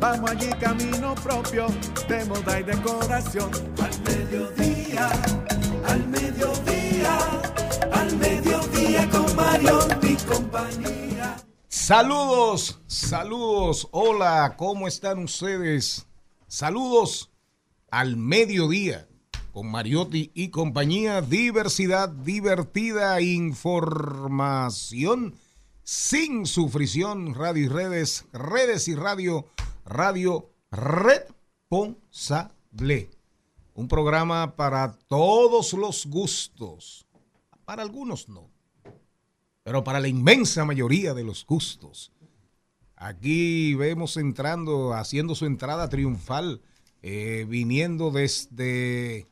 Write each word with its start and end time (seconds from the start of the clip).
Vamos 0.00 0.30
allí 0.30 0.50
camino 0.60 1.14
propio 1.14 1.66
de 2.08 2.24
moda 2.26 2.60
y 2.60 2.64
decoración. 2.64 3.50
Al 3.78 4.00
mediodía, 4.02 5.10
al 5.86 6.06
mediodía, 6.08 7.18
al 7.92 8.16
mediodía 8.18 9.08
con 9.10 9.36
Mario 9.36 9.78
y 10.02 10.16
compañía. 10.26 11.36
Saludos, 11.68 12.80
saludos, 12.86 13.88
hola, 13.92 14.54
¿cómo 14.56 14.86
están 14.86 15.20
ustedes? 15.20 16.06
Saludos 16.46 17.32
al 17.90 18.16
mediodía 18.16 19.08
con 19.52 19.70
Mariotti 19.70 20.30
y 20.34 20.50
compañía, 20.50 21.22
diversidad 21.22 22.10
divertida, 22.10 23.22
información 23.22 25.34
sin 25.82 26.44
sufrición, 26.44 27.34
radio 27.34 27.64
y 27.64 27.68
redes, 27.68 28.26
redes 28.32 28.86
y 28.88 28.94
radio, 28.94 29.46
radio 29.86 30.50
responsable. 30.70 33.10
Un 33.74 33.88
programa 33.88 34.56
para 34.56 34.98
todos 35.08 35.72
los 35.74 36.06
gustos, 36.06 37.06
para 37.64 37.82
algunos 37.82 38.28
no, 38.28 38.50
pero 39.62 39.84
para 39.84 40.00
la 40.00 40.08
inmensa 40.08 40.64
mayoría 40.64 41.14
de 41.14 41.24
los 41.24 41.46
gustos. 41.46 42.12
Aquí 42.96 43.74
vemos 43.74 44.16
entrando, 44.16 44.94
haciendo 44.94 45.34
su 45.34 45.44
entrada 45.44 45.88
triunfal, 45.88 46.62
eh, 47.02 47.44
viniendo 47.48 48.10
desde 48.10 49.28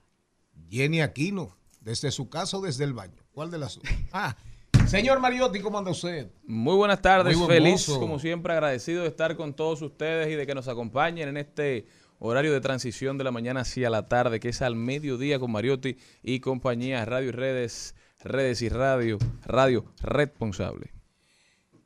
Jenny 0.69 1.01
Aquino, 1.01 1.57
desde 1.81 2.11
su 2.11 2.29
casa 2.29 2.59
o 2.59 2.61
desde 2.61 2.85
el 2.85 2.93
baño. 2.93 3.23
¿Cuál 3.33 3.51
de 3.51 3.59
las 3.59 3.81
Ah, 4.13 4.37
señor 4.87 5.21
Mariotti, 5.21 5.61
¿cómo 5.61 5.79
anda 5.79 5.91
usted? 5.91 6.31
Muy 6.47 6.77
buenas 6.77 7.01
tardes, 7.03 7.37
Muy 7.37 7.47
feliz 7.47 7.87
como 7.87 8.19
siempre, 8.19 8.53
agradecido 8.53 9.03
de 9.03 9.09
estar 9.09 9.37
con 9.37 9.55
todos 9.55 9.83
ustedes 9.83 10.29
y 10.29 10.35
de 10.35 10.47
que 10.47 10.55
nos 10.55 10.69
acompañen 10.69 11.29
en 11.29 11.37
este 11.37 11.87
horario 12.19 12.53
de 12.53 12.61
transición 12.61 13.19
de 13.19 13.25
la 13.25 13.31
mañana 13.31 13.61
hacia 13.61 13.91
la 13.91 14.09
tarde, 14.09 14.41
que 14.41 14.49
es 14.49 14.63
al 14.63 14.77
mediodía 14.77 15.39
con 15.39 15.51
Mariotti 15.51 15.97
y 16.23 16.41
compañía, 16.41 17.05
radio 17.05 17.29
y 17.29 17.33
redes, 17.33 17.95
redes 18.23 18.63
y 18.63 18.69
radio, 18.69 19.19
radio 19.45 19.85
responsable. 20.01 20.93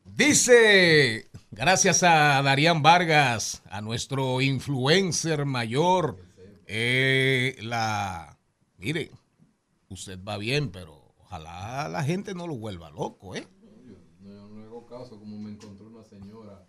Dice, 0.04 1.28
gracias 1.50 2.02
a 2.02 2.42
Darían 2.42 2.82
Vargas, 2.82 3.62
a 3.70 3.80
nuestro 3.80 4.40
influencer 4.40 5.44
mayor, 5.44 6.18
eh, 6.66 7.56
la... 7.60 8.36
Mire, 8.78 9.10
usted 9.88 10.18
va 10.22 10.38
bien, 10.38 10.70
pero 10.70 10.97
ojalá 11.28 11.88
la 11.88 12.02
gente 12.02 12.34
no 12.34 12.46
lo 12.46 12.56
vuelva 12.56 12.90
loco, 12.90 13.34
¿eh? 13.36 13.46
No, 14.20 14.48
no 14.48 14.62
hago 14.64 14.86
caso, 14.86 15.18
como 15.18 15.38
me 15.38 15.50
encontré 15.50 15.86
una 15.86 16.02
señora 16.04 16.64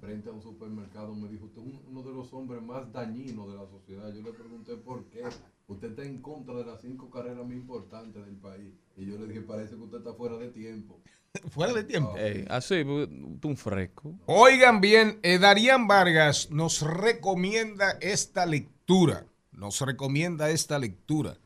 frente 0.00 0.28
a 0.28 0.32
un 0.32 0.42
supermercado, 0.42 1.14
me 1.14 1.28
dijo, 1.28 1.46
usted 1.46 1.60
es 1.62 1.66
un- 1.68 1.82
uno 1.88 2.02
de 2.02 2.12
los 2.12 2.32
hombres 2.32 2.60
más 2.62 2.92
dañinos 2.92 3.48
de 3.48 3.56
la 3.56 3.66
sociedad. 3.68 4.12
Yo 4.12 4.22
le 4.22 4.32
pregunté 4.32 4.76
por 4.76 5.04
qué. 5.06 5.22
Usted 5.68 5.90
está 5.90 6.02
en 6.04 6.20
contra 6.20 6.54
de 6.56 6.64
las 6.64 6.80
cinco 6.80 7.08
carreras 7.08 7.44
más 7.46 7.54
importantes 7.56 8.24
del 8.26 8.36
país. 8.36 8.74
Y 8.96 9.06
yo 9.06 9.16
le 9.16 9.26
dije, 9.28 9.40
parece 9.42 9.76
que 9.76 9.82
usted 9.82 9.98
está 9.98 10.12
fuera 10.14 10.36
de 10.36 10.48
tiempo. 10.48 11.00
Fuera 11.50 11.72
de 11.72 11.84
tiempo. 11.84 12.14
Ey, 12.18 12.44
así, 12.50 12.74
un 12.82 13.56
fresco. 13.56 14.12
Oigan 14.26 14.82
bien, 14.82 15.18
eh, 15.22 15.38
Darían 15.38 15.86
Vargas 15.86 16.50
nos 16.50 16.82
recomienda 16.82 17.92
esta 18.02 18.44
lectura, 18.44 19.24
nos 19.52 19.80
recomienda 19.80 20.50
esta 20.50 20.78
lectura 20.78 21.38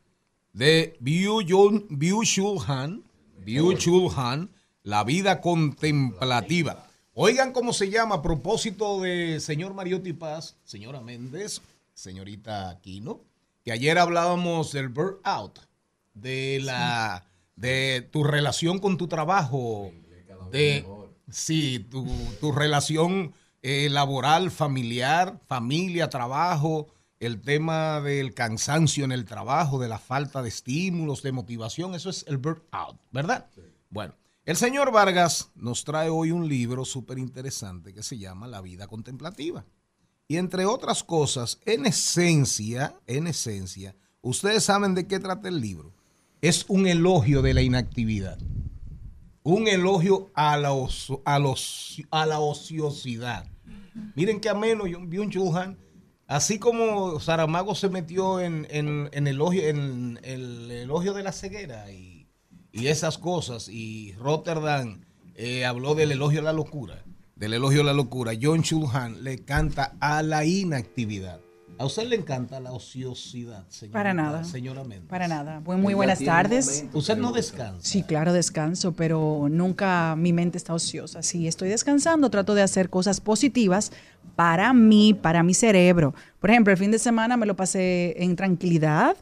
de 0.56 0.96
Byung- 1.00 1.86
Byung-Chul 1.90 2.58
Han, 2.66 3.04
Byung-Chul 3.44 4.10
Han, 4.16 4.50
La 4.82 5.04
vida 5.04 5.40
contemplativa. 5.40 6.86
Oigan 7.12 7.52
cómo 7.52 7.72
se 7.72 7.90
llama 7.90 8.16
a 8.16 8.22
propósito 8.22 9.00
de 9.00 9.40
señor 9.40 9.74
Mariotti 9.74 10.12
Paz, 10.12 10.56
señora 10.64 11.00
Méndez, 11.00 11.60
señorita 11.92 12.70
Aquino, 12.70 13.20
que 13.64 13.72
ayer 13.72 13.98
hablábamos 13.98 14.72
del 14.72 14.88
burnout, 14.88 15.58
de 16.14 16.60
la 16.62 17.26
de 17.56 18.06
tu 18.12 18.22
relación 18.22 18.78
con 18.78 18.96
tu 18.96 19.08
trabajo, 19.08 19.90
de 20.52 20.86
sí, 21.30 21.84
tu, 21.90 22.06
tu 22.40 22.52
relación 22.52 23.32
eh, 23.62 23.88
laboral, 23.90 24.50
familiar, 24.50 25.40
familia, 25.48 26.08
trabajo, 26.10 26.86
el 27.20 27.40
tema 27.40 28.00
del 28.00 28.34
cansancio 28.34 29.04
en 29.04 29.12
el 29.12 29.24
trabajo, 29.24 29.78
de 29.78 29.88
la 29.88 29.98
falta 29.98 30.42
de 30.42 30.48
estímulos, 30.48 31.22
de 31.22 31.32
motivación, 31.32 31.94
eso 31.94 32.10
es 32.10 32.24
el 32.28 32.36
burnout, 32.36 32.98
¿verdad? 33.10 33.46
Bueno, 33.90 34.14
el 34.44 34.56
señor 34.56 34.92
Vargas 34.92 35.50
nos 35.54 35.84
trae 35.84 36.08
hoy 36.08 36.30
un 36.30 36.48
libro 36.48 36.84
súper 36.84 37.18
interesante 37.18 37.94
que 37.94 38.02
se 38.02 38.18
llama 38.18 38.46
La 38.46 38.60
vida 38.60 38.86
contemplativa. 38.86 39.64
Y 40.28 40.36
entre 40.36 40.66
otras 40.66 41.04
cosas, 41.04 41.58
en 41.64 41.86
esencia, 41.86 42.94
en 43.06 43.28
esencia, 43.28 43.94
ustedes 44.20 44.64
saben 44.64 44.94
de 44.94 45.06
qué 45.06 45.18
trata 45.20 45.48
el 45.48 45.60
libro. 45.60 45.94
Es 46.40 46.66
un 46.68 46.86
elogio 46.86 47.42
de 47.42 47.54
la 47.54 47.62
inactividad. 47.62 48.38
Un 49.42 49.68
elogio 49.68 50.30
a 50.34 50.56
la, 50.56 50.70
a 51.24 51.38
los, 51.38 52.02
a 52.10 52.26
la 52.26 52.40
ociosidad. 52.40 53.46
Miren 54.14 54.40
qué 54.40 54.48
ameno, 54.48 54.84
Byung 54.84 55.30
Chul 55.30 55.56
Han. 55.56 55.78
Así 56.26 56.58
como 56.58 57.20
Saramago 57.20 57.74
se 57.74 57.88
metió 57.88 58.40
en, 58.40 58.66
en- 58.70 59.08
el 59.12 60.70
elogio 60.70 61.14
de 61.14 61.22
la 61.22 61.32
ceguera 61.32 61.90
y, 61.92 62.26
y 62.72 62.88
esas 62.88 63.16
cosas, 63.18 63.68
y 63.68 64.12
Rotterdam 64.18 65.02
eh, 65.36 65.64
habló 65.64 65.94
del 65.94 66.12
elogio 66.12 66.40
a 66.40 66.44
la 66.44 66.52
locura, 66.52 67.04
del 67.36 67.52
elogio 67.54 67.82
a 67.82 67.84
la 67.84 67.92
locura, 67.92 68.32
John 68.40 68.62
Chulhan 68.62 69.22
le 69.22 69.44
canta 69.44 69.96
a 70.00 70.22
la 70.22 70.44
inactividad. 70.44 71.40
¿A 71.78 71.84
usted 71.84 72.04
le 72.08 72.16
encanta 72.16 72.58
la 72.60 72.72
ociosidad, 72.72 73.64
señora? 73.68 73.92
Para 73.92 74.14
nada. 74.14 74.44
Señora 74.44 74.82
Méndez. 74.82 75.08
Para 75.08 75.28
nada. 75.28 75.60
Buen- 75.60 75.80
muy 75.82 75.92
buenas 75.94 76.20
tardes. 76.24 76.86
Usted 76.94 77.18
no 77.18 77.32
descansa. 77.32 77.80
Sí, 77.82 78.02
claro, 78.02 78.32
descanso, 78.32 78.92
pero 78.92 79.48
nunca 79.50 80.14
mi 80.16 80.32
mente 80.32 80.56
está 80.56 80.72
ociosa. 80.72 81.22
Si 81.22 81.46
estoy 81.46 81.68
descansando, 81.68 82.30
trato 82.30 82.54
de 82.54 82.62
hacer 82.62 82.88
cosas 82.88 83.20
positivas 83.20 83.92
para 84.36 84.72
mí, 84.72 85.12
para 85.14 85.42
mi 85.42 85.52
cerebro. 85.54 86.14
Por 86.40 86.50
ejemplo, 86.50 86.72
el 86.72 86.78
fin 86.78 86.90
de 86.90 86.98
semana 86.98 87.36
me 87.36 87.44
lo 87.46 87.56
pasé 87.56 88.14
en 88.22 88.36
tranquilidad 88.36 89.16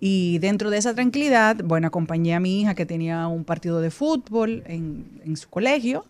y 0.00 0.38
dentro 0.38 0.70
de 0.70 0.78
esa 0.78 0.94
tranquilidad, 0.94 1.56
bueno, 1.64 1.88
acompañé 1.88 2.34
a 2.34 2.40
mi 2.40 2.60
hija 2.60 2.74
que 2.76 2.86
tenía 2.86 3.26
un 3.26 3.42
partido 3.44 3.80
de 3.80 3.90
fútbol 3.90 4.62
en, 4.66 5.20
en 5.24 5.36
su 5.36 5.48
colegio 5.50 6.04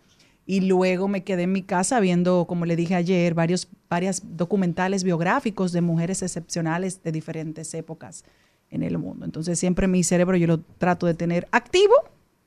Y 0.49 0.61
luego 0.61 1.07
me 1.07 1.23
quedé 1.23 1.43
en 1.43 1.51
mi 1.51 1.61
casa 1.61 1.99
viendo, 1.99 2.45
como 2.47 2.65
le 2.65 2.75
dije 2.75 2.95
ayer, 2.95 3.35
varios 3.35 3.67
varias 3.87 4.23
documentales 4.35 5.03
biográficos 5.03 5.71
de 5.73 5.81
mujeres 5.81 6.23
excepcionales 6.23 7.03
de 7.03 7.11
diferentes 7.11 7.71
épocas 7.75 8.23
en 8.71 8.81
el 8.81 8.97
mundo. 8.97 9.25
Entonces 9.25 9.59
siempre 9.59 9.87
mi 9.87 10.03
cerebro 10.03 10.35
yo 10.37 10.47
lo 10.47 10.59
trato 10.59 11.05
de 11.05 11.13
tener 11.13 11.47
activo, 11.51 11.93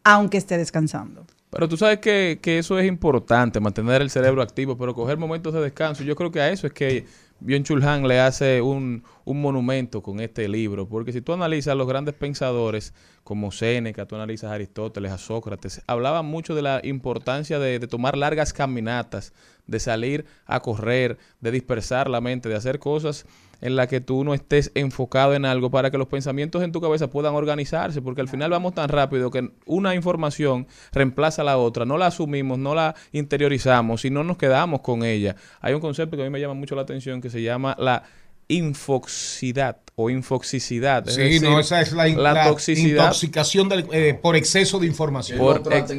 aunque 0.02 0.36
esté 0.36 0.58
descansando. 0.58 1.24
Pero 1.50 1.68
tú 1.68 1.76
sabes 1.76 2.00
que, 2.00 2.40
que 2.42 2.58
eso 2.58 2.76
es 2.76 2.88
importante, 2.88 3.60
mantener 3.60 4.02
el 4.02 4.10
cerebro 4.10 4.42
activo, 4.42 4.76
pero 4.76 4.96
coger 4.96 5.16
momentos 5.16 5.54
de 5.54 5.60
descanso. 5.60 6.02
Yo 6.02 6.16
creo 6.16 6.32
que 6.32 6.40
a 6.40 6.50
eso 6.50 6.66
es 6.66 6.72
que 6.72 7.06
Byung 7.44 7.64
Chul 7.64 7.84
Han 7.84 8.06
le 8.06 8.20
hace 8.20 8.62
un, 8.62 9.02
un 9.24 9.40
monumento 9.40 10.00
con 10.00 10.20
este 10.20 10.48
libro, 10.48 10.88
porque 10.88 11.12
si 11.12 11.20
tú 11.20 11.32
analizas 11.32 11.76
los 11.76 11.88
grandes 11.88 12.14
pensadores 12.14 12.94
como 13.24 13.50
Séneca, 13.50 14.06
tú 14.06 14.14
analizas 14.14 14.50
a 14.52 14.54
Aristóteles, 14.54 15.10
a 15.10 15.18
Sócrates, 15.18 15.82
hablaban 15.88 16.24
mucho 16.24 16.54
de 16.54 16.62
la 16.62 16.80
importancia 16.84 17.58
de, 17.58 17.80
de 17.80 17.86
tomar 17.88 18.16
largas 18.16 18.52
caminatas, 18.52 19.32
de 19.66 19.80
salir 19.80 20.24
a 20.46 20.60
correr, 20.60 21.18
de 21.40 21.50
dispersar 21.50 22.08
la 22.08 22.20
mente, 22.20 22.48
de 22.48 22.54
hacer 22.54 22.78
cosas 22.78 23.26
en 23.62 23.76
las 23.76 23.86
que 23.88 24.00
tú 24.02 24.22
no 24.24 24.34
estés 24.34 24.70
enfocado 24.74 25.34
en 25.34 25.46
algo 25.46 25.70
para 25.70 25.90
que 25.90 25.96
los 25.96 26.08
pensamientos 26.08 26.62
en 26.62 26.72
tu 26.72 26.80
cabeza 26.82 27.08
puedan 27.08 27.34
organizarse, 27.34 28.02
porque 28.02 28.20
al 28.20 28.28
final 28.28 28.50
vamos 28.50 28.74
tan 28.74 28.90
rápido 28.90 29.30
que 29.30 29.50
una 29.64 29.94
información 29.94 30.66
reemplaza 30.92 31.40
a 31.40 31.44
la 31.46 31.56
otra, 31.56 31.86
no 31.86 31.96
la 31.96 32.06
asumimos, 32.08 32.58
no 32.58 32.74
la 32.74 32.94
interiorizamos 33.12 34.04
y 34.04 34.10
no 34.10 34.22
nos 34.24 34.36
quedamos 34.36 34.80
con 34.82 35.04
ella. 35.04 35.36
Hay 35.60 35.72
un 35.72 35.80
concepto 35.80 36.16
que 36.16 36.22
a 36.22 36.26
mí 36.26 36.30
me 36.30 36.40
llama 36.40 36.54
mucho 36.54 36.74
la 36.74 36.82
atención 36.82 37.20
que 37.22 37.30
se 37.30 37.40
llama 37.40 37.74
la 37.78 38.02
infoxicidad 38.48 39.76
o 39.94 40.10
infoxicidad. 40.10 41.06
es 41.08 41.14
Sí, 41.14 41.20
decir, 41.22 41.42
no, 41.42 41.60
esa 41.60 41.80
es 41.80 41.92
la, 41.92 42.06
la 42.08 42.32
la 42.32 42.48
toxicidad 42.48 43.04
intoxicación 43.04 43.68
del- 43.68 43.86
eh, 43.92 44.14
por 44.20 44.36
exceso 44.36 44.78
de 44.78 44.86
información. 44.86 45.38
Por 45.38 45.62
ex-. 45.72 45.90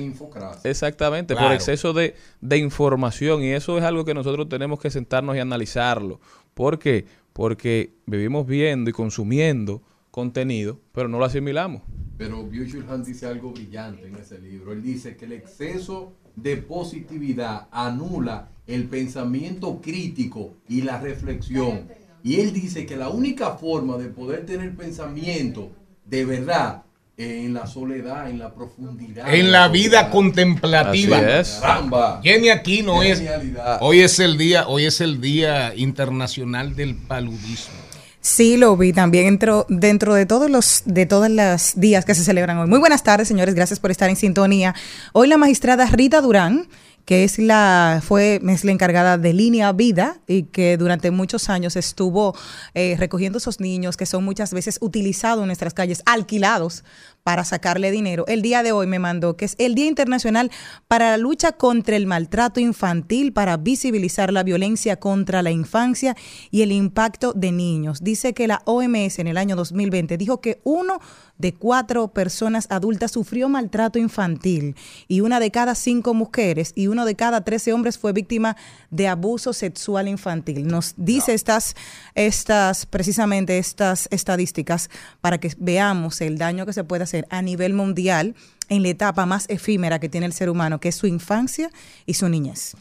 Exactamente, 0.65 1.35
por 1.35 1.51
exceso 1.53 1.93
de, 1.93 2.15
de 2.41 2.57
información 2.57 3.43
y 3.43 3.51
eso 3.51 3.77
es 3.77 3.83
algo 3.83 4.03
que 4.05 4.13
nosotros 4.13 4.49
tenemos 4.49 4.79
que 4.79 4.89
sentarnos 4.89 5.35
y 5.35 5.39
analizarlo. 5.39 6.19
¿Por 6.53 6.77
qué? 6.79 7.05
Porque 7.33 7.95
vivimos 8.05 8.45
viendo 8.45 8.89
y 8.89 8.93
consumiendo 8.93 9.81
contenido, 10.11 10.79
pero 10.91 11.07
no 11.07 11.17
lo 11.17 11.25
asimilamos. 11.25 11.81
Pero 12.17 12.47
Byung-Chul 12.47 13.03
dice 13.03 13.25
algo 13.25 13.51
brillante 13.51 14.07
en 14.07 14.15
ese 14.15 14.39
libro. 14.39 14.71
Él 14.71 14.83
dice 14.83 15.17
que 15.17 15.25
el 15.25 15.33
exceso 15.33 16.13
de 16.35 16.57
positividad 16.57 17.67
anula 17.71 18.51
el 18.67 18.85
pensamiento 18.85 19.81
crítico 19.81 20.53
y 20.69 20.83
la 20.83 20.99
reflexión. 20.99 21.87
Y 22.23 22.39
él 22.39 22.53
dice 22.53 22.85
que 22.85 22.95
la 22.95 23.09
única 23.09 23.57
forma 23.57 23.97
de 23.97 24.09
poder 24.09 24.45
tener 24.45 24.75
pensamiento 24.75 25.71
de 26.05 26.25
verdad 26.25 26.83
en 27.17 27.53
la 27.53 27.67
soledad, 27.67 28.29
en 28.29 28.39
la 28.39 28.53
profundidad. 28.53 29.33
En 29.33 29.51
la 29.51 29.67
vida 29.67 30.09
contemplativa. 30.09 31.17
Así 31.17 31.25
es. 31.29 31.59
Caramba. 31.61 32.19
Jenny 32.23 32.49
Aquino 32.49 33.03
es. 33.03 33.21
Hoy 33.81 33.99
es 33.99 34.19
el 34.19 34.37
día, 34.37 34.67
hoy 34.67 34.85
es 34.85 34.99
el 35.01 35.21
día 35.21 35.73
internacional 35.75 36.75
del 36.75 36.95
paludismo. 36.95 37.75
Sí, 38.19 38.55
lo 38.55 38.77
vi 38.77 38.93
también 38.93 39.25
dentro, 39.25 39.65
dentro 39.67 40.13
de 40.13 40.25
todos 40.25 40.49
los 40.49 40.83
de 40.85 41.05
todos 41.05 41.29
los 41.29 41.73
días 41.75 42.05
que 42.05 42.15
se 42.15 42.23
celebran 42.23 42.57
hoy. 42.57 42.67
Muy 42.67 42.79
buenas 42.79 43.03
tardes, 43.03 43.27
señores. 43.27 43.53
Gracias 43.53 43.79
por 43.79 43.91
estar 43.91 44.09
en 44.09 44.15
sintonía. 44.15 44.73
Hoy 45.11 45.27
la 45.27 45.37
magistrada 45.37 45.85
Rita 45.87 46.21
Durán, 46.21 46.67
que 47.05 47.23
es 47.23 47.39
la 47.39 48.01
fue 48.03 48.41
es 48.47 48.63
la 48.63 48.71
encargada 48.71 49.17
de 49.17 49.33
Línea 49.33 49.71
Vida 49.73 50.17
y 50.27 50.43
que 50.43 50.77
durante 50.77 51.11
muchos 51.11 51.49
años 51.49 51.75
estuvo 51.75 52.35
eh, 52.73 52.95
recogiendo 52.97 53.37
esos 53.37 53.59
niños 53.59 53.97
que 53.97 54.05
son 54.05 54.23
muchas 54.23 54.53
veces 54.53 54.77
utilizados 54.81 55.41
en 55.41 55.47
nuestras 55.47 55.73
calles, 55.73 56.01
alquilados 56.05 56.83
para 57.23 57.45
sacarle 57.45 57.91
dinero. 57.91 58.25
El 58.27 58.41
día 58.41 58.63
de 58.63 58.73
hoy 58.73 58.85
me 58.85 58.99
mandó 58.99 59.37
que 59.37 59.45
es 59.45 59.55
el 59.57 59.75
Día 59.75 59.87
Internacional 59.87 60.51
para 60.87 61.11
la 61.11 61.17
lucha 61.17 61.53
contra 61.53 61.95
el 61.95 62.05
maltrato 62.05 62.59
infantil, 62.59 63.31
para 63.31 63.57
visibilizar 63.57 64.33
la 64.33 64.43
violencia 64.43 64.97
contra 64.97 65.41
la 65.41 65.51
infancia 65.51 66.15
y 66.51 66.61
el 66.61 66.71
impacto 66.71 67.33
de 67.33 67.51
niños. 67.51 68.03
Dice 68.03 68.33
que 68.33 68.47
la 68.47 68.61
OMS 68.65 69.19
en 69.19 69.27
el 69.27 69.37
año 69.37 69.55
2020 69.55 70.17
dijo 70.17 70.41
que 70.41 70.59
uno 70.63 70.99
de 71.37 71.53
cuatro 71.53 72.09
personas 72.09 72.67
adultas 72.69 73.11
sufrió 73.11 73.49
maltrato 73.49 73.99
infantil 73.99 74.75
y 75.07 75.21
una 75.21 75.39
de 75.39 75.49
cada 75.49 75.75
cinco 75.75 76.13
mujeres 76.13 76.73
y 76.75 76.87
uno 76.87 77.05
de 77.05 77.15
cada 77.15 77.43
trece 77.43 77.73
hombres 77.73 77.97
fue 77.97 78.13
víctima 78.13 78.55
de 78.91 79.07
abuso 79.07 79.51
sexual 79.53 80.07
infantil. 80.07 80.67
Nos 80.67 80.93
dice 80.97 81.33
estas, 81.33 81.75
estas, 82.15 82.85
precisamente 82.85 83.57
estas 83.57 84.07
estadísticas 84.11 84.89
para 85.21 85.39
que 85.39 85.51
veamos 85.57 86.21
el 86.21 86.37
daño 86.37 86.65
que 86.65 86.73
se 86.73 86.83
puede 86.83 87.03
hacer 87.03 87.12
a 87.29 87.41
nivel 87.41 87.73
mundial 87.73 88.35
en 88.69 88.83
la 88.83 88.89
etapa 88.89 89.25
más 89.25 89.49
efímera 89.49 89.99
que 89.99 90.09
tiene 90.09 90.25
el 90.25 90.33
ser 90.33 90.49
humano, 90.49 90.79
que 90.79 90.89
es 90.89 90.95
su 90.95 91.07
infancia 91.07 91.69
y 92.05 92.15
su 92.15 92.29
niñez. 92.29 92.75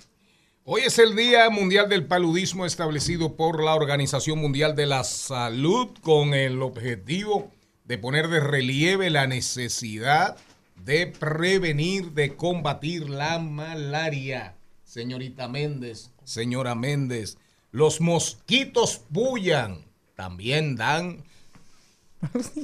Hoy 0.65 0.83
es 0.87 0.99
el 0.99 1.17
Día 1.17 1.51
Mundial 1.51 1.89
del 1.89 2.07
Paludismo 2.07 2.65
establecido 2.67 3.37
por 3.37 3.63
la 3.63 3.75
Organización 3.75 4.39
Mundial 4.39 4.77
de 4.77 4.87
la 4.87 5.03
Salud 5.03 5.89
con 6.03 6.35
el 6.35 6.63
objetivo 6.63 7.51
de 7.85 7.99
poner 7.99 8.29
de 8.29 8.41
relieve 8.41 9.11
la 9.11 9.27
necesidad 9.27 10.37
de 10.85 11.07
prevenir, 11.07 12.13
de 12.13 12.37
combatir 12.37 13.09
la 13.09 13.39
malaria. 13.39 14.57
Señorita 14.85 15.49
Méndez, 15.49 16.11
señora 16.25 16.75
Méndez, 16.75 17.39
los 17.71 18.01
mosquitos 18.01 19.03
bullan, 19.09 19.85
también 20.15 20.77
dan, 20.77 21.25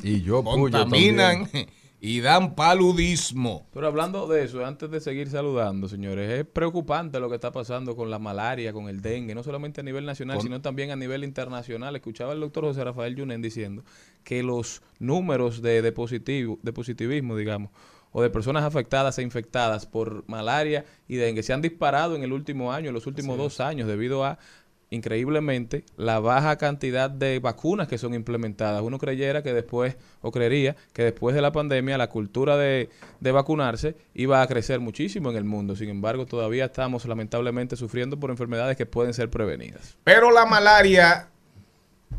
Y 0.03 0.23
yo 0.23 0.43
contaminan 0.45 1.45
también. 1.45 1.69
y 2.01 2.21
dan 2.21 2.55
paludismo. 2.55 3.67
Pero 3.73 3.87
hablando 3.87 4.27
de 4.27 4.45
eso, 4.45 4.65
antes 4.65 4.91
de 4.91 5.01
seguir 5.01 5.29
saludando, 5.29 5.89
señores, 5.89 6.31
es 6.31 6.47
preocupante 6.47 7.19
lo 7.21 7.29
que 7.29 7.35
está 7.35 7.51
pasando 7.51 7.97
con 7.97 8.11
la 8.11 8.19
malaria, 8.19 8.73
con 8.73 8.89
el 8.89 9.01
dengue, 9.03 9.35
no 9.35 9.43
solamente 9.43 9.81
a 9.81 9.85
nivel 9.85 10.07
nacional, 10.07 10.41
sino 10.41 10.61
también 10.61 10.91
a 10.91 10.97
nivel 10.97 11.25
internacional. 11.25 11.97
Escuchaba 11.97 12.33
el 12.33 12.41
doctor 12.41 12.65
José 12.65 12.85
Rafael 12.85 13.17
Yunen 13.17 13.43
diciendo 13.43 13.85
que 14.25 14.43
los 14.43 14.83
números 14.99 15.63
de, 15.63 15.83
de, 15.83 15.93
positivo, 15.93 16.59
de 16.63 16.73
positivismo, 16.73 17.37
digamos, 17.37 17.71
o 18.13 18.23
de 18.23 18.31
personas 18.31 18.65
afectadas 18.65 19.19
e 19.19 19.23
infectadas 19.23 19.87
por 19.87 20.27
malaria 20.29 20.85
y 21.09 21.17
dengue 21.17 21.43
se 21.43 21.53
han 21.53 21.63
disparado 21.63 22.17
en 22.17 22.23
el 22.23 22.33
último 22.33 22.73
año, 22.73 22.89
en 22.89 22.95
los 22.95 23.07
últimos 23.07 23.37
dos 23.37 23.61
años, 23.61 23.87
debido 23.87 24.25
a 24.25 24.39
increíblemente 24.91 25.85
la 25.97 26.19
baja 26.21 26.57
cantidad 26.57 27.11
de 27.11 27.39
vacunas 27.41 27.89
que 27.89 27.99
son 27.99 28.15
implementadas. 28.15 28.83
Uno 28.83 28.99
creyera 28.99 29.43
que 29.43 29.53
después, 29.53 29.97
o 30.23 30.31
creería 30.33 30.77
que 30.93 31.03
después 31.05 31.35
de 31.35 31.43
la 31.43 31.53
pandemia, 31.53 31.99
la 31.99 32.09
cultura 32.09 32.57
de, 32.57 32.89
de 33.21 33.33
vacunarse 33.33 33.97
iba 34.15 34.41
a 34.43 34.47
crecer 34.47 34.81
muchísimo 34.81 35.31
en 35.31 35.37
el 35.37 35.45
mundo. 35.45 35.77
Sin 35.77 35.89
embargo, 35.89 36.27
todavía 36.27 36.67
estamos 36.67 37.05
lamentablemente 37.07 37.77
sufriendo 37.77 38.19
por 38.19 38.31
enfermedades 38.31 38.77
que 38.77 38.87
pueden 38.87 39.13
ser 39.15 39.31
prevenidas. 39.31 39.97
Pero 40.05 40.31
la 40.31 40.47
malaria, 40.47 41.29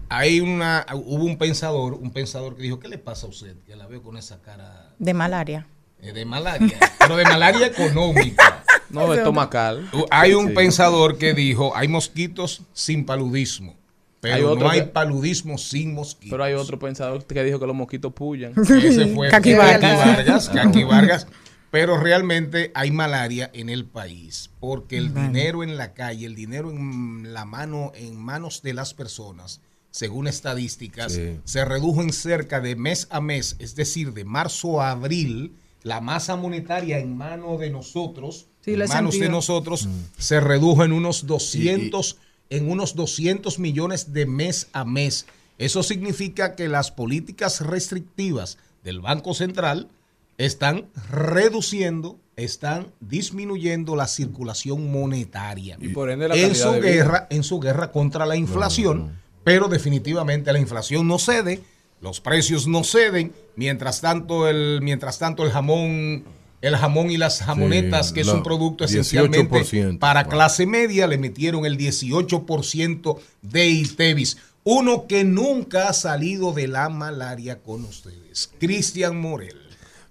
hay 0.09 0.39
una, 0.39 0.85
hubo 0.93 1.23
un 1.25 1.37
pensador, 1.37 1.93
un 1.95 2.11
pensador 2.11 2.55
que 2.55 2.63
dijo, 2.63 2.79
¿qué 2.79 2.87
le 2.87 2.97
pasa 2.97 3.25
a 3.27 3.29
usted? 3.29 3.55
Que 3.65 3.75
la 3.75 3.87
veo 3.87 4.01
con 4.01 4.17
esa 4.17 4.41
cara 4.41 4.93
De 4.99 5.13
malaria. 5.13 5.65
eh, 6.01 6.13
de 6.13 6.23
malaria, 6.25 6.77
pero 6.99 7.15
de 7.17 7.23
malaria 7.25 7.67
económica. 7.67 8.58
No, 8.89 9.13
estomacal. 9.13 9.89
Uh, 9.93 10.05
Hay 10.11 10.33
un 10.33 10.49
Sí. 10.49 10.53
pensador 10.53 11.17
que 11.17 11.33
dijo, 11.33 11.75
hay 11.75 11.87
mosquitos 11.87 12.63
sin 12.73 13.05
paludismo, 13.05 13.75
pero 14.19 14.35
Hay 14.35 14.41
otro 14.43 14.65
no 14.65 14.69
hay 14.69 14.81
que- 14.81 14.87
paludismo 14.87 15.57
sin 15.57 15.93
mosquitos. 15.93 16.31
Pero 16.31 16.43
hay 16.43 16.53
otro 16.53 16.79
pensador 16.79 17.23
que 17.25 17.43
dijo 17.43 17.59
que 17.59 17.67
los 17.67 17.75
mosquitos 17.75 18.13
pullan. 18.13 18.53
Ese 18.57 19.07
fue 19.13 19.29
Caqui 19.29 19.53
Vargas. 19.53 20.49
Caqui 20.49 20.83
Vargas. 20.83 21.27
Pero 21.71 21.99
realmente 21.99 22.71
hay 22.73 22.89
malaria 22.89 23.51
en 23.53 23.69
el 23.69 23.85
país, 23.85 24.49
porque 24.59 24.97
el 24.97 25.13
dinero 25.13 25.61
en 25.63 25.77
la 25.77 25.93
calle, 25.93 26.25
el 26.25 26.33
dinero 26.33 26.71
en 26.71 27.31
la 27.31 27.45
mano, 27.45 27.91
en 27.93 28.15
manos 28.17 28.63
de 28.63 28.73
las 28.73 28.95
personas, 28.95 29.61
según 29.91 30.27
estadísticas, 30.27 31.13
Sí. 31.13 31.39
se 31.43 31.65
redujo 31.65 32.01
en 32.01 32.11
cerca 32.11 32.59
de 32.59 32.75
mes 32.75 33.07
a 33.11 33.21
mes, 33.21 33.55
es 33.59 33.75
decir, 33.75 34.13
de 34.13 34.25
marzo 34.25 34.81
a 34.81 34.89
abril, 34.91 35.53
la 35.83 36.01
masa 36.01 36.35
monetaria 36.35 36.99
en 36.99 37.17
manos 37.17 37.59
de 37.59 37.69
nosotros, 37.69 38.47
Sí, 38.61 38.73
en 38.73 38.87
manos 38.87 39.17
de 39.17 39.29
nosotros, 39.29 39.87
se 40.17 40.39
redujo 40.39 40.83
en 40.83 40.91
unos 40.91 41.25
200, 41.25 42.17
en 42.49 42.69
unos 42.69 42.95
200 42.95 43.57
millones 43.59 44.11
de 44.11 44.25
mes 44.25 44.67
a 44.73 44.83
mes. 44.83 45.25
Eso 45.57 45.81
significa 45.83 46.55
que 46.55 46.67
las 46.67 46.91
políticas 46.91 47.61
restrictivas 47.61 48.57
del 48.83 49.01
Banco 49.01 49.33
Central 49.33 49.89
están 50.37 50.87
reduciendo, 51.11 52.17
están 52.37 52.87
disminuyendo 53.01 53.95
la 53.95 54.07
circulación 54.07 54.89
monetaria. 54.91 55.77
Y 55.81 55.89
por 55.89 56.09
ende 56.09 56.29
la 56.29 56.35
en 56.35 56.55
su 56.55 56.71
de 56.71 56.79
vida. 56.79 56.91
guerra, 56.91 57.27
en 57.29 57.43
su 57.43 57.59
guerra 57.59 57.91
contra 57.91 58.25
la 58.25 58.37
inflación, 58.37 59.19
pero 59.43 59.67
definitivamente 59.67 60.51
la 60.53 60.59
inflación 60.59 61.07
no 61.07 61.19
cede, 61.19 61.61
los 62.01 62.21
precios 62.21 62.67
no 62.67 62.83
ceden, 62.83 63.33
mientras 63.55 64.01
tanto 64.01 64.47
el 64.47 64.79
mientras 64.81 65.19
tanto 65.19 65.43
el 65.43 65.51
jamón 65.51 66.23
el 66.61 66.75
jamón 66.75 67.09
y 67.09 67.17
las 67.17 67.41
jamonetas, 67.41 68.09
Sí, 68.09 68.15
que 68.15 68.21
es 68.21 68.27
un 68.27 68.43
producto 68.43 68.83
esencialmente 68.83 69.61
18%, 69.61 69.99
para 69.99 70.23
wow. 70.23 70.31
clase 70.31 70.65
media, 70.65 71.07
le 71.07 71.17
metieron 71.17 71.65
el 71.65 71.77
18% 71.77 73.17
de 73.41 73.67
ITEVIS. 73.67 74.37
Uno 74.65 75.07
que 75.07 75.23
nunca 75.23 75.87
ha 75.87 75.93
salido 75.93 76.51
de 76.51 76.67
la 76.67 76.89
malaria 76.89 77.61
con 77.61 77.85
ustedes. 77.85 78.51
Cristian 78.59 79.19
Morel. 79.19 79.68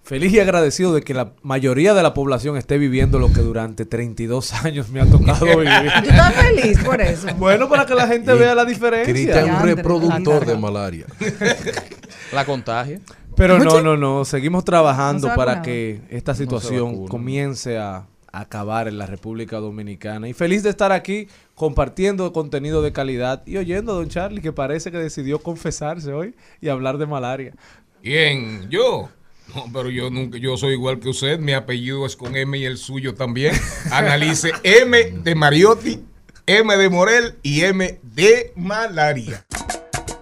Feliz 0.09 0.33
y 0.33 0.41
agradecido 0.41 0.95
de 0.95 1.03
que 1.03 1.13
la 1.13 1.35
mayoría 1.43 1.93
de 1.93 2.03
la 2.03 2.15
población 2.15 2.57
esté 2.57 2.79
viviendo 2.79 3.19
lo 3.19 3.31
que 3.31 3.43
durante 3.43 3.85
32 3.85 4.55
años 4.65 4.89
me 4.89 5.03
ha 5.03 5.05
tocado 5.05 5.45
vivir. 5.59 5.93
¿Tú 6.03 6.09
estás 6.09 6.35
feliz 6.35 6.83
por 6.83 6.99
eso? 7.03 7.27
Bueno, 7.37 7.69
para 7.69 7.85
que 7.85 7.95
la 7.95 8.07
gente 8.07 8.33
vea 8.33 8.55
la 8.55 8.65
diferencia. 8.65 9.13
Cristian 9.13 9.47
es 9.51 9.61
un 9.61 9.67
reproductor 9.67 10.47
de 10.47 10.57
malaria. 10.57 11.05
La 12.33 12.47
contagia. 12.47 13.01
Pero 13.37 13.59
no, 13.59 13.83
no, 13.83 13.99
no. 13.99 14.25
Seguimos 14.25 14.65
trabajando 14.65 15.29
No 15.29 15.29
se 15.29 15.33
ha 15.33 15.37
para 15.37 15.61
que 15.61 16.01
esta 16.09 16.35
situación 16.35 17.07
comience 17.07 17.77
a, 17.77 18.07
a 18.33 18.41
acabar 18.41 18.89
en 18.89 18.97
la 18.97 19.05
República 19.05 19.59
Dominicana. 19.59 20.27
Y 20.27 20.33
feliz 20.33 20.63
de 20.63 20.71
estar 20.71 20.91
aquí 20.91 21.29
compartiendo 21.55 22.33
contenido 22.33 22.81
de 22.81 22.93
calidad 22.93 23.43
y 23.47 23.59
oyendo 23.59 23.93
a 23.93 23.97
Don 23.97 24.09
Charlie, 24.09 24.41
que 24.41 24.53
parece 24.53 24.91
que 24.91 24.97
decidió 24.97 25.39
confesarse 25.39 26.15
hoy 26.15 26.35
y 26.63 26.71
hablar 26.71 26.97
de 26.97 27.07
malaria. 27.07 27.55
¿Quién? 28.03 28.71
¿Yo? 28.71 29.11
No, 29.55 29.67
pero 29.73 29.91
yo 29.91 30.11
nunca, 30.11 30.39
yo 30.39 30.57
soy 30.57 30.73
igual 30.75 31.01
que 31.01 31.09
usted. 31.09 31.39
Mi 31.39 31.53
apellido 31.53 32.05
es 32.05 32.17
con 32.17 32.37
M 32.37 32.57
y 32.59 32.65
el 32.65 32.77
suyo 32.77 33.15
también. 33.15 33.55
Analice 33.91 34.53
M 34.63 35.03
de 35.23 35.35
Mariotti, 35.35 36.05
M 36.47 36.77
de 36.77 36.89
Morel 36.89 37.37
y 37.43 37.63
M 37.63 37.99
de 38.03 38.53
malaria. 38.57 39.47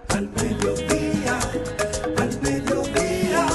Al 0.09 0.29
mediodía, 0.29 1.39
al 2.17 2.41
mediodía, 2.41 3.47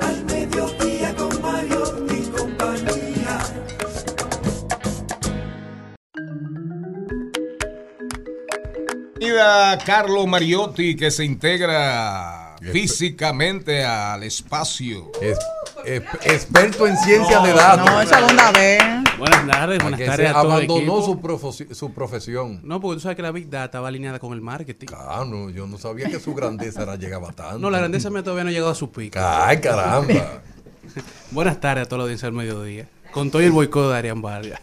al 0.00 0.24
mediodía 0.24 1.14
con 1.16 1.42
Mario 1.42 2.06
y 2.08 2.22
compañía. 2.30 3.38
Bienvenida 9.18 9.78
Carlo 9.84 10.26
Mariotti, 10.26 10.94
que 10.94 11.10
se 11.10 11.24
integra 11.24 12.41
físicamente 12.70 13.84
al 13.84 14.22
espacio. 14.22 15.10
Es- 15.20 15.38
es- 15.84 16.02
experto 16.24 16.86
en 16.86 16.96
ciencia 16.98 17.40
de 17.40 17.52
datos. 17.52 17.86
No, 17.90 18.00
es 18.00 18.08
segunda 18.08 18.52
vez. 18.52 18.82
Buenas 19.18 19.46
tardes, 19.46 19.78
buenas 19.80 19.98
que 20.00 20.06
tardes 20.06 20.26
se 20.26 20.30
a 20.36 20.40
todo 20.42 20.52
abandonó 20.52 21.02
su, 21.02 21.20
profosi- 21.20 21.74
su 21.74 21.92
profesión. 21.92 22.60
No, 22.64 22.80
porque 22.80 22.96
tú 22.96 23.00
sabes 23.00 23.16
que 23.16 23.22
la 23.22 23.30
Big 23.30 23.48
Data 23.50 23.80
va 23.80 23.88
alineada 23.88 24.18
con 24.18 24.32
el 24.32 24.40
marketing. 24.40 24.88
Ah, 24.96 25.24
no, 25.26 25.50
yo 25.50 25.66
no 25.66 25.78
sabía 25.78 26.08
que 26.08 26.18
su 26.20 26.34
grandeza 26.34 26.82
era 26.82 26.96
llegaba 26.96 27.32
tanto. 27.32 27.58
No, 27.58 27.70
la 27.70 27.78
grandeza 27.78 28.10
mía 28.10 28.22
todavía 28.22 28.44
no 28.44 28.50
ha 28.50 28.52
llegado 28.52 28.70
a 28.72 28.74
su 28.74 28.90
pico. 28.90 29.18
Ay, 29.20 29.60
caramba. 29.60 30.42
Buenas 31.30 31.60
tardes 31.60 31.84
a 31.84 31.88
toda 31.88 31.98
la 31.98 32.02
audiencia 32.04 32.26
del 32.26 32.34
mediodía. 32.36 32.88
Con 33.12 33.30
todo 33.30 33.42
el 33.42 33.50
boicot 33.52 33.90
de 33.90 33.96
Arián 33.98 34.22
Vargas. 34.22 34.60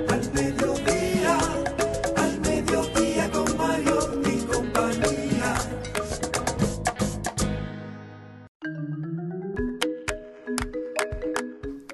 al 0.09 0.33
mediodía, 0.33 1.39
al 2.17 2.41
mediodía 2.41 3.31
con 3.31 3.57
Mario 3.57 3.99
compañía. 4.53 5.55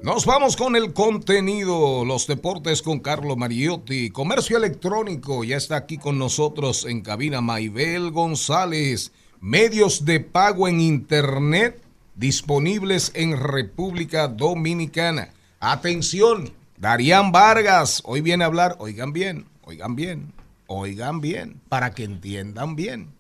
Nos 0.03 0.25
vamos 0.25 0.57
con 0.57 0.77
el 0.77 0.93
contenido, 0.93 2.05
los 2.05 2.27
deportes 2.27 2.83
con 2.83 3.01
Carlo 3.01 3.37
Mariotti, 3.37 4.11
comercio 4.11 4.57
electrónico, 4.57 5.45
ya 5.45 5.57
está 5.57 5.77
aquí 5.77 5.99
con 5.99 6.19
nosotros 6.19 6.87
en 6.87 7.03
cabina 7.03 7.41
Maibel 7.41 8.11
González, 8.13 9.13
medios 9.41 10.05
de 10.05 10.21
pago 10.21 10.69
en 10.69 10.81
internet 10.81 11.83
disponibles 12.15 13.13
en 13.15 13.39
República 13.39 14.29
Dominicana. 14.29 15.31
Atención, 15.61 16.53
Darían 16.79 17.33
Vargas, 17.33 18.03
hoy 18.05 18.21
viene 18.21 18.45
a 18.45 18.49
hablar, 18.49 18.77
oigan 18.79 19.13
bien, 19.13 19.47
oigan 19.63 19.97
bien, 19.97 20.33
oigan 20.67 21.21
bien, 21.21 21.61
para 21.69 21.93
que 21.93 22.05
entiendan 22.05 22.77
bien. 22.77 23.11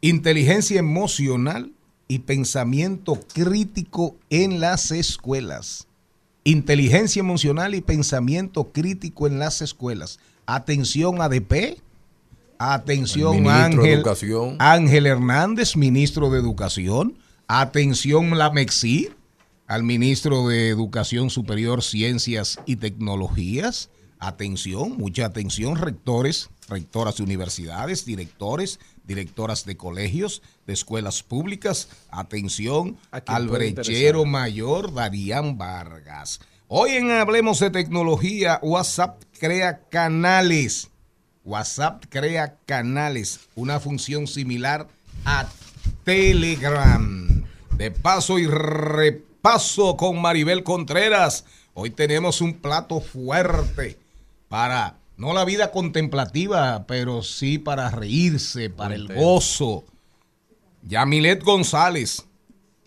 Inteligencia 0.00 0.78
emocional 0.78 1.72
y 2.08 2.20
pensamiento 2.20 3.20
crítico 3.32 4.16
en 4.30 4.60
las 4.60 4.90
escuelas. 4.90 5.86
Inteligencia 6.44 7.20
emocional 7.20 7.74
y 7.74 7.80
pensamiento 7.80 8.70
crítico 8.72 9.26
en 9.26 9.38
las 9.38 9.62
escuelas. 9.62 10.18
Atención 10.44 11.22
ADP. 11.22 11.80
Atención 12.58 13.48
Ángel, 13.48 13.86
Educación. 13.86 14.56
Ángel 14.58 15.06
Hernández, 15.06 15.76
ministro 15.76 16.30
de 16.30 16.38
Educación. 16.38 17.18
Atención 17.46 18.38
la 18.38 18.50
MEXI, 18.50 19.10
al 19.66 19.82
ministro 19.82 20.48
de 20.48 20.68
Educación 20.68 21.30
Superior, 21.30 21.82
Ciencias 21.82 22.58
y 22.66 22.76
Tecnologías. 22.76 23.90
Atención, 24.18 24.96
mucha 24.96 25.26
atención, 25.26 25.76
rectores, 25.76 26.48
rectoras 26.68 27.16
de 27.16 27.24
universidades, 27.24 28.06
directores, 28.06 28.80
directoras 29.04 29.66
de 29.66 29.76
colegios, 29.76 30.42
de 30.66 30.72
escuelas 30.72 31.22
públicas. 31.22 31.88
Atención 32.10 32.96
al 33.10 33.48
brechero 33.48 34.24
mayor 34.24 34.94
Darían 34.94 35.58
Vargas. 35.58 36.40
Hoy 36.68 36.92
en 36.92 37.10
Hablemos 37.10 37.60
de 37.60 37.70
Tecnología, 37.70 38.58
WhatsApp 38.62 39.22
crea 39.38 39.82
canales. 39.90 40.90
WhatsApp 41.44 42.04
crea 42.08 42.56
canales, 42.64 43.40
una 43.54 43.78
función 43.78 44.26
similar 44.26 44.88
a 45.24 45.46
Telegram. 46.04 47.44
De 47.76 47.90
paso 47.90 48.38
y 48.38 48.46
repaso 48.46 49.96
con 49.96 50.20
Maribel 50.22 50.62
Contreras. 50.64 51.44
Hoy 51.74 51.90
tenemos 51.90 52.40
un 52.40 52.54
plato 52.54 53.00
fuerte 53.00 53.98
para, 54.48 54.96
no 55.16 55.34
la 55.34 55.44
vida 55.44 55.70
contemplativa, 55.70 56.86
pero 56.86 57.22
sí 57.22 57.58
para 57.58 57.90
reírse, 57.90 58.70
para 58.70 58.94
el 58.94 59.12
gozo. 59.12 59.84
Yamilet 60.82 61.42
González, 61.42 62.24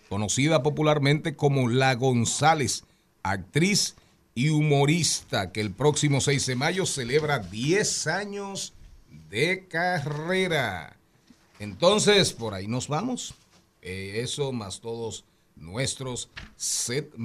conocida 0.08 0.62
popularmente 0.62 1.36
como 1.36 1.68
La 1.68 1.94
González, 1.94 2.84
actriz 3.22 3.94
y 3.94 4.07
humorista 4.46 5.50
que 5.50 5.60
el 5.60 5.72
próximo 5.72 6.20
6 6.20 6.46
de 6.46 6.54
mayo 6.54 6.86
celebra 6.86 7.40
10 7.40 8.06
años 8.06 8.74
de 9.28 9.66
carrera. 9.66 10.96
Entonces, 11.58 12.32
por 12.32 12.54
ahí 12.54 12.68
nos 12.68 12.86
vamos. 12.86 13.34
Eh, 13.82 14.20
eso 14.22 14.52
más 14.52 14.80
todos 14.80 15.24
nuestros 15.56 16.30
segmentos. 16.56 17.18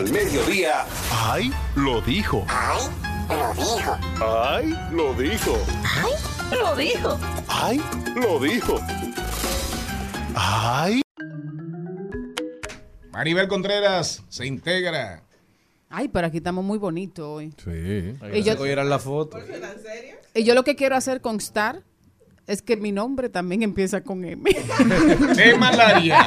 Al 0.00 0.10
Mediodía. 0.10 0.86
¡Ay! 1.12 1.52
Lo 1.76 2.00
dijo. 2.00 2.46
¡Ay! 2.48 2.80
Lo 3.28 3.52
dijo. 3.52 3.98
¡Ay! 4.22 4.74
Lo 4.92 5.14
dijo. 5.14 5.58
¡Ay! 5.84 6.16
Lo 6.56 6.74
dijo. 6.74 7.20
¡Ay! 7.48 7.82
Lo 8.16 8.40
dijo. 8.40 8.80
¡Ay! 10.34 11.02
Maribel 13.12 13.46
Contreras 13.46 14.22
se 14.30 14.46
integra. 14.46 15.22
Ay, 15.90 16.08
pero 16.08 16.28
aquí 16.28 16.38
estamos 16.38 16.64
muy 16.64 16.78
bonitos 16.78 17.26
hoy. 17.26 17.52
Sí. 17.62 18.14
Y 18.32 18.42
yo- 18.42 18.58
Hoy 18.58 18.70
eran 18.70 18.88
la 18.88 18.98
foto. 19.00 19.36
Y 20.34 20.44
yo 20.44 20.54
lo 20.54 20.64
que 20.64 20.76
quiero 20.76 20.96
hacer 20.96 21.20
constar 21.20 21.82
es 22.46 22.62
que 22.62 22.78
mi 22.78 22.90
nombre 22.90 23.28
también 23.28 23.62
empieza 23.62 24.02
con 24.02 24.24
M. 24.24 24.50
De 25.36 25.58
malaria. 25.58 26.26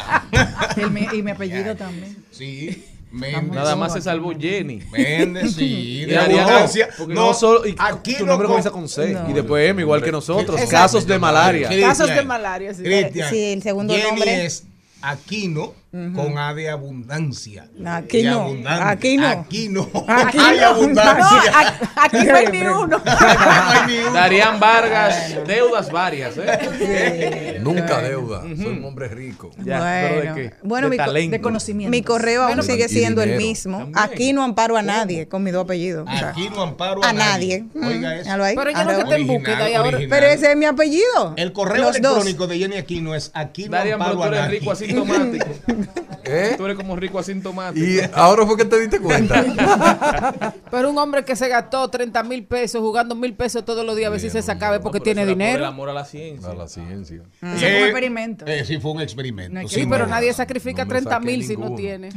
Y 1.12 1.22
mi 1.24 1.32
apellido 1.32 1.76
también. 1.76 2.24
Sí. 2.30 2.86
Nada 3.14 3.76
más 3.76 3.94
se 3.94 4.02
salvó 4.02 4.32
Jenny. 4.38 4.80
Méndez, 4.92 5.54
sí. 5.56 6.02
Y 6.02 6.06
De 6.06 6.18
Ariana- 6.18 6.44
abundancia. 6.44 6.90
No, 7.00 7.06
no, 7.08 7.34
solo. 7.34 7.66
Y 7.68 7.76
aquí 7.78 8.16
tu 8.16 8.26
no 8.26 8.32
nombre 8.32 8.48
con- 8.48 8.54
comienza 8.56 8.72
con 8.72 8.90
C. 8.90 9.10
No. 9.14 9.30
Y 9.30 9.34
después 9.34 9.70
M, 9.70 9.82
igual 9.82 10.02
que 10.04 10.12
nosotros. 10.12 10.56
Exacto. 10.60 10.72
Casos 10.72 11.08
de 11.08 11.20
malaria. 11.20 11.70
Casos 11.82 12.08
de 12.10 12.24
malaria, 12.24 12.74
sí. 12.74 12.84
Cristian, 12.84 13.30
Sí, 13.30 13.44
el 13.54 13.62
segundo 13.64 13.94
Jenny 13.94 14.08
nombre. 14.10 14.46
es 14.46 14.64
Aquino 15.02 15.74
con 16.16 16.38
A 16.40 16.56
de 16.56 16.70
abundancia. 16.72 17.70
Aquí 17.86 18.24
no, 18.24 18.42
abundante. 18.42 18.84
aquí 18.84 19.18
no. 19.18 19.28
Aquí 19.28 19.70
no. 19.70 19.90
Aquí 20.08 20.38
Hay 20.40 20.60
no. 20.60 20.66
abundancia. 20.68 21.52
No, 21.52 21.58
aquí- 21.60 21.86
aquí 22.18 22.26
no 22.28 22.36
hay 22.36 22.48
ni 22.48 22.62
uno. 22.62 23.00
Darían 24.14 24.60
Vargas, 24.60 25.36
deudas 25.46 25.92
varias. 25.92 26.34
¿eh? 26.38 27.60
Nunca 27.62 28.02
deuda. 28.02 28.42
Soy 28.42 28.66
un 28.66 28.86
hombre 28.86 29.08
rico. 29.10 29.52
Ya, 29.64 29.80
¿pero 30.10 30.22
de 30.22 30.42
qué? 30.50 30.54
Bueno, 30.64 30.88
De 30.88 30.92
mi, 30.92 30.98
talento. 30.98 31.32
De 31.32 31.42
conocimiento. 31.42 31.92
mi 31.92 32.02
correo 32.02 32.42
aún 32.42 32.56
Bueno, 32.56 32.64
sigue 32.64 32.90
siendo 32.90 33.22
el 33.22 33.30
dinero. 33.34 33.48
mismo. 33.48 33.78
También. 33.78 34.00
Aquí 34.00 34.34
no 34.34 34.44
amparo 34.44 34.78
a 34.78 34.82
nadie 34.82 35.28
con 35.28 35.44
mis 35.44 35.54
dos 35.54 35.64
apellidos. 35.66 36.08
Aquí 36.10 36.50
no 36.50 36.64
amparo 36.64 37.04
a, 37.04 37.10
a 37.10 37.14
nadie. 37.14 37.66
Oiga 37.76 38.10
Mm, 38.16 38.20
eso. 38.20 38.30
Pero 38.56 38.72
yo 38.72 38.84
no 38.84 38.98
que 38.98 39.04
te 39.06 39.16
en 39.16 39.28
búsqueda 39.28 39.70
y 39.70 39.74
ahora. 39.76 39.90
Original. 39.90 40.10
Pero 40.10 40.26
ese 40.34 40.52
es 40.52 40.58
mi 40.58 40.66
apellido. 40.66 41.34
El 41.36 41.54
correo 41.54 41.84
Los 41.84 42.02
dos. 42.02 42.12
electrónico 42.26 42.48
de 42.48 42.58
Jenny 42.58 42.78
Aquino 42.78 43.14
es 43.14 43.30
aquí 43.36 43.70
no 43.70 43.78
amparo 43.78 44.24
a 44.24 44.30
nadie. 44.32 44.60
rico 44.60 44.72
asintomático. 44.72 45.46
¿Eh? 46.26 46.56
Tú 46.58 46.66
eres 46.66 46.78
como 46.78 46.96
rico 46.96 47.20
asintomático. 47.20 47.86
Y 47.86 48.00
ahora 48.14 48.46
fue 48.46 48.58
que 48.58 48.66
te 48.66 48.80
diste 48.80 49.00
cuenta. 49.00 49.44
Pero 50.72 50.90
un 50.90 50.98
hombre 50.98 51.26
que 51.26 51.36
se 51.36 51.48
gastó 51.48 51.90
30 51.90 52.24
mil 52.24 52.46
pesos 52.46 52.82
jugando 52.82 53.16
mil 53.16 53.34
pesos 53.34 53.66
todos 53.66 53.86
los 53.86 53.96
días 53.96 54.08
a 54.08 54.12
ver 54.12 54.20
si 54.20 54.30
se 54.30 54.42
sacaba 54.42 54.78
es 54.78 54.82
porque 54.82 55.00
tiene 55.00 55.22
Por 55.22 55.30
el 55.30 55.38
dinero. 55.38 55.66
amor 55.66 55.90
a 55.90 55.94
la 55.94 56.06
ciencia. 56.06 56.50
A 56.50 56.54
la 56.54 56.68
ciencia. 56.68 57.22
Eso 57.42 57.60
fue 57.60 57.78
un 57.78 57.84
experimento. 57.84 58.46
Eh, 58.48 58.66
sí, 58.66 58.80
fue 58.80 58.92
un 58.92 59.02
experimento. 59.02 59.62
No 59.62 59.68
Sí, 59.68 59.86
pero 59.90 60.08
nadie 60.08 60.34
sacrifica 60.34 60.84
No 60.86 60.90
me 60.90 61.00
30 61.02 61.10
saqué 61.12 61.26
mil 61.26 61.46
si 61.46 61.58
no 61.58 61.76
tiene. 61.76 62.10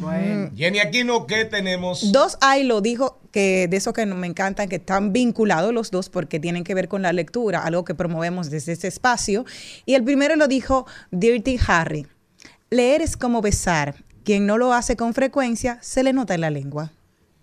Jenny 0.54 0.78
Aquino, 0.78 1.26
¿qué 1.26 1.44
tenemos? 1.44 2.12
Dos 2.12 2.38
hay 2.40 2.64
lo 2.64 2.80
dijo 2.80 3.20
que 3.30 3.68
de 3.68 3.76
eso 3.76 3.92
que 3.92 4.06
me 4.06 4.26
encantan, 4.26 4.68
que 4.68 4.76
están 4.76 5.12
vinculados 5.12 5.72
los 5.74 5.90
dos 5.90 6.08
porque 6.08 6.40
tienen 6.40 6.64
que 6.64 6.74
ver 6.74 6.88
con 6.88 7.02
la 7.02 7.12
lectura, 7.12 7.64
algo 7.64 7.84
que 7.84 7.94
promovemos 7.94 8.50
desde 8.50 8.72
este 8.72 8.88
espacio. 8.88 9.44
Y 9.84 9.94
el 9.94 10.04
primero 10.04 10.36
lo 10.36 10.48
dijo 10.48 10.86
Dirty 11.10 11.58
Harry. 11.66 12.06
Leer 12.70 13.00
es 13.00 13.16
como 13.16 13.42
besar. 13.42 13.94
Quien 14.24 14.44
no 14.44 14.58
lo 14.58 14.72
hace 14.72 14.96
con 14.96 15.14
frecuencia, 15.14 15.78
se 15.82 16.02
le 16.02 16.12
nota 16.12 16.34
en 16.34 16.40
la 16.40 16.50
lengua. 16.50 16.90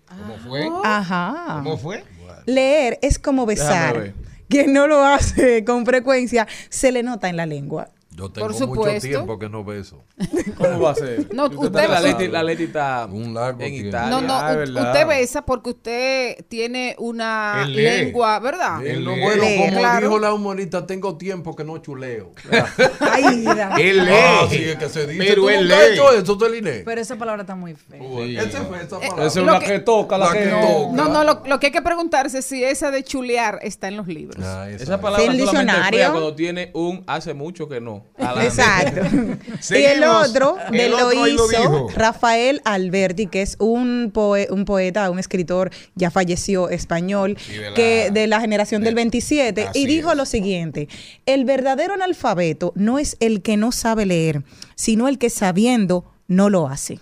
¿Cómo 0.06 0.36
fue? 0.36 0.68
Ajá. 0.84 1.62
¿Cómo 1.62 1.78
fue? 1.78 2.04
Leer 2.44 2.98
es 3.00 3.18
como 3.18 3.46
besar. 3.46 4.12
Quien 4.48 4.74
no 4.74 4.86
lo 4.86 5.02
hace 5.02 5.64
con 5.64 5.86
frecuencia, 5.86 6.46
se 6.68 6.92
le 6.92 7.02
nota 7.02 7.30
en 7.30 7.38
la 7.38 7.46
lengua. 7.46 7.88
Yo 8.16 8.30
tengo 8.30 8.46
mucho 8.48 8.58
supuesto. 8.60 9.08
tiempo 9.08 9.38
que 9.40 9.48
no 9.48 9.64
beso. 9.64 10.04
¿Cómo 10.56 10.80
va 10.82 10.90
a 10.92 10.94
ser? 10.94 11.34
No, 11.34 11.46
Usted 11.46 11.88
la. 11.88 12.00
Leti, 12.00 12.28
la 12.28 12.42
Leti 12.44 12.62
está 12.64 13.06
Un 13.10 13.34
largo 13.34 13.60
en 13.60 13.72
tiempo. 13.72 13.88
Italia. 13.88 14.08
No, 14.10 14.20
no, 14.20 14.34
Ah, 14.34 14.56
usted 14.64 15.06
besa 15.08 15.42
porque 15.44 15.70
usted 15.70 16.44
tiene 16.48 16.94
una 16.98 17.66
lengua, 17.66 18.38
¿verdad? 18.38 18.86
Eh, 18.86 19.00
no, 19.00 19.16
bueno, 19.16 19.42
Lee, 19.42 19.56
como 19.66 19.78
claro. 19.80 20.06
dijo 20.06 20.18
la 20.20 20.32
humorista, 20.32 20.86
tengo 20.86 21.16
tiempo 21.16 21.56
que 21.56 21.64
no 21.64 21.78
chuleo. 21.78 22.30
Ay, 23.00 23.36
mira. 23.38 23.74
Él 23.80 24.04
lee. 24.04 24.12
Ah, 24.14 24.46
sí, 24.48 24.62
es 24.64 24.76
que 24.76 24.88
se 24.88 25.06
dice. 25.08 25.24
Pero 25.26 25.42
¿Tú 25.42 25.48
él 25.50 25.66
lee. 25.66 25.74
hecho 25.92 26.12
eso, 26.12 26.38
Teline? 26.38 26.82
Pero 26.84 27.00
esa 27.00 27.16
palabra 27.16 27.42
está 27.42 27.56
muy 27.56 27.74
fea. 27.74 27.98
Ese 28.42 28.58
fue 28.60 28.80
esa 28.82 29.00
palabra. 29.00 29.26
Esa 29.26 29.40
es 29.40 29.46
la 29.46 29.58
que- 29.58 29.66
que 29.66 29.78
toca, 29.80 30.16
la, 30.18 30.26
la 30.26 30.32
que, 30.32 30.38
que 30.44 30.50
no. 30.50 30.60
toca. 30.60 30.92
No, 30.96 31.08
no, 31.08 31.24
lo, 31.24 31.42
lo 31.46 31.58
que 31.58 31.66
hay 31.66 31.72
que 31.72 31.82
preguntarse 31.82 32.38
es 32.38 32.44
si 32.44 32.62
esa 32.62 32.90
de 32.92 33.02
chulear 33.02 33.58
está 33.62 33.88
en 33.88 33.96
los 33.96 34.06
libros. 34.06 34.44
Ah, 34.44 34.66
esa 34.70 34.84
Esa 34.84 34.94
es. 34.94 35.00
palabra 35.00 35.24
el 35.32 35.44
solamente 35.44 35.96
fea 35.96 36.10
cuando 36.10 36.34
tiene 36.36 36.70
un 36.74 37.02
hace 37.08 37.34
mucho 37.34 37.68
que 37.68 37.80
no. 37.80 38.03
Adelante. 38.16 38.46
Exacto. 38.46 39.74
y 39.74 39.82
el 39.82 40.04
otro 40.04 40.56
El 40.68 40.72
de 40.78 40.88
lo 40.88 40.96
otro 41.08 41.22
ahí 41.24 41.32
lo 41.32 41.50
hizo. 41.50 41.88
Rafael 41.96 42.60
Alberti, 42.64 43.26
que 43.26 43.42
es 43.42 43.56
un, 43.58 44.12
poe- 44.14 44.46
un 44.50 44.64
poeta, 44.64 45.10
un 45.10 45.18
escritor, 45.18 45.70
ya 45.96 46.10
falleció 46.10 46.68
español, 46.68 47.36
Sí, 47.38 47.54
de 47.54 47.70
la- 47.70 47.74
que 47.74 48.10
de 48.12 48.26
la 48.26 48.40
generación 48.40 48.82
del 48.84 48.94
27, 48.94 49.62
Así 49.68 49.80
y 49.82 49.86
dijo 49.86 50.12
es. 50.12 50.16
lo 50.16 50.26
siguiente, 50.26 50.88
el 51.26 51.44
verdadero 51.44 51.94
analfabeto 51.94 52.72
no 52.76 52.98
es 52.98 53.16
el 53.20 53.42
que 53.42 53.56
no 53.56 53.72
sabe 53.72 54.06
leer, 54.06 54.44
sino 54.76 55.08
el 55.08 55.18
que 55.18 55.28
sabiendo 55.30 56.04
no 56.28 56.50
lo 56.50 56.68
hace. 56.68 57.00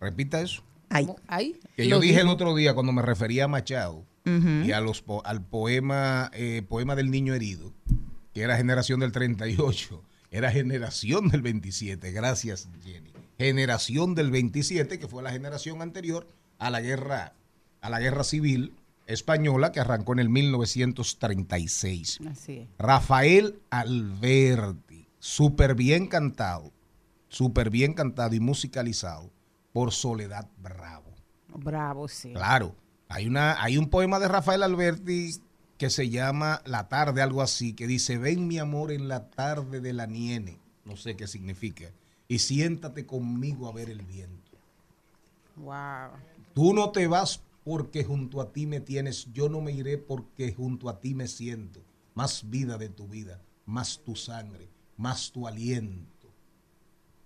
Repita 0.00 0.40
eso. 0.40 0.62
Ay. 0.88 1.08
Ahí. 1.26 1.56
Que 1.76 1.88
yo 1.88 1.98
dije 2.00 2.20
el 2.20 2.28
otro 2.28 2.54
día 2.54 2.74
cuando 2.74 2.92
me 2.92 3.02
refería 3.02 3.44
a 3.44 3.48
Machado 3.48 4.04
y 4.24 4.70
a 4.70 4.80
los 4.80 5.02
po- 5.02 5.22
al 5.26 5.42
poema, 5.44 6.30
eh, 6.32 6.62
poema 6.68 6.94
del 6.94 7.10
niño 7.10 7.34
herido, 7.34 7.72
que 8.32 8.42
era 8.42 8.56
generación 8.56 9.00
del 9.00 9.12
38, 9.12 10.02
era 10.30 10.50
generación 10.50 11.28
del 11.28 11.42
27. 11.42 12.10
Gracias, 12.12 12.68
Jenny. 12.82 13.12
Generación 13.38 14.14
del 14.14 14.30
27, 14.30 14.98
que 14.98 15.08
fue 15.08 15.22
la 15.22 15.30
generación 15.30 15.82
anterior 15.82 16.26
a 16.58 16.70
la 16.70 16.80
guerra, 16.80 17.34
a 17.80 17.90
la 17.90 18.00
guerra 18.00 18.24
civil 18.24 18.74
española 19.06 19.72
que 19.72 19.80
arrancó 19.80 20.12
en 20.12 20.20
el 20.20 20.28
1936. 20.30 22.20
Así 22.30 22.58
es. 22.58 22.68
Rafael 22.78 23.60
Alberti, 23.70 25.08
súper 25.18 25.74
bien 25.74 26.06
cantado, 26.06 26.72
súper 27.28 27.70
bien 27.70 27.94
cantado 27.94 28.34
y 28.34 28.40
musicalizado 28.40 29.30
por 29.72 29.92
Soledad 29.92 30.48
Bravo. 30.58 31.12
Bravo, 31.48 32.08
sí. 32.08 32.32
Claro, 32.32 32.74
hay, 33.08 33.26
una, 33.26 33.62
hay 33.62 33.76
un 33.76 33.90
poema 33.90 34.18
de 34.18 34.28
Rafael 34.28 34.62
Alberti 34.62 35.32
que 35.82 35.90
se 35.90 36.10
llama 36.10 36.62
La 36.64 36.86
tarde, 36.86 37.22
algo 37.22 37.42
así, 37.42 37.72
que 37.72 37.88
dice, 37.88 38.16
ven 38.16 38.46
mi 38.46 38.60
amor 38.60 38.92
en 38.92 39.08
la 39.08 39.30
tarde 39.30 39.80
de 39.80 39.92
la 39.92 40.06
niene, 40.06 40.60
no 40.84 40.96
sé 40.96 41.16
qué 41.16 41.26
significa, 41.26 41.90
y 42.28 42.38
siéntate 42.38 43.04
conmigo 43.04 43.66
a 43.66 43.72
ver 43.72 43.90
el 43.90 44.02
viento. 44.02 44.52
Wow. 45.56 46.12
Tú 46.54 46.72
no 46.72 46.92
te 46.92 47.08
vas 47.08 47.40
porque 47.64 48.04
junto 48.04 48.40
a 48.40 48.52
ti 48.52 48.64
me 48.64 48.78
tienes, 48.78 49.26
yo 49.32 49.48
no 49.48 49.60
me 49.60 49.72
iré 49.72 49.98
porque 49.98 50.52
junto 50.52 50.88
a 50.88 51.00
ti 51.00 51.16
me 51.16 51.26
siento. 51.26 51.82
Más 52.14 52.48
vida 52.48 52.78
de 52.78 52.88
tu 52.88 53.08
vida, 53.08 53.40
más 53.66 54.02
tu 54.04 54.14
sangre, 54.14 54.68
más 54.96 55.32
tu 55.32 55.48
aliento. 55.48 56.28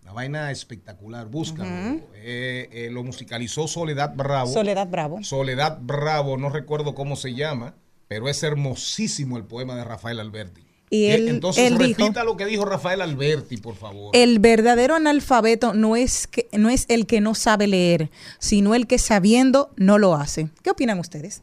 Una 0.01 0.15
vaina 0.15 0.51
espectacular, 0.51 1.27
búscalo. 1.29 2.01
Eh, 2.15 2.71
eh, 2.73 2.89
lo 2.91 3.05
musicalizó 3.05 3.69
Soledad 3.69 4.15
Bravo. 4.17 4.51
Soledad 4.51 4.89
Bravo. 4.89 5.23
Soledad 5.23 5.79
Bravo, 5.83 6.39
no 6.39 6.49
recuerdo 6.49 6.95
cómo 6.95 7.17
se 7.17 7.35
llama, 7.35 7.75
pero 8.09 8.29
es 8.29 8.43
hermosísimo 8.43 9.37
el 9.37 9.45
poema 9.45 9.75
de 9.77 9.85
Rafael 9.85 10.21
Alberti. 10.21 10.63
Y 10.89 11.07
Eh, 11.07 11.15
él- 11.17 11.29
Entonces 11.29 11.65
él 11.65 11.79
dijo- 11.79 11.99
repita 12.01 12.23
lo 12.23 12.37
que 12.37 12.47
dijo 12.47 12.65
Rafael 12.65 13.03
Alberti, 13.03 13.57
por 13.57 13.75
favor. 13.75 14.15
El 14.15 14.39
verdadero 14.39 14.95
analfabeto 14.95 15.75
no 15.75 15.97
es, 15.97 16.29
que, 16.29 16.49
no 16.57 16.71
es 16.71 16.85
el 16.89 17.07
que 17.07 17.21
no 17.21 17.35
sabe 17.35 17.67
leer, 17.67 18.11
sino 18.39 18.75
el 18.75 18.87
que 18.87 18.99
sabiendo 18.99 19.73
no 19.77 19.99
lo 19.99 20.15
hace. 20.15 20.49
¿Qué 20.63 20.71
opinan 20.71 21.01
ustedes? 21.01 21.43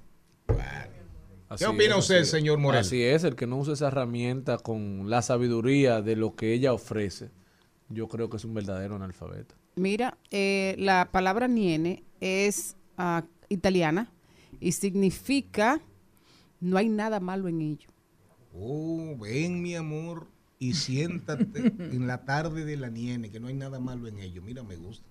Así 1.50 1.66
¿Qué 1.66 1.70
opina 1.70 1.94
es, 1.98 2.00
usted, 2.00 2.24
señor 2.24 2.58
Morel? 2.58 2.82
Así 2.82 3.04
es, 3.04 3.24
el 3.24 3.36
que 3.36 3.46
no 3.46 3.58
usa 3.58 3.74
esa 3.74 3.88
herramienta 3.90 4.58
con 4.58 5.10
la 5.10 5.22
sabiduría 5.22 6.02
de 6.02 6.16
lo 6.16 6.36
que 6.36 6.54
ella 6.54 6.74
ofrece, 6.74 7.30
yo 7.90 8.08
creo 8.08 8.30
que 8.30 8.38
es 8.38 8.46
un 8.46 8.54
verdadero 8.56 8.96
analfabeto. 8.96 9.54
Mira, 9.76 10.18
eh, 10.32 10.76
la 10.80 11.10
palabra 11.12 11.48
niene 11.48 12.04
es 12.22 12.76
ah, 12.98 13.24
italiana 13.50 14.12
y 14.60 14.72
significa 14.72 15.80
no 16.64 16.78
hay 16.78 16.90
nada 16.90 17.20
malo 17.20 17.48
en 17.48 17.62
ello. 17.62 17.90
Oh, 18.56 19.16
ven 19.20 19.62
mi 19.62 19.76
amor 19.76 20.28
y 20.60 20.74
siéntate 20.76 21.74
en 21.80 22.08
la 22.08 22.26
tarde 22.26 22.66
de 22.66 22.78
la 22.78 22.90
niene, 22.90 23.30
que 23.32 23.40
no 23.40 23.48
hay 23.48 23.54
nada 23.56 23.80
malo 23.80 24.08
en 24.08 24.20
ello. 24.20 24.42
Mira, 24.42 24.64
me 24.64 24.76
gusta. 24.76 25.06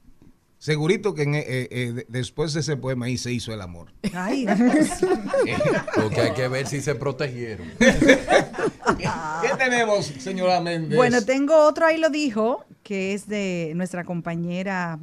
Segurito 0.59 1.13
que 1.13 1.23
en, 1.25 1.35
eh, 1.35 1.45
eh, 1.47 1.93
de- 1.93 2.07
después 2.09 2.53
de 2.55 2.61
ese 2.61 2.77
poema 2.77 3.07
ahí 3.07 3.19
se 3.19 3.33
hizo 3.33 3.53
el 3.53 3.61
amor. 3.61 3.93
Ay, 4.15 4.47
Lo 5.97 6.09
que 6.11 6.21
hay 6.21 6.33
que 6.35 6.47
ver 6.47 6.67
si 6.69 6.81
se 6.81 6.95
protegieron. 6.95 7.67
¿Qué 7.79 9.49
tenemos, 9.59 10.07
señora 10.07 10.61
Méndez? 10.61 10.97
Bueno, 10.97 11.23
tengo 11.25 11.67
otro 11.67 11.87
ahí 11.87 11.99
lo 11.99 12.11
dijo, 12.11 12.65
que 12.85 13.13
es 13.15 13.27
de 13.27 13.73
nuestra 13.75 14.05
compañera 14.05 15.01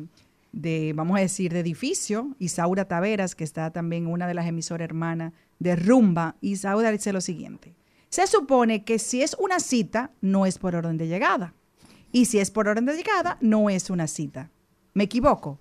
de, 0.54 0.94
vamos 0.96 1.18
a 1.18 1.22
decir, 1.22 1.52
de 1.54 1.60
edificio, 1.60 2.36
Isaura 2.40 2.86
Taveras, 2.86 3.36
que 3.36 3.44
está 3.44 3.72
también 3.72 4.04
en 4.06 4.12
una 4.14 4.28
de 4.28 4.34
las 4.34 4.48
emisoras 4.48 4.86
hermanas 4.86 5.34
de 5.60 5.76
Rumba. 5.76 6.36
Isaura 6.42 6.92
dice 6.92 7.14
lo 7.14 7.22
siguiente. 7.22 7.76
Se 8.10 8.26
supone 8.26 8.84
que 8.84 8.98
si 8.98 9.22
es 9.22 9.36
una 9.40 9.60
cita, 9.60 10.12
no 10.22 10.46
es 10.46 10.58
por 10.58 10.76
orden 10.76 10.98
de 10.98 11.08
llegada. 11.08 11.54
Y 12.12 12.26
si 12.26 12.40
es 12.40 12.50
por 12.50 12.68
orden 12.68 12.86
de 12.86 12.96
llegada, 12.96 13.38
no 13.40 13.70
es 13.70 13.90
una 13.90 14.08
cita. 14.08 14.50
¿Me 14.94 15.04
equivoco? 15.04 15.60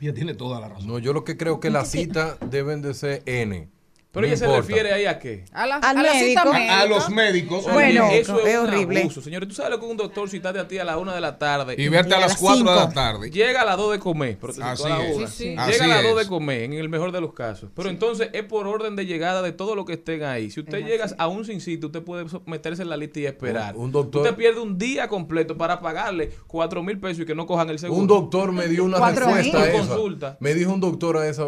Ella 0.00 0.12
tiene 0.12 0.34
toda 0.34 0.60
la 0.60 0.68
razón. 0.68 0.88
No, 0.88 0.98
yo 0.98 1.12
lo 1.12 1.24
que 1.24 1.36
creo 1.36 1.60
que 1.60 1.70
las 1.70 1.90
citas 1.90 2.36
deben 2.50 2.82
de 2.82 2.94
ser 2.94 3.22
N. 3.26 3.68
Pero 4.12 4.26
No 4.26 4.32
ella 4.32 4.36
se 4.38 4.46
refiere 4.56 4.92
ahí 4.92 5.04
a 5.06 5.20
qué? 5.20 5.44
A 5.52 5.66
la, 5.66 5.76
Al 5.76 5.98
a 5.98 6.02
la 6.02 6.12
cita 6.14 6.44
médico. 6.44 6.52
médica. 6.52 6.80
A 6.80 6.86
los 6.86 7.10
médicos. 7.10 7.72
Bueno, 7.72 8.08
eso 8.10 8.40
es, 8.40 8.46
es 8.54 8.58
un 8.58 8.66
horrible. 8.66 9.00
abuso, 9.02 9.22
señores. 9.22 9.48
Tú 9.48 9.54
sabes 9.54 9.70
lo 9.70 9.78
que 9.78 9.86
un 9.86 9.96
doctor 9.96 10.28
citarte 10.28 10.58
a 10.58 10.66
ti 10.66 10.78
a 10.78 10.84
la 10.84 10.98
una 10.98 11.14
de 11.14 11.20
la 11.20 11.38
tarde 11.38 11.76
Y 11.78 11.88
verte 11.88 12.14
a 12.14 12.16
a 12.16 12.20
las 12.22 12.30
las 12.32 12.40
4 12.40 12.58
de 12.58 12.74
la 12.76 12.90
tarde. 12.90 13.30
Llega 13.30 13.62
a 13.62 13.64
las 13.64 13.76
2 13.76 13.92
de 13.92 13.98
comer, 14.00 14.36
pero 14.40 14.52
te 14.52 14.56
citó 14.56 14.66
Así 14.66 14.82
es. 15.10 15.16
una. 15.16 15.26
Sí, 15.28 15.32
sí. 15.36 15.44
Llega 15.50 15.62
Así 15.64 15.80
a 15.84 15.86
las 15.86 16.02
2 16.02 16.18
de 16.18 16.26
comer, 16.26 16.62
en 16.62 16.72
el 16.72 16.88
mejor 16.88 17.12
de 17.12 17.20
los 17.20 17.32
casos. 17.34 17.70
Pero 17.72 17.88
entonces 17.88 18.30
es 18.32 18.42
por 18.42 18.66
orden 18.66 18.96
de 18.96 19.06
llegada 19.06 19.42
de 19.42 19.52
todo 19.52 19.76
lo 19.76 19.84
que 19.84 19.92
estén 19.92 20.24
ahí. 20.24 20.50
Si 20.50 20.58
usted 20.58 20.84
llega 20.84 21.06
a 21.16 21.28
un 21.28 21.44
sin 21.44 21.60
sitio, 21.60 21.86
usted 21.86 22.02
puede 22.02 22.26
meterse 22.46 22.82
en 22.82 22.88
la 22.88 22.96
lista 22.96 23.20
y 23.20 23.26
esperar. 23.26 23.76
Un- 23.76 23.84
un 23.84 23.92
doctor- 23.92 24.22
Usted 24.22 24.34
pierde 24.34 24.58
un 24.58 24.76
día 24.76 25.06
completo 25.06 25.56
para 25.56 25.80
pagarle 25.80 26.32
4 26.48 26.82
mil 26.82 26.98
pesos 26.98 27.20
y 27.22 27.26
que 27.26 27.36
no 27.36 27.46
cojan 27.46 27.70
el 27.70 27.78
seguro. 27.78 28.00
Un 28.00 28.08
doctor 28.08 28.50
me 28.50 28.66
dio 28.66 28.82
una 28.82 28.98
respuesta 29.08 29.58
a 29.62 29.68
esa. 29.68 29.78
Consulta. 29.86 30.36
Me 30.40 30.52
dijo 30.54 30.72
un 30.72 30.80
doctor 30.80 31.16
a 31.16 31.28
esa. 31.28 31.44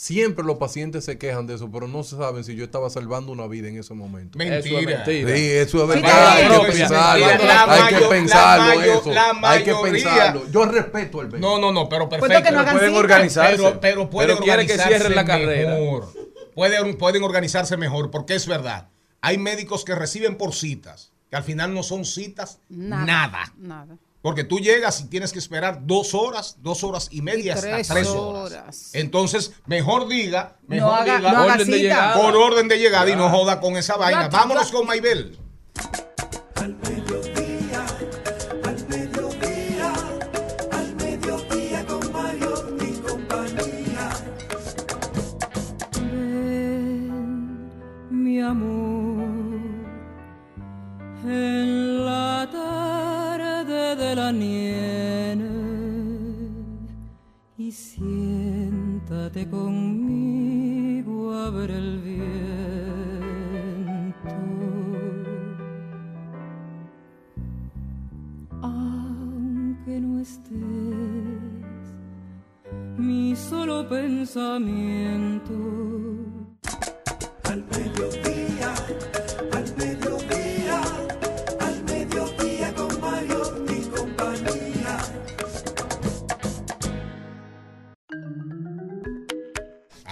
Siempre 0.00 0.44
los 0.44 0.58
pacientes 0.58 1.04
se 1.04 1.18
quejan 1.18 1.48
de 1.48 1.56
eso, 1.56 1.68
pero 1.72 1.88
no 1.88 2.04
se 2.04 2.16
saben 2.16 2.44
si 2.44 2.54
yo 2.54 2.62
estaba 2.64 2.88
salvando 2.88 3.32
una 3.32 3.48
vida 3.48 3.66
en 3.66 3.78
ese 3.78 3.94
momento. 3.94 4.38
Eso 4.38 4.48
es 4.54 4.64
Mentira. 4.64 4.98
mentira. 5.04 5.04
Sí, 5.36 5.42
eso 5.50 5.60
es 5.60 5.96
Sí, 5.96 6.00
verdad. 6.02 6.36
hay 6.36 6.60
que 6.60 6.72
pensarlo. 6.72 7.26
Hay 7.26 7.94
que 7.94 8.04
pensarlo 8.06 8.82
eso. 8.82 9.12
hay 9.42 9.64
que 9.64 9.74
pensarlo. 9.74 10.48
Yo 10.52 10.64
respeto 10.66 11.20
el 11.22 11.40
No, 11.40 11.58
no, 11.58 11.72
no, 11.72 11.88
pero 11.88 12.08
perfecto. 12.08 12.42
que 12.44 12.50
no 12.52 12.60
hagan 12.60 12.76
pueden 12.78 12.94
organizarse. 12.94 13.56
Pero, 13.56 13.80
pero 13.80 14.08
pueden 14.10 14.36
Pero 14.36 14.44
quiere 14.44 14.66
que 14.66 14.72
organizarse 14.74 14.98
cierren 14.98 15.16
la 15.16 15.24
carrera. 15.24 15.74
mejor. 15.74 16.12
Pueden, 16.54 16.96
pueden 16.96 17.22
organizarse 17.24 17.76
mejor, 17.76 18.12
porque 18.12 18.36
es 18.36 18.46
verdad. 18.46 18.88
Hay 19.20 19.36
médicos 19.36 19.84
que 19.84 19.96
reciben 19.96 20.36
por 20.36 20.54
citas, 20.54 21.10
que 21.28 21.36
al 21.36 21.42
final 21.42 21.74
no 21.74 21.82
son 21.82 22.04
citas, 22.04 22.60
Nada. 22.68 23.04
nada. 23.04 23.52
Nada. 23.58 23.96
Porque 24.20 24.42
tú 24.44 24.58
llegas 24.58 25.00
y 25.00 25.04
tienes 25.08 25.32
que 25.32 25.38
esperar 25.38 25.86
dos 25.86 26.12
horas, 26.12 26.56
dos 26.60 26.82
horas 26.82 27.08
y 27.12 27.22
media 27.22 27.44
Y 27.46 27.50
hasta 27.50 27.70
tres 27.70 27.88
tres 27.88 28.08
horas. 28.08 28.52
horas. 28.52 28.90
Entonces, 28.94 29.52
mejor 29.66 30.08
diga, 30.08 30.56
mejor 30.66 30.88
No 30.90 30.94
haga, 30.96 31.16
diga 31.18 31.32
no 31.32 31.44
orden 31.44 31.70
de 31.70 31.78
llegada. 31.78 32.14
por 32.20 32.36
orden 32.36 32.68
de 32.68 32.78
llegada 32.78 33.08
y 33.10 33.14
no 33.16 33.30
joda 33.30 33.60
con 33.60 33.76
esa 33.76 33.96
vaina. 33.96 34.28
Vámonos 34.28 34.72
con 34.72 34.86
Maybel. 34.86 35.38
Al 36.56 36.74
mediodía, 36.74 37.86
al 38.64 38.88
mediodía, 38.88 39.92
al 40.72 40.94
mediodía 40.96 41.86
con 41.86 42.12
Mario 42.12 42.76
y 42.80 42.92
compañía. 42.98 44.10
mi 48.10 48.40
amor, 48.40 48.87
siéntate 59.28 59.46
conmigo 59.50 61.32
a 61.34 61.50
ver 61.50 61.70
el 61.70 61.98
viento. 62.00 62.18
Aunque 68.62 70.00
no 70.00 70.20
estés, 70.20 70.52
mi 72.96 73.36
solo 73.36 73.86
pensamiento. 73.88 75.54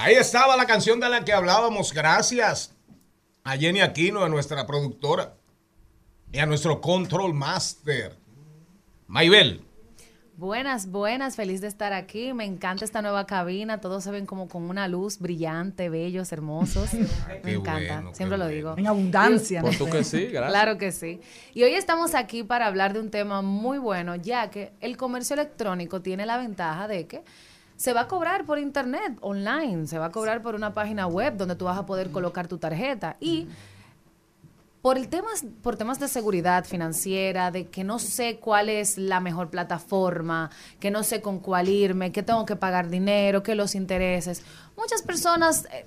Ahí 0.07 0.15
estaba 0.15 0.57
la 0.57 0.67
canción 0.67 1.01
de 1.01 1.09
la 1.09 1.25
que 1.25 1.33
hablábamos. 1.33 1.93
Gracias 1.93 2.73
a 3.43 3.57
Jenny 3.57 3.81
Aquino, 3.81 4.23
a 4.23 4.29
nuestra 4.29 4.65
productora, 4.65 5.35
y 6.31 6.39
a 6.39 6.47
nuestro 6.47 6.81
control 6.81 7.35
master, 7.35 8.15
Maybel. 9.09 9.65
Buenas, 10.37 10.93
buenas, 10.93 11.35
feliz 11.35 11.61
de 11.61 11.67
estar 11.67 11.93
aquí. 11.93 12.33
Me 12.35 12.45
encanta 12.45 12.85
esta 12.85 13.03
nueva 13.03 13.27
cabina. 13.27 13.81
Todos 13.81 14.05
se 14.05 14.13
ven 14.13 14.27
como 14.27 14.49
con 14.49 14.71
una 14.71 14.87
luz 14.87 15.19
brillante, 15.19 15.89
bellos, 15.89 16.31
hermosos. 16.31 16.91
Me 17.43 17.55
encanta, 17.55 17.95
bueno, 17.95 18.15
siempre 18.15 18.39
lo 18.39 18.45
bueno. 18.45 18.57
digo. 18.57 18.75
En 18.79 18.87
abundancia. 18.87 19.61
Por 19.61 19.77
tú 19.77 19.91
que 19.91 20.05
sí, 20.05 20.27
gracias. 20.31 20.53
Claro 20.53 20.79
que 20.79 20.93
sí. 20.93 21.21
Y 21.53 21.65
hoy 21.65 21.75
estamos 21.75 22.15
aquí 22.15 22.45
para 22.45 22.67
hablar 22.69 22.93
de 22.93 23.01
un 23.01 23.11
tema 23.11 23.43
muy 23.43 23.79
bueno, 23.79 24.15
ya 24.15 24.51
que 24.51 24.73
el 24.81 24.97
comercio 24.97 25.35
electrónico 25.35 26.01
tiene 26.01 26.27
la 26.27 26.37
ventaja 26.39 26.87
de 26.87 27.09
que 27.09 27.25
se 27.77 27.93
va 27.93 28.03
a 28.03 28.09
cobrar 28.09 28.47
por 28.47 28.59
internet, 28.59 29.19
online, 29.21 29.87
se 29.87 29.99
va 29.99 30.07
a 30.07 30.11
cobrar 30.13 30.43
por 30.43 30.55
una 30.55 30.73
página 30.75 31.07
web 31.07 31.37
donde 31.37 31.57
tú 31.57 31.67
vas 31.67 31.79
a 31.79 31.87
poder 31.87 32.11
colocar 32.11 32.49
tu 32.49 32.59
tarjeta 32.59 33.17
y 33.21 33.49
por 34.87 34.99
el 34.99 35.09
temas 35.09 35.45
por 35.63 35.77
temas 35.77 35.99
de 35.99 36.07
seguridad 36.07 36.65
financiera, 36.65 37.51
de 37.51 37.67
que 37.67 37.83
no 37.83 37.99
sé 37.99 38.39
cuál 38.39 38.69
es 38.69 38.99
la 38.99 39.19
mejor 39.19 39.51
plataforma, 39.51 40.51
que 40.79 40.93
no 40.93 41.03
sé 41.03 41.21
con 41.21 41.41
cuál 41.41 41.69
irme, 41.69 42.13
que 42.13 42.23
tengo 42.23 42.47
que 42.47 42.55
pagar 42.55 42.89
dinero, 42.89 43.43
que 43.43 43.57
los 43.57 43.75
intereses. 43.75 44.43
Muchas 44.77 45.03
personas 45.03 45.67
eh, 45.73 45.87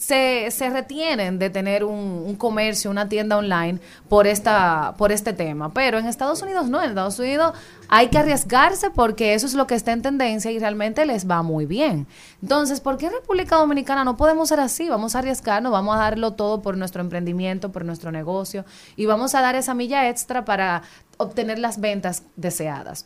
se, 0.00 0.50
se 0.50 0.70
retienen 0.70 1.38
de 1.38 1.50
tener 1.50 1.84
un, 1.84 2.24
un 2.26 2.34
comercio, 2.36 2.90
una 2.90 3.08
tienda 3.08 3.36
online 3.36 3.80
por 4.08 4.26
esta 4.26 4.94
por 4.96 5.12
este 5.12 5.34
tema, 5.34 5.74
pero 5.74 5.98
en 5.98 6.06
Estados 6.06 6.40
Unidos 6.40 6.68
no, 6.70 6.82
en 6.82 6.88
Estados 6.88 7.18
Unidos 7.18 7.52
hay 7.88 8.08
que 8.08 8.16
arriesgarse 8.16 8.90
porque 8.90 9.34
eso 9.34 9.46
es 9.46 9.52
lo 9.52 9.66
que 9.66 9.74
está 9.74 9.92
en 9.92 10.00
tendencia 10.00 10.50
y 10.50 10.58
realmente 10.58 11.04
les 11.04 11.28
va 11.28 11.42
muy 11.42 11.66
bien. 11.66 12.06
Entonces, 12.40 12.80
¿por 12.80 12.96
qué 12.96 13.10
República 13.10 13.56
Dominicana 13.56 14.02
no 14.04 14.16
podemos 14.16 14.48
ser 14.48 14.60
así? 14.60 14.88
Vamos 14.88 15.14
a 15.14 15.18
arriesgarnos, 15.18 15.70
vamos 15.70 15.94
a 15.94 15.98
darlo 15.98 16.32
todo 16.32 16.62
por 16.62 16.78
nuestro 16.78 17.02
emprendimiento, 17.02 17.70
por 17.70 17.84
nuestro 17.84 18.10
negocio 18.10 18.64
y 18.96 19.04
vamos 19.04 19.34
a 19.34 19.42
dar 19.42 19.54
esa 19.54 19.74
milla 19.74 20.08
extra 20.08 20.46
para 20.46 20.82
obtener 21.18 21.58
las 21.58 21.78
ventas 21.78 22.22
deseadas. 22.36 23.04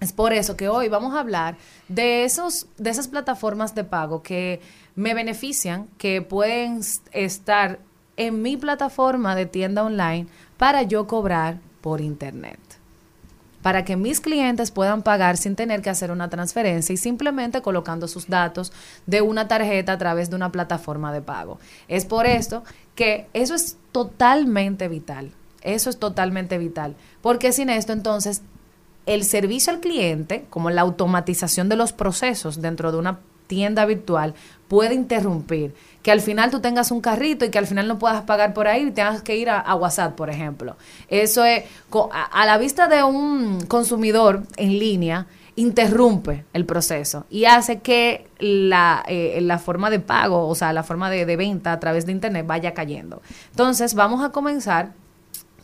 Es 0.00 0.12
por 0.12 0.32
eso 0.32 0.56
que 0.56 0.68
hoy 0.68 0.88
vamos 0.88 1.14
a 1.14 1.20
hablar 1.20 1.58
de 1.88 2.24
esos 2.24 2.66
de 2.78 2.88
esas 2.88 3.08
plataformas 3.08 3.74
de 3.74 3.84
pago 3.84 4.22
que 4.22 4.60
me 4.96 5.12
benefician, 5.12 5.88
que 5.98 6.22
pueden 6.22 6.80
estar 7.12 7.78
en 8.16 8.42
mi 8.42 8.56
plataforma 8.56 9.36
de 9.36 9.46
tienda 9.46 9.84
online 9.84 10.26
para 10.56 10.82
yo 10.82 11.06
cobrar 11.06 11.58
por 11.82 12.00
internet. 12.00 12.58
Para 13.62 13.84
que 13.84 13.96
mis 13.96 14.20
clientes 14.20 14.70
puedan 14.70 15.02
pagar 15.02 15.36
sin 15.36 15.54
tener 15.54 15.82
que 15.82 15.90
hacer 15.90 16.10
una 16.10 16.30
transferencia 16.30 16.94
y 16.94 16.96
simplemente 16.96 17.60
colocando 17.60 18.08
sus 18.08 18.26
datos 18.26 18.72
de 19.04 19.20
una 19.20 19.48
tarjeta 19.48 19.92
a 19.92 19.98
través 19.98 20.30
de 20.30 20.36
una 20.36 20.50
plataforma 20.50 21.12
de 21.12 21.20
pago. 21.20 21.58
Es 21.88 22.06
por 22.06 22.26
esto 22.26 22.64
que 22.94 23.26
eso 23.34 23.54
es 23.54 23.76
totalmente 23.92 24.88
vital. 24.88 25.32
Eso 25.60 25.90
es 25.90 25.98
totalmente 25.98 26.56
vital. 26.56 26.96
Porque 27.20 27.52
sin 27.52 27.68
esto, 27.68 27.92
entonces, 27.92 28.40
el 29.06 29.24
servicio 29.24 29.72
al 29.72 29.80
cliente, 29.80 30.44
como 30.50 30.70
la 30.70 30.82
automatización 30.82 31.68
de 31.68 31.76
los 31.76 31.92
procesos 31.92 32.60
dentro 32.60 32.92
de 32.92 32.98
una 32.98 33.18
tienda 33.46 33.84
virtual, 33.84 34.34
puede 34.68 34.94
interrumpir. 34.94 35.74
Que 36.02 36.12
al 36.12 36.20
final 36.20 36.50
tú 36.50 36.60
tengas 36.60 36.92
un 36.92 37.00
carrito 37.00 37.44
y 37.44 37.50
que 37.50 37.58
al 37.58 37.66
final 37.66 37.88
no 37.88 37.98
puedas 37.98 38.22
pagar 38.22 38.54
por 38.54 38.68
ahí 38.68 38.86
y 38.86 38.90
tengas 38.92 39.22
que 39.22 39.36
ir 39.36 39.50
a, 39.50 39.74
WhatsApp, 39.74 40.14
por 40.14 40.30
ejemplo. 40.30 40.76
Eso 41.08 41.44
es, 41.44 41.64
a, 42.12 42.46
la 42.46 42.56
vista 42.56 42.86
de 42.86 43.02
un 43.02 43.66
consumidor 43.66 44.44
en 44.56 44.78
línea, 44.78 45.26
interrumpe 45.56 46.44
el 46.54 46.64
proceso 46.64 47.26
y 47.28 47.44
hace 47.44 47.80
que 47.80 48.28
la, 48.38 49.04
eh, 49.08 49.40
la 49.42 49.58
forma 49.58 49.90
de 49.90 49.98
pago, 49.98 50.48
o 50.48 50.54
sea, 50.54 50.72
la 50.72 50.84
forma 50.84 51.10
de 51.10 51.36
venta 51.36 51.72
a 51.72 51.80
través 51.80 52.06
de 52.06 52.12
Internet 52.12 52.46
vaya 52.46 52.72
cayendo. 52.72 53.20
Entonces, 53.50 53.94
vamos 53.94 54.24
a 54.24 54.30
comenzar 54.30 54.92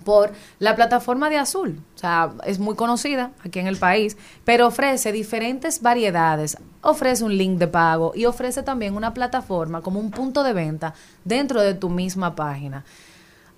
por 0.06 0.32
la 0.60 0.76
plataforma 0.76 1.28
de 1.28 1.36
Azul. 1.36 1.80
O 1.96 1.98
sea, 1.98 2.30
es 2.46 2.60
muy 2.60 2.76
conocida 2.76 3.32
aquí 3.44 3.58
en 3.58 3.66
el 3.66 3.76
país, 3.76 4.16
pero 4.44 4.68
ofrece 4.68 5.10
diferentes 5.10 5.82
variedades. 5.82 6.56
Ofrece 6.80 7.24
un 7.24 7.36
link 7.36 7.58
de 7.58 7.66
pago 7.66 8.12
y 8.14 8.24
ofrece 8.24 8.62
también 8.62 8.94
una 8.94 9.12
plataforma 9.12 9.82
como 9.82 9.98
un 9.98 10.12
punto 10.12 10.44
de 10.44 10.52
venta 10.52 10.94
dentro 11.24 11.60
de 11.60 11.74
tu 11.74 11.90
misma 11.90 12.36
página. 12.36 12.84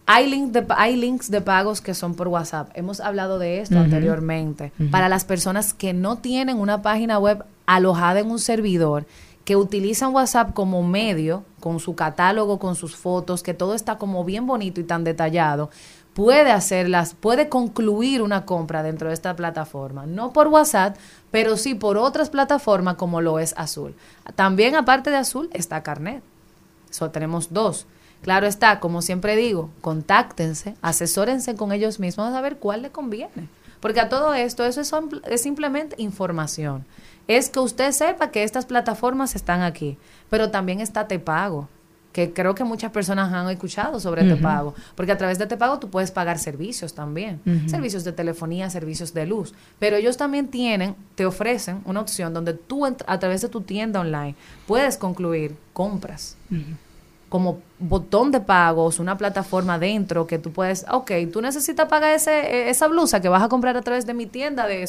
Hay, 0.07 0.27
link 0.27 0.53
de, 0.53 0.65
hay 0.71 0.97
links 0.97 1.31
de 1.31 1.43
pagos 1.43 1.83
que 1.83 1.93
son 1.93 2.15
por 2.15 2.29
WhatsApp. 2.29 2.71
Hemos 2.73 3.01
hablado 3.01 3.39
de 3.39 3.61
esto 3.61 3.79
anteriormente. 3.79 4.73
Para 4.91 5.11
las 5.11 5.27
personas 5.27 5.75
que 5.75 5.93
no 5.93 6.17
tienen 6.17 6.57
una 6.57 6.81
página 6.81 7.19
web 7.19 7.45
alojada 7.67 8.21
en 8.21 8.31
un 8.31 8.39
servidor, 8.39 9.05
que 9.49 9.57
utilizan 9.57 10.15
WhatsApp 10.15 10.53
como 10.53 10.83
medio, 10.83 11.43
con 11.59 11.81
su 11.81 11.95
catálogo, 11.95 12.59
con 12.59 12.75
sus 12.75 12.97
fotos, 12.97 13.43
que 13.43 13.55
todo 13.55 13.75
está 13.75 13.97
como 13.97 14.23
bien 14.23 14.47
bonito 14.47 14.79
y 14.79 14.85
tan 14.85 15.05
detallado, 15.05 15.71
puede 16.19 16.51
hacerlas, 16.51 17.15
puede 17.15 17.49
concluir 17.49 18.23
una 18.23 18.45
compra 18.45 18.83
dentro 18.83 19.07
de 19.07 19.15
esta 19.15 19.37
plataforma. 19.37 20.05
No 20.05 20.33
por 20.33 20.49
WhatsApp, 20.49 20.97
pero 21.31 21.57
sí 21.57 21.77
por 21.77 21.97
otras 21.97 22.29
plataformas 22.29 22.97
como 22.97 23.21
lo 23.21 23.39
es 23.39 23.55
Azul. 23.57 23.95
También 24.35 24.75
aparte 24.75 25.11
de 25.11 25.17
Azul 25.17 25.49
está 25.53 25.85
Carnet. 25.85 26.25
So, 26.91 27.13
tenemos 27.13 27.53
dos. 27.53 27.87
Claro 28.23 28.49
está, 28.49 28.81
como 28.81 29.01
siempre 29.01 29.37
digo, 29.37 29.71
contáctense, 29.81 30.75
asesórense 30.83 31.55
con 31.55 31.71
ellos 31.71 32.01
mismos 32.01 32.35
a 32.35 32.41
ver 32.41 32.57
cuál 32.57 32.83
le 32.83 32.91
conviene. 32.91 33.49
Porque 33.79 34.01
a 34.01 34.09
todo 34.09 34.35
esto, 34.35 34.65
eso 34.65 34.81
es, 34.81 34.93
es 35.31 35.41
simplemente 35.41 35.95
información. 36.03 36.85
es 37.29 37.49
que 37.49 37.61
usted 37.61 37.93
sepa 37.93 38.33
que 38.33 38.43
estas 38.43 38.67
plataformas 38.67 39.37
están 39.37 39.63
aquí, 39.63 39.97
pero 40.31 40.51
también 40.51 40.81
está 40.81 41.07
Te 41.07 41.21
Pago 41.21 41.69
que 42.13 42.33
creo 42.33 42.55
que 42.55 42.65
muchas 42.65 42.91
personas 42.91 43.33
han 43.33 43.49
escuchado 43.51 44.01
sobre 44.01 44.25
Te 44.25 44.35
Ujú. 44.35 44.43
Pago, 44.43 44.75
porque 44.95 45.13
a 45.13 45.19
través 45.19 45.39
de 45.39 45.47
Te 45.47 45.57
Pago 45.57 45.79
tú 45.79 45.91
puedes 45.91 46.11
pagar 46.11 46.39
servicios 46.39 46.95
también, 46.95 47.41
servicios 47.67 48.05
de 48.05 48.13
telefonía, 48.13 48.71
servicios 48.71 49.13
de 49.15 49.27
luz, 49.27 49.55
pero 49.79 49.97
ellos 49.97 50.17
también 50.17 50.49
tienen, 50.49 50.97
te 51.15 51.27
ofrecen 51.27 51.83
una 51.85 52.01
opción 52.01 52.33
donde 52.33 52.55
tú 52.55 52.87
a 52.87 53.19
través 53.19 53.43
de 53.43 53.49
tu 53.49 53.61
tienda 53.61 54.01
online 54.01 54.35
puedes 54.67 54.97
concluir 54.97 55.57
compras. 55.73 56.37
Como 57.29 57.61
botón 57.79 58.33
de 58.33 58.41
pagos, 58.41 58.99
una 58.99 59.19
plataforma 59.19 59.79
dentro 59.79 60.27
que 60.27 60.39
tú 60.39 60.51
puedes, 60.51 60.87
ok, 60.91 61.13
tú 61.31 61.43
necesitas 61.43 61.87
pagar 61.87 62.15
ese, 62.15 62.41
eh, 62.41 62.71
esa 62.71 62.89
blusa 62.89 63.21
que 63.21 63.29
vas 63.29 63.43
a 63.43 63.51
comprar 63.51 63.77
a 63.77 63.83
través 63.83 64.07
de 64.07 64.15
mi 64.15 64.25
tienda 64.25 64.67
de 64.67 64.89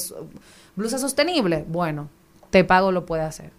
blusa 0.78 0.98
sostenible, 0.98 1.66
bueno, 1.68 2.08
te 2.50 2.64
pago 2.64 2.94
lo 2.94 3.06
puede 3.06 3.24
hacer. 3.24 3.59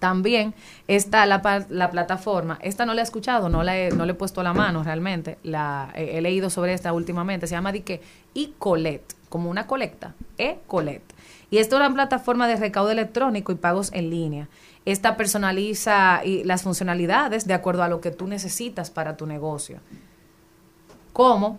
También 0.00 0.54
está 0.88 1.24
la, 1.26 1.66
la 1.68 1.90
plataforma, 1.90 2.58
esta 2.62 2.86
no 2.86 2.94
la 2.94 3.02
he 3.02 3.04
escuchado, 3.04 3.48
no, 3.48 3.62
la 3.62 3.90
no 3.90 4.06
le 4.06 4.12
he 4.12 4.14
puesto 4.14 4.42
la 4.42 4.54
mano 4.54 4.82
realmente, 4.82 5.38
la, 5.42 5.92
he, 5.94 6.16
he 6.16 6.20
leído 6.22 6.50
sobre 6.50 6.72
esta 6.72 6.92
últimamente, 6.92 7.46
se 7.46 7.54
llama 7.54 7.70
Dique 7.70 8.00
e-Collet, 8.34 9.14
como 9.28 9.50
una 9.50 9.66
colecta, 9.66 10.14
e-Collet. 10.38 11.02
Y 11.50 11.58
esto 11.58 11.76
es 11.76 11.80
una 11.80 11.92
plataforma 11.92 12.48
de 12.48 12.56
recaudo 12.56 12.90
electrónico 12.90 13.52
y 13.52 13.56
pagos 13.56 13.92
en 13.92 14.08
línea. 14.08 14.48
Esta 14.86 15.16
personaliza 15.16 16.22
y 16.24 16.44
las 16.44 16.62
funcionalidades 16.62 17.46
de 17.46 17.54
acuerdo 17.54 17.82
a 17.82 17.88
lo 17.88 18.00
que 18.00 18.10
tú 18.10 18.26
necesitas 18.26 18.90
para 18.90 19.16
tu 19.16 19.26
negocio. 19.26 19.80
¿Cómo? 21.12 21.58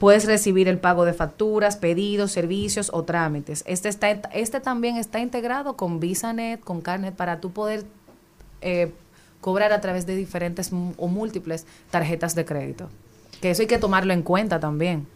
Puedes 0.00 0.24
recibir 0.24 0.66
el 0.66 0.78
pago 0.78 1.04
de 1.04 1.12
facturas, 1.12 1.76
pedidos, 1.76 2.32
servicios 2.32 2.90
o 2.94 3.04
trámites. 3.04 3.62
Este, 3.66 3.90
está, 3.90 4.08
este 4.08 4.58
también 4.58 4.96
está 4.96 5.20
integrado 5.20 5.76
con 5.76 6.00
VisaNet, 6.00 6.60
con 6.60 6.80
Carnet, 6.80 7.14
para 7.14 7.38
tú 7.38 7.50
poder 7.50 7.84
eh, 8.62 8.94
cobrar 9.42 9.74
a 9.74 9.82
través 9.82 10.06
de 10.06 10.16
diferentes 10.16 10.70
o 10.72 11.06
múltiples 11.06 11.66
tarjetas 11.90 12.34
de 12.34 12.46
crédito. 12.46 12.88
Que 13.42 13.50
eso 13.50 13.60
hay 13.60 13.68
que 13.68 13.76
tomarlo 13.76 14.14
en 14.14 14.22
cuenta 14.22 14.58
también. 14.58 15.06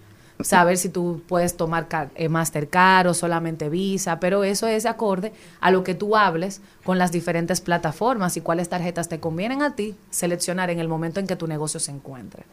Saber 0.40 0.76
si 0.76 0.90
tú 0.90 1.22
puedes 1.28 1.56
tomar 1.56 1.88
eh, 2.14 2.28
Mastercard 2.28 3.06
o 3.06 3.14
solamente 3.14 3.70
Visa, 3.70 4.20
pero 4.20 4.44
eso 4.44 4.66
es 4.66 4.84
acorde 4.84 5.32
a 5.62 5.70
lo 5.70 5.82
que 5.82 5.94
tú 5.94 6.14
hables 6.14 6.60
con 6.84 6.98
las 6.98 7.10
diferentes 7.10 7.62
plataformas 7.62 8.36
y 8.36 8.42
cuáles 8.42 8.68
tarjetas 8.68 9.08
te 9.08 9.18
convienen 9.18 9.62
a 9.62 9.76
ti 9.76 9.96
seleccionar 10.10 10.68
en 10.68 10.78
el 10.78 10.88
momento 10.88 11.20
en 11.20 11.26
que 11.26 11.36
tu 11.36 11.46
negocio 11.46 11.80
se 11.80 11.90
encuentre. 11.90 12.44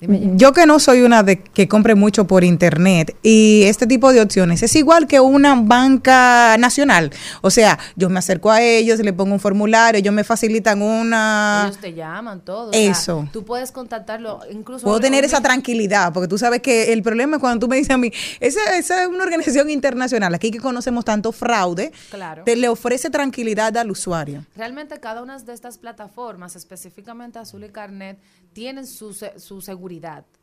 Yo 0.00 0.54
que 0.54 0.64
no 0.64 0.78
soy 0.80 1.02
una 1.02 1.22
de 1.22 1.42
que 1.42 1.68
compre 1.68 1.94
mucho 1.94 2.26
por 2.26 2.42
internet 2.42 3.14
y 3.22 3.64
este 3.64 3.86
tipo 3.86 4.10
de 4.14 4.22
opciones 4.22 4.62
es 4.62 4.74
igual 4.74 5.06
que 5.06 5.20
una 5.20 5.54
banca 5.60 6.56
nacional. 6.58 7.10
O 7.42 7.50
sea, 7.50 7.78
yo 7.96 8.08
me 8.08 8.18
acerco 8.18 8.50
a 8.50 8.62
ellos, 8.62 8.98
le 9.00 9.12
pongo 9.12 9.34
un 9.34 9.40
formulario, 9.40 9.98
ellos 9.98 10.14
me 10.14 10.24
facilitan 10.24 10.80
una... 10.80 11.64
Ellos 11.66 11.78
te 11.78 11.92
llaman, 11.92 12.40
todo. 12.40 12.70
o 12.70 12.72
sea, 12.72 12.90
Eso. 12.90 13.28
tú 13.30 13.44
puedes 13.44 13.72
contactarlo, 13.72 14.40
incluso... 14.50 14.84
Puedo 14.86 15.00
tener 15.00 15.22
esa 15.24 15.42
tranquilidad, 15.42 16.14
porque 16.14 16.28
tú 16.28 16.38
sabes 16.38 16.62
que 16.62 16.94
el 16.94 17.02
problema 17.02 17.36
es 17.36 17.40
cuando 17.40 17.60
tú 17.66 17.68
me 17.68 17.76
dices 17.76 17.90
a 17.90 17.98
mí, 17.98 18.10
esa, 18.40 18.78
esa 18.78 19.02
es 19.02 19.08
una 19.08 19.22
organización 19.22 19.68
internacional, 19.68 20.32
aquí 20.32 20.50
que 20.50 20.60
conocemos 20.60 21.04
tanto 21.04 21.30
fraude, 21.30 21.92
Claro. 22.10 22.44
te 22.44 22.56
le 22.56 22.68
ofrece 22.68 23.10
tranquilidad 23.10 23.76
al 23.76 23.90
usuario. 23.90 24.46
Realmente 24.56 24.98
cada 24.98 25.22
una 25.22 25.38
de 25.38 25.52
estas 25.52 25.76
plataformas, 25.76 26.56
específicamente 26.56 27.38
Azul 27.38 27.64
y 27.64 27.68
Carnet, 27.68 28.18
tienen 28.54 28.86
su, 28.86 29.12
se- 29.12 29.38
su 29.38 29.60
seguridad, 29.60 29.89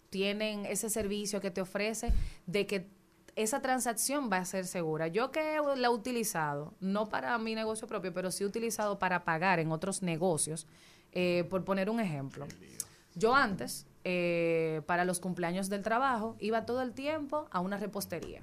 tienen 0.09 0.65
ese 0.65 0.89
servicio 0.89 1.39
que 1.41 1.51
te 1.51 1.61
ofrece 1.61 2.11
de 2.45 2.65
que 2.65 2.89
esa 3.35 3.61
transacción 3.61 4.29
va 4.31 4.37
a 4.37 4.45
ser 4.45 4.65
segura. 4.65 5.07
Yo 5.07 5.31
que 5.31 5.59
la 5.75 5.87
he 5.87 5.89
utilizado, 5.89 6.73
no 6.79 7.07
para 7.07 7.37
mi 7.37 7.53
negocio 7.53 7.87
propio, 7.87 8.11
pero 8.11 8.31
sí 8.31 8.43
he 8.43 8.47
utilizado 8.47 8.97
para 8.97 9.23
pagar 9.23 9.59
en 9.59 9.71
otros 9.71 10.01
negocios, 10.01 10.65
eh, 11.11 11.45
por 11.49 11.63
poner 11.63 11.89
un 11.89 11.99
ejemplo. 11.99 12.47
Yo 13.13 13.35
antes, 13.35 13.85
eh, 14.03 14.81
para 14.87 15.05
los 15.05 15.19
cumpleaños 15.19 15.69
del 15.69 15.83
trabajo, 15.83 16.35
iba 16.39 16.65
todo 16.65 16.81
el 16.81 16.93
tiempo 16.93 17.47
a 17.51 17.59
una 17.59 17.77
repostería. 17.77 18.41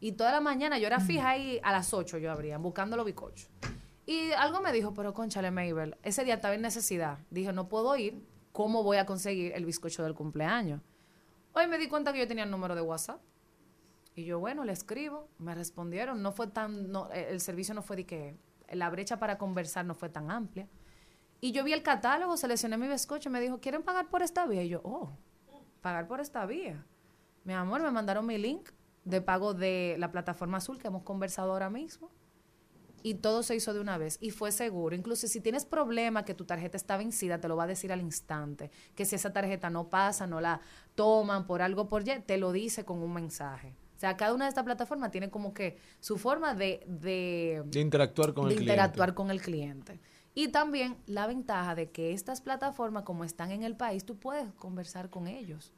Y 0.00 0.12
toda 0.12 0.32
la 0.32 0.40
mañana 0.40 0.78
yo 0.78 0.86
era 0.86 1.00
fija 1.00 1.30
ahí 1.30 1.58
a 1.62 1.72
las 1.72 1.94
8 1.94 2.18
yo 2.18 2.30
abría, 2.30 2.58
buscando 2.58 2.96
los 2.96 3.06
bicochos. 3.06 3.48
Y 4.04 4.32
algo 4.32 4.60
me 4.60 4.70
dijo, 4.70 4.92
pero 4.94 5.14
conchale, 5.14 5.50
Mabel, 5.50 5.96
ese 6.02 6.24
día 6.24 6.34
estaba 6.34 6.54
en 6.54 6.62
necesidad. 6.62 7.18
Dije, 7.30 7.52
no 7.52 7.68
puedo 7.68 7.96
ir, 7.96 8.22
¿cómo 8.56 8.82
voy 8.82 8.96
a 8.96 9.04
conseguir 9.04 9.52
el 9.54 9.66
bizcocho 9.66 10.02
del 10.02 10.14
cumpleaños? 10.14 10.80
Hoy 11.52 11.66
me 11.66 11.76
di 11.76 11.88
cuenta 11.88 12.14
que 12.14 12.20
yo 12.20 12.26
tenía 12.26 12.44
el 12.44 12.50
número 12.50 12.74
de 12.74 12.80
WhatsApp. 12.80 13.20
Y 14.14 14.24
yo, 14.24 14.40
bueno, 14.40 14.64
le 14.64 14.72
escribo, 14.72 15.28
me 15.36 15.54
respondieron, 15.54 16.22
no 16.22 16.32
fue 16.32 16.46
tan, 16.46 16.90
no, 16.90 17.12
eh, 17.12 17.26
el 17.28 17.42
servicio 17.42 17.74
no 17.74 17.82
fue 17.82 17.96
de 17.96 18.06
que, 18.06 18.34
la 18.70 18.88
brecha 18.88 19.18
para 19.18 19.36
conversar 19.36 19.84
no 19.84 19.94
fue 19.94 20.08
tan 20.08 20.30
amplia. 20.30 20.66
Y 21.38 21.52
yo 21.52 21.64
vi 21.64 21.74
el 21.74 21.82
catálogo, 21.82 22.38
seleccioné 22.38 22.78
mi 22.78 22.88
bizcocho 22.88 23.28
me 23.28 23.42
dijo, 23.42 23.60
¿quieren 23.60 23.82
pagar 23.82 24.08
por 24.08 24.22
esta 24.22 24.46
vía? 24.46 24.62
Y 24.62 24.70
yo, 24.70 24.80
oh, 24.84 25.12
pagar 25.82 26.08
por 26.08 26.20
esta 26.20 26.46
vía. 26.46 26.82
Mi 27.44 27.52
amor, 27.52 27.82
me 27.82 27.90
mandaron 27.90 28.24
mi 28.24 28.38
link 28.38 28.70
de 29.04 29.20
pago 29.20 29.52
de 29.52 29.96
la 29.98 30.10
plataforma 30.10 30.56
azul 30.56 30.78
que 30.78 30.88
hemos 30.88 31.02
conversado 31.02 31.52
ahora 31.52 31.68
mismo 31.68 32.10
y 33.02 33.14
todo 33.14 33.42
se 33.42 33.54
hizo 33.54 33.72
de 33.72 33.80
una 33.80 33.98
vez 33.98 34.18
y 34.20 34.30
fue 34.30 34.52
seguro. 34.52 34.94
Incluso 34.96 35.28
si 35.28 35.40
tienes 35.40 35.64
problema 35.64 36.24
que 36.24 36.34
tu 36.34 36.44
tarjeta 36.44 36.76
está 36.76 36.96
vencida, 36.96 37.40
te 37.40 37.48
lo 37.48 37.56
va 37.56 37.64
a 37.64 37.68
decir 37.68 37.92
al 37.92 38.00
instante. 38.00 38.70
Que 38.94 39.04
si 39.04 39.14
esa 39.14 39.32
tarjeta 39.32 39.70
no 39.70 39.88
pasa, 39.88 40.26
no 40.26 40.40
la 40.40 40.60
toman 40.94 41.46
por 41.46 41.62
algo 41.62 41.88
por 41.88 42.04
ya, 42.04 42.20
te 42.20 42.36
lo 42.38 42.52
dice 42.52 42.84
con 42.84 43.02
un 43.02 43.12
mensaje. 43.12 43.74
O 43.96 43.98
sea, 43.98 44.16
cada 44.16 44.34
una 44.34 44.44
de 44.44 44.50
estas 44.50 44.64
plataformas 44.64 45.10
tiene 45.10 45.30
como 45.30 45.54
que 45.54 45.78
su 46.00 46.18
forma 46.18 46.54
de, 46.54 46.84
de, 46.86 47.62
De 47.66 47.80
interactuar 47.80 48.34
con 48.34 48.44
de 48.44 48.50
el 48.50 48.56
cliente. 48.56 48.72
interactuar 48.72 49.14
con 49.14 49.30
el 49.30 49.40
cliente. 49.40 50.00
Y 50.34 50.48
también 50.48 50.98
la 51.06 51.26
ventaja 51.26 51.74
de 51.74 51.90
que 51.90 52.12
estas 52.12 52.42
plataformas, 52.42 53.04
como 53.04 53.24
están 53.24 53.52
en 53.52 53.62
el 53.62 53.74
país, 53.74 54.04
tú 54.04 54.18
puedes 54.18 54.52
conversar 54.54 55.08
con 55.08 55.28
ellos. 55.28 55.72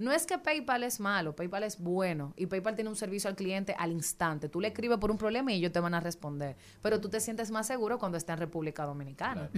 No 0.00 0.10
es 0.12 0.26
que 0.26 0.38
PayPal 0.38 0.82
es 0.82 0.98
malo, 0.98 1.36
PayPal 1.36 1.62
es 1.62 1.78
bueno 1.78 2.32
y 2.36 2.46
PayPal 2.46 2.74
tiene 2.74 2.90
un 2.90 2.96
servicio 2.96 3.28
al 3.30 3.36
cliente 3.36 3.74
al 3.78 3.92
instante. 3.92 4.48
Tú 4.48 4.60
le 4.60 4.68
escribes 4.68 4.98
por 4.98 5.10
un 5.10 5.18
problema 5.18 5.52
y 5.52 5.56
ellos 5.58 5.70
te 5.72 5.78
van 5.78 5.94
a 5.94 6.00
responder. 6.00 6.56
Pero 6.82 7.00
tú 7.00 7.08
te 7.08 7.20
sientes 7.20 7.50
más 7.50 7.66
seguro 7.66 7.98
cuando 7.98 8.16
está 8.18 8.32
en 8.32 8.38
República 8.40 8.84
Dominicana. 8.86 9.50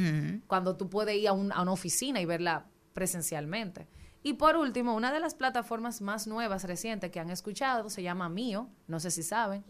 Cuando 0.48 0.76
tú 0.76 0.90
puedes 0.90 1.14
ir 1.16 1.28
a, 1.28 1.32
un- 1.32 1.52
a 1.52 1.62
una 1.62 1.72
oficina 1.72 2.20
y 2.20 2.26
verla 2.26 2.66
presencialmente. 2.92 3.86
Y 4.24 4.34
por 4.34 4.56
último, 4.56 4.94
una 4.94 5.12
de 5.12 5.20
las 5.20 5.34
plataformas 5.34 6.00
más 6.00 6.26
nuevas, 6.26 6.64
recientes 6.64 7.10
que 7.10 7.18
han 7.20 7.30
escuchado, 7.30 7.88
se 7.90 8.02
llama 8.02 8.28
Mio. 8.28 8.68
No 8.86 9.00
sé 9.00 9.10
si 9.10 9.22
saben. 9.22 9.64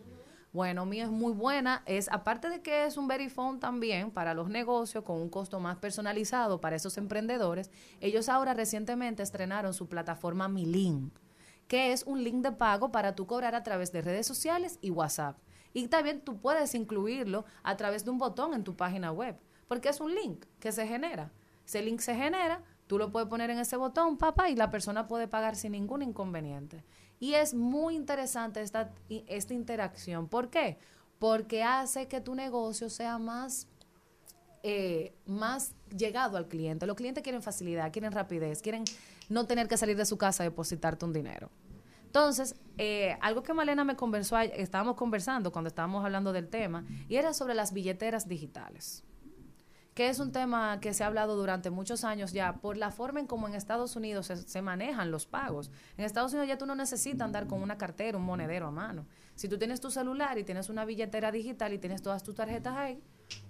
Bueno, 0.52 0.84
Mio 0.84 1.04
es 1.04 1.10
muy 1.10 1.32
buena. 1.32 1.82
Es 1.86 2.10
aparte 2.12 2.50
de 2.50 2.60
que 2.60 2.84
es 2.84 2.98
un 2.98 3.08
Verifone 3.08 3.58
también 3.58 4.10
para 4.10 4.34
los 4.34 4.50
negocios 4.50 5.02
con 5.02 5.16
un 5.16 5.30
costo 5.30 5.60
más 5.60 5.78
personalizado 5.78 6.60
para 6.60 6.76
esos 6.76 6.98
emprendedores. 6.98 7.70
Ellos 8.00 8.28
ahora 8.28 8.52
recientemente 8.52 9.22
estrenaron 9.22 9.72
su 9.72 9.88
plataforma 9.88 10.48
Mi 10.48 10.66
Link, 10.66 11.14
que 11.68 11.92
es 11.92 12.02
un 12.04 12.22
link 12.22 12.42
de 12.42 12.52
pago 12.52 12.92
para 12.92 13.14
tú 13.14 13.26
cobrar 13.26 13.54
a 13.54 13.62
través 13.62 13.92
de 13.92 14.02
redes 14.02 14.26
sociales 14.26 14.78
y 14.82 14.90
WhatsApp. 14.90 15.38
Y 15.72 15.88
también 15.88 16.20
tú 16.20 16.38
puedes 16.38 16.74
incluirlo 16.74 17.46
a 17.62 17.78
través 17.78 18.04
de 18.04 18.10
un 18.10 18.18
botón 18.18 18.52
en 18.52 18.62
tu 18.62 18.76
página 18.76 19.10
web, 19.10 19.38
porque 19.68 19.88
es 19.88 20.00
un 20.00 20.14
link 20.14 20.44
que 20.60 20.70
se 20.70 20.86
genera. 20.86 21.32
Ese 21.64 21.80
link 21.80 22.00
se 22.00 22.14
genera, 22.14 22.62
tú 22.92 22.98
lo 22.98 23.10
puedes 23.10 23.26
poner 23.26 23.48
en 23.48 23.58
ese 23.58 23.78
botón, 23.78 24.18
papá, 24.18 24.50
y 24.50 24.54
la 24.54 24.70
persona 24.70 25.08
puede 25.08 25.26
pagar 25.26 25.56
sin 25.56 25.72
ningún 25.72 26.02
inconveniente. 26.02 26.84
Y 27.20 27.32
es 27.32 27.54
muy 27.54 27.96
interesante 27.96 28.60
esta, 28.60 28.92
esta 29.08 29.54
interacción. 29.54 30.28
¿Por 30.28 30.50
qué? 30.50 30.76
Porque 31.18 31.62
hace 31.62 32.06
que 32.06 32.20
tu 32.20 32.34
negocio 32.34 32.90
sea 32.90 33.16
más, 33.16 33.66
eh, 34.62 35.14
más 35.24 35.72
llegado 35.88 36.36
al 36.36 36.48
cliente. 36.48 36.86
Los 36.86 36.96
clientes 36.96 37.22
quieren 37.22 37.40
facilidad, 37.40 37.90
quieren 37.90 38.12
rapidez, 38.12 38.60
quieren 38.60 38.84
no 39.30 39.46
tener 39.46 39.68
que 39.68 39.78
salir 39.78 39.96
de 39.96 40.04
su 40.04 40.18
casa 40.18 40.42
a 40.42 40.44
depositarte 40.44 41.06
un 41.06 41.14
dinero. 41.14 41.48
Entonces, 42.04 42.56
eh, 42.76 43.16
algo 43.22 43.42
que 43.42 43.54
Malena 43.54 43.84
me 43.84 43.96
conversó, 43.96 44.38
estábamos 44.38 44.96
conversando 44.96 45.50
cuando 45.50 45.68
estábamos 45.68 46.04
hablando 46.04 46.30
del 46.34 46.50
tema, 46.50 46.84
y 47.08 47.16
era 47.16 47.32
sobre 47.32 47.54
las 47.54 47.72
billeteras 47.72 48.28
digitales 48.28 49.02
que 49.94 50.08
es 50.08 50.18
un 50.20 50.32
tema 50.32 50.80
que 50.80 50.94
se 50.94 51.04
ha 51.04 51.06
hablado 51.06 51.36
durante 51.36 51.70
muchos 51.70 52.04
años 52.04 52.32
ya 52.32 52.54
por 52.54 52.76
la 52.76 52.90
forma 52.90 53.20
en 53.20 53.26
cómo 53.26 53.46
en 53.46 53.54
Estados 53.54 53.94
Unidos 53.94 54.26
se, 54.26 54.36
se 54.36 54.62
manejan 54.62 55.10
los 55.10 55.26
pagos. 55.26 55.70
En 55.98 56.04
Estados 56.04 56.32
Unidos 56.32 56.48
ya 56.48 56.58
tú 56.58 56.66
no 56.66 56.74
necesitas 56.74 57.20
andar 57.20 57.46
con 57.46 57.62
una 57.62 57.76
cartera, 57.76 58.16
un 58.16 58.24
monedero 58.24 58.66
a 58.68 58.70
mano. 58.70 59.06
Si 59.34 59.48
tú 59.48 59.58
tienes 59.58 59.80
tu 59.80 59.90
celular 59.90 60.38
y 60.38 60.44
tienes 60.44 60.70
una 60.70 60.84
billetera 60.84 61.30
digital 61.30 61.72
y 61.72 61.78
tienes 61.78 62.02
todas 62.02 62.22
tus 62.22 62.34
tarjetas 62.34 62.76
ahí, 62.76 63.02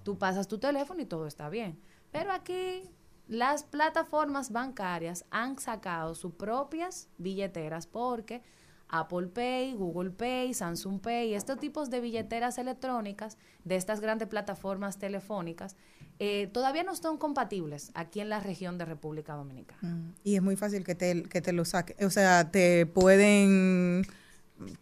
tú 0.03 0.19
pasas 0.19 0.49
tu 0.49 0.59
teléfono 0.59 1.01
y 1.01 1.07
todo 1.07 1.27
está 1.27 1.49
bien. 1.49 1.81
Pero 2.11 2.33
aquí 2.33 2.91
las 3.29 3.63
plataformas 3.63 4.51
bancarias 4.51 5.25
han 5.31 5.59
sacado 5.59 6.15
sus 6.15 6.35
propias 6.35 7.09
billeteras 7.19 7.87
porque 7.87 8.43
Apple 8.89 9.29
Pay, 9.29 9.75
Google 9.75 10.11
Pay, 10.11 10.53
Samsung 10.53 11.01
Pay, 11.01 11.35
estos 11.35 11.59
tipos 11.59 11.89
de 11.89 12.01
billeteras 12.01 12.59
electrónicas 12.59 13.39
de 13.65 13.77
estas 13.77 14.01
grandes 14.01 14.29
plataformas 14.29 14.99
telefónicas 14.99 15.77
eh, 16.25 16.49
todavía 16.53 16.85
no 16.85 16.95
son 16.95 17.19
compatibles 17.19 17.91
aquí 17.95 18.21
en 18.21 18.29
la 18.29 18.39
región 18.39 18.79
de 18.79 18.85
República 18.85 19.33
Dominicana. 19.35 19.79
Mm, 19.83 20.13
Y 20.23 20.37
es 20.37 20.43
muy 20.43 20.55
fácil 20.55 20.85
que 20.85 20.95
te, 20.95 21.25
que 21.25 21.41
te 21.41 21.53
lo 21.53 21.65
saque. 21.65 21.97
O 22.05 22.11
sea, 22.11 22.51
te 22.53 22.87
pueden 22.87 24.07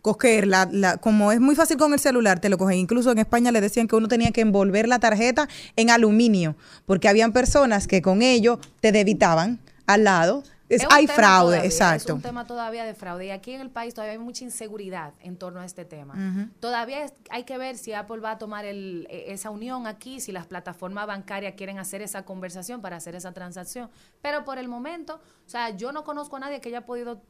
coger 0.03 0.47
la, 0.47 0.69
la- 0.71 0.99
como 0.99 1.33
es 1.33 1.41
muy 1.41 1.55
fácil 1.57 1.79
con 1.79 1.95
el 1.95 1.99
celular, 1.99 2.41
te 2.41 2.51
lo 2.51 2.59
cogen. 2.59 2.77
Incluso 2.79 3.11
en 3.11 3.19
España 3.19 3.51
le 3.53 3.63
decían 3.63 3.89
que 3.89 3.97
uno 3.97 4.09
tenía 4.09 4.31
que 4.33 4.43
envolver 4.43 4.87
la 4.87 4.99
tarjeta 4.99 5.49
en 5.77 5.89
aluminio, 5.89 6.57
porque 6.85 7.09
habían 7.09 7.33
personas 7.33 7.87
que 7.87 8.03
con 8.03 8.21
ello 8.21 8.59
te 8.81 8.93
debitaban 8.93 9.59
al 9.87 10.05
lado. 10.05 10.43
Es, 10.71 10.87
hay 10.91 11.07
fraude, 11.07 11.57
todavía, 11.57 11.65
Es 11.69 11.75
exacto. 11.75 12.15
un 12.15 12.23
tema 12.23 12.47
todavía 12.47 12.85
de 12.85 12.95
fraude. 12.95 13.27
Y 13.27 13.31
aquí 13.31 13.53
en 13.53 13.61
el 13.61 13.71
país 13.71 13.93
todavía 13.93 14.13
hay 14.13 14.19
mucha 14.19 14.45
inseguridad 14.45 15.13
en 15.21 15.37
torno 15.37 15.61
a 15.61 15.65
este 15.65 15.85
tema. 15.85 16.15
Todavía 16.61 17.05
es- 17.05 17.13
hay 17.31 17.45
que 17.45 17.59
ver 17.59 17.77
si 17.77 17.93
Apple 17.93 18.21
va 18.21 18.33
a 18.33 18.39
tomar 18.39 18.65
el- 18.65 19.07
e- 19.11 19.33
esa 19.33 19.51
unión 19.51 19.87
aquí, 19.87 20.21
si 20.21 20.33
las 20.33 20.47
plataformas 20.47 21.07
bancarias 21.07 21.55
quieren 21.57 21.79
hacer 21.79 22.03
esa 22.03 22.25
conversación 22.25 22.81
para 22.81 22.97
hacer 22.97 23.15
esa 23.15 23.33
transacción. 23.33 23.91
Pero 24.23 24.45
por 24.45 24.59
el 24.59 24.69
momento, 24.69 25.17
o 25.47 25.49
sea, 25.51 25.71
yo 25.71 25.93
no 25.93 26.05
conozco 26.05 26.37
a 26.37 26.41
nadie 26.41 26.61
que 26.61 26.69
haya 26.69 26.87
podido 26.87 27.21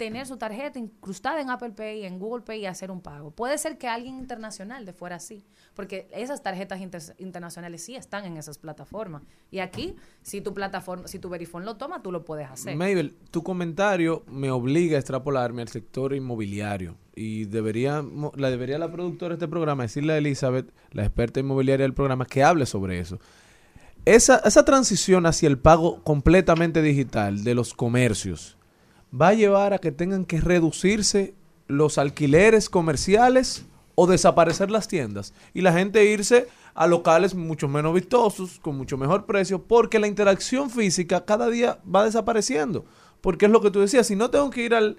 tener 0.00 0.26
su 0.26 0.38
tarjeta 0.38 0.78
incrustada 0.78 1.42
en 1.42 1.50
Apple 1.50 1.72
Pay, 1.72 2.06
en 2.06 2.18
Google 2.18 2.42
Pay 2.42 2.62
y 2.62 2.66
hacer 2.66 2.90
un 2.90 3.02
pago. 3.02 3.32
Puede 3.32 3.58
ser 3.58 3.76
que 3.76 3.86
alguien 3.86 4.16
internacional 4.16 4.86
de 4.86 4.94
fuera 4.94 5.20
sí, 5.20 5.44
porque 5.74 6.08
esas 6.10 6.42
tarjetas 6.42 6.80
inter- 6.80 7.14
internacionales 7.18 7.84
sí 7.84 7.96
están 7.96 8.24
en 8.24 8.38
esas 8.38 8.56
plataformas. 8.56 9.24
Y 9.50 9.58
aquí, 9.58 9.96
si 10.22 10.40
tu 10.40 10.54
plataforma, 10.54 11.06
si 11.06 11.18
tu 11.18 11.28
Verifone 11.28 11.66
lo 11.66 11.76
toma, 11.76 12.02
tú 12.02 12.12
lo 12.12 12.24
puedes 12.24 12.48
hacer. 12.48 12.76
Mabel, 12.76 13.14
tu 13.30 13.42
comentario 13.42 14.24
me 14.26 14.50
obliga 14.50 14.96
a 14.96 15.00
extrapolarme 15.00 15.60
al 15.60 15.68
sector 15.68 16.14
inmobiliario 16.14 16.96
y 17.14 17.44
debería 17.44 18.02
la 18.36 18.50
debería 18.50 18.78
la 18.78 18.90
productora 18.90 19.34
de 19.34 19.34
este 19.34 19.48
programa 19.48 19.82
decirle 19.82 20.14
a 20.14 20.16
Elizabeth, 20.16 20.72
la 20.92 21.04
experta 21.04 21.40
inmobiliaria 21.40 21.84
del 21.84 21.92
programa, 21.92 22.24
que 22.24 22.42
hable 22.42 22.64
sobre 22.64 23.00
eso. 23.00 23.18
Esa, 24.06 24.38
esa 24.46 24.64
transición 24.64 25.26
hacia 25.26 25.46
el 25.46 25.58
pago 25.58 26.02
completamente 26.04 26.80
digital 26.80 27.44
de 27.44 27.54
los 27.54 27.74
comercios 27.74 28.56
va 29.18 29.28
a 29.28 29.34
llevar 29.34 29.72
a 29.72 29.78
que 29.78 29.92
tengan 29.92 30.24
que 30.24 30.40
reducirse 30.40 31.34
los 31.68 31.98
alquileres 31.98 32.68
comerciales 32.68 33.64
o 33.94 34.06
desaparecer 34.06 34.70
las 34.70 34.88
tiendas 34.88 35.34
y 35.54 35.60
la 35.60 35.72
gente 35.72 36.04
irse 36.04 36.48
a 36.74 36.86
locales 36.86 37.34
mucho 37.34 37.68
menos 37.68 37.92
vistosos, 37.92 38.58
con 38.60 38.76
mucho 38.76 38.96
mejor 38.96 39.26
precio, 39.26 39.62
porque 39.62 39.98
la 39.98 40.06
interacción 40.06 40.70
física 40.70 41.24
cada 41.24 41.48
día 41.48 41.78
va 41.92 42.04
desapareciendo. 42.04 42.84
Porque 43.20 43.46
es 43.46 43.52
lo 43.52 43.60
que 43.60 43.70
tú 43.70 43.80
decías, 43.80 44.06
si 44.06 44.16
no 44.16 44.30
tengo 44.30 44.48
que 44.50 44.62
ir 44.62 44.74
al- 44.74 44.96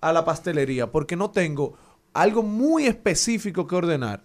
a 0.00 0.12
la 0.12 0.24
pastelería 0.24 0.90
porque 0.90 1.16
no 1.16 1.30
tengo 1.30 1.74
algo 2.12 2.42
muy 2.42 2.86
específico 2.86 3.66
que 3.66 3.76
ordenar, 3.76 4.22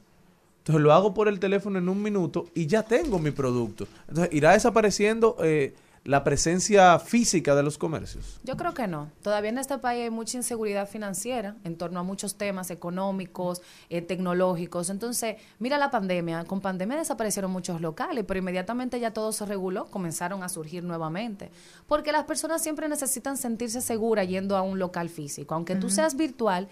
entonces 0.59 0.83
lo 0.83 0.91
hago 0.91 1.13
por 1.13 1.29
el 1.29 1.39
teléfono 1.39 1.79
en 1.79 1.87
un 1.87 2.01
minuto 2.03 2.47
y 2.53 2.65
ya 2.65 2.83
tengo 2.83 3.19
mi 3.19 3.31
producto. 3.31 3.87
Entonces 4.09 4.33
irá 4.33 4.51
desapareciendo 4.51 5.37
eh, 5.41 5.73
la 6.07 6.23
presencia 6.23 6.97
física 6.99 7.53
de 7.53 7.63
los 7.63 7.77
comercios. 7.77 8.39
Yo 8.45 8.55
creo 8.55 8.73
que 8.73 8.87
no. 8.87 9.11
Todavía 9.21 9.49
en 9.49 9.57
este 9.57 9.77
país 9.77 10.03
hay 10.03 10.09
mucha 10.09 10.37
inseguridad 10.37 10.87
financiera 10.87 11.57
en 11.65 11.75
torno 11.75 11.99
a 11.99 12.03
muchos 12.03 12.35
temas 12.35 12.71
económicos, 12.71 13.61
eh, 13.89 14.01
tecnológicos. 14.01 14.89
Entonces, 14.89 15.35
mira 15.59 15.77
la 15.77 15.91
pandemia. 15.91 16.45
Con 16.45 16.61
pandemia 16.61 16.95
desaparecieron 16.95 17.51
muchos 17.51 17.81
locales, 17.81 18.23
pero 18.25 18.39
inmediatamente 18.39 19.01
ya 19.01 19.11
todo 19.11 19.33
se 19.33 19.45
reguló, 19.45 19.87
comenzaron 19.87 20.43
a 20.43 20.49
surgir 20.49 20.81
nuevamente. 20.81 21.51
Porque 21.89 22.13
las 22.13 22.23
personas 22.23 22.63
siempre 22.63 22.87
necesitan 22.87 23.35
sentirse 23.35 23.81
seguras 23.81 24.29
yendo 24.29 24.55
a 24.55 24.61
un 24.61 24.79
local 24.79 25.09
físico. 25.09 25.55
Aunque 25.55 25.75
tú 25.75 25.89
seas 25.89 26.15
virtual, 26.15 26.69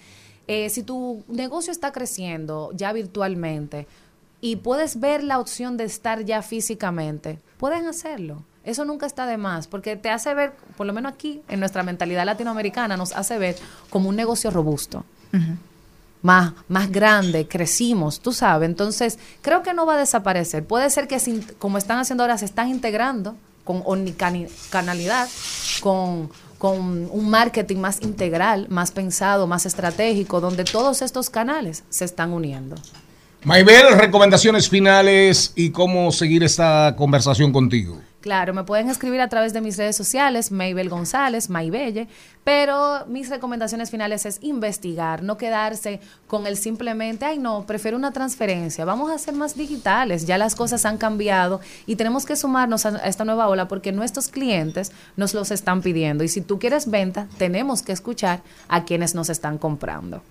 eh, 0.48 0.70
si 0.70 0.82
tu 0.82 1.26
negocio 1.28 1.74
está 1.74 1.92
creciendo 1.92 2.72
ya 2.74 2.94
virtualmente 2.94 3.86
y 4.40 4.56
puedes 4.56 4.98
ver 5.02 5.26
la 5.26 5.40
opción 5.40 5.76
de 5.76 5.84
estar 5.84 6.24
ya 6.24 6.42
físicamente, 6.42 7.42
pueden 7.58 7.86
hacerlo. 7.88 8.46
Eso 8.66 8.84
nunca 8.86 9.06
está 9.06 9.26
de 9.26 9.38
más, 9.38 9.68
porque 9.68 9.96
te 9.96 10.10
hace 10.10 10.34
ver, 10.34 10.54
por 10.76 10.86
lo 10.88 10.94
menos 10.94 11.14
aquí, 11.14 11.42
en 11.48 11.60
nuestra 11.60 11.84
mentalidad 11.84 12.26
latinoamericana, 12.26 12.98
nos 12.98 13.12
hace 13.14 13.38
ver 13.38 13.56
como 13.90 14.10
un 14.10 14.16
negocio 14.16 14.50
robusto, 14.52 15.06
más, 16.22 16.54
más 16.68 16.92
grande, 16.92 17.48
crecimos, 17.48 18.20
tú 18.20 18.34
sabes. 18.34 18.68
Entonces, 18.68 19.20
creo 19.42 19.62
que 19.62 19.74
no 19.74 19.86
va 19.86 19.94
a 19.96 19.98
desaparecer. 20.00 20.66
Puede 20.66 20.90
ser 20.90 21.08
que, 21.08 21.20
sin- 21.20 21.44
como 21.60 21.78
están 21.78 22.00
haciendo 22.00 22.24
ahora, 22.24 22.38
se 22.38 22.46
están 22.46 22.70
integrando 22.70 23.36
con 23.64 23.84
omnicanalidad, 23.86 25.28
con, 25.82 26.30
con 26.58 27.08
un 27.12 27.30
marketing 27.30 27.78
más 27.78 28.02
integral, 28.02 28.68
más 28.70 28.92
pensado, 28.92 29.46
más 29.48 29.66
estratégico, 29.66 30.42
donde 30.42 30.64
todos 30.64 31.02
estos 31.02 31.30
canales 31.30 31.84
se 31.90 32.06
están 32.06 32.32
uniendo. 32.34 32.76
Maybel, 33.44 33.94
recomendaciones 34.00 34.68
finales 34.70 35.52
y 35.56 35.70
cómo 35.70 36.12
seguir 36.12 36.44
esta 36.44 36.96
conversación 36.98 37.52
contigo. 37.54 38.02
Claro, 38.26 38.56
me 38.56 38.64
pueden 38.64 38.90
escribir 38.90 39.22
a 39.22 39.30
través 39.30 39.54
de 39.54 39.62
mis 39.62 39.78
redes 39.78 39.96
sociales, 39.96 40.52
Maybel 40.52 40.90
González, 40.90 41.48
Maybelle, 41.48 42.08
pero 42.44 43.06
mis 43.06 43.30
recomendaciones 43.30 43.92
finales 43.92 44.26
es 44.26 44.40
investigar, 44.42 45.22
no 45.22 45.38
quedarse 45.38 46.00
con 46.26 46.48
el 46.48 46.58
simplemente, 46.58 47.24
ay 47.26 47.38
no, 47.38 47.68
prefiero 47.68 47.96
una 47.96 48.12
transferencia, 48.12 48.84
vamos 48.84 49.12
a 49.12 49.20
ser 49.20 49.36
más 49.36 49.56
digitales, 49.56 50.26
ya 50.26 50.40
las 50.40 50.56
cosas 50.56 50.86
han 50.86 50.98
cambiado 50.98 51.62
y 51.86 51.98
tenemos 51.98 52.26
que 52.26 52.36
sumarnos 52.36 52.88
a, 52.88 52.96
a 52.96 53.08
esta 53.08 53.26
nueva 53.26 53.48
ola 53.48 53.68
porque 53.68 53.92
nuestros 53.92 54.30
clientes 54.30 54.92
nos 55.16 55.36
los 55.36 55.52
están 55.52 55.84
pidiendo 55.84 56.24
y 56.24 56.28
si 56.28 56.42
tú 56.42 56.58
quieres 56.58 56.90
venta, 56.90 57.28
tenemos 57.38 57.84
que 57.84 57.92
escuchar 57.92 58.42
a 58.70 58.86
quienes 58.86 59.14
nos 59.14 59.30
están 59.30 59.60
comprando. 59.60 60.24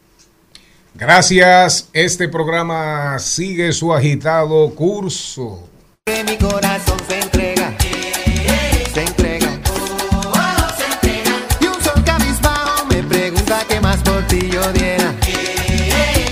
Gracias. 0.96 1.90
Este 1.92 2.28
programa 2.28 3.20
sigue 3.20 3.72
su 3.72 3.94
agitado 3.94 4.74
curso. 4.74 5.68
Que 6.06 6.22
mi 6.22 6.36
corazón 6.36 6.98
se 7.08 7.20
entrega, 7.20 7.53
más 14.34 14.40
por 14.40 14.40
ti 14.40 14.50
yo 14.50 14.72
diera, 14.72 15.14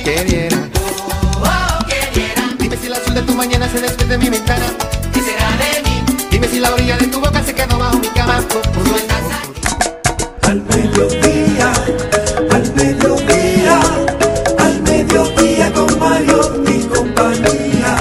que 0.05 0.25
diera. 0.25 0.69
Dime 2.59 2.77
si 2.77 2.87
el 2.87 2.95
azul 2.95 3.15
de 3.15 3.23
tu 3.23 3.35
mañana 3.35 3.69
se 3.69 3.81
despide 3.81 4.09
de 4.09 4.19
mi 4.19 4.31
ventana, 4.31 4.67
¿qué 5.13 5.21
será 5.21 5.51
de 5.57 5.83
mí? 5.89 6.03
Dime 6.31 6.49
si 6.49 6.59
la 6.59 6.73
orilla 6.73 6.97
de 6.97 7.07
tu 7.07 7.21
boca 7.21 7.43
se 7.43 7.55
quedó 7.55 7.79
bajo 7.79 7.99
mi 7.99 8.09
cama, 8.09 8.43
¿cómo 8.51 8.85
tú 8.85 8.97
estás 8.97 9.23
Al 10.43 10.63
mediodía, 10.63 11.73
al 12.51 12.75
mediodía, 12.75 13.81
al 14.59 14.83
mediodía 14.83 15.73
con 15.73 15.99
Mario 15.99 16.65
y 16.67 16.83
compañía. 16.85 17.97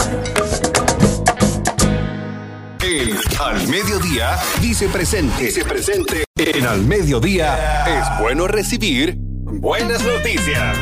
El 2.82 3.18
Al 3.40 3.68
Mediodía 3.68 4.38
dice 4.62 4.88
presente. 4.88 5.46
Dice 5.46 5.64
presente. 5.64 6.24
En 6.36 6.66
Al 6.66 6.84
Mediodía 6.86 7.86
es 7.86 8.22
bueno 8.22 8.48
recibir 8.48 9.31
buenas 9.62 10.04
noticias. 10.04 10.78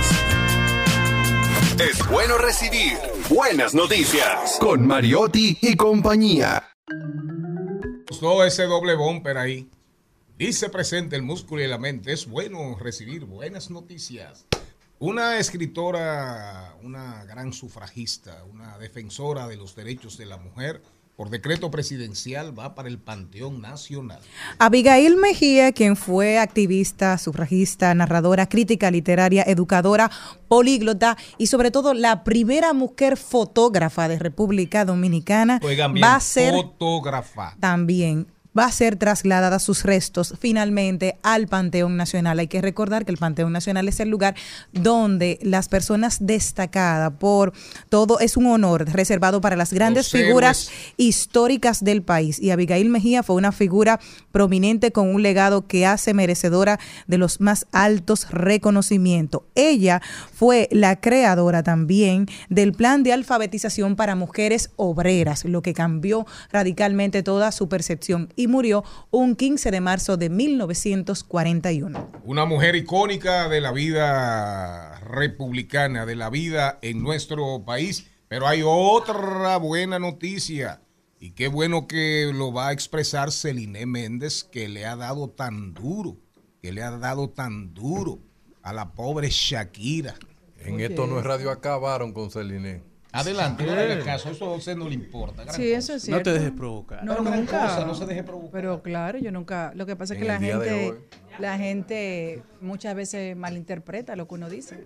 Es 1.79 2.07
bueno 2.09 2.37
recibir 2.37 2.97
buenas 3.29 3.75
noticias. 3.75 4.57
Con 4.59 4.87
Mariotti 4.87 5.57
y 5.61 5.75
compañía. 5.75 6.63
Todo 8.19 8.45
ese 8.45 8.63
doble 8.63 8.95
bumper 8.95 9.37
ahí. 9.37 9.69
Dice 10.37 10.69
presente 10.69 11.17
el 11.17 11.23
músculo 11.23 11.61
y 11.61 11.67
la 11.67 11.77
mente. 11.77 12.13
Es 12.13 12.25
bueno 12.25 12.77
recibir 12.79 13.25
buenas 13.25 13.69
noticias. 13.69 14.45
Una 14.99 15.37
escritora, 15.37 16.75
una 16.81 17.25
gran 17.25 17.51
sufragista, 17.51 18.45
una 18.45 18.77
defensora 18.77 19.47
de 19.47 19.57
los 19.57 19.75
derechos 19.75 20.17
de 20.17 20.25
la 20.25 20.37
mujer, 20.37 20.81
por 21.19 21.29
decreto 21.29 21.69
presidencial 21.69 22.57
va 22.57 22.75
para 22.75 22.87
el 22.87 22.97
Panteón 22.97 23.59
Nacional. 23.59 24.21
Abigail 24.57 25.17
Mejía, 25.17 25.73
quien 25.73 25.97
fue 25.97 26.39
activista, 26.39 27.17
sufragista, 27.17 27.93
narradora, 27.93 28.47
crítica 28.47 28.89
literaria, 28.89 29.43
educadora, 29.43 30.09
políglota 30.47 31.17
y 31.37 31.47
sobre 31.47 31.71
todo 31.71 31.93
la 31.93 32.23
primera 32.23 32.71
mujer 32.71 33.17
fotógrafa 33.17 34.07
de 34.07 34.17
República 34.17 34.85
Dominicana, 34.85 35.59
Oigan 35.61 35.93
bien, 35.93 36.05
va 36.05 36.15
a 36.15 36.21
ser 36.21 36.53
fotógrafa. 36.53 37.57
también 37.59 38.27
va 38.59 38.65
a 38.65 38.71
ser 38.73 38.97
trasladada 38.97 39.57
sus 39.57 39.83
restos 39.83 40.33
finalmente 40.37 41.17
al 41.23 41.47
Panteón 41.47 41.95
Nacional. 41.95 42.39
Hay 42.39 42.47
que 42.47 42.61
recordar 42.61 43.05
que 43.05 43.11
el 43.13 43.17
Panteón 43.17 43.53
Nacional 43.53 43.87
es 43.87 44.01
el 44.01 44.09
lugar 44.09 44.35
donde 44.73 45.39
las 45.41 45.69
personas 45.69 46.17
destacadas 46.19 47.13
por 47.19 47.53
todo 47.87 48.19
es 48.19 48.35
un 48.35 48.47
honor 48.47 48.85
reservado 48.91 49.39
para 49.39 49.55
las 49.55 49.71
grandes 49.71 50.11
Los 50.11 50.21
figuras 50.21 50.71
históricas 50.97 51.85
del 51.85 52.01
país. 52.01 52.37
Y 52.37 52.51
Abigail 52.51 52.89
Mejía 52.89 53.23
fue 53.23 53.37
una 53.37 53.53
figura 53.53 54.01
prominente 54.33 54.91
con 54.91 55.07
un 55.07 55.23
legado 55.23 55.65
que 55.65 55.85
hace 55.85 56.13
merecedora 56.13 56.81
de 57.07 57.17
los 57.17 57.39
más 57.39 57.65
altos 57.71 58.29
reconocimientos. 58.29 59.43
Ella 59.55 60.01
fue 60.33 60.67
la 60.71 60.99
creadora 60.99 61.63
también 61.63 62.27
del 62.49 62.73
plan 62.73 63.03
de 63.03 63.13
alfabetización 63.13 63.95
para 63.95 64.15
mujeres 64.15 64.71
obreras, 64.75 65.45
lo 65.45 65.61
que 65.61 65.73
cambió 65.73 66.27
radicalmente 66.51 67.23
toda 67.23 67.53
su 67.53 67.69
percepción 67.69 68.33
y 68.35 68.48
murió 68.49 68.83
un 69.11 69.35
15 69.35 69.71
de 69.71 69.79
marzo 69.81 70.17
de 70.17 70.29
1941. 70.29 72.11
Una 72.25 72.45
mujer 72.45 72.75
icónica 72.75 73.47
de 73.47 73.61
la 73.61 73.71
vida 73.71 74.99
republicana, 75.01 76.05
de 76.05 76.15
la 76.15 76.29
vida 76.29 76.79
en 76.81 77.01
nuestro 77.01 77.63
país. 77.65 78.07
Pero 78.27 78.47
hay 78.47 78.61
otra 78.63 79.57
buena 79.57 79.97
noticia. 79.97 80.81
Y 81.19 81.31
qué 81.31 81.47
bueno 81.47 81.87
que 81.87 82.31
lo 82.33 82.53
va 82.53 82.69
a 82.69 82.71
expresar 82.71 83.31
Celine 83.31 83.85
Méndez, 83.85 84.43
que 84.43 84.69
le 84.69 84.85
ha 84.85 84.95
dado 84.95 85.29
tan 85.29 85.73
duro, 85.73 86.17
que 86.61 86.71
le 86.71 86.83
ha 86.83 86.91
dado 86.91 87.29
tan 87.29 87.73
duro 87.73 88.19
a 88.61 88.71
la 88.71 88.93
pobre 88.93 89.29
Shakira. 89.29 90.15
En 90.59 90.79
esto 90.79 91.07
no 91.07 91.19
es 91.19 91.25
radio 91.25 91.49
acabaron 91.49 92.13
con 92.13 92.29
Celine. 92.29 92.83
Adelante, 93.11 93.65
no 93.65 93.73
le 93.75 93.91
haga 93.93 94.03
caso, 94.05 94.29
eso 94.29 94.45
a 94.45 94.55
usted 94.55 94.77
no 94.77 94.87
le 94.87 94.93
importa. 94.93 95.43
gran 95.43 95.55
Sí, 95.55 95.63
cosa. 95.69 95.77
eso 95.79 95.93
es 95.95 96.03
cierto. 96.03 96.29
No, 96.31 97.13
Pero 97.15 97.23
gran 97.23 97.39
nunca. 97.39 97.61
cosa, 97.61 97.85
no 97.85 97.95
se 97.95 98.05
deje 98.05 98.23
provocar. 98.23 98.51
Pero 98.51 98.81
claro, 98.83 99.17
yo 99.17 99.31
nunca. 99.31 99.71
Lo 99.75 99.85
que 99.87 99.95
pasa 99.95 100.13
es 100.13 100.19
que 100.19 100.25
la 100.27 100.37
gente, 100.39 100.95
la 101.39 101.57
gente 101.57 102.43
muchas 102.61 102.93
veces 102.95 103.35
malinterpreta 103.35 104.15
lo 104.15 104.27
que 104.27 104.35
uno 104.35 104.49
dice. 104.49 104.85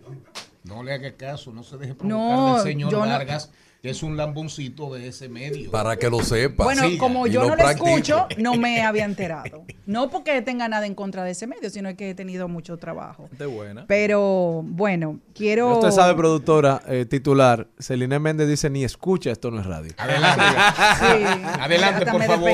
No 0.63 0.83
le 0.83 0.93
haga 0.93 1.11
caso, 1.17 1.51
no 1.51 1.63
se 1.63 1.77
deje 1.77 1.95
provocar 1.95 2.07
No, 2.37 2.53
del 2.55 2.63
señor 2.63 2.91
yo 2.91 3.05
no- 3.05 3.11
Vargas, 3.11 3.51
que 3.83 3.89
es 3.89 4.01
un 4.01 4.15
lamboncito 4.15 4.93
de 4.93 5.09
ese 5.09 5.27
medio. 5.27 5.69
Para 5.69 5.97
que 5.97 6.09
lo 6.09 6.23
sepa. 6.23 6.63
Bueno, 6.63 6.83
como 6.97 7.27
yo 7.27 7.45
no 7.45 7.57
lo 7.57 7.69
escucho, 7.69 8.27
no 8.37 8.55
me 8.55 8.81
había 8.85 9.03
enterado. 9.03 9.65
No 9.85 10.09
porque 10.09 10.41
tenga 10.41 10.69
nada 10.69 10.85
en 10.85 10.95
contra 10.95 11.25
de 11.25 11.31
ese 11.31 11.47
medio, 11.47 11.69
sino 11.69 11.93
que 11.97 12.11
he 12.11 12.15
tenido 12.15 12.47
mucho 12.47 12.77
trabajo. 12.77 13.29
De 13.37 13.45
buena. 13.45 13.85
Pero 13.85 14.61
bueno, 14.63 15.19
quiero. 15.35 15.79
Usted 15.79 15.91
sabe, 15.91 16.15
productora 16.15 16.81
eh, 16.87 17.05
titular, 17.05 17.67
Celine 17.77 18.19
Méndez 18.19 18.47
dice, 18.47 18.69
ni 18.69 18.85
escucha, 18.85 19.31
esto 19.31 19.51
no 19.51 19.59
es 19.59 19.65
radio. 19.65 19.91
Adelante. 19.97 20.41
Adelante, 21.59 22.05
por 22.05 22.23
favor. 22.23 22.51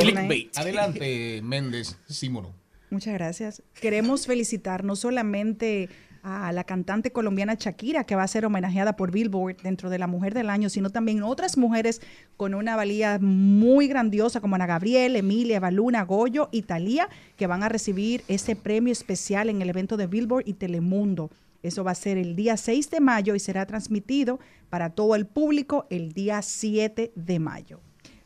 Adelante, 0.56 1.42
Méndez 1.44 1.96
Símono. 2.08 2.56
Muchas 2.90 3.14
gracias. 3.14 3.62
Queremos 3.80 4.26
felicitar 4.26 4.84
no 4.84 4.96
solamente 4.96 5.90
a 6.30 6.52
la 6.52 6.64
cantante 6.64 7.12
colombiana 7.12 7.56
Shakira, 7.56 8.04
que 8.04 8.16
va 8.16 8.24
a 8.24 8.28
ser 8.28 8.46
homenajeada 8.46 8.96
por 8.96 9.12
Billboard 9.12 9.58
dentro 9.64 9.90
de 9.90 10.00
la 10.00 10.08
Mujer 10.08 10.34
del 10.34 10.50
Año, 10.50 10.70
sino 10.70 10.90
también 10.90 11.24
otras 11.24 11.58
mujeres 11.58 12.02
con 12.38 12.54
una 12.54 12.76
valía 12.76 13.20
muy 13.20 13.88
grandiosa, 13.88 14.42
como 14.42 14.56
Ana 14.56 14.68
Gabriel, 14.68 15.16
Emilia, 15.16 15.58
Evaluna, 15.58 16.04
Goyo 16.04 16.50
y 16.52 16.64
Talía, 16.64 17.10
que 17.36 17.48
van 17.48 17.64
a 17.64 17.70
recibir 17.70 18.24
ese 18.28 18.56
premio 18.56 18.92
especial 18.92 19.50
en 19.50 19.62
el 19.62 19.70
evento 19.70 19.98
de 19.98 20.08
Billboard 20.08 20.48
y 20.48 20.54
Telemundo. 20.54 21.30
Eso 21.62 21.84
va 21.84 21.92
a 21.92 21.96
ser 21.96 22.18
el 22.18 22.36
día 22.36 22.56
6 22.56 22.90
de 22.90 23.00
mayo 23.00 23.36
y 23.36 23.40
será 23.40 23.66
transmitido 23.66 24.40
para 24.70 24.92
todo 24.92 25.16
el 25.16 25.26
público 25.26 25.88
el 25.90 26.14
día 26.14 26.42
7 26.42 27.12
de 27.16 27.40
mayo. 27.40 27.82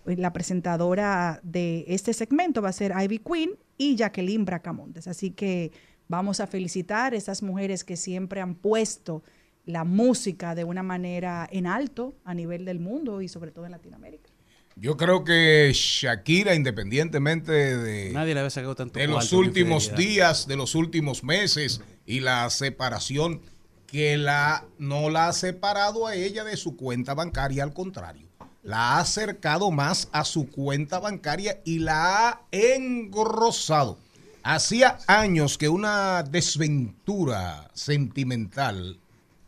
La 0.06 0.34
presentadora 0.34 1.40
de 1.44 1.86
este 1.88 2.14
segmento 2.14 2.62
va 2.62 2.70
a 2.70 2.74
ser 2.74 2.94
Ivy 3.00 3.20
Queen 3.20 3.52
y 3.78 3.96
Jacqueline 3.96 4.46
Bracamontes. 4.46 5.08
Así 5.08 5.32
que 5.32 5.72
vamos 6.14 6.40
a 6.40 6.46
felicitar 6.46 7.14
a 7.14 7.18
esas 7.18 7.42
mujeres 7.42 7.84
que 7.84 7.98
siempre 7.98 8.40
han 8.40 8.54
puesto 8.54 9.24
la 9.66 9.84
música 9.84 10.54
de 10.54 10.64
una 10.64 10.84
manera 10.84 11.50
en 11.52 11.66
alto 11.66 12.14
a 12.24 12.36
nivel 12.36 12.66
del 12.66 12.80
mundo 12.80 13.24
y 13.24 13.28
sobre 13.28 13.50
todo 13.50 13.66
en 13.66 13.72
Latinoamérica. 13.72 14.30
Yo 14.76 14.96
creo 14.96 15.24
que 15.24 15.72
Shakira, 15.74 16.54
independientemente 16.54 17.52
de, 17.52 18.12
Nadie 18.12 18.36
le 18.36 18.42
había 18.42 18.52
sacado 18.52 18.76
tanto 18.76 19.00
de 19.00 19.08
los 19.08 19.34
últimos 19.34 19.96
días, 19.96 20.48
de 20.48 20.56
los 20.56 20.76
últimos 20.76 21.24
meses 21.24 21.82
y 22.06 22.20
la 22.20 22.48
separación, 22.52 23.42
que 23.88 24.16
la 24.16 24.66
no 24.78 25.10
la 25.10 25.30
ha 25.30 25.34
separado 25.34 26.06
a 26.06 26.14
ella 26.14 26.44
de 26.44 26.58
su 26.58 26.76
cuenta 26.76 27.16
bancaria, 27.16 27.64
al 27.64 27.74
contrario, 27.74 28.28
la 28.62 28.78
ha 28.78 29.00
acercado 29.00 29.72
más 29.72 30.10
a 30.12 30.26
su 30.26 30.48
cuenta 30.50 31.00
bancaria 31.00 31.60
y 31.66 31.80
la 31.80 32.28
ha 32.30 32.42
engrosado. 32.52 33.98
Hacía 34.44 34.98
años 35.08 35.58
que 35.58 35.70
una 35.70 36.24
desventura 36.24 37.70
sentimental, 37.74 39.00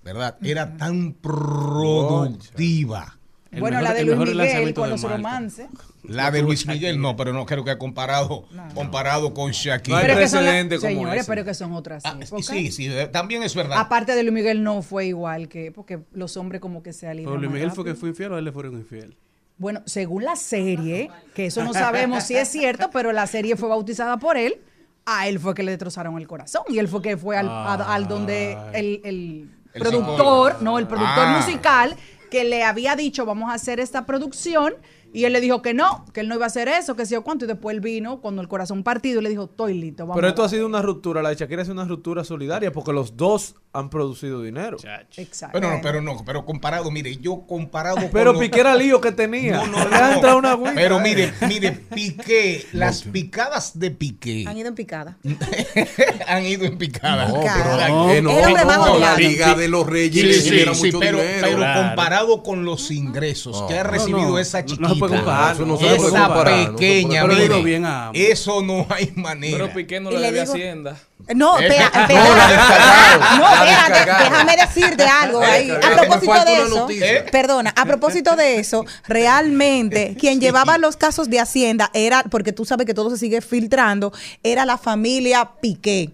¿verdad? 0.04 0.38
Era 0.41 0.78
tan 0.78 1.14
productiva. 1.14 3.18
El 3.52 3.62
bueno, 3.62 3.78
mejor- 3.80 3.89
la 3.89 3.93
de 3.93 4.06
Luis 4.06 4.18
Miguel 4.36 4.74
los 4.76 5.02
Marta. 5.02 5.18
romances. 5.18 5.68
La 6.04 6.30
de 6.30 6.41
Luis 6.41 6.68
Miguel 6.68 7.00
no, 7.02 7.16
pero 7.16 7.34
no 7.34 7.46
creo 7.46 7.64
que 7.64 7.72
ha 7.72 7.78
comparado, 7.78 8.46
comparado 8.74 9.34
con 9.34 9.52
Shakira. 9.52 10.02
Pero 10.02 10.18
que 10.18 10.28
son 10.28 10.46
la- 10.46 10.80
señores, 10.80 11.26
pero 11.26 11.46
que 11.46 11.54
son 11.54 11.74
otras 11.74 12.04
épocas. 12.06 12.46
Sí, 12.46 12.72
sí, 12.72 12.88
eh, 12.88 13.08
también 13.08 13.43
es 13.43 13.56
verdad. 13.56 13.80
Aparte 13.80 14.14
de 14.14 14.24
Luis 14.24 14.34
Miguel 14.34 14.62
no 14.64 14.82
fue 14.82 15.08
igual 15.08 15.48
que 15.48 15.72
porque 15.72 16.00
los 16.14 16.36
hombres 16.38 16.62
como 16.62 16.84
que 16.84 16.93
se 16.93 17.08
alinean 17.08 17.32
Pero 17.32 17.41
Luis 17.41 17.52
Miguel 17.52 17.72
fue 17.72 17.86
que 17.86 17.96
fue 17.96 18.10
infiel 18.10 18.34
o 18.34 18.38
él 18.38 18.46
le 18.46 18.52
fueron 18.52 18.74
infiel. 18.74 19.16
Bueno, 19.58 19.82
según 19.86 20.26
la 20.26 20.36
serie, 20.36 21.10
que 21.34 21.46
eso 21.46 21.64
no 21.64 21.74
sabemos 21.74 22.26
si 22.26 22.36
es 22.36 22.50
cierto, 22.50 22.89
pero 22.91 23.14
la 23.14 23.26
serie 23.26 23.56
fue 23.56 23.70
bautizada 23.70 24.18
por 24.18 24.36
él, 24.38 24.58
a 25.06 25.28
él 25.28 25.39
fue 25.39 25.53
que 25.53 25.64
le 25.64 25.72
destrozaron 25.72 26.18
el 26.18 26.28
corazón 26.28 26.64
y 26.70 26.80
él 26.80 26.88
fue 26.88 27.01
que 27.01 27.16
fue 27.18 27.38
al, 27.38 27.47
a- 27.47 27.74
al 27.93 28.08
donde 28.08 28.58
el, 28.74 29.01
el 29.03 29.49
El 29.74 29.82
productor, 29.82 30.51
psicólogo. 30.53 30.64
no, 30.64 30.80
el 30.80 30.88
productor 30.88 31.26
Ah. 31.28 31.38
musical, 31.39 31.95
que 32.32 32.43
le 32.43 32.64
había 32.64 32.95
dicho 32.95 33.26
vamos 33.26 33.51
a 33.51 33.53
hacer 33.53 33.80
esta 33.80 34.06
producción 34.06 34.74
y 35.16 35.26
él 35.26 35.34
le 35.34 35.41
dijo 35.41 35.61
que 35.61 35.74
no, 35.74 36.05
que 36.13 36.20
él 36.22 36.28
no 36.28 36.36
iba 36.36 36.43
a 36.45 36.47
hacer 36.47 36.68
eso, 36.68 36.95
que 36.95 37.05
sé 37.05 37.13
yo 37.13 37.24
cuánto, 37.24 37.45
y 37.45 37.47
después 37.47 37.74
él 37.74 37.80
vino 37.82 38.22
con 38.22 38.38
el 38.39 38.47
corazón 38.47 38.84
partido 38.84 39.20
y 39.22 39.24
le 39.24 39.30
dijo, 39.30 39.45
estoy 39.45 39.74
listo, 39.76 40.03
vamos 40.03 40.16
Pero 40.16 40.28
a 40.28 40.30
esto 40.30 40.43
ha 40.43 40.49
sido 40.49 40.66
una 40.66 40.82
ruptura, 40.82 41.22
la 41.22 41.30
de 41.30 41.36
Shakira 41.36 41.61
es 41.61 41.70
una 41.70 41.86
ruptura 41.86 42.24
solidaria 42.24 42.72
porque 42.72 42.91
los 42.93 43.16
dos 43.18 43.55
han 43.72 43.89
producido 43.89 44.41
dinero. 44.41 44.78
Exacto. 45.18 45.53
Pero 45.59 45.70
no, 45.72 45.80
pero 45.82 46.01
no, 46.01 46.24
pero 46.26 46.45
comparado, 46.45 46.89
mire, 46.91 47.18
yo 47.18 47.45
comparado 47.45 47.97
Pero 48.11 48.32
con 48.34 48.41
Piqué 48.41 48.61
era 48.61 48.74
lío 48.76 49.01
que 49.01 49.11
tenía. 49.11 49.57
No, 49.57 49.68
no, 49.68 49.89
Le 49.89 49.95
ha 49.95 50.07
no. 50.09 50.13
entrado 50.13 50.38
una 50.38 50.51
agüita. 50.51 50.76
Pero 50.76 50.99
mire, 51.01 51.34
mire, 51.47 51.72
Piqué, 51.74 52.66
las 52.72 53.03
picadas 53.03 53.78
de 53.78 53.91
Piqué 53.91 54.45
Han 54.47 54.57
ido 54.57 54.70
en 54.70 54.76
picada. 54.76 55.18
han 56.28 56.45
ido 56.45 56.66
en 56.66 56.78
picada. 56.78 57.28
No, 57.28 57.41
pero 57.41 57.93
No, 57.93 58.07
que 58.07 58.22
no, 58.22 58.32
no, 58.66 58.99
la 58.99 59.18
liga 59.18 59.55
de 59.55 59.68
los 59.68 59.86
reyes 59.86 60.43
Sí, 60.43 60.49
sí, 60.49 60.66
sí, 60.74 60.86
mucho 60.86 60.99
pero, 60.99 61.18
dinero. 61.20 61.39
pero 61.41 61.57
Claro. 61.57 61.82
comparado 61.88 62.43
con 62.43 62.66
los 62.66 62.91
ingresos 62.91 63.61
que 63.68 63.78
ha 63.78 63.84
No, 63.84 63.89
recibido 63.91 64.30
no, 64.30 64.39
esa 64.39 64.61
no 64.61 64.66
chiquita, 64.68 65.05
puede 65.08 65.22
comparar, 65.22 65.53
Eso 65.56 65.66
no 65.66 65.78
se 65.78 65.86
esa 65.88 65.95
puede 65.97 66.10
comparar, 66.12 66.36
no 66.36 66.58
se 66.60 66.66
puede 66.66 66.78
pequeña, 66.78 67.22
comparar. 67.22 67.28
Pero 67.28 67.34
mire, 67.36 67.53
digo 67.56 67.64
bien 67.64 67.86
a 67.86 68.12
eso 68.14 68.62
no 68.62 68.88
hay 68.89 69.12
manera. 69.16 69.58
Pero 69.58 69.74
Piqué 69.74 69.99
no 69.99 70.10
Y 70.12 70.14
le 70.16 70.20
le 70.20 70.26
debe 70.28 70.39
digo- 70.41 70.53
Hacienda. 70.53 70.97
No, 71.34 71.58
Eh, 71.60 71.68
espera, 71.68 71.89
no, 71.93 72.36
la 72.36 72.47
descargaron, 72.47 73.20
No, 73.39 73.43
la 73.43 73.53
espérate, 73.56 73.93
descargaron. 73.93 74.32
déjame 74.32 74.58
decirte 74.58 75.03
algo 75.08 75.39
La 75.41 75.51
ahí. 75.51 75.70
A. 75.72 75.74
Me 75.89 75.95
propósito 75.95 76.32
falta 76.34 76.45
de 76.51 76.58
una 76.58 76.66
eso, 76.68 76.76
noticia. 76.82 77.26
perdona, 77.32 77.74
a 77.76 77.86
propósito 77.86 78.36
de 78.36 78.60
eso, 78.60 78.86
realmente 79.08 80.16
quien 80.20 80.39
llevaba 80.39 80.78
los 80.78 80.97
casos 80.97 81.30
de 81.30 81.39
Hacienda 81.39 81.89
era, 81.93 82.24
porque 82.24 82.51
tú 82.53 82.66
sabes 82.66 82.86
que 82.86 82.93
todo 82.93 83.10
se 83.10 83.18
sigue 83.18 83.41
filtrando, 83.41 84.14
era 84.43 84.66
la 84.66 84.78
familia 84.78 85.49
Piqué. 85.62 86.12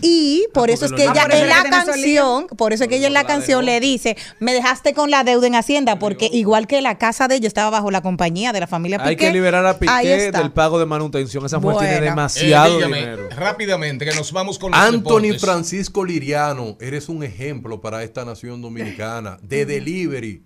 Y 0.00 0.46
por 0.52 0.70
eso 0.70 0.86
es 0.86 0.92
que 0.92 1.04
ella 1.04 1.12
Ah, 1.24 1.36
en 1.36 1.48
la 1.48 1.62
tiene 1.62 1.70
canción, 1.84 2.46
por 2.48 2.72
eso 2.72 2.84
es 2.84 2.88
que 2.88 2.96
ella 2.96 3.06
en 3.06 3.12
la 3.14 3.24
canción 3.24 3.64
le 3.64 3.80
dice, 3.80 4.16
me 4.40 4.52
dejaste 4.52 4.94
con 4.94 5.10
la 5.10 5.24
deuda 5.24 5.46
en 5.46 5.54
Hacienda, 5.54 5.98
porque 5.98 6.28
igual 6.32 6.66
que 6.66 6.80
la 6.82 6.98
casa 6.98 7.28
de 7.28 7.36
ella 7.36 7.48
estaba 7.48 7.70
bajo 7.70 7.90
la 7.90 8.02
compañía 8.02 8.52
de 8.52 8.60
la 8.60 8.66
familia 8.66 8.98
Piqué. 8.98 9.08
Hay 9.10 9.16
que 9.16 9.32
liberar 9.32 9.64
a 9.66 9.78
Piqué 9.78 10.30
del 10.32 10.52
pago 10.52 10.78
de 10.78 10.86
manutención. 10.86 11.44
Esa 11.46 11.58
mujer 11.58 11.78
tiene 11.78 11.94
Bueno. 11.94 12.06
Eh, 12.06 12.10
demasiado 12.10 12.76
dígame, 12.76 12.96
dinero. 12.98 13.28
rápidamente, 13.36 14.04
que 14.04 14.14
nos 14.14 14.32
vamos 14.32 14.58
con 14.58 14.70
los 14.72 14.80
Anthony 14.80 15.20
deportes. 15.20 15.40
Francisco 15.40 16.04
Liriano, 16.04 16.76
eres 16.80 17.08
un 17.08 17.22
ejemplo 17.22 17.80
para 17.80 18.02
esta 18.02 18.24
nación 18.24 18.60
dominicana 18.62 19.38
de 19.42 19.64
delivery 19.66 20.42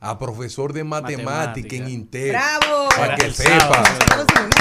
a 0.00 0.18
profesor 0.18 0.72
de 0.72 0.84
matemática, 0.84 1.24
Matemática. 1.24 1.76
en 1.76 1.88
Inter. 1.88 2.30
¡Bravo! 2.30 2.88
Para 2.96 3.16
que 3.16 3.30
sepa. 3.32 3.82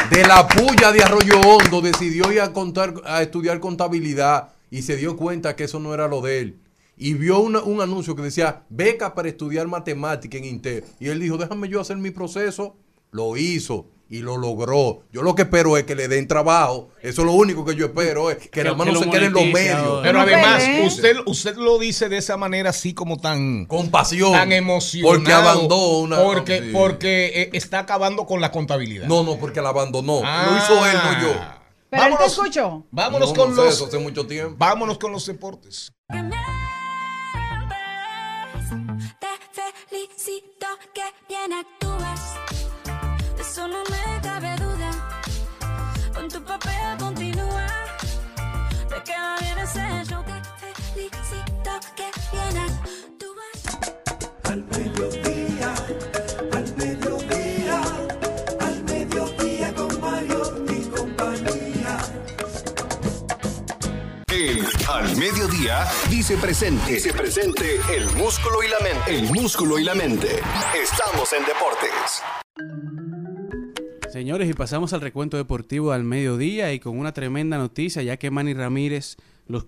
De 0.09 0.23
la 0.25 0.47
puya 0.47 0.91
de 0.91 1.03
Arroyo 1.03 1.39
Hondo 1.41 1.81
decidió 1.81 2.31
ir 2.31 2.41
a, 2.41 2.53
contar, 2.53 2.93
a 3.05 3.21
estudiar 3.21 3.59
contabilidad 3.59 4.49
y 4.71 4.81
se 4.81 4.95
dio 4.97 5.15
cuenta 5.15 5.55
que 5.55 5.65
eso 5.65 5.79
no 5.79 5.93
era 5.93 6.07
lo 6.07 6.21
de 6.21 6.39
él. 6.39 6.59
Y 6.97 7.13
vio 7.13 7.39
una- 7.39 7.61
un 7.61 7.81
anuncio 7.81 8.15
que 8.15 8.23
decía 8.23 8.63
beca 8.69 9.13
para 9.13 9.27
estudiar 9.29 9.67
matemática 9.67 10.37
en 10.37 10.45
Inter. 10.45 10.83
Y 10.99 11.09
él 11.09 11.19
dijo, 11.19 11.37
déjame 11.37 11.69
yo 11.69 11.79
hacer 11.79 11.97
mi 11.97 12.09
proceso. 12.09 12.75
Lo 13.11 13.37
hizo 13.37 13.87
y 14.09 14.19
lo 14.19 14.37
logró. 14.37 15.03
Yo 15.11 15.21
lo 15.21 15.35
que 15.35 15.41
espero 15.43 15.77
es 15.77 15.83
que 15.85 15.95
le 15.95 16.07
den 16.07 16.27
trabajo. 16.27 16.89
Eso 17.01 17.21
es 17.21 17.25
lo 17.25 17.33
único 17.33 17.65
que 17.65 17.75
yo 17.75 17.85
espero, 17.87 18.29
es 18.31 18.37
que, 18.37 18.49
Que- 18.49 18.63
nada 18.63 18.75
más 18.75 18.87
que 18.87 18.93
no 18.93 18.99
se 18.99 19.09
queden 19.09 19.25
en 19.25 19.33
los 19.33 19.45
medios. 19.45 19.99
Pero 20.03 20.21
además, 20.21 20.63
usted, 20.85 21.17
usted 21.25 21.55
lo 21.57 21.77
dice 21.79 22.09
de 22.09 22.17
esa 22.17 22.37
manera 22.37 22.69
así 22.69 22.93
como 22.93 23.17
tan... 23.17 23.65
Con 23.65 23.89
pasión. 23.89 24.31
tan 24.31 24.51
emocionado. 24.51 25.13
Porque 25.15 25.33
abandonó 25.33 25.87
una. 25.99 26.17
Porque, 26.23 26.59
sí. 26.61 26.69
porque 26.73 27.27
eh, 27.43 27.49
está 27.53 27.79
acabando 27.79 28.25
con 28.25 28.39
la 28.41 28.51
contabilidad. 28.51 29.07
No, 29.07 29.23
no, 29.23 29.37
porque 29.37 29.61
la 29.61 29.69
abandonó. 29.69 30.21
Ah. 30.23 30.47
Lo 30.49 30.57
hizo 30.57 30.85
él, 30.85 30.97
no 31.03 31.21
yo. 31.21 31.33
Pero 31.89 32.03
él 32.03 32.09
te 32.11 32.15
Vámonos- 32.17 32.27
escuchó. 32.31 32.85
Vámonos 32.91 33.29
No, 33.29 33.35
con 33.35 33.49
no 33.51 33.55
sé, 33.55 33.61
los... 33.65 33.73
eso 33.75 33.85
hace 33.87 33.97
mucho 33.99 34.25
tiempo. 34.27 34.55
Vámonos 34.57 34.97
con 34.97 35.11
los 35.11 35.25
deportes. 35.25 35.91
Te 39.19 39.63
felicito 39.89 40.67
que 40.93 41.01
bien 41.29 41.53
actúas. 41.53 42.37
Eso 43.57 43.67
no 43.67 43.83
me 43.85 44.21
cabe 44.21 44.55
duda. 44.57 44.91
Con 46.13 46.27
tu 46.29 46.43
papel 46.43 46.95
continúa. 46.99 47.65
Te 48.87 49.01
queda 49.01 49.35
bien 49.39 49.57
ese 49.57 49.79
show. 50.07 50.23
Te 50.23 50.75
felicito 50.93 51.71
que 51.95 52.07
bien 52.31 52.55
actúas. 52.67 53.59
Al 54.43 54.63
mediodía, 54.63 55.73
al 56.53 56.75
mediodía, 56.77 57.81
al 58.59 58.83
mediodía 58.83 59.73
con 59.73 60.01
Mario 60.01 60.65
y 60.69 60.85
compañía. 60.95 61.97
El 64.27 64.67
Al 64.87 65.17
Mediodía 65.17 65.87
dice 66.11 66.37
presente. 66.37 66.91
Dice 66.91 67.11
presente 67.11 67.81
el 67.91 68.05
músculo 68.17 68.61
y 68.61 68.67
la 68.67 68.79
mente. 68.81 69.17
El 69.17 69.23
músculo 69.31 69.79
y 69.79 69.83
la 69.83 69.95
mente. 69.95 70.43
Estamos 70.79 71.33
en 71.33 71.43
deportes. 71.43 73.06
Señores, 74.17 74.49
y 74.49 74.53
pasamos 74.53 74.93
al 74.93 75.01
recuento 75.01 75.37
deportivo 75.37 75.91
al 75.91 76.03
mediodía 76.03 76.73
y 76.73 76.79
con 76.79 76.97
una 76.97 77.13
tremenda 77.13 77.59
noticia, 77.59 78.01
ya 78.01 78.17
que 78.17 78.31
Manny 78.31 78.55
Ramírez 78.55 79.15
Los, 79.45 79.67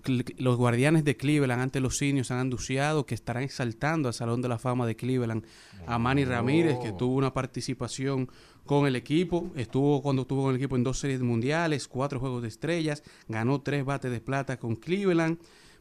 guardianes 0.56 1.04
de 1.04 1.16
Cleveland 1.16 1.62
ante 1.62 1.78
los 1.78 2.02
Indios 2.02 2.32
han 2.32 2.38
anunciado 2.38 3.06
que 3.06 3.14
estarán 3.14 3.44
exaltando 3.44 4.08
al 4.08 4.14
Salón 4.14 4.42
de 4.42 4.48
la 4.48 4.58
Fama 4.58 4.88
de 4.88 4.96
Cleveland 4.96 5.44
a 5.86 6.00
Manny 6.00 6.24
Ramírez, 6.24 6.78
que 6.82 6.90
tuvo 6.90 7.14
una 7.14 7.32
participación 7.32 8.28
con 8.66 8.88
el 8.88 8.96
equipo. 8.96 9.52
Estuvo 9.54 10.02
cuando 10.02 10.22
estuvo 10.22 10.42
con 10.42 10.50
el 10.50 10.56
equipo 10.56 10.74
en 10.74 10.82
dos 10.82 10.98
series 10.98 11.20
mundiales, 11.20 11.86
cuatro 11.86 12.18
juegos 12.18 12.42
de 12.42 12.48
estrellas, 12.48 13.04
ganó 13.28 13.60
tres 13.60 13.84
bates 13.84 14.10
de 14.10 14.20
plata 14.20 14.58
con 14.58 14.74
Cleveland. 14.74 15.38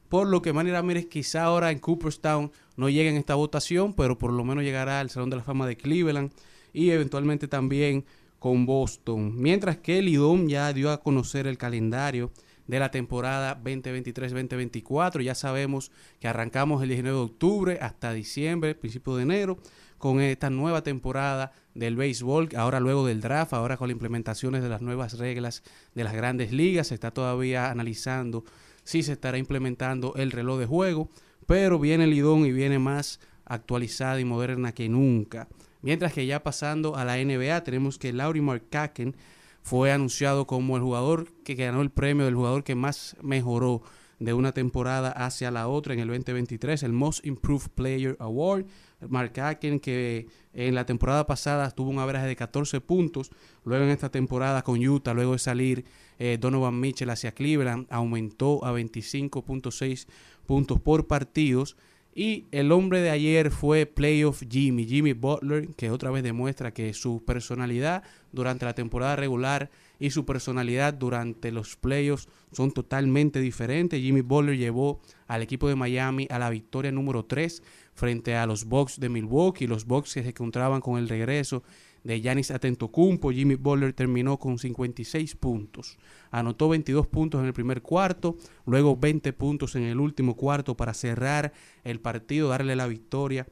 Por 0.10 0.28
lo 0.28 0.44
que 0.44 0.54
Manny 0.54 0.70
Ramírez 0.70 1.08
quizá 1.08 1.46
ahora 1.46 1.72
en 1.72 1.80
Cooperstown 1.80 2.52
no 2.78 2.88
llegue 2.88 3.10
en 3.10 3.18
esta 3.18 3.34
votación, 3.34 3.96
pero 3.96 4.20
por 4.20 4.32
lo 4.32 4.44
menos 4.44 4.64
llegará 4.64 5.00
al 5.00 5.10
Salón 5.10 5.32
de 5.32 5.38
la 5.38 5.44
Fama 5.44 5.66
de 5.66 5.76
Cleveland 5.76 6.32
y 6.72 6.92
eventualmente 6.92 7.48
también 7.48 8.06
con 8.40 8.66
Boston. 8.66 9.34
Mientras 9.36 9.78
que 9.78 10.02
Lidón 10.02 10.48
ya 10.50 10.74
dio 10.74 10.92
a 10.92 11.02
conocer 11.02 11.46
el 11.46 11.58
calendario 11.58 12.32
de 12.70 12.78
la 12.78 12.92
temporada 12.92 13.60
2023-2024. 13.64 15.24
Ya 15.24 15.34
sabemos 15.34 15.92
que 16.20 16.28
arrancamos 16.28 16.84
el 16.84 16.90
19 16.90 17.18
de 17.18 17.24
octubre 17.24 17.80
hasta 17.82 18.14
diciembre, 18.14 18.76
principio 18.76 19.16
de 19.16 19.24
enero, 19.24 19.58
con 19.98 20.22
esta 20.22 20.52
nueva 20.52 20.84
temporada 20.84 21.52
del 21.74 21.96
béisbol, 21.96 22.50
ahora 22.56 22.80
luego 22.80 23.08
del 23.08 23.22
draft, 23.22 23.54
ahora 23.54 23.76
con 23.76 23.88
las 23.88 23.96
implementaciones 23.96 24.62
de 24.62 24.70
las 24.70 24.84
nuevas 24.84 25.18
reglas 25.18 25.64
de 25.96 26.04
las 26.04 26.14
grandes 26.14 26.52
ligas, 26.52 26.88
se 26.88 26.94
está 26.94 27.10
todavía 27.10 27.72
analizando 27.72 28.44
si 28.84 29.02
se 29.02 29.14
estará 29.14 29.40
implementando 29.40 30.14
el 30.16 30.32
reloj 30.32 30.60
de 30.60 30.68
juego, 30.68 31.10
pero 31.48 31.80
viene 31.80 32.06
Lidón 32.06 32.46
y 32.46 32.52
viene 32.52 32.78
más 32.78 33.20
actualizada 33.46 34.20
y 34.20 34.26
moderna 34.26 34.74
que 34.74 34.88
nunca. 34.90 35.48
Mientras 35.82 36.14
que 36.14 36.26
ya 36.26 36.44
pasando 36.44 36.96
a 36.96 37.06
la 37.06 37.18
NBA, 37.18 37.64
tenemos 37.64 37.98
que 37.98 38.14
Lauri 38.14 38.42
Markkanen 38.42 39.16
fue 39.62 39.92
anunciado 39.92 40.48
como 40.48 40.78
el 40.78 40.84
jugador 40.84 41.32
que 41.44 41.56
ganó 41.56 41.82
el 41.82 41.90
premio 41.90 42.26
del 42.26 42.36
jugador 42.36 42.64
que 42.64 42.76
más 42.76 43.16
mejoró 43.22 43.82
de 44.20 44.34
una 44.34 44.52
temporada 44.52 45.12
hacia 45.12 45.50
la 45.50 45.68
otra 45.68 45.94
en 45.94 46.02
el 46.02 46.08
2023, 46.08 46.84
el 46.84 46.92
Most 46.92 47.26
Improved 47.26 47.70
Player 47.74 48.18
Award. 48.20 48.66
Mark 49.08 49.40
Aken, 49.40 49.80
que 49.80 50.28
en 50.54 50.76
la 50.76 50.86
temporada 50.86 51.26
pasada 51.26 51.72
tuvo 51.72 51.90
un 51.90 52.00
average 52.00 52.28
de 52.28 52.36
14 52.36 52.82
puntos, 52.82 53.32
luego 53.64 53.86
en 53.86 53.92
esta 53.92 54.10
temporada 54.10 54.62
con 54.62 54.86
Utah, 54.86 55.14
luego 55.14 55.34
de 55.34 55.40
salir 55.40 55.86
eh, 56.18 56.38
Donovan 56.40 56.78
Mitchell 56.78 57.10
hacia 57.10 57.32
Cleveland, 57.34 57.88
aumentó 57.90 58.66
a 58.66 58.74
25.6 58.74 60.08
puntos 60.46 60.82
por 60.82 61.08
partidos. 61.08 61.78
Y 62.14 62.46
el 62.52 62.72
hombre 62.72 63.02
de 63.02 63.12
ayer 63.12 63.52
fue 63.52 63.86
Playoff 63.86 64.44
Jimmy, 64.50 64.86
Jimmy 64.86 65.14
Butler, 65.14 65.70
que 65.76 65.92
otra 65.92 66.10
vez 66.10 66.24
demuestra 66.24 66.74
que 66.74 66.94
su 66.94 67.24
personalidad 67.24 68.04
durante 68.32 68.66
la 68.66 68.74
temporada 68.74 69.16
regular 69.16 69.70
y 70.00 70.10
su 70.10 70.26
personalidad 70.26 70.94
durante 70.94 71.52
los 71.52 71.76
playoffs 71.76 72.28
son 72.52 72.72
totalmente 72.72 73.40
diferentes. 73.40 74.02
Jimmy 74.02 74.22
Butler 74.22 74.58
llevó 74.58 75.02
al 75.28 75.44
equipo 75.44 75.68
de 75.68 75.76
Miami 75.76 76.28
a 76.32 76.40
la 76.40 76.50
victoria 76.50 76.92
número 76.92 77.26
3 77.26 77.62
frente 77.94 78.36
a 78.36 78.46
los 78.46 78.66
Bucks 78.66 79.00
de 79.00 79.10
Milwaukee, 79.10 79.68
los 79.68 79.86
Bucks 79.86 80.14
que 80.14 80.24
se 80.24 80.30
encontraban 80.30 80.82
con 80.82 80.98
el 80.98 81.10
regreso 81.10 81.64
de 82.04 82.22
Giannis 82.22 82.52
Atentocumpo. 82.52 83.32
Jimmy 83.32 83.56
Butler 83.56 83.94
terminó 83.94 84.38
con 84.38 84.58
56 84.58 85.36
puntos. 85.36 85.98
Anotó 86.32 86.70
22 86.70 87.08
puntos 87.08 87.42
en 87.42 87.48
el 87.48 87.54
primer 87.54 87.82
cuarto, 87.82 88.38
luego 88.66 88.96
20 88.96 89.34
puntos 89.34 89.76
en 89.76 89.84
el 89.84 90.00
último 90.00 90.36
cuarto 90.36 90.76
para 90.76 90.94
cerrar 90.94 91.54
el 91.84 92.00
partido, 92.00 92.50
darle 92.50 92.76
la 92.76 92.88
victoria 92.88 93.48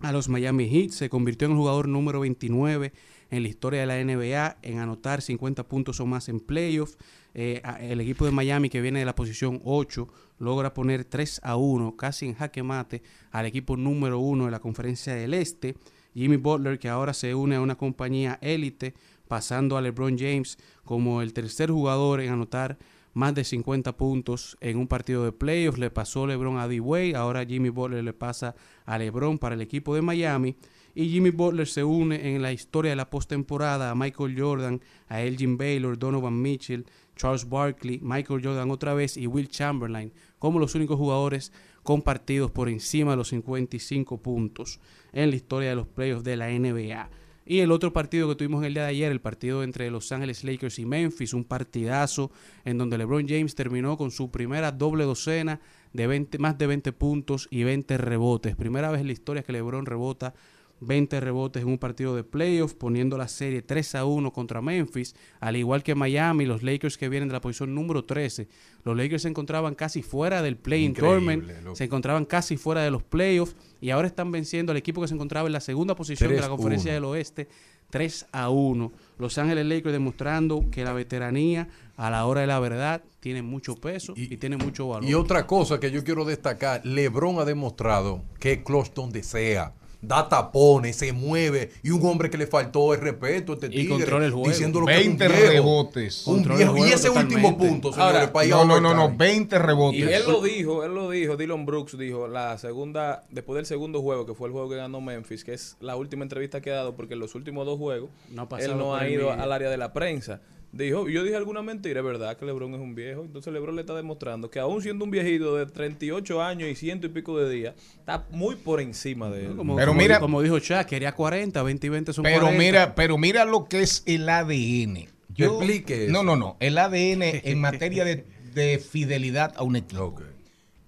a 0.00 0.12
los 0.12 0.28
Miami 0.28 0.68
Heat. 0.68 0.90
Se 0.90 1.08
convirtió 1.08 1.46
en 1.46 1.52
el 1.52 1.58
jugador 1.58 1.88
número 1.88 2.20
29 2.20 2.92
en 3.30 3.42
la 3.42 3.48
historia 3.48 3.80
de 3.80 3.86
la 3.86 4.02
NBA 4.02 4.58
en 4.62 4.78
anotar 4.78 5.22
50 5.22 5.68
puntos 5.68 6.00
o 6.00 6.06
más 6.06 6.28
en 6.28 6.40
playoffs. 6.40 6.98
Eh, 7.32 7.62
el 7.80 8.00
equipo 8.00 8.24
de 8.24 8.32
Miami 8.32 8.68
que 8.70 8.80
viene 8.80 8.98
de 8.98 9.04
la 9.04 9.14
posición 9.14 9.60
8 9.64 10.08
logra 10.38 10.74
poner 10.74 11.04
3 11.04 11.40
a 11.44 11.56
1, 11.56 11.96
casi 11.96 12.26
en 12.26 12.34
jaque 12.34 12.62
mate, 12.62 13.02
al 13.30 13.46
equipo 13.46 13.76
número 13.76 14.18
1 14.18 14.46
de 14.46 14.50
la 14.50 14.58
conferencia 14.58 15.14
del 15.14 15.34
Este. 15.34 15.76
Jimmy 16.14 16.36
Butler 16.36 16.78
que 16.78 16.88
ahora 16.88 17.14
se 17.14 17.34
une 17.34 17.56
a 17.56 17.60
una 17.60 17.76
compañía 17.76 18.38
élite, 18.42 18.94
pasando 19.28 19.76
a 19.76 19.80
LeBron 19.80 20.18
James 20.18 20.58
como 20.84 21.22
el 21.22 21.32
tercer 21.32 21.70
jugador 21.70 22.20
en 22.20 22.32
anotar 22.32 22.78
más 23.12 23.34
de 23.34 23.44
50 23.44 23.96
puntos 23.96 24.56
en 24.60 24.78
un 24.78 24.86
partido 24.86 25.24
de 25.24 25.32
playoffs. 25.32 25.78
Le 25.78 25.90
pasó 25.90 26.26
LeBron 26.26 26.58
a 26.58 26.68
D-Wade, 26.68 27.16
ahora 27.16 27.44
Jimmy 27.44 27.68
Butler 27.68 28.04
le 28.04 28.12
pasa 28.12 28.54
a 28.84 28.98
LeBron 28.98 29.38
para 29.38 29.54
el 29.54 29.60
equipo 29.60 29.94
de 29.94 30.02
Miami. 30.02 30.56
Y 30.94 31.08
Jimmy 31.08 31.30
Butler 31.30 31.68
se 31.68 31.84
une 31.84 32.34
en 32.34 32.42
la 32.42 32.52
historia 32.52 32.90
de 32.90 32.96
la 32.96 33.08
postemporada 33.08 33.90
a 33.90 33.94
Michael 33.94 34.34
Jordan, 34.36 34.80
a 35.08 35.22
Elgin 35.22 35.56
Baylor, 35.56 35.96
Donovan 35.96 36.40
Mitchell, 36.40 36.84
Charles 37.14 37.48
Barkley, 37.48 38.00
Michael 38.02 38.40
Jordan 38.42 38.70
otra 38.70 38.94
vez 38.94 39.16
y 39.16 39.26
Will 39.26 39.48
Chamberlain 39.48 40.12
como 40.40 40.58
los 40.58 40.74
únicos 40.74 40.96
jugadores 40.96 41.52
compartidos 41.82 42.50
por 42.50 42.68
encima 42.68 43.12
de 43.12 43.16
los 43.16 43.28
55 43.28 44.18
puntos 44.18 44.80
en 45.12 45.30
la 45.30 45.36
historia 45.36 45.70
de 45.70 45.76
los 45.76 45.86
playoffs 45.86 46.24
de 46.24 46.36
la 46.36 46.48
NBA. 46.48 47.10
Y 47.46 47.60
el 47.60 47.72
otro 47.72 47.92
partido 47.92 48.28
que 48.28 48.36
tuvimos 48.36 48.64
el 48.64 48.74
día 48.74 48.84
de 48.84 48.90
ayer, 48.90 49.10
el 49.10 49.20
partido 49.20 49.64
entre 49.64 49.90
Los 49.90 50.12
Ángeles 50.12 50.44
Lakers 50.44 50.78
y 50.78 50.86
Memphis, 50.86 51.34
un 51.34 51.44
partidazo 51.44 52.30
en 52.64 52.78
donde 52.78 52.96
LeBron 52.96 53.26
James 53.26 53.54
terminó 53.56 53.96
con 53.96 54.12
su 54.12 54.30
primera 54.30 54.70
doble 54.70 55.04
docena 55.04 55.60
de 55.92 56.06
20, 56.06 56.38
más 56.38 56.58
de 56.58 56.68
20 56.68 56.92
puntos 56.92 57.48
y 57.50 57.64
20 57.64 57.98
rebotes. 57.98 58.54
Primera 58.54 58.90
vez 58.90 59.00
en 59.00 59.08
la 59.08 59.14
historia 59.14 59.42
que 59.42 59.52
LeBron 59.52 59.86
rebota 59.86 60.34
20 60.80 61.20
rebotes 61.20 61.62
en 61.62 61.68
un 61.68 61.78
partido 61.78 62.16
de 62.16 62.24
playoff, 62.24 62.74
poniendo 62.74 63.18
la 63.18 63.28
serie 63.28 63.62
3 63.62 63.94
a 63.96 64.04
1 64.04 64.32
contra 64.32 64.60
Memphis, 64.60 65.14
al 65.38 65.56
igual 65.56 65.82
que 65.82 65.94
Miami, 65.94 66.46
los 66.46 66.62
Lakers 66.62 66.96
que 66.96 67.08
vienen 67.08 67.28
de 67.28 67.34
la 67.34 67.40
posición 67.40 67.74
número 67.74 68.04
13. 68.04 68.48
Los 68.84 68.96
Lakers 68.96 69.22
se 69.22 69.28
encontraban 69.28 69.74
casi 69.74 70.02
fuera 70.02 70.42
del 70.42 70.56
play-in 70.56 70.94
tournament, 70.94 71.44
loco. 71.62 71.76
se 71.76 71.84
encontraban 71.84 72.24
casi 72.24 72.56
fuera 72.56 72.82
de 72.82 72.90
los 72.90 73.02
playoffs 73.02 73.54
y 73.80 73.90
ahora 73.90 74.08
están 74.08 74.32
venciendo 74.32 74.72
al 74.72 74.78
equipo 74.78 75.00
que 75.00 75.08
se 75.08 75.14
encontraba 75.14 75.46
en 75.46 75.52
la 75.52 75.60
segunda 75.60 75.94
posición 75.94 76.30
de 76.30 76.40
la 76.40 76.48
3-1. 76.48 76.50
conferencia 76.50 76.92
del 76.92 77.04
oeste 77.04 77.48
3 77.90 78.26
a 78.32 78.48
1. 78.48 78.92
Los 79.18 79.36
Ángeles 79.36 79.66
Lakers 79.66 79.92
demostrando 79.92 80.64
que 80.70 80.84
la 80.84 80.92
veteranía 80.92 81.68
a 81.96 82.10
la 82.10 82.24
hora 82.24 82.40
de 82.40 82.46
la 82.46 82.58
verdad 82.58 83.02
tiene 83.20 83.42
mucho 83.42 83.76
peso 83.76 84.14
y, 84.16 84.36
tiene 84.38 84.56
mucho 84.56 84.88
valor. 84.88 85.08
Y 85.08 85.14
otra 85.14 85.46
cosa 85.46 85.78
que 85.78 85.90
yo 85.90 86.02
quiero 86.02 86.24
destacar, 86.24 86.80
LeBron 86.86 87.38
ha 87.38 87.44
demostrado 87.44 88.22
que 88.38 88.52
es 88.52 88.58
clutch 88.64 88.94
donde 88.94 89.22
sea. 89.22 89.74
Da 90.02 90.28
tapones, 90.28 90.96
se 90.96 91.12
mueve. 91.12 91.70
Y 91.82 91.90
un 91.90 92.04
hombre 92.06 92.30
que 92.30 92.38
le 92.38 92.46
faltó 92.46 92.94
el 92.94 93.00
respeto 93.00 93.52
a 93.52 93.54
este 93.56 93.66
Y 93.66 93.70
tigre. 93.70 93.88
controla 93.88 94.24
el 94.26 94.32
juego. 94.32 94.48
Diciendo 94.48 94.80
lo 94.80 94.86
que 94.86 94.92
es 94.98 95.06
un 95.06 95.18
20 95.18 95.28
viejo. 95.28 95.52
rebotes. 95.52 96.26
Un 96.26 96.44
el. 96.44 96.78
Y 96.78 96.92
ese 96.92 97.10
último 97.10 97.58
punto, 97.58 97.92
señores, 97.92 98.14
Ahora, 98.16 98.32
para 98.32 98.46
no, 98.48 98.64
no, 98.64 98.80
no, 98.80 98.94
no, 98.94 99.14
20 99.14 99.58
rebotes. 99.58 100.00
Y 100.00 100.02
él 100.04 100.22
lo 100.26 100.40
dijo, 100.42 100.84
él 100.84 100.94
lo 100.94 101.10
dijo, 101.10 101.36
Dylan 101.36 101.66
Brooks 101.66 101.98
dijo, 101.98 102.28
la 102.28 102.56
segunda, 102.58 103.24
después 103.30 103.56
del 103.56 103.66
segundo 103.66 104.00
juego, 104.00 104.24
que 104.24 104.34
fue 104.34 104.48
el 104.48 104.52
juego 104.52 104.70
que 104.70 104.76
ganó 104.76 105.00
Memphis, 105.00 105.44
que 105.44 105.52
es 105.52 105.76
la 105.80 105.96
última 105.96 106.22
entrevista 106.22 106.60
que 106.60 106.70
ha 106.70 106.76
dado, 106.76 106.96
porque 106.96 107.14
en 107.14 107.20
los 107.20 107.34
últimos 107.34 107.66
dos 107.66 107.78
juegos, 107.78 108.10
No 108.30 108.48
ha 108.50 108.58
él 108.60 108.78
no 108.78 108.94
ha 108.94 109.08
ido 109.08 109.30
al 109.32 109.52
área 109.52 109.68
de 109.68 109.76
la 109.76 109.92
prensa. 109.92 110.40
Dijo, 110.72 111.08
yo 111.08 111.24
dije 111.24 111.34
alguna 111.34 111.62
mentira, 111.62 111.98
es 111.98 112.06
verdad 112.06 112.36
que 112.36 112.46
LeBron 112.46 112.74
es 112.74 112.80
un 112.80 112.94
viejo. 112.94 113.22
Entonces 113.22 113.52
LeBron 113.52 113.74
le 113.74 113.80
está 113.80 113.94
demostrando 113.96 114.50
que 114.50 114.60
aún 114.60 114.80
siendo 114.82 115.04
un 115.04 115.10
viejito 115.10 115.56
de 115.56 115.66
38 115.66 116.40
años 116.42 116.68
y 116.68 116.76
ciento 116.76 117.06
y 117.06 117.10
pico 117.10 117.36
de 117.38 117.50
días, 117.52 117.74
está 117.98 118.24
muy 118.30 118.54
por 118.54 118.80
encima 118.80 119.28
de 119.30 119.46
él. 119.46 119.56
Como, 119.56 119.74
Pero 119.74 119.88
como- 119.88 120.00
mira- 120.00 120.20
como 120.20 120.40
dijo 120.42 120.58
Shaq, 120.60 120.86
quería 120.86 121.12
40, 121.12 121.60
20 121.64 121.86
y 121.86 121.90
20 121.90 122.12
son 122.12 122.22
Pero 122.22 122.42
40. 122.42 122.58
mira, 122.62 122.94
pero 122.94 123.18
mira 123.18 123.44
lo 123.44 123.64
que 123.64 123.80
es 123.82 124.04
el 124.06 124.28
ADN. 124.28 125.08
Explique 125.36 126.04
eso. 126.04 126.12
No, 126.12 126.22
no, 126.22 126.36
no. 126.36 126.56
El 126.60 126.78
ADN 126.78 127.22
en 127.44 127.60
materia 127.60 128.04
de, 128.04 128.24
de 128.54 128.78
fidelidad 128.78 129.52
a 129.56 129.62
un 129.64 129.74
equipo. 129.76 130.14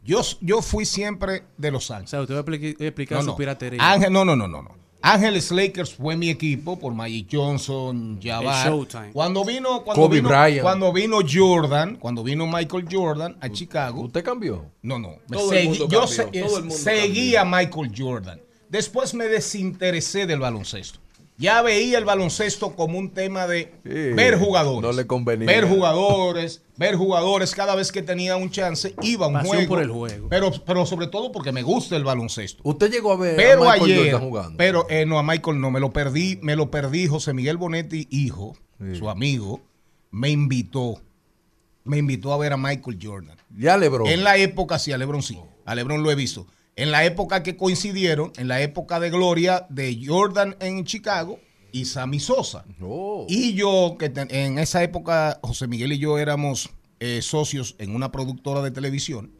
Yo, 0.04 0.20
yo 0.40 0.62
fui 0.62 0.84
siempre 0.84 1.42
de 1.58 1.70
Los 1.70 1.90
Ángeles. 1.90 2.08
O 2.08 2.10
sea, 2.10 2.20
usted 2.22 2.34
va 2.34 2.40
a 2.40 2.44
expli- 2.44 2.76
explicar 2.80 3.18
No, 3.18 3.22
su 3.24 3.30
no. 3.30 3.36
piratería. 3.36 3.80
Ángel, 3.92 4.12
no, 4.12 4.24
no, 4.24 4.34
no, 4.36 4.46
no, 4.48 4.62
no. 4.62 4.81
Ángeles 5.02 5.50
Lakers 5.50 5.94
fue 5.94 6.16
mi 6.16 6.30
equipo 6.30 6.78
por 6.78 6.94
Magic 6.94 7.28
Johnson, 7.30 8.20
Jabbar. 8.22 8.66
Cuando 9.12 9.44
vino, 9.44 9.82
cuando 9.84 10.02
Kobe 10.02 10.16
vino, 10.16 10.28
Bryant. 10.28 10.62
cuando 10.62 10.92
vino 10.92 11.18
Jordan, 11.28 11.96
cuando 11.96 12.22
vino 12.22 12.46
Michael 12.46 12.86
Jordan 12.90 13.36
a 13.40 13.48
Chicago. 13.50 14.02
¿Usted 14.02 14.22
cambió? 14.24 14.66
No, 14.82 14.98
no. 14.98 15.16
segui- 15.50 15.74
yo 15.74 15.88
cambió, 15.88 16.06
se- 16.06 16.24
todo 16.24 16.56
el 16.58 16.64
mundo 16.64 16.74
seguía 16.76 17.40
a 17.40 17.44
Michael 17.44 17.92
Jordan. 17.96 18.40
Después 18.68 19.12
me 19.14 19.26
desinteresé 19.26 20.26
del 20.26 20.38
baloncesto. 20.40 20.98
Ya 21.42 21.60
veía 21.60 21.98
el 21.98 22.04
baloncesto 22.04 22.76
como 22.76 22.98
un 22.98 23.10
tema 23.10 23.48
de 23.48 23.72
ver 23.84 24.38
jugadores. 24.38 24.82
no 24.82 24.92
le 24.92 25.06
convenía. 25.08 25.46
Ver 25.46 25.68
jugadores, 25.68 26.62
ver 26.76 26.94
jugadores. 26.94 27.52
Cada 27.52 27.74
vez 27.74 27.90
que 27.90 28.00
tenía 28.00 28.36
un 28.36 28.50
chance, 28.50 28.94
iba 29.02 29.26
a 29.26 29.28
un 29.28 29.34
Pasión 29.34 29.56
juego. 29.56 29.68
por 29.68 29.82
el 29.82 29.90
juego. 29.90 30.28
Pero, 30.28 30.52
pero 30.64 30.86
sobre 30.86 31.08
todo 31.08 31.32
porque 31.32 31.50
me 31.50 31.62
gusta 31.64 31.96
el 31.96 32.04
baloncesto. 32.04 32.62
Usted 32.64 32.92
llegó 32.92 33.10
a 33.12 33.16
ver 33.16 33.34
Pero 33.34 33.68
a 33.68 33.72
Michael 33.74 33.92
ayer, 34.00 34.14
jugando. 34.20 34.56
pero 34.56 34.86
eh, 34.88 35.04
no, 35.04 35.18
a 35.18 35.24
Michael 35.24 35.60
no, 35.60 35.72
me 35.72 35.80
lo 35.80 35.92
perdí, 35.92 36.38
me 36.42 36.54
lo 36.54 36.70
perdí. 36.70 37.08
José 37.08 37.34
Miguel 37.34 37.56
Bonetti, 37.56 38.06
hijo, 38.10 38.56
su 38.96 39.10
amigo, 39.10 39.60
me 40.12 40.30
invitó, 40.30 41.00
me 41.82 41.98
invitó 41.98 42.32
a 42.32 42.38
ver 42.38 42.52
a 42.52 42.56
Michael 42.56 42.98
Jordan. 43.02 43.36
Ya 43.58 43.76
LeBron. 43.76 44.06
En 44.06 44.22
la 44.22 44.36
época, 44.36 44.78
sí, 44.78 44.92
a 44.92 44.98
Lebron 44.98 45.22
sí, 45.22 45.38
a 45.66 45.74
Lebron 45.74 46.04
lo 46.04 46.10
he 46.12 46.14
visto. 46.14 46.46
En 46.74 46.90
la 46.90 47.04
época 47.04 47.42
que 47.42 47.56
coincidieron, 47.56 48.32
en 48.36 48.48
la 48.48 48.62
época 48.62 48.98
de 48.98 49.10
gloria 49.10 49.66
de 49.68 50.00
Jordan 50.04 50.56
en 50.60 50.84
Chicago 50.84 51.38
y 51.70 51.84
Sammy 51.84 52.20
Sosa. 52.20 52.64
Oh. 52.80 53.26
Y 53.28 53.54
yo, 53.54 53.96
que 53.98 54.12
en 54.14 54.58
esa 54.58 54.82
época, 54.82 55.38
José 55.42 55.66
Miguel 55.66 55.92
y 55.92 55.98
yo 55.98 56.18
éramos 56.18 56.70
eh, 57.00 57.20
socios 57.20 57.74
en 57.78 57.94
una 57.94 58.12
productora 58.12 58.62
de 58.62 58.70
televisión 58.70 59.32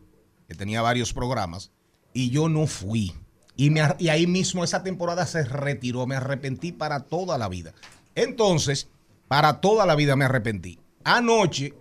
que 0.48 0.54
tenía 0.54 0.82
varios 0.82 1.12
programas 1.12 1.70
y 2.12 2.30
yo 2.30 2.48
no 2.48 2.66
fui. 2.66 3.14
Y, 3.56 3.70
me 3.70 3.82
y 3.98 4.08
ahí 4.08 4.26
mismo 4.26 4.64
esa 4.64 4.82
temporada 4.82 5.26
se 5.26 5.44
retiró, 5.44 6.06
me 6.06 6.16
arrepentí 6.16 6.72
para 6.72 7.00
toda 7.00 7.38
la 7.38 7.48
vida. 7.48 7.72
Entonces, 8.14 8.88
para 9.28 9.60
toda 9.60 9.86
la 9.86 9.94
vida 9.94 10.16
me 10.16 10.24
arrepentí. 10.24 10.78
Anoche 11.04 11.74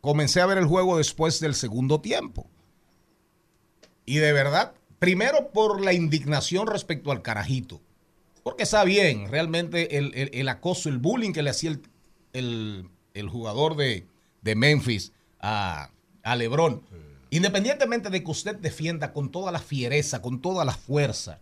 comencé 0.00 0.40
a 0.40 0.46
ver 0.46 0.58
el 0.58 0.66
juego 0.66 0.98
después 0.98 1.40
del 1.40 1.54
segundo 1.54 2.00
tiempo. 2.00 2.48
Y 4.06 4.16
de 4.16 4.32
verdad, 4.32 4.74
primero 4.98 5.50
por 5.52 5.82
la 5.84 5.92
indignación 5.92 6.66
respecto 6.66 7.10
al 7.12 7.22
carajito. 7.22 7.80
Porque 8.42 8.64
está 8.64 8.84
bien, 8.84 9.30
realmente 9.30 9.96
el, 9.96 10.14
el- 10.14 10.30
el 10.34 10.48
acoso, 10.48 10.88
el 10.88 10.98
bullying 10.98 11.32
que 11.32 11.42
le 11.42 11.50
hacía 11.50 11.70
el, 11.70 11.82
el- 12.32 12.88
el 13.14 13.28
jugador 13.28 13.76
de, 13.76 14.06
de 14.42 14.54
Memphis 14.54 15.12
a, 15.40 15.90
a 16.22 16.36
Lebron. 16.36 16.82
Independientemente 17.30 18.10
de 18.10 18.22
que 18.22 18.30
usted 18.30 18.56
defienda 18.56 19.12
con 19.12 19.30
toda 19.30 19.50
la 19.50 19.58
fiereza, 19.58 20.20
con 20.22 20.40
toda 20.42 20.64
la 20.64 20.72
fuerza. 20.74 21.40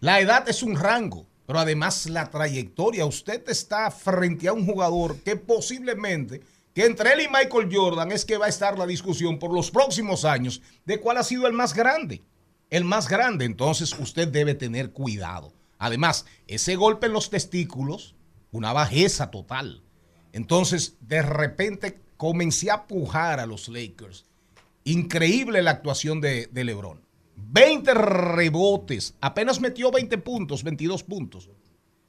La 0.00 0.20
edad 0.20 0.48
es 0.48 0.62
un 0.62 0.76
rango, 0.76 1.26
pero 1.46 1.58
además 1.58 2.06
la 2.06 2.28
trayectoria. 2.28 3.06
Usted 3.06 3.48
está 3.48 3.90
frente 3.90 4.48
a 4.48 4.52
un 4.52 4.66
jugador 4.66 5.16
que 5.20 5.36
posiblemente, 5.36 6.42
que 6.76 6.84
entre 6.84 7.14
él 7.14 7.22
y 7.22 7.28
Michael 7.28 7.70
Jordan 7.72 8.12
es 8.12 8.26
que 8.26 8.36
va 8.36 8.44
a 8.44 8.50
estar 8.50 8.78
la 8.78 8.86
discusión 8.86 9.38
por 9.38 9.50
los 9.50 9.70
próximos 9.70 10.26
años 10.26 10.60
de 10.84 11.00
cuál 11.00 11.16
ha 11.16 11.22
sido 11.22 11.46
el 11.46 11.54
más 11.54 11.72
grande. 11.72 12.22
El 12.68 12.84
más 12.84 13.08
grande, 13.08 13.46
entonces 13.46 13.98
usted 13.98 14.28
debe 14.28 14.54
tener 14.54 14.90
cuidado. 14.92 15.54
Además, 15.78 16.26
ese 16.46 16.76
golpe 16.76 17.06
en 17.06 17.14
los 17.14 17.30
testículos, 17.30 18.14
una 18.50 18.74
bajeza 18.74 19.30
total. 19.30 19.84
Entonces, 20.34 20.98
de 21.00 21.22
repente 21.22 21.98
comencé 22.18 22.70
a 22.70 22.86
pujar 22.86 23.40
a 23.40 23.46
los 23.46 23.68
Lakers. 23.68 24.26
Increíble 24.84 25.62
la 25.62 25.70
actuación 25.70 26.20
de, 26.20 26.46
de 26.52 26.64
LeBron. 26.64 27.00
20 27.36 27.94
rebotes, 27.94 29.14
apenas 29.22 29.62
metió 29.62 29.90
20 29.90 30.18
puntos, 30.18 30.62
22 30.62 31.04
puntos. 31.04 31.48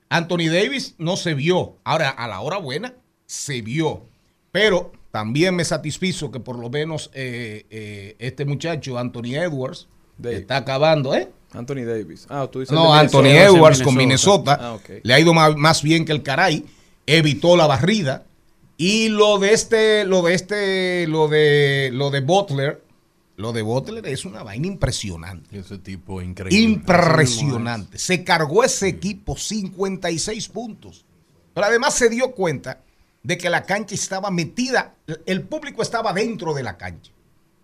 Anthony 0.10 0.50
Davis 0.52 0.96
no 0.98 1.16
se 1.16 1.36
vio. 1.36 1.78
Ahora, 1.86 2.10
a 2.10 2.28
la 2.28 2.42
hora 2.42 2.58
buena, 2.58 2.96
se 3.26 3.62
vio. 3.62 4.10
Pero 4.52 4.92
también 5.12 5.56
me 5.56 5.66
satisfizo 5.66 6.32
que 6.32 6.40
por 6.40 6.58
lo 6.60 6.70
menos 6.70 7.10
eh, 7.14 7.66
eh, 7.70 8.16
este 8.20 8.46
muchacho, 8.46 8.98
Anthony 8.98 9.36
Edwards, 9.36 9.88
está 10.24 10.58
acabando, 10.58 11.14
¿eh? 11.16 11.30
Anthony 11.54 11.86
Davis. 11.86 12.26
Ah, 12.30 12.48
tú 12.52 12.60
dices 12.60 12.74
No, 12.74 12.94
Anthony 12.94 13.24
Minnesota. 13.24 13.46
Edwards 13.46 13.82
con 13.82 13.96
Minnesota. 13.96 14.58
Ah, 14.60 14.74
ok. 14.74 14.90
Le 15.04 15.14
ha 15.14 15.20
ido 15.20 15.34
más, 15.34 15.56
más 15.56 15.82
bien 15.82 16.06
que 16.06 16.12
el 16.12 16.24
caray. 16.24 16.66
Evitó 17.06 17.56
la 17.56 17.68
barrida. 17.68 18.26
Y 18.78 19.10
lo 19.10 19.40
de 19.40 19.54
este, 19.54 20.06
lo 20.06 20.22
de 20.22 20.34
este, 20.34 21.08
lo 21.08 21.28
de, 21.28 21.90
lo 21.94 22.12
de 22.12 22.20
Butler, 22.20 22.84
lo 23.38 23.54
de 23.54 23.62
Butler 23.62 24.06
es 24.08 24.26
una 24.26 24.44
vaina 24.44 24.68
impresionante. 24.68 25.60
Ese 25.60 25.78
tipo 25.78 26.22
increíble. 26.22 26.60
Impresionante. 26.60 27.98
Se 27.98 28.24
cargó 28.24 28.64
ese 28.64 28.88
equipo 28.88 29.38
56 29.38 30.50
puntos. 30.50 31.06
Pero 31.54 31.66
además 31.66 31.96
se 31.96 32.10
dio 32.10 32.32
cuenta 32.34 32.84
de 33.24 33.38
que 33.38 33.50
la 33.50 33.64
cancha 33.64 33.96
estaba 33.96 34.32
metida, 34.32 34.96
el 35.26 35.42
público 35.44 35.82
estaba 35.82 36.14
dentro 36.14 36.54
de 36.54 36.64
la 36.64 36.78
cancha. 36.78 37.12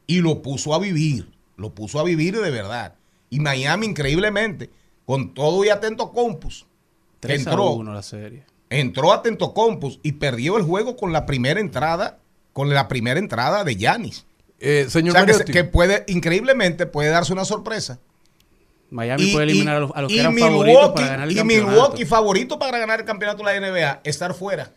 Y 0.07 0.19
lo 0.19 0.41
puso 0.41 0.73
a 0.73 0.79
vivir, 0.79 1.31
lo 1.55 1.73
puso 1.73 1.99
a 1.99 2.03
vivir 2.03 2.39
de 2.39 2.51
verdad. 2.51 2.95
Y 3.29 3.39
Miami, 3.39 3.87
increíblemente, 3.87 4.69
con 5.05 5.33
todo 5.33 5.63
y 5.63 5.69
atento 5.69 6.11
compus, 6.11 6.65
que 7.21 7.27
3 7.27 7.47
a 7.47 7.49
entró, 7.49 7.71
1 7.71 7.93
la 7.93 8.03
serie. 8.03 8.43
entró 8.69 9.13
atento 9.13 9.53
compus 9.53 9.99
y 10.03 10.13
perdió 10.13 10.57
el 10.57 10.63
juego 10.63 10.97
con 10.97 11.13
la 11.13 11.25
primera 11.25 11.59
entrada, 11.59 12.19
con 12.51 12.69
la 12.69 12.87
primera 12.87 13.19
entrada 13.19 13.63
de 13.63 13.75
Yanis. 13.75 14.25
Eh, 14.59 14.85
señor 14.89 15.17
o 15.17 15.33
sea, 15.33 15.45
que, 15.45 15.63
puede, 15.63 16.05
increíblemente, 16.07 16.85
puede 16.85 17.09
darse 17.09 17.33
una 17.33 17.43
sorpresa. 17.43 17.99
Miami 18.89 19.31
puede 19.33 19.45
eliminar 19.45 19.77
a 19.77 19.79
los, 19.79 19.91
a 19.95 20.01
los 20.01 20.09
que 20.09 20.17
y 20.17 20.19
eran 20.19 20.37
favoritos 20.37 20.91
para 20.91 21.07
ganar 21.07 21.27
el 21.27 21.31
y 21.31 21.35
campeonato. 21.35 21.71
Milwaukee 21.71 22.05
favorito 22.05 22.59
para 22.59 22.77
ganar 22.77 22.99
el 22.99 23.05
campeonato 23.05 23.43
de 23.43 23.59
la 23.59 23.71
NBA, 23.71 24.01
estar 24.03 24.33
fuera. 24.33 24.71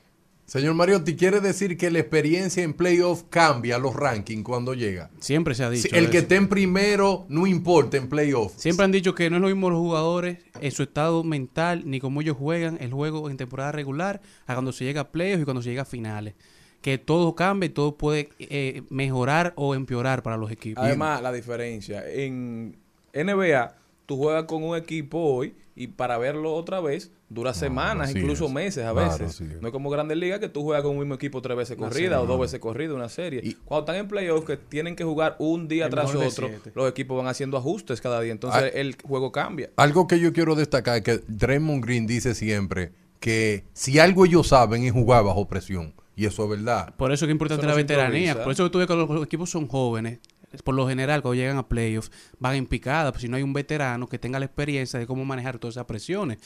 Señor 0.46 0.74
Mariotti, 0.74 1.16
¿quiere 1.16 1.40
decir 1.40 1.76
que 1.76 1.90
la 1.90 1.98
experiencia 1.98 2.62
en 2.62 2.72
playoff 2.72 3.24
cambia 3.28 3.78
los 3.78 3.96
rankings 3.96 4.44
cuando 4.44 4.74
llega? 4.74 5.10
Siempre 5.18 5.56
se 5.56 5.64
ha 5.64 5.70
dicho. 5.70 5.88
el 5.90 6.08
que 6.08 6.18
esté 6.18 6.36
en 6.36 6.48
primero 6.48 7.26
no 7.28 7.48
importa 7.48 7.96
en 7.96 8.08
playoff. 8.08 8.52
Siempre 8.56 8.84
han 8.84 8.92
dicho 8.92 9.12
que 9.12 9.28
no 9.28 9.36
es 9.36 9.42
lo 9.42 9.48
mismo 9.48 9.70
los 9.70 9.80
jugadores 9.80 10.38
en 10.60 10.70
su 10.70 10.84
estado 10.84 11.24
mental 11.24 11.82
ni 11.84 11.98
cómo 11.98 12.20
ellos 12.20 12.36
juegan 12.36 12.78
el 12.80 12.92
juego 12.92 13.28
en 13.28 13.36
temporada 13.36 13.72
regular 13.72 14.20
a 14.46 14.54
cuando 14.54 14.70
se 14.70 14.84
llega 14.84 15.00
a 15.00 15.08
playoffs 15.10 15.42
y 15.42 15.44
cuando 15.44 15.62
se 15.62 15.70
llega 15.70 15.82
a 15.82 15.84
finales. 15.84 16.34
Que 16.80 16.96
todo 16.96 17.34
cambia 17.34 17.66
y 17.66 17.70
todo 17.70 17.96
puede 17.96 18.28
eh, 18.38 18.82
mejorar 18.88 19.52
o 19.56 19.74
empeorar 19.74 20.22
para 20.22 20.36
los 20.36 20.52
equipos. 20.52 20.84
Además, 20.84 21.22
la 21.22 21.32
diferencia. 21.32 22.08
En 22.08 22.76
NBA, 23.12 23.74
tú 24.06 24.16
juegas 24.16 24.44
con 24.44 24.62
un 24.62 24.76
equipo 24.76 25.18
hoy 25.18 25.54
y 25.74 25.88
para 25.88 26.18
verlo 26.18 26.54
otra 26.54 26.80
vez 26.80 27.10
dura 27.28 27.52
semanas, 27.54 28.14
incluso 28.14 28.46
es. 28.46 28.52
meses 28.52 28.84
a 28.84 28.92
Claro, 28.92 29.18
veces. 29.18 29.40
es. 29.40 29.60
No 29.60 29.68
es 29.68 29.72
como 29.72 29.90
Grandes 29.90 30.16
Ligas 30.16 30.38
que 30.38 30.48
tú 30.48 30.62
juegas 30.62 30.82
con 30.84 30.92
un 30.92 30.98
mismo 31.00 31.14
equipo 31.14 31.42
tres 31.42 31.56
veces 31.56 31.76
Una 31.76 31.88
corrida 31.88 32.20
o 32.20 32.26
dos 32.26 32.38
veces 32.40 32.60
corrida, 32.60 32.94
una 32.94 33.08
serie. 33.08 33.56
Cuando 33.64 33.80
están 33.84 33.96
en 33.96 34.08
playoffs 34.08 34.46
que 34.46 34.56
tienen 34.56 34.94
que 34.94 35.02
jugar 35.04 35.34
un 35.40 35.66
día 35.68 35.86
El 35.86 35.90
tras 35.90 36.14
otro, 36.14 36.48
los 36.74 36.88
equipos 36.88 37.16
van 37.18 37.26
haciendo 37.26 37.56
ajustes 37.56 38.00
cada 38.00 38.20
día. 38.20 38.32
Entonces 38.32 38.62
Ah. 38.64 38.68
el 38.78 38.96
juego 39.02 39.32
cambia. 39.32 39.70
Algo 39.76 40.06
que 40.06 40.20
yo 40.20 40.32
quiero 40.32 40.54
destacar 40.54 40.96
es 40.98 41.02
que 41.02 41.20
Draymond 41.26 41.84
Green 41.84 42.06
dice 42.06 42.34
siempre 42.34 42.92
que 43.18 43.64
si 43.72 43.98
algo 43.98 44.24
ellos 44.24 44.48
saben 44.48 44.84
es 44.84 44.92
jugar 44.92 45.24
bajo 45.24 45.48
presión. 45.48 45.94
Y 46.14 46.24
eso 46.26 46.44
es 46.44 46.50
verdad. 46.50 46.94
Por 46.96 47.12
eso 47.12 47.24
es 47.24 47.26
que 47.26 47.32
es 47.32 47.34
importante 47.34 47.62
Eso 47.66 47.68
la 47.70 47.74
veteranía. 47.76 48.42
Por 48.42 48.52
eso 48.52 48.64
que 48.64 48.70
tú 48.70 48.78
ves 48.78 48.86
que 48.86 48.94
los, 48.94 49.08
los 49.10 49.24
equipos 49.24 49.50
son 49.50 49.66
jóvenes. 49.68 50.20
Por 50.64 50.74
lo 50.74 50.88
general, 50.88 51.20
cuando 51.20 51.34
llegan 51.34 51.58
a 51.58 51.68
playoffs, 51.68 52.10
van 52.38 52.54
en 52.54 52.66
picada. 52.66 53.10
Pues 53.12 53.20
si 53.22 53.28
no 53.28 53.36
hay 53.36 53.42
un 53.42 53.52
veterano 53.52 54.06
que 54.08 54.18
tenga 54.18 54.38
la 54.38 54.46
experiencia 54.46 54.98
de 54.98 55.06
cómo 55.06 55.24
manejar 55.26 55.58
todas 55.58 55.74
esas 55.74 55.84
presiones. 55.84 56.38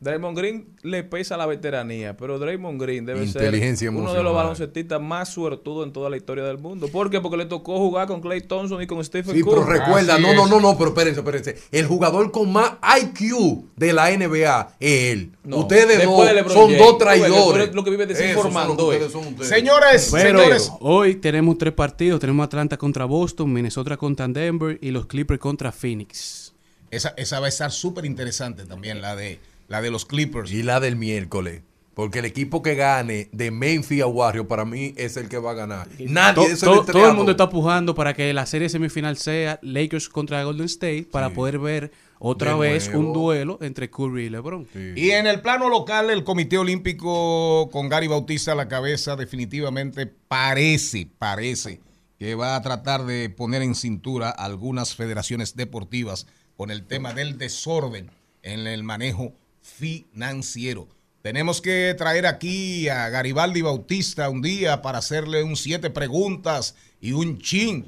Draymond 0.00 0.38
Green 0.38 0.76
le 0.82 1.02
pesa 1.02 1.36
la 1.36 1.44
veteranía, 1.46 2.16
pero 2.16 2.38
Draymond 2.38 2.80
Green 2.80 3.04
debe 3.04 3.26
ser 3.26 3.52
uno 3.90 4.14
de 4.14 4.22
los 4.22 4.32
baloncestistas 4.32 5.00
más 5.00 5.28
suertudos 5.28 5.86
en 5.86 5.92
toda 5.92 6.08
la 6.08 6.16
historia 6.16 6.44
del 6.44 6.58
mundo. 6.58 6.86
¿Por 6.86 7.10
qué? 7.10 7.20
Porque 7.20 7.36
le 7.36 7.46
tocó 7.46 7.78
jugar 7.78 8.06
con 8.06 8.20
Clay 8.20 8.42
Thompson 8.42 8.80
y 8.80 8.86
con 8.86 9.04
Stephen 9.04 9.34
Sí, 9.34 9.42
pero 9.42 9.64
Curry. 9.64 9.78
recuerda, 9.80 10.18
no, 10.18 10.34
no, 10.34 10.46
no, 10.46 10.60
no, 10.60 10.78
pero 10.78 10.90
espérense, 10.90 11.18
espérense. 11.20 11.56
El 11.72 11.86
jugador 11.86 12.30
con 12.30 12.52
más 12.52 12.74
IQ 13.02 13.64
de 13.74 13.92
la 13.92 14.10
NBA 14.16 14.76
es 14.78 15.12
él. 15.12 15.32
No, 15.42 15.58
ustedes 15.58 16.04
dos 16.04 16.26
de 16.28 16.44
son 16.48 16.66
James. 16.66 16.78
dos 16.78 16.98
traidores. 16.98 17.74
lo 17.74 17.82
que 17.82 17.90
vive 17.90 18.06
desinformando, 18.06 18.92
eh. 18.92 18.96
ustedes 18.96 19.12
son 19.12 19.26
ustedes. 19.26 19.48
Señores, 19.48 20.10
Pero 20.12 20.38
señores. 20.38 20.72
hoy 20.80 21.16
tenemos 21.16 21.58
tres 21.58 21.72
partidos. 21.72 22.20
Tenemos 22.20 22.44
Atlanta 22.44 22.76
contra 22.76 23.04
Boston, 23.04 23.52
Minnesota 23.52 23.96
contra 23.96 24.28
Denver 24.28 24.78
y 24.80 24.92
los 24.92 25.06
Clippers 25.06 25.40
contra 25.40 25.72
Phoenix. 25.72 26.54
Esa, 26.90 27.14
esa 27.16 27.40
va 27.40 27.46
a 27.46 27.48
estar 27.48 27.70
súper 27.72 28.04
interesante 28.04 28.64
también, 28.64 29.02
la 29.02 29.14
de, 29.14 29.38
la 29.68 29.80
de 29.80 29.90
los 29.90 30.04
Clippers. 30.04 30.50
Y 30.52 30.62
la 30.62 30.80
del 30.80 30.96
miércoles. 30.96 31.62
Porque 31.94 32.20
el 32.20 32.26
equipo 32.26 32.62
que 32.62 32.76
gane 32.76 33.28
de 33.32 33.50
Memphis 33.50 34.02
a 34.02 34.06
Warriors 34.06 34.46
para 34.46 34.64
mí 34.64 34.94
es 34.96 35.16
el 35.16 35.28
que 35.28 35.38
va 35.38 35.50
a 35.50 35.54
ganar. 35.54 35.88
Nadie 35.98 36.34
To- 36.34 36.52
es 36.52 36.60
to- 36.60 36.80
el 36.82 36.86
todo 36.92 37.08
el 37.08 37.14
mundo 37.14 37.32
está 37.32 37.50
pujando 37.50 37.92
para 37.94 38.14
que 38.14 38.32
la 38.32 38.46
serie 38.46 38.68
semifinal 38.68 39.16
sea 39.16 39.58
Lakers 39.62 40.08
contra 40.08 40.44
Golden 40.44 40.66
State 40.66 41.08
para 41.10 41.30
poder 41.30 41.58
ver 41.58 41.90
otra 42.20 42.52
De 42.54 42.58
vez 42.60 42.88
un 42.94 43.12
duelo 43.12 43.58
entre 43.62 43.90
Curry 43.90 44.26
y 44.26 44.30
LeBron. 44.30 44.68
Y 44.94 45.10
en 45.10 45.26
el 45.26 45.40
plano 45.40 45.68
local, 45.68 46.08
el 46.10 46.22
Comité 46.22 46.56
Olímpico 46.58 47.68
con 47.72 47.88
Gary 47.88 48.06
Bautista 48.06 48.52
a 48.52 48.54
la 48.54 48.68
cabeza 48.68 49.16
definitivamente 49.16 50.06
parece, 50.06 51.08
parece 51.18 51.80
que 52.16 52.36
va 52.36 52.54
a 52.54 52.62
tratar 52.62 53.06
de 53.06 53.28
poner 53.28 53.62
en 53.62 53.74
cintura 53.74 54.30
algunas 54.30 54.94
federaciones 54.94 55.56
deportivas 55.56 56.28
con 56.56 56.70
el 56.70 56.84
tema 56.84 57.12
del 57.12 57.38
desorden 57.38 58.10
en 58.42 58.66
el 58.68 58.84
manejo 58.84 59.32
financiero. 59.76 60.88
Tenemos 61.22 61.60
que 61.60 61.94
traer 61.98 62.26
aquí 62.26 62.88
a 62.88 63.08
Garibaldi 63.08 63.60
Bautista 63.60 64.28
un 64.30 64.40
día 64.40 64.82
para 64.82 64.98
hacerle 64.98 65.42
un 65.42 65.56
siete 65.56 65.90
preguntas 65.90 66.74
y 67.00 67.12
un 67.12 67.38
chin. 67.38 67.86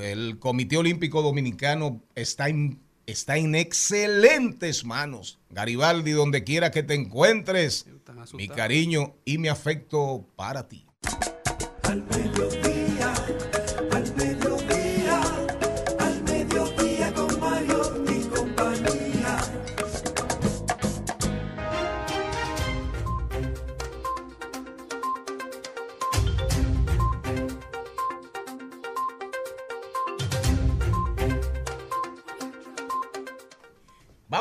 El 0.00 0.38
Comité 0.38 0.76
Olímpico 0.76 1.22
Dominicano 1.22 2.02
está 2.14 2.48
en, 2.48 2.80
está 3.06 3.36
en 3.36 3.54
excelentes 3.54 4.84
manos. 4.84 5.38
Garibaldi, 5.50 6.12
donde 6.12 6.44
quiera 6.44 6.70
que 6.70 6.82
te 6.82 6.94
encuentres, 6.94 7.86
mi 8.34 8.48
cariño 8.48 9.14
y 9.24 9.38
mi 9.38 9.48
afecto 9.48 10.26
para 10.36 10.68
ti. 10.68 10.86
Al 11.82 12.04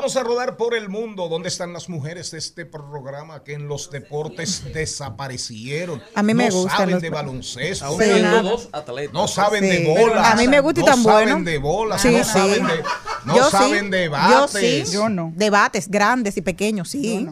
Vamos 0.08 0.16
a 0.16 0.24
rodar 0.24 0.56
por 0.56 0.74
el 0.74 0.88
mundo. 0.88 1.28
¿Dónde 1.28 1.50
están 1.50 1.74
las 1.74 1.90
mujeres 1.90 2.32
de 2.32 2.38
este 2.38 2.66
programa 2.66 3.44
que 3.44 3.52
en 3.56 3.68
los 3.68 3.92
deportes 3.92 4.64
desaparecieron? 4.74 6.02
A 6.16 6.24
mí 6.24 6.34
me 6.34 6.48
no 6.48 6.56
gustan 6.56 6.78
saben 6.78 6.94
los- 6.94 7.02
de 7.02 7.10
baloncesto. 7.10 7.98
Sí. 7.98 8.04
siendo 8.06 8.42
dos 8.44 8.70
atletas. 8.72 9.14
No 9.14 9.28
saben 9.28 9.66
Sí. 9.66 9.70
de 9.70 10.00
bola. 10.00 10.32
A 10.32 10.36
mí 10.38 10.48
me 10.48 10.62
gusta 10.62 10.80
y 10.80 10.84
no 10.84 10.90
tan 10.90 11.04
saben 11.04 11.30
bueno. 11.30 11.44
de 11.52 11.58
bola. 11.58 12.00
Sí, 12.00 12.12
no 12.12 12.24
sí. 12.24 12.30
saben 12.32 12.68
de, 12.68 12.84
no 13.26 13.36
Yo 13.36 13.44
sí. 13.44 13.52
saben 13.52 13.90
de 13.90 14.06
Yo 14.06 14.12
bates. 14.12 14.90
sí. 14.90 14.98
Debates 15.36 15.92
grandes 15.92 16.38
y 16.38 16.42
pequeños, 16.42 16.88
sí. 16.88 17.28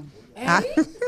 Ah. 0.46 0.62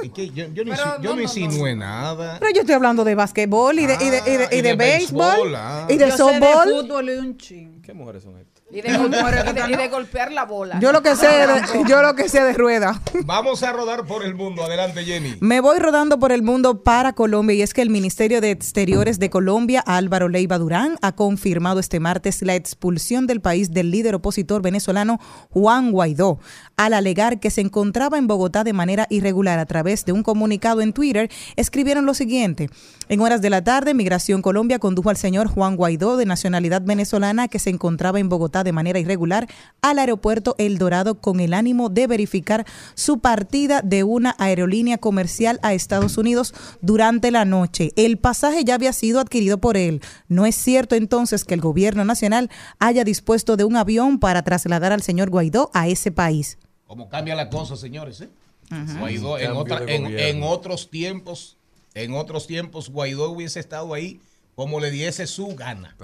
¿Y? 0.03 0.31
Yo, 0.31 0.45
yo 0.53 0.63
no, 0.63 0.71
insi- 0.73 1.01
yo 1.01 1.15
no 1.17 1.21
insinué 1.21 1.75
nada. 1.75 2.37
Pero 2.39 2.53
yo 2.53 2.61
estoy 2.61 2.75
hablando 2.75 3.03
de 3.03 3.13
basquetbol 3.13 3.77
y 3.77 3.85
de, 3.87 3.95
y 3.95 4.09
de, 4.09 4.17
y 4.25 4.37
de, 4.37 4.43
Ah, 4.45 4.49
y 4.53 4.55
y 4.55 4.61
de 4.61 4.69
de 4.69 4.75
béisbol 4.77 5.25
béisbol, 5.35 5.55
ah. 5.57 5.85
y 5.89 5.97
de 5.97 6.05
Yo 6.05 6.11
sé 6.11 6.17
softball. 6.17 6.69
fútbol 6.69 7.09
y 7.09 7.13
un 7.17 7.37
ching. 7.37 7.81
¿Qué 7.81 7.93
mujeres 7.93 8.23
son 8.23 8.37
estas? 8.37 8.56
Y 8.69 8.81
de, 8.81 8.97
golpear, 8.97 9.47
y 9.49 9.53
de- 9.53 9.71
y 9.71 9.75
de 9.77 9.87
golpear 9.87 10.29
la 10.33 10.43
bola. 10.43 10.77
Yo 10.81 10.91
lo 10.91 11.01
que 11.01 11.15
sé 11.15 11.25
de, 11.25 11.47
yo 11.87 12.01
lo 12.01 12.15
que 12.15 12.27
sé 12.27 12.41
de 12.43 12.51
rueda. 12.51 13.01
Vamos 13.23 13.63
a 13.63 13.71
rodar 13.71 14.05
por 14.05 14.25
el 14.25 14.35
mundo. 14.35 14.61
Adelante, 14.65 15.05
Jenny. 15.05 15.35
Me 15.39 15.61
voy 15.61 15.79
rodando 15.79 16.19
por 16.19 16.33
el 16.33 16.43
mundo 16.43 16.83
para 16.83 17.13
Colombia 17.13 17.55
y 17.55 17.61
es 17.61 17.73
que 17.73 17.81
el 17.81 17.89
Ministerio 17.89 18.41
de 18.41 18.51
Exteriores 18.51 19.19
de 19.19 19.29
Colombia, 19.29 19.79
Álvaro 19.85 20.27
Leiva 20.27 20.57
Durán, 20.57 20.97
ha 21.01 21.13
confirmado 21.13 21.79
este 21.79 22.01
martes 22.01 22.41
la 22.41 22.55
expulsión 22.55 23.25
del 23.25 23.39
país 23.39 23.71
del 23.71 23.89
líder 23.89 24.15
opositor 24.15 24.61
venezolano 24.61 25.17
Juan 25.49 25.91
Guaidó, 25.93 26.39
al 26.75 26.93
alegar 26.93 27.39
que 27.39 27.51
se 27.51 27.61
encontraba 27.61 28.17
en 28.17 28.27
Bogotá 28.27 28.65
de 28.65 28.73
manera 28.73 29.07
irregular 29.09 29.59
a 29.59 29.65
través 29.65 30.03
de 30.03 30.11
un 30.11 30.23
comunicado 30.23 30.81
en 30.81 30.91
Twitter, 30.91 31.31
escribieron 31.55 32.05
lo 32.05 32.13
siguiente. 32.13 32.69
En 33.07 33.21
horas 33.21 33.41
de 33.41 33.49
la 33.49 33.63
tarde, 33.63 33.93
Migración 33.93 34.41
Colombia 34.41 34.77
condujo 34.77 35.09
al 35.09 35.15
señor 35.15 35.47
Juan 35.47 35.77
Guaidó, 35.77 36.17
de 36.17 36.25
nacionalidad 36.25 36.81
venezolana, 36.81 37.47
que 37.47 37.59
se 37.59 37.69
encontraba 37.69 38.19
en 38.19 38.27
Bogotá 38.27 38.56
de 38.63 38.71
manera 38.71 38.99
irregular, 38.99 39.47
al 39.81 39.99
aeropuerto 39.99 40.55
El 40.57 40.77
Dorado 40.77 41.19
con 41.21 41.39
el 41.39 41.53
ánimo 41.53 41.89
de 41.89 42.07
verificar 42.07 42.65
su 42.95 43.19
partida 43.19 43.81
de 43.81 44.03
una 44.03 44.35
aerolínea 44.39 44.97
comercial 44.97 45.59
a 45.63 45.73
Estados 45.73 46.17
Unidos 46.17 46.53
durante 46.81 47.31
la 47.31 47.45
noche. 47.45 47.91
El 47.95 48.17
pasaje 48.17 48.63
ya 48.63 48.75
había 48.75 48.93
sido 48.93 49.19
adquirido 49.19 49.57
por 49.59 49.77
él. 49.77 50.01
No 50.27 50.45
es 50.45 50.55
cierto 50.55 50.95
entonces 50.95 51.43
que 51.43 51.53
el 51.53 51.61
gobierno 51.61 52.05
nacional 52.05 52.49
haya 52.79 53.03
dispuesto 53.03 53.57
de 53.57 53.63
un 53.63 53.75
avión 53.75 54.19
para 54.19 54.41
trasladar 54.43 54.91
al 54.91 55.01
señor 55.01 55.29
Guaidó 55.29 55.71
a 55.73 55.87
ese 55.87 56.11
país. 56.11 56.57
¿Cómo 56.85 57.09
cambia 57.09 57.35
la 57.35 57.49
cosa, 57.49 57.75
señores? 57.75 58.21
eh? 58.21 58.29
Ajá. 58.69 58.99
Guaidó, 58.99 59.37
otra- 59.55 59.79
en 59.87 60.43
otros 60.43 60.89
tiempos, 60.89 61.57
en 61.93 62.13
otros 62.13 62.47
tiempos, 62.47 62.89
Guaidó 62.89 63.29
hubiese 63.31 63.59
estado 63.59 63.93
ahí 63.93 64.19
como 64.55 64.79
le 64.79 64.89
diese 64.91 65.27
su 65.27 65.55
gana. 65.55 65.95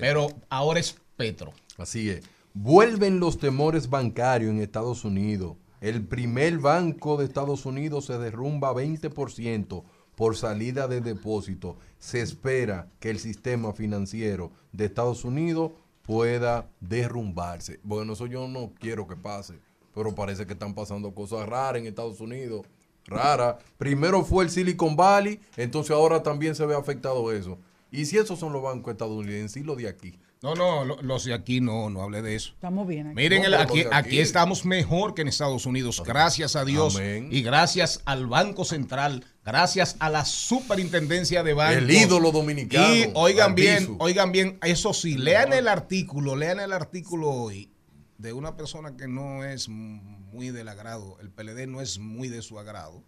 Pero 0.00 0.28
ahora 0.48 0.80
es 0.80 0.96
Petro. 1.16 1.52
Así 1.80 2.10
es. 2.10 2.22
Vuelven 2.52 3.20
los 3.20 3.38
temores 3.38 3.88
bancarios 3.88 4.50
en 4.50 4.60
Estados 4.60 5.04
Unidos. 5.04 5.56
El 5.80 6.06
primer 6.06 6.58
banco 6.58 7.16
de 7.16 7.24
Estados 7.24 7.64
Unidos 7.64 8.04
se 8.04 8.18
derrumba 8.18 8.74
20% 8.74 9.82
por 10.14 10.36
salida 10.36 10.86
de 10.88 11.00
depósito. 11.00 11.78
Se 11.98 12.20
espera 12.20 12.90
que 13.00 13.08
el 13.08 13.18
sistema 13.18 13.72
financiero 13.72 14.52
de 14.72 14.84
Estados 14.84 15.24
Unidos 15.24 15.72
pueda 16.02 16.68
derrumbarse. 16.80 17.80
Bueno, 17.82 18.12
eso 18.12 18.26
yo 18.26 18.46
no 18.46 18.72
quiero 18.78 19.06
que 19.06 19.16
pase, 19.16 19.58
pero 19.94 20.14
parece 20.14 20.46
que 20.46 20.52
están 20.52 20.74
pasando 20.74 21.14
cosas 21.14 21.48
raras 21.48 21.80
en 21.80 21.86
Estados 21.86 22.20
Unidos. 22.20 22.66
Rara. 23.06 23.58
Primero 23.78 24.22
fue 24.22 24.44
el 24.44 24.50
Silicon 24.50 24.94
Valley, 24.94 25.40
entonces 25.56 25.92
ahora 25.92 26.22
también 26.22 26.54
se 26.54 26.66
ve 26.66 26.74
afectado 26.74 27.32
eso. 27.32 27.58
Y 27.90 28.04
si 28.04 28.18
esos 28.18 28.38
son 28.38 28.52
los 28.52 28.62
bancos 28.62 28.92
estadounidenses 28.92 29.62
y 29.62 29.64
los 29.64 29.78
de 29.78 29.88
aquí. 29.88 30.18
No, 30.42 30.54
no, 30.54 30.86
lo- 30.86 31.02
los 31.02 31.24
de 31.26 31.34
aquí 31.34 31.60
no, 31.60 31.90
no 31.90 32.02
hable 32.02 32.22
de 32.22 32.34
eso. 32.34 32.52
Estamos 32.54 32.88
bien 32.88 33.08
aquí. 33.08 33.16
Miren, 33.16 33.44
el- 33.44 33.52
aquí, 33.54 33.84
aquí. 33.92 34.20
estamos 34.20 34.64
mejor 34.64 35.12
que 35.12 35.20
en 35.20 35.28
Estados 35.28 35.66
Unidos, 35.66 36.02
gracias 36.04 36.56
a 36.56 36.64
Dios 36.64 36.96
Amén. 36.96 37.28
y 37.30 37.42
gracias 37.42 38.00
al 38.06 38.26
Banco 38.26 38.64
Central, 38.64 39.22
gracias 39.44 39.96
a 39.98 40.08
la 40.08 40.24
Superintendencia 40.24 41.42
de 41.42 41.52
Bancos. 41.52 41.82
El 41.82 41.90
ídolo 41.90 42.32
dominicano, 42.32 42.94
Y 42.94 43.10
oigan 43.14 43.54
bien, 43.54 43.96
oigan 43.98 44.32
bien, 44.32 44.58
eso 44.62 44.94
sí, 44.94 45.18
lean 45.18 45.52
el 45.52 45.68
artículo, 45.68 46.34
lean 46.36 46.58
el 46.58 46.72
artículo 46.72 47.28
hoy 47.30 47.70
de 48.16 48.32
una 48.32 48.56
persona 48.56 48.96
que 48.96 49.08
no 49.08 49.44
es 49.44 49.68
muy 49.68 50.48
del 50.50 50.68
agrado, 50.68 51.18
el 51.20 51.28
PLD 51.30 51.66
no 51.66 51.82
es 51.82 51.98
muy 51.98 52.28
de 52.28 52.40
su 52.40 52.58
agrado, 52.58 53.02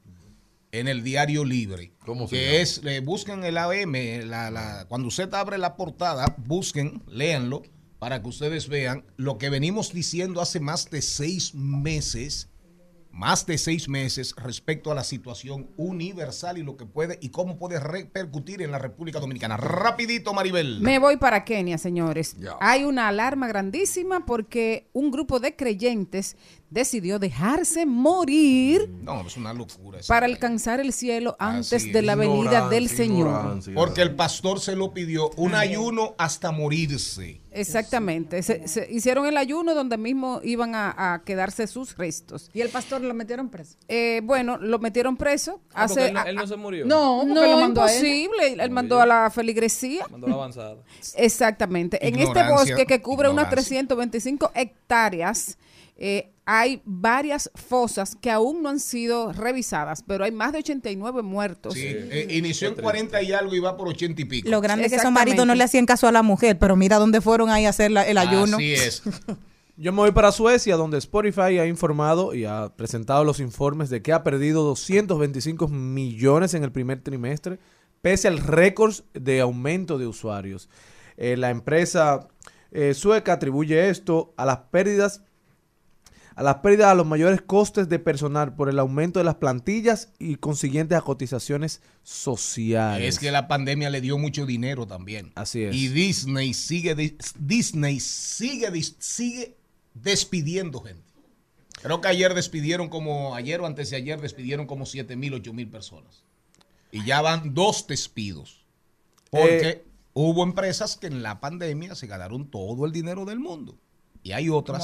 en 0.73 0.89
el 0.89 1.05
diario 1.05 1.45
Libre. 1.45 1.93
¿Cómo 2.05 2.27
se 2.27 2.37
que 2.37 2.45
llama? 2.47 2.57
es, 2.59 2.81
eh, 2.85 3.01
busquen 3.01 3.45
el 3.45 3.59
AM, 3.59 3.93
la, 4.27 4.51
la- 4.51 4.87
cuando 4.89 5.09
usted 5.09 5.33
abre 5.35 5.59
la 5.59 5.77
portada, 5.77 6.35
busquen, 6.39 7.03
léanlo, 7.07 7.63
para 7.99 8.21
que 8.23 8.29
ustedes 8.29 8.69
vean 8.69 9.05
lo 9.17 9.39
que 9.39 9.51
venimos 9.51 9.93
diciendo 9.93 10.41
hace 10.41 10.59
más 10.61 10.91
de 10.91 11.03
seis 11.03 11.55
meses, 11.55 12.49
más 13.11 13.45
de 13.45 13.59
seis 13.59 13.89
meses 13.91 14.35
respecto 14.37 14.91
a 14.91 14.95
la 14.95 15.05
situación 15.05 15.69
universal 15.77 16.57
y 16.57 16.63
lo 16.63 16.79
que 16.79 16.87
puede 16.87 17.19
y 17.21 17.29
cómo 17.29 17.59
puede 17.59 17.79
repercutir 17.79 18.63
en 18.63 18.71
la 18.73 18.79
República 18.79 19.21
Dominicana. 19.21 19.59
Rapidito, 19.59 20.33
Maribel. 20.33 20.81
Me 20.81 20.99
voy 20.99 21.19
para 21.19 21.45
Kenia, 21.45 21.77
señores. 21.77 22.35
Hay 22.61 22.85
una 22.85 23.09
alarma 23.09 23.47
grandísima 23.47 24.25
porque 24.25 24.89
un 24.95 25.11
grupo 25.11 25.39
de 25.39 25.55
creyentes 25.55 26.37
decidió 26.73 27.19
dejarse 27.19 27.85
morir 27.87 28.89
No, 29.03 29.27
es 29.27 29.37
una 29.37 29.53
locura. 29.53 29.99
para 30.09 30.27
alcanzar 30.27 30.81
el 30.81 30.93
cielo 30.93 31.37
antes 31.39 31.93
de 31.93 32.03
la 32.03 32.15
venida 32.15 32.69
del 32.69 32.89
Señor. 32.89 33.61
Porque 33.75 34.03
el 34.03 34.15
pastor 34.15 34.61
se 34.61 34.75
lo 34.75 34.93
pidió, 34.95 35.31
un 35.37 35.55
ayuno 35.55 36.15
hasta 36.19 36.51
morirse. 36.51 37.41
Exactamente. 37.51 38.43
Se, 38.43 38.67
se 38.67 38.91
hicieron 38.91 39.27
el 39.27 39.37
ayuno 39.37 39.75
donde 39.75 39.99
mismo 39.99 40.41
iban 40.43 40.75
a, 40.75 40.95
a 41.15 41.23
quedarse 41.23 41.67
sus 41.67 41.97
restos. 41.99 42.51
¿Y 42.55 42.63
el 42.63 42.71
pastor 42.71 43.03
lo 43.03 43.13
metieron 43.13 43.51
preso? 43.51 43.77
Eh, 43.89 44.23
bueno, 44.25 44.57
lo 44.57 44.79
metieron 44.79 45.19
preso. 45.19 45.61
Ah, 45.75 45.85
hace- 45.85 46.07
él, 46.09 46.15
no- 46.15 46.25
él 46.25 46.37
no 46.37 46.47
se 46.47 46.57
murió. 46.57 46.87
No, 46.87 47.25
No, 47.25 47.45
lo 47.47 47.59
mandó 47.61 47.83
a 47.83 47.93
él. 47.93 47.97
imposible. 48.07 48.65
Él 48.65 48.71
mandó 48.71 49.01
a 49.03 49.07
la 49.07 49.31
feligresía. 49.31 50.07
Mandó 50.11 50.27
la 50.29 50.35
avanzada. 50.35 50.77
Exactamente. 51.17 52.07
En 52.07 52.19
este 52.19 52.43
bosque 52.49 52.87
que 52.87 53.03
cubre 53.03 53.29
unas 53.29 53.45
ignorancia. 53.45 53.81
325 53.87 54.51
hectáreas, 54.55 55.59
eh, 55.99 56.32
hay 56.45 56.83
varias 56.85 57.51
fosas 57.55 58.17
que 58.17 58.31
aún 58.31 58.63
no 58.63 58.69
han 58.69 58.81
sido 58.81 59.33
revisadas, 59.33 60.03
pero 60.03 60.25
hay 60.25 60.33
más 60.33 60.53
de 60.53 60.59
89 60.59 61.23
muertos. 61.23 61.75
Sí, 61.75 61.83
eh, 61.87 62.27
inició 62.31 62.69
en 62.69 62.75
40 62.75 63.23
y 63.23 63.33
algo 63.33 63.55
y 63.55 63.61
va 63.61 63.77
por 63.77 63.89
80 63.89 64.23
y 64.23 64.25
pico. 64.25 64.49
Lo 64.51 64.61
grande 64.61 64.87
es 64.87 64.91
que 64.91 64.97
esos 64.97 65.13
maridos 65.13 65.47
no 65.47 65.55
le 65.55 65.63
hacían 65.65 65.87
caso 65.87 66.09
a 66.09 66.13
la 66.13 66.23
mujer, 66.23 66.59
pero 66.59 66.75
mira 66.77 66.99
dónde 66.99 67.21
fueron 67.21 67.49
ahí 67.51 67.65
a 67.65 67.69
hacer 67.71 67.91
la- 67.93 68.07
el 68.07 68.19
ayuno. 68.19 68.57
Así 68.57 68.73
es. 68.73 69.03
Yo 69.77 69.91
me 69.93 69.99
voy 69.99 70.11
para 70.13 70.33
Suecia, 70.33 70.77
donde 70.77 70.99
Spotify 70.99 71.59
ha 71.59 71.67
informado 71.67 72.35
y 72.35 72.45
ha 72.45 72.73
presentado 72.77 73.25
los 73.25 73.41
informes 73.41 73.89
de 73.89 74.03
que 74.03 74.13
ha 74.13 74.23
perdido 74.23 74.63
225 74.65 75.67
millones 75.69 76.55
en 76.55 76.63
el 76.63 76.71
primer 76.73 77.01
trimestre, 77.03 77.59
pese 78.03 78.29
al 78.29 78.39
récord 78.39 78.95
de 79.15 79.41
aumento 79.41 79.97
de 79.97 80.07
usuarios. 80.07 80.69
Eh, 81.17 81.37
la 81.37 81.51
empresa 81.51 82.29
eh, 82.71 82.95
sueca 82.95 83.35
atribuye 83.35 83.89
esto 83.89 84.35
a 84.37 84.45
las 84.45 84.59
pérdidas 84.71 85.23
a 86.35 86.43
las 86.43 86.57
pérdidas 86.57 86.89
a 86.89 86.95
los 86.95 87.07
mayores 87.07 87.41
costes 87.43 87.89
de 87.89 87.99
personal 87.99 88.55
por 88.55 88.69
el 88.69 88.79
aumento 88.79 89.19
de 89.21 89.25
las 89.25 89.37
plantillas 89.37 90.13
y 90.19 90.37
consiguientes 90.37 90.97
a 90.97 91.03
cotizaciones 91.03 91.83
sociales. 92.03 93.07
Es 93.15 93.19
que 93.19 93.31
la 93.31 93.49
pandemia 93.49 93.91
le 93.91 94.01
dio 94.01 94.19
mucho 94.19 94.47
dinero 94.47 94.87
también. 94.87 95.33
Así 95.35 95.63
es. 95.65 95.75
Y 95.75 95.89
Disney 95.89 96.55
sigue 96.55 96.97
dis- 96.97 97.35
Disney 97.39 98.01
sigue 98.01 98.71
sigue 98.99 99.57
despidiendo 99.95 100.81
gente. 100.81 101.03
Creo 101.83 102.01
que 102.01 102.09
ayer 102.09 102.33
despidieron 102.35 102.89
como 102.89 103.35
ayer 103.35 103.61
o 103.61 103.67
antes 103.67 103.91
de 103.91 103.97
ayer 103.97 104.21
despidieron 104.21 104.67
como 104.67 104.87
7 104.87 105.17
mil, 105.17 105.35
8 105.35 105.53
mil 105.53 105.69
personas. 105.69 106.23
Y 106.93 107.05
ya 107.05 107.21
van 107.23 107.55
dos 107.55 107.87
despidos. 107.87 108.65
Porque 109.31 109.69
Eh, 109.69 109.85
hubo 110.13 110.45
empresas 110.45 110.97
que 110.97 111.07
en 111.09 111.23
la 111.23 111.41
pandemia 111.41 111.95
se 111.95 112.07
ganaron 112.07 112.51
todo 112.51 112.87
el 112.87 112.93
dinero 112.93 113.25
del 113.25 113.41
mundo. 113.41 113.79
Y 114.23 114.33
hay 114.33 114.49
otras 114.49 114.83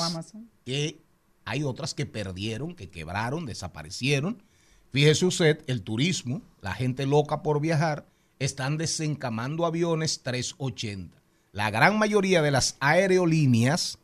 que 0.65 1.01
hay 1.49 1.63
otras 1.63 1.95
que 1.95 2.05
perdieron, 2.05 2.75
que 2.75 2.91
quebraron, 2.91 3.47
desaparecieron. 3.47 4.43
Fíjese 4.91 5.25
usted, 5.25 5.65
el 5.67 5.83
turismo, 5.83 6.43
la 6.61 6.75
gente 6.75 7.07
loca 7.07 7.43
por 7.43 7.59
viajar, 7.61 8.07
están 8.39 8.77
desencamando 8.77 9.65
aviones 9.65 10.21
380. 10.23 11.17
La 11.53 11.71
gran 11.71 11.99
mayoría 11.99 12.43
de 12.43 12.51
las 12.51 12.77
aerolíneas 12.81 13.99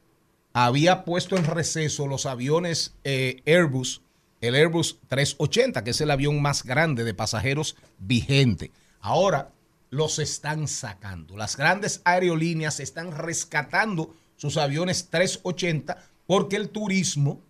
había 0.55 1.05
puesto 1.05 1.37
en 1.37 1.45
receso 1.45 2.07
los 2.07 2.25
aviones 2.25 2.95
eh, 3.05 3.43
Airbus, 3.45 4.01
el 4.41 4.55
Airbus 4.55 4.99
380, 5.09 5.85
que 5.85 5.91
es 5.91 6.01
el 6.01 6.11
avión 6.11 6.41
más 6.41 6.65
grande 6.65 7.05
de 7.05 7.13
pasajeros 7.13 7.77
vigente. 7.99 8.71
Ahora 9.01 9.53
los 9.91 10.19
están 10.19 10.67
sacando. 10.67 11.37
Las 11.37 11.59
grandes 11.59 12.01
aerolíneas 12.05 12.81
están 12.81 13.13
rescatando 13.13 14.15
sus 14.37 14.57
aviones 14.57 15.09
380 15.11 15.99
porque 16.27 16.57
el 16.57 16.71
turismo 16.71 17.43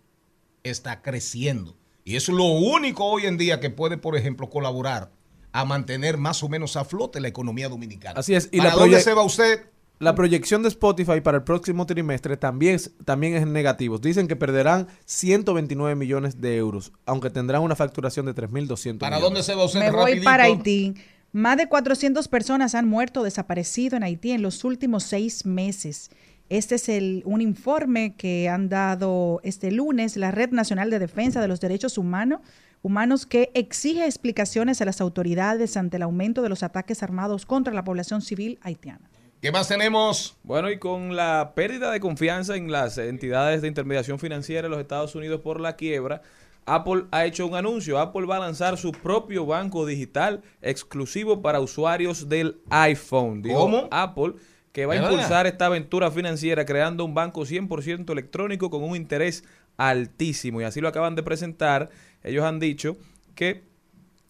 está 0.63 1.01
creciendo. 1.01 1.75
Y 2.03 2.15
es 2.15 2.29
lo 2.29 2.45
único 2.45 3.05
hoy 3.05 3.25
en 3.25 3.37
día 3.37 3.59
que 3.59 3.69
puede, 3.69 3.97
por 3.97 4.15
ejemplo, 4.15 4.49
colaborar 4.49 5.11
a 5.51 5.65
mantener 5.65 6.17
más 6.17 6.43
o 6.43 6.49
menos 6.49 6.75
a 6.75 6.85
flote 6.85 7.19
la 7.19 7.27
economía 7.27 7.69
dominicana. 7.69 8.19
Así 8.19 8.35
es, 8.35 8.49
y 8.51 8.57
¿Para 8.57 8.71
la 8.71 8.75
dónde 8.75 8.99
se 8.99 9.13
va 9.13 9.23
usted? 9.23 9.69
la 9.99 10.13
proyección 10.13 10.61
de 10.61 10.69
Spotify 10.69 11.21
para 11.21 11.37
el 11.37 11.43
próximo 11.43 11.85
trimestre 11.85 12.35
también 12.37 12.75
es, 12.75 12.91
también 13.05 13.35
es 13.35 13.47
negativos. 13.47 14.01
Dicen 14.01 14.27
que 14.27 14.35
perderán 14.35 14.87
129 15.05 15.95
millones 15.95 16.41
de 16.41 16.57
euros, 16.57 16.91
aunque 17.05 17.29
tendrán 17.29 17.61
una 17.61 17.75
facturación 17.75 18.25
de 18.25 18.35
3.200 18.35 18.97
¿Para 18.99 19.17
millones. 19.17 19.21
dónde 19.21 19.43
se 19.43 19.55
va 19.55 19.65
usted 19.65 19.79
Me 19.79 19.91
voy 19.91 20.19
para 20.19 20.43
Haití. 20.43 20.93
Más 21.31 21.57
de 21.57 21.67
400 21.67 22.27
personas 22.27 22.75
han 22.75 22.87
muerto 22.87 23.21
o 23.21 23.23
desaparecido 23.23 23.97
en 23.97 24.03
Haití 24.03 24.31
en 24.31 24.41
los 24.41 24.63
últimos 24.63 25.03
seis 25.03 25.45
meses. 25.45 26.09
Este 26.49 26.75
es 26.75 26.89
el, 26.89 27.23
un 27.25 27.41
informe 27.41 28.15
que 28.15 28.49
han 28.49 28.69
dado 28.69 29.41
este 29.43 29.71
lunes 29.71 30.15
la 30.15 30.31
Red 30.31 30.51
Nacional 30.51 30.89
de 30.89 30.99
Defensa 30.99 31.41
de 31.41 31.47
los 31.47 31.59
Derechos 31.59 31.97
Humanos, 31.97 32.41
humanos 32.83 33.25
que 33.25 33.49
exige 33.55 34.05
explicaciones 34.05 34.79
a 34.79 34.85
las 34.85 35.01
autoridades 35.01 35.75
ante 35.75 35.97
el 35.97 36.03
aumento 36.03 36.43
de 36.43 36.49
los 36.49 36.61
ataques 36.61 37.01
armados 37.01 37.47
contra 37.47 37.73
la 37.73 37.83
población 37.83 38.21
civil 38.21 38.59
haitiana. 38.61 39.09
¿Qué 39.41 39.51
más 39.51 39.67
tenemos? 39.67 40.37
Bueno, 40.43 40.69
y 40.69 40.77
con 40.77 41.15
la 41.15 41.53
pérdida 41.55 41.91
de 41.91 41.99
confianza 41.99 42.55
en 42.55 42.71
las 42.71 42.97
entidades 42.97 43.61
de 43.61 43.67
intermediación 43.67 44.19
financiera 44.19 44.67
en 44.67 44.71
los 44.71 44.79
Estados 44.79 45.15
Unidos 45.15 45.41
por 45.41 45.59
la 45.59 45.75
quiebra, 45.75 46.21
Apple 46.65 47.05
ha 47.11 47.25
hecho 47.25 47.45
un 47.45 47.55
anuncio. 47.55 47.99
Apple 47.99 48.25
va 48.25 48.37
a 48.37 48.39
lanzar 48.39 48.77
su 48.77 48.91
propio 48.91 49.45
banco 49.45 49.85
digital 49.85 50.41
exclusivo 50.61 51.41
para 51.41 51.59
usuarios 51.59 52.27
del 52.27 52.59
iPhone. 52.69 53.41
Dijo 53.41 53.59
¿Cómo? 53.59 53.87
Apple 53.91 54.33
que 54.75 54.85
va 54.85 54.93
a 54.93 54.97
¿De 54.97 55.03
impulsar 55.03 55.47
esta 55.47 55.67
aventura 55.67 56.11
financiera 56.11 56.65
creando 56.65 57.05
un 57.05 57.13
banco 57.13 57.43
100% 57.43 58.11
electrónico 58.11 58.69
con 58.69 58.83
un 58.83 58.97
interés 58.97 59.45
altísimo. 59.77 60.59
Y 60.59 60.65
así 60.65 60.81
lo 60.81 60.89
acaban 60.89 61.15
de 61.15 61.23
presentar. 61.23 61.89
Ellos 62.23 62.43
han 62.43 62.59
dicho 62.59 62.97
que 63.35 63.63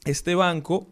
este 0.03 0.35
banco, 0.35 0.85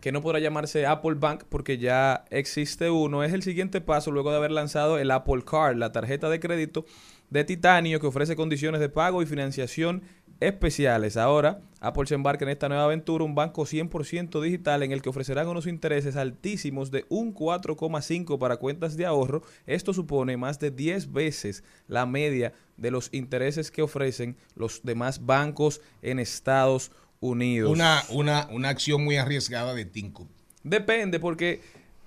que 0.00 0.12
no 0.12 0.22
podrá 0.22 0.38
llamarse 0.38 0.86
Apple 0.86 1.16
Bank 1.16 1.42
porque 1.48 1.76
ya 1.76 2.24
existe 2.30 2.88
uno, 2.88 3.24
es 3.24 3.32
el 3.32 3.42
siguiente 3.42 3.80
paso 3.80 4.12
luego 4.12 4.30
de 4.30 4.36
haber 4.36 4.52
lanzado 4.52 4.96
el 4.96 5.10
Apple 5.10 5.42
Card, 5.44 5.76
la 5.76 5.90
tarjeta 5.90 6.30
de 6.30 6.38
crédito 6.38 6.86
de 7.30 7.42
titanio 7.42 7.98
que 7.98 8.06
ofrece 8.06 8.36
condiciones 8.36 8.80
de 8.80 8.90
pago 8.90 9.22
y 9.22 9.26
financiación 9.26 10.04
especiales. 10.40 11.16
Ahora, 11.16 11.60
Apple 11.80 12.06
se 12.06 12.14
embarca 12.14 12.44
en 12.44 12.50
esta 12.50 12.68
nueva 12.68 12.84
aventura, 12.84 13.24
un 13.24 13.34
banco 13.34 13.62
100% 13.62 14.40
digital 14.40 14.82
en 14.82 14.92
el 14.92 15.02
que 15.02 15.08
ofrecerán 15.08 15.48
unos 15.48 15.66
intereses 15.66 16.16
altísimos 16.16 16.90
de 16.90 17.06
un 17.08 17.34
4,5 17.34 18.38
para 18.38 18.56
cuentas 18.56 18.96
de 18.96 19.06
ahorro. 19.06 19.42
Esto 19.66 19.92
supone 19.92 20.36
más 20.36 20.58
de 20.58 20.70
10 20.70 21.12
veces 21.12 21.62
la 21.86 22.06
media 22.06 22.52
de 22.76 22.90
los 22.90 23.10
intereses 23.12 23.70
que 23.70 23.82
ofrecen 23.82 24.36
los 24.54 24.82
demás 24.82 25.24
bancos 25.24 25.80
en 26.02 26.18
Estados 26.18 26.90
Unidos. 27.20 27.70
Una, 27.70 28.02
una, 28.08 28.48
una 28.50 28.70
acción 28.70 29.04
muy 29.04 29.16
arriesgada 29.16 29.74
de 29.74 29.84
Tinko. 29.84 30.26
Depende, 30.62 31.20
porque 31.20 31.60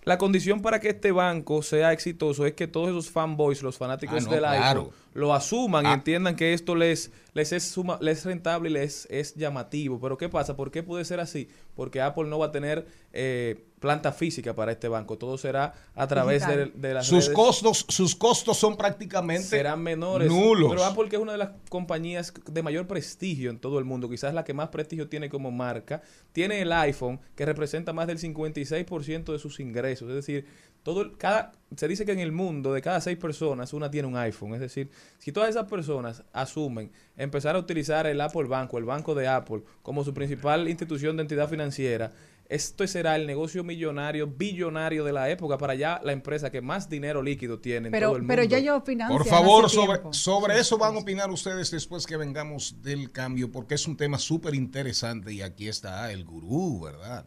la 0.05 0.17
condición 0.17 0.61
para 0.61 0.79
que 0.79 0.89
este 0.89 1.11
banco 1.11 1.61
sea 1.63 1.91
exitoso 1.93 2.45
es 2.45 2.53
que 2.53 2.67
todos 2.67 2.89
esos 2.89 3.09
fanboys, 3.09 3.63
los 3.63 3.77
fanáticos 3.77 4.17
Ah, 4.21 4.25
no, 4.25 4.31
del 4.31 4.39
claro. 4.39 4.79
iPhone, 4.81 4.93
lo 5.13 5.33
asuman 5.33 5.85
y 5.85 5.89
Ah. 5.89 5.93
entiendan 5.93 6.35
que 6.35 6.53
esto 6.53 6.75
les, 6.75 7.11
les, 7.33 7.51
es, 7.53 7.63
suma- 7.63 7.97
les 8.01 8.19
es 8.19 8.25
rentable 8.25 8.69
y 8.69 8.73
les 8.73 9.05
es 9.09 9.35
llamativo. 9.35 9.99
Pero 9.99 10.17
¿qué 10.17 10.29
pasa? 10.29 10.55
¿Por 10.55 10.71
qué 10.71 10.83
puede 10.83 11.05
ser 11.05 11.19
así? 11.19 11.47
Porque 11.75 12.01
Apple 12.01 12.25
no 12.25 12.39
va 12.39 12.47
a 12.47 12.51
tener 12.51 12.85
eh, 13.13 13.65
planta 13.83 14.13
física 14.13 14.55
para 14.55 14.71
este 14.71 14.87
banco. 14.87 15.17
Todo 15.17 15.37
será 15.37 15.73
a 15.93 16.07
través 16.07 16.47
de, 16.47 16.67
de 16.73 16.93
las 16.93 17.05
sus 17.05 17.25
redes. 17.25 17.35
costos, 17.35 17.85
sus 17.89 18.15
costos 18.15 18.57
son 18.57 18.77
prácticamente 18.77 19.43
serán 19.43 19.83
menores. 19.83 20.29
nulos. 20.29 20.69
Pero 20.71 20.85
Apple, 20.85 21.09
que 21.09 21.17
es 21.17 21.21
una 21.21 21.33
de 21.33 21.37
las 21.39 21.49
compañías 21.67 22.33
de 22.49 22.63
mayor 22.63 22.87
prestigio 22.87 23.49
en 23.49 23.59
todo 23.59 23.79
el 23.79 23.83
mundo, 23.85 24.09
quizás 24.09 24.33
la 24.33 24.45
que 24.45 24.53
más 24.53 24.69
prestigio 24.69 25.09
tiene 25.09 25.27
como 25.29 25.51
marca, 25.51 26.01
tiene 26.31 26.61
el 26.61 26.71
iPhone, 26.71 27.19
que 27.35 27.45
representa 27.45 27.91
más 27.91 28.07
del 28.07 28.19
56% 28.19 29.33
de 29.33 29.39
sus 29.39 29.59
ingresos. 29.59 30.07
Es 30.07 30.15
decir, 30.15 30.45
todo 30.83 31.01
el- 31.01 31.17
cada 31.17 31.51
se 31.75 31.87
dice 31.87 32.05
que 32.05 32.11
en 32.11 32.19
el 32.19 32.31
mundo 32.31 32.71
de 32.73 32.81
cada 32.81 33.01
seis 33.01 33.17
personas 33.17 33.73
una 33.73 33.89
tiene 33.91 34.07
un 34.07 34.15
iPhone. 34.15 34.53
Es 34.53 34.59
decir, 34.61 34.89
si 35.17 35.31
todas 35.31 35.49
esas 35.49 35.65
personas 35.67 36.23
asumen 36.31 36.91
empezar 37.17 37.55
a 37.55 37.59
utilizar 37.59 38.05
el 38.07 38.21
Apple 38.21 38.43
Banco, 38.45 38.77
el 38.77 38.85
banco 38.85 39.13
de 39.15 39.27
Apple, 39.27 39.63
como 39.81 40.03
su 40.03 40.13
principal 40.13 40.69
institución 40.69 41.17
de 41.17 41.23
entidad 41.23 41.49
financiera, 41.49 42.11
esto 42.49 42.85
será 42.87 43.15
el 43.15 43.25
negocio 43.25 43.63
millonario, 43.63 44.27
billonario 44.27 45.03
de 45.03 45.13
la 45.13 45.29
época 45.29 45.57
para 45.57 45.75
ya 45.75 45.99
la 46.03 46.11
empresa 46.11 46.51
que 46.51 46.61
más 46.61 46.89
dinero 46.89 47.21
líquido 47.21 47.59
tiene 47.59 47.87
en 47.87 47.91
todo 47.91 47.99
Pero, 47.99 48.11
el 48.11 48.17
mundo. 48.23 48.27
pero 48.31 48.43
ya 48.43 48.59
yo 48.59 48.83
Por 48.83 49.25
favor, 49.25 49.69
sobre, 49.69 49.99
tiempo. 49.99 50.13
sobre 50.13 50.59
eso 50.59 50.77
van 50.77 50.95
a 50.95 50.99
opinar 50.99 51.31
ustedes 51.31 51.71
después 51.71 52.05
que 52.05 52.17
vengamos 52.17 52.81
del 52.81 53.11
cambio, 53.11 53.51
porque 53.51 53.75
es 53.75 53.87
un 53.87 53.97
tema 53.97 54.19
súper 54.19 54.55
interesante 54.55 55.33
y 55.33 55.41
aquí 55.41 55.67
está 55.67 56.11
el 56.11 56.25
gurú, 56.25 56.81
¿verdad? 56.81 57.25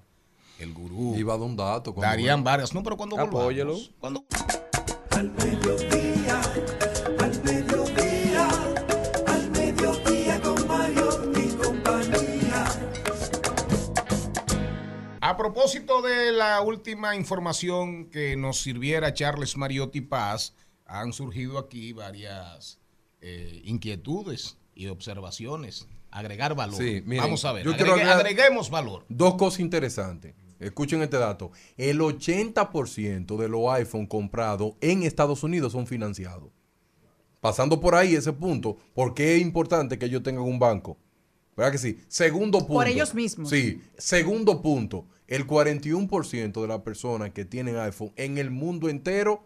El 0.58 0.72
gurú. 0.72 1.14
Iba 1.16 1.34
a 1.34 1.38
dar 1.38 1.46
un 1.46 1.56
dato. 1.56 1.92
cuando 1.92 2.10
Darían 2.10 2.42
varias. 2.42 2.72
No, 2.72 2.82
pero 2.82 2.96
cuando 2.96 3.16
volvamos. 3.16 3.40
Apóyelo. 3.42 3.76
Cuando 3.98 4.24
Al 5.10 5.30
mediodía, 5.32 5.95
A 15.36 15.38
propósito 15.38 16.00
de 16.00 16.32
la 16.32 16.62
última 16.62 17.14
información 17.14 18.06
que 18.06 18.38
nos 18.38 18.62
sirviera 18.62 19.12
Charles 19.12 19.54
Mariotti 19.58 20.00
Paz, 20.00 20.54
han 20.86 21.12
surgido 21.12 21.58
aquí 21.58 21.92
varias 21.92 22.78
eh, 23.20 23.60
inquietudes 23.66 24.56
y 24.74 24.86
observaciones. 24.86 25.88
Agregar 26.10 26.54
valor. 26.54 26.78
Sí, 26.78 27.02
miren, 27.04 27.24
Vamos 27.24 27.44
a 27.44 27.52
ver. 27.52 27.66
yo 27.66 27.72
agregue- 27.72 27.76
quiero 27.76 27.92
agregar- 27.92 28.18
agreguemos 28.20 28.70
valor. 28.70 29.04
Dos 29.10 29.34
cosas 29.34 29.60
interesantes. 29.60 30.34
Escuchen 30.58 31.02
este 31.02 31.18
dato. 31.18 31.50
El 31.76 32.00
80% 32.00 33.36
de 33.36 33.48
los 33.50 33.68
iPhone 33.72 34.06
comprados 34.06 34.72
en 34.80 35.02
Estados 35.02 35.42
Unidos 35.42 35.72
son 35.72 35.86
financiados. 35.86 36.48
Pasando 37.42 37.78
por 37.78 37.94
ahí 37.94 38.14
ese 38.14 38.32
punto, 38.32 38.78
¿por 38.94 39.12
qué 39.12 39.36
es 39.36 39.42
importante 39.42 39.98
que 39.98 40.06
ellos 40.06 40.22
tengan 40.22 40.44
un 40.44 40.58
banco? 40.58 40.96
¿Verdad 41.56 41.72
que 41.72 41.78
sí? 41.78 41.98
Segundo 42.08 42.58
punto. 42.58 42.74
Por 42.74 42.88
ellos 42.88 43.14
mismos. 43.14 43.48
Sí. 43.48 43.82
Segundo 43.96 44.60
punto. 44.60 45.06
El 45.26 45.46
41% 45.46 46.60
de 46.60 46.68
las 46.68 46.80
personas 46.82 47.30
que 47.30 47.44
tienen 47.44 47.76
iPhone 47.76 48.12
en 48.16 48.38
el 48.38 48.50
mundo 48.50 48.88
entero 48.88 49.44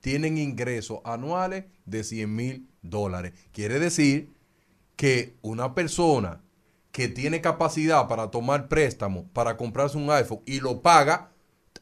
tienen 0.00 0.38
ingresos 0.38 1.00
anuales 1.04 1.64
de 1.86 2.04
100 2.04 2.34
mil 2.34 2.68
dólares. 2.82 3.32
Quiere 3.52 3.78
decir 3.78 4.30
que 4.94 5.34
una 5.42 5.74
persona 5.74 6.42
que 6.92 7.08
tiene 7.08 7.40
capacidad 7.40 8.08
para 8.08 8.30
tomar 8.30 8.68
préstamo 8.68 9.28
para 9.32 9.56
comprarse 9.56 9.96
un 9.96 10.10
iPhone 10.10 10.40
y 10.46 10.60
lo 10.60 10.82
paga, 10.82 11.32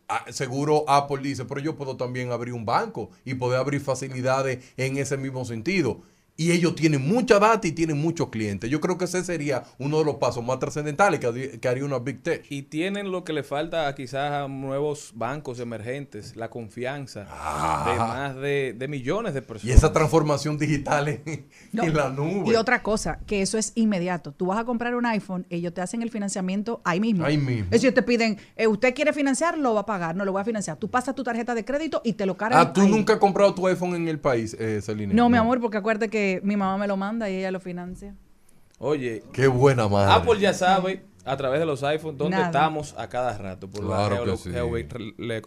ah, 0.08 0.24
seguro 0.30 0.84
Apple 0.88 1.22
dice, 1.22 1.44
pero 1.44 1.60
yo 1.60 1.76
puedo 1.76 1.96
también 1.96 2.30
abrir 2.30 2.54
un 2.54 2.64
banco 2.64 3.10
y 3.24 3.34
poder 3.34 3.58
abrir 3.58 3.80
facilidades 3.80 4.64
en 4.76 4.96
ese 4.98 5.16
mismo 5.16 5.44
sentido. 5.44 6.02
Y 6.38 6.52
ellos 6.52 6.74
tienen 6.74 7.06
mucha 7.06 7.38
data 7.38 7.66
y 7.66 7.72
tienen 7.72 7.96
muchos 7.98 8.28
clientes. 8.28 8.68
Yo 8.68 8.78
creo 8.80 8.98
que 8.98 9.06
ese 9.06 9.24
sería 9.24 9.64
uno 9.78 9.98
de 10.00 10.04
los 10.04 10.16
pasos 10.16 10.44
más 10.44 10.58
trascendentales 10.58 11.18
que, 11.18 11.26
haría- 11.26 11.58
que 11.58 11.66
haría 11.68 11.84
una 11.84 11.98
Big 11.98 12.22
Tech. 12.22 12.44
Y 12.50 12.62
tienen 12.62 13.10
lo 13.10 13.24
que 13.24 13.32
le 13.32 13.42
falta 13.42 13.88
a 13.88 13.94
quizás 13.94 14.32
a 14.32 14.46
nuevos 14.48 15.12
bancos 15.14 15.60
emergentes, 15.60 16.36
la 16.36 16.50
confianza 16.50 17.20
de 17.20 17.96
más 17.98 18.36
de, 18.36 18.74
de 18.76 18.88
millones 18.88 19.32
de 19.32 19.40
Y 19.40 19.42
personas. 19.44 19.76
esa 19.76 19.92
transformación 19.94 20.58
digital 20.58 21.08
en, 21.08 21.46
No, 21.72 21.84
en 21.84 21.94
la 21.96 22.10
nube. 22.10 22.52
Y 22.52 22.54
otra 22.56 22.82
cosa, 22.82 23.18
que 23.26 23.40
eso 23.40 23.56
es 23.56 23.72
inmediato. 23.74 24.32
Tú 24.32 24.46
vas 24.46 24.58
a 24.58 24.64
comprar 24.64 24.94
un 24.94 25.06
iPhone, 25.06 25.46
ellos 25.48 25.72
te 25.72 25.80
hacen 25.80 26.02
el 26.02 26.10
financiamiento 26.10 26.82
ahí 26.84 27.00
mismo. 27.00 27.24
Ahí 27.24 27.38
mismo. 27.38 27.64
Es 27.66 27.80
decir, 27.80 27.94
te 27.94 28.02
piden, 28.02 28.36
eh, 28.56 28.66
usted 28.66 28.94
quiere 28.94 29.14
financiar, 29.14 29.56
lo 29.56 29.72
va 29.72 29.80
a 29.80 29.86
pagar, 29.86 30.14
no 30.14 30.26
lo 30.26 30.32
voy 30.32 30.42
a 30.42 30.44
financiar. 30.44 30.76
Tú 30.76 30.90
pasas 30.90 31.14
tu 31.14 31.24
tarjeta 31.24 31.54
de 31.54 31.64
crédito 31.64 32.02
y 32.04 32.12
te 32.12 32.26
lo 32.26 32.36
cargan. 32.36 32.60
Ah, 32.60 32.72
¿tú 32.74 32.82
ahí. 32.82 32.90
nunca 32.90 33.14
has 33.14 33.18
comprado 33.20 33.54
tu 33.54 33.66
iPhone 33.66 33.94
en 33.94 34.08
el 34.08 34.18
país, 34.18 34.54
eh, 34.60 34.80
Celine? 34.82 35.14
No, 35.14 35.30
mi 35.30 35.38
amor, 35.38 35.60
porque 35.62 35.78
acuérdate 35.78 36.10
que 36.10 36.25
mi 36.42 36.56
mamá 36.56 36.76
me 36.78 36.86
lo 36.86 36.96
manda 36.96 37.28
y 37.30 37.36
ella 37.36 37.50
lo 37.50 37.60
financia. 37.60 38.14
Oye, 38.78 39.22
Qué 39.32 39.46
buena 39.46 39.88
madre. 39.88 40.12
Apple 40.12 40.38
ya 40.40 40.52
sabe 40.52 41.02
a 41.24 41.36
través 41.36 41.58
de 41.58 41.66
los 41.66 41.82
iPhones 41.82 42.18
dónde 42.18 42.36
Nada. 42.36 42.46
estamos 42.46 42.94
a 42.98 43.08
cada 43.08 43.36
rato 43.36 43.68
por 43.68 43.84
Claro 43.84 44.14
la 44.14 44.20
que 44.20 44.26
geolo- 44.26 44.36
sí. 44.36 44.50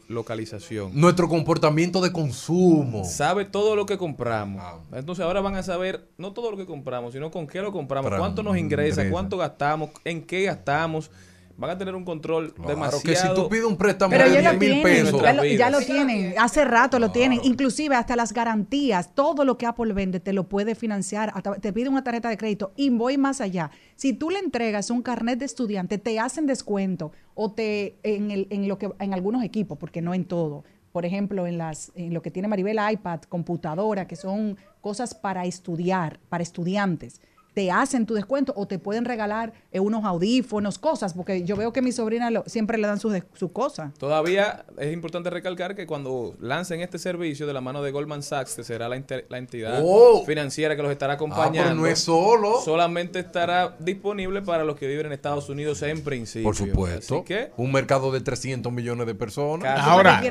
geolocalización. 0.07 0.91
Nuestro 0.99 1.29
comportamiento 1.29 2.01
de 2.01 2.11
consumo. 2.11 3.03
Sabe 3.05 3.45
todo 3.45 3.75
lo 3.75 3.85
que 3.85 3.97
compramos. 3.97 4.61
Entonces 4.91 5.23
ahora 5.23 5.41
van 5.41 5.55
a 5.55 5.63
saber 5.63 6.07
no 6.17 6.33
todo 6.33 6.51
lo 6.51 6.57
que 6.57 6.65
compramos, 6.65 7.13
sino 7.13 7.31
con 7.31 7.47
qué 7.47 7.61
lo 7.61 7.71
compramos, 7.71 8.09
Para- 8.09 8.19
cuánto 8.19 8.43
nos 8.43 8.57
ingresa, 8.57 9.01
ingresa. 9.01 9.11
cuánto 9.11 9.37
gastamos, 9.37 9.91
en 10.05 10.23
qué 10.23 10.43
gastamos. 10.43 11.11
Van 11.59 11.69
a 11.71 11.77
tener 11.77 11.93
un 11.93 12.05
control 12.05 12.53
Claro 12.53 12.69
demasiado. 12.69 13.03
que 13.03 13.15
si 13.15 13.27
tú 13.35 13.49
pides 13.49 13.65
un 13.65 13.75
préstamo 13.77 14.09
Pero 14.11 14.23
de 14.23 14.31
ya 14.35 14.39
10 14.41 14.53
lo 14.53 14.59
mil 14.59 14.69
tienen, 14.71 14.83
pesos. 14.83 15.21
ya 15.21 15.33
lo, 15.33 15.43
ya 15.43 15.49
vidas. 15.67 15.71
lo 15.71 15.79
tienen, 15.81 16.33
hace 16.39 16.63
rato 16.65 16.99
lo 16.99 17.11
tienen, 17.11 17.41
inclusive 17.43 17.95
hasta 17.95 18.15
las 18.15 18.31
garantías, 18.33 19.13
todo 19.13 19.43
lo 19.43 19.57
que 19.57 19.65
Apple 19.65 19.93
vende 19.93 20.19
te 20.19 20.31
lo 20.33 20.47
puede 20.47 20.73
financiar, 20.73 21.31
hasta 21.35 21.55
te 21.55 21.73
pide 21.73 21.89
una 21.89 22.03
tarjeta 22.03 22.29
de 22.29 22.37
crédito 22.37 22.71
y 22.77 22.89
voy 22.89 23.17
más 23.17 23.41
allá. 23.41 23.71
Si 23.95 24.13
tú 24.13 24.29
le 24.29 24.39
entregas 24.39 24.89
un 24.89 25.01
carnet 25.01 25.37
de 25.39 25.45
estudiante, 25.45 25.97
te 25.97 26.17
hacen 26.19 26.45
descuento 26.47 27.11
o 27.35 27.51
te 27.51 27.97
en, 28.03 28.31
el, 28.31 28.47
en 28.49 28.67
lo 28.67 28.77
que 28.77 28.89
en 28.99 29.13
algunos 29.13 29.43
equipos, 29.43 29.77
porque 29.77 30.01
no 30.01 30.13
en 30.13 30.25
todo. 30.25 30.63
Por 30.91 31.05
ejemplo, 31.05 31.45
en 31.45 31.57
las 31.59 31.91
en 31.93 32.13
lo 32.15 32.21
que 32.23 32.31
tiene 32.31 32.47
Maribel 32.47 32.79
iPad, 32.91 33.19
computadora, 33.29 34.07
que 34.07 34.15
son 34.15 34.57
cosas 34.81 35.13
para 35.13 35.45
estudiar, 35.45 36.19
para 36.29 36.41
estudiantes. 36.41 37.21
Te 37.59 37.71
hacen 37.71 38.05
tu 38.05 38.13
descuento 38.13 38.53
o 38.55 38.67
te 38.67 38.79
pueden 38.79 39.03
regalar 39.03 39.51
eh, 39.73 39.81
unos 39.81 40.05
audífonos, 40.05 40.79
cosas, 40.79 41.13
porque 41.13 41.43
yo 41.43 41.57
veo 41.57 41.73
que 41.73 41.81
mi 41.81 41.91
sobrina 41.91 42.31
lo- 42.31 42.45
siempre 42.47 42.77
le 42.77 42.87
dan 42.87 43.01
sus 43.01 43.11
cosas. 43.51 43.93
Todavía 43.95 44.63
es 44.77 44.93
importante 44.93 45.29
recalcar 45.29 45.75
que 45.75 45.85
cuando 45.85 46.35
lancen 46.39 46.79
este 46.79 46.97
servicio 46.97 47.47
de 47.47 47.51
la 47.53 47.59
mano 47.59 47.81
de 47.83 47.91
Goldman 47.91 48.23
Sachs, 48.23 48.55
que 48.55 48.63
será 48.63 48.87
la, 48.87 48.95
entidad 48.95 49.81
Oh. 49.83 50.23
financiera 50.25 50.77
que 50.77 50.81
los 50.83 50.89
estará 50.91 51.11
Ah, 51.13 51.15
acompañando, 51.17 51.63
pero 51.71 51.75
no 51.75 51.85
es 51.85 51.99
solo. 51.99 52.61
solamente 52.63 53.19
estará 53.19 53.75
disponible 53.79 54.41
para 54.41 54.63
los 54.63 54.77
que 54.77 54.87
viven 54.87 55.07
en 55.07 55.11
Estados 55.11 55.49
Unidos 55.49 55.81
en 55.81 56.01
principio. 56.01 56.45
Por 56.45 56.55
supuesto. 56.55 57.15
Así 57.17 57.25
que 57.25 57.51
Un 57.57 57.73
mercado 57.73 58.09
de 58.13 58.21
300 58.21 58.71
millones 58.71 59.05
de 59.05 59.15
personas. 59.15 59.81
Ahora, 59.81 60.21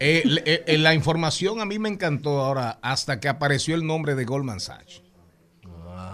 eh, 0.00 0.22
eh, 0.66 0.76
la 0.76 0.92
información 0.92 1.62
a 1.62 1.64
mí 1.64 1.78
me 1.78 1.88
encantó 1.88 2.40
ahora 2.40 2.78
hasta 2.82 3.20
que 3.20 3.28
apareció 3.28 3.74
el 3.74 3.86
nombre 3.86 4.14
de 4.16 4.26
Goldman 4.26 4.60
Sachs. 4.60 5.00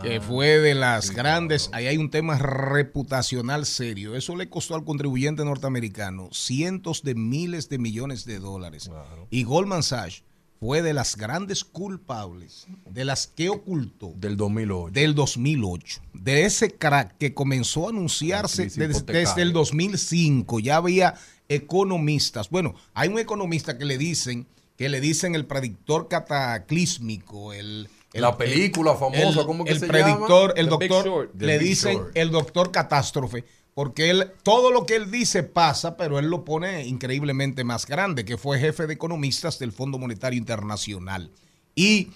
Que 0.02 0.20
fue 0.20 0.58
de 0.60 0.74
las 0.74 1.10
grandes, 1.10 1.68
ahí 1.72 1.86
hay 1.86 1.98
un 1.98 2.10
tema 2.10 2.38
reputacional 2.38 3.66
serio. 3.66 4.16
Eso 4.16 4.34
le 4.34 4.48
costó 4.48 4.74
al 4.74 4.84
contribuyente 4.84 5.44
norteamericano 5.44 6.30
cientos 6.32 7.02
de 7.02 7.14
miles 7.14 7.68
de 7.68 7.78
millones 7.78 8.24
de 8.24 8.38
dólares. 8.38 8.90
Y 9.30 9.44
Goldman 9.44 9.82
Sachs 9.82 10.22
fue 10.58 10.80
de 10.82 10.94
las 10.94 11.16
grandes 11.16 11.64
culpables, 11.64 12.66
de 12.88 13.04
las 13.04 13.26
que 13.26 13.50
ocultó. 13.50 14.12
Del 14.16 14.36
2008. 14.38 14.92
Del 14.92 15.14
2008. 15.14 16.00
De 16.14 16.44
ese 16.44 16.70
crack 16.70 17.16
que 17.18 17.34
comenzó 17.34 17.86
a 17.86 17.90
anunciarse 17.90 18.62
crisis 18.64 18.78
des- 18.78 18.90
hipotecaria. 18.96 19.28
desde 19.28 19.42
el 19.42 19.52
2005. 19.52 20.60
Ya 20.60 20.76
había 20.76 21.14
economistas. 21.48 22.48
Bueno, 22.48 22.74
hay 22.94 23.08
un 23.10 23.18
economista 23.18 23.76
que 23.76 23.84
le 23.84 23.98
dicen, 23.98 24.46
que 24.76 24.88
le 24.88 25.00
dicen 25.00 25.34
el 25.34 25.44
predictor 25.46 26.08
cataclísmico, 26.08 27.52
el... 27.52 27.88
el- 28.12 28.22
La 28.22 28.36
película 28.36 28.92
el- 28.92 28.98
famosa, 28.98 29.40
el- 29.40 29.46
¿cómo 29.46 29.64
que 29.64 29.72
el 29.72 29.80
se 29.80 29.86
predictor, 29.86 30.50
llama? 30.56 30.60
el 30.60 30.68
The 30.68 30.76
Big 30.76 30.88
doctor, 30.90 31.30
le 31.38 31.58
dicen 31.58 31.96
Short. 31.98 32.16
el 32.16 32.30
doctor 32.30 32.70
catástrofe, 32.72 33.44
porque 33.74 34.10
él, 34.10 34.32
todo 34.42 34.70
lo 34.72 34.84
que 34.86 34.96
él 34.96 35.10
dice 35.10 35.42
pasa, 35.42 35.96
pero 35.96 36.18
él 36.18 36.26
lo 36.26 36.44
pone 36.44 36.86
increíblemente 36.86 37.62
más 37.64 37.86
grande, 37.86 38.24
que 38.24 38.36
fue 38.36 38.58
jefe 38.58 38.86
de 38.86 38.94
economistas 38.94 39.58
del 39.58 39.72
Fondo 39.72 39.98
Monetario 39.98 40.38
Internacional. 40.38 41.30
Y 41.74 42.10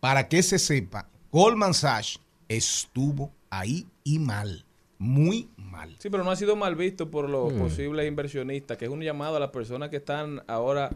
para 0.00 0.28
que 0.28 0.42
se 0.42 0.58
sepa, 0.58 1.08
Goldman 1.30 1.74
Sachs 1.74 2.18
estuvo 2.48 3.30
ahí 3.50 3.86
y 4.04 4.18
mal, 4.18 4.64
muy 4.98 5.48
mal. 5.58 5.94
Sí, 5.98 6.08
pero 6.08 6.24
no 6.24 6.30
ha 6.30 6.36
sido 6.36 6.56
mal 6.56 6.74
visto 6.76 7.10
por 7.10 7.28
los 7.28 7.52
Mm. 7.52 7.58
posibles 7.58 8.08
inversionistas, 8.08 8.78
que 8.78 8.86
es 8.86 8.90
un 8.90 9.02
llamado 9.02 9.36
a 9.36 9.40
las 9.40 9.50
personas 9.50 9.90
que 9.90 9.96
están 9.96 10.42
ahora 10.48 10.90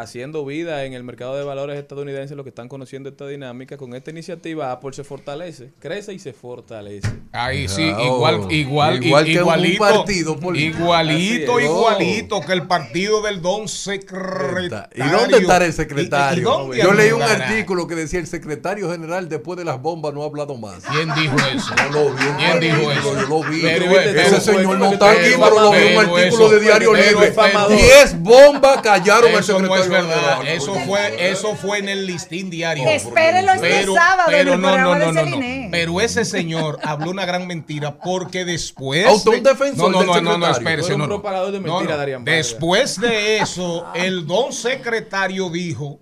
haciendo 0.00 0.44
vida 0.44 0.84
en 0.84 0.92
el 0.92 1.02
mercado 1.04 1.36
de 1.36 1.44
valores 1.44 1.78
estadounidense, 1.78 2.34
los 2.34 2.44
que 2.44 2.50
están 2.50 2.68
conociendo 2.68 3.08
esta 3.08 3.26
dinámica. 3.26 3.76
Con 3.76 3.94
esta 3.94 4.10
iniciativa, 4.10 4.72
Apple 4.72 4.92
se 4.92 5.04
fortalece, 5.04 5.70
crece 5.78 6.12
y 6.12 6.18
se 6.18 6.32
fortalece. 6.32 7.08
Ahí 7.32 7.68
sí, 7.68 7.90
Ah, 7.94 8.02
igual, 8.04 8.34
oh. 8.44 8.50
igual, 8.50 9.02
Igual 9.04 9.24
que 9.24 9.30
un 9.32 9.36
igualito, 9.38 9.78
partido 9.84 10.38
político. 10.40 10.78
igualito, 10.82 11.60
igualito 11.60 12.40
que 12.40 12.52
el 12.52 12.66
partido 12.66 13.22
del 13.22 13.40
don 13.42 13.68
secretario. 13.68 14.88
¿Y 14.94 15.08
dónde 15.08 15.38
estará 15.38 15.64
el 15.66 15.72
secretario? 15.72 16.38
¿Y- 16.74 16.78
y 16.78 16.82
dónde 16.82 16.82
Yo 16.82 16.92
leí 16.92 17.10
un 17.12 17.22
artículo 17.22 17.86
que 17.86 17.94
decía 17.94 18.20
el 18.20 18.26
secretario 18.26 18.90
general 18.90 19.28
después 19.28 19.58
de 19.58 19.64
las 19.64 19.80
bombas 19.80 20.14
no 20.14 20.22
ha 20.22 20.26
hablado 20.26 20.56
más. 20.56 20.82
¿Quién 20.84 21.08
dijo 21.14 21.36
eso? 21.54 21.74
No 21.76 21.90
lo 21.92 22.10
vi. 22.14 22.24
¿Quién 22.38 22.60
dijo 22.60 22.92
eso? 22.92 23.14
Yo 23.20 23.26
lo 23.28 23.42
vi. 23.48 23.60
Pero, 23.62 23.84
Ese 24.00 24.12
pero, 24.12 24.40
señor 24.40 24.78
no 24.78 24.92
está 24.92 25.10
aquí, 25.10 25.20
pero, 25.30 25.40
pero 25.40 25.60
lo 25.60 25.70
vi 25.72 25.78
en 25.78 25.92
un 25.98 26.04
artículo 26.04 26.44
eso- 26.46 26.48
de 26.50 26.60
Diario 26.60 26.92
pero 26.92 27.20
Libre. 27.20 27.76
10 27.76 28.20
bombas 28.22 28.80
callaron 28.82 29.34
al 29.34 29.46
no 29.62 29.74
es 29.96 30.06
verdad. 30.08 30.46
Eso 30.46 30.74
fue, 30.86 31.30
eso 31.30 31.56
fue 31.56 31.78
en 31.78 31.88
el 31.88 32.06
listín 32.06 32.50
diario. 32.50 32.88
Espérenlo 32.88 33.52
este 33.52 33.68
Pero- 33.68 33.94
sábado 33.94 34.30
en 34.30 34.36
pero 34.38 34.54
el 34.54 34.60
no, 34.60 34.78
no, 34.78 34.94
no, 34.94 35.12
de 35.12 35.30
no. 35.30 35.68
Pero 35.70 36.00
ese 36.00 36.24
señor 36.24 36.78
habló 36.82 37.10
una 37.10 37.24
gran 37.26 37.46
mentira 37.46 37.98
porque 37.98 38.44
después. 38.44 39.06
Hasta 39.06 39.30
un 39.30 39.42
de- 39.42 39.50
defensor 39.50 39.90
no, 39.90 40.02
no, 40.04 40.14
del 40.14 40.24
no, 40.24 40.32
no, 40.32 40.38
no, 40.38 40.50
espérese, 40.50 40.92
no, 40.92 40.98
no. 40.98 41.06
propagador 41.08 41.52
de 41.52 41.60
No, 41.60 41.74
mentira, 41.74 41.92
no. 41.94 41.98
Darían 41.98 42.24
Vargas. 42.24 42.36
Después 42.48 43.00
de 43.00 43.38
eso, 43.38 43.86
el 43.94 44.26
don 44.26 44.52
secretario 44.52 45.50
dijo 45.50 46.00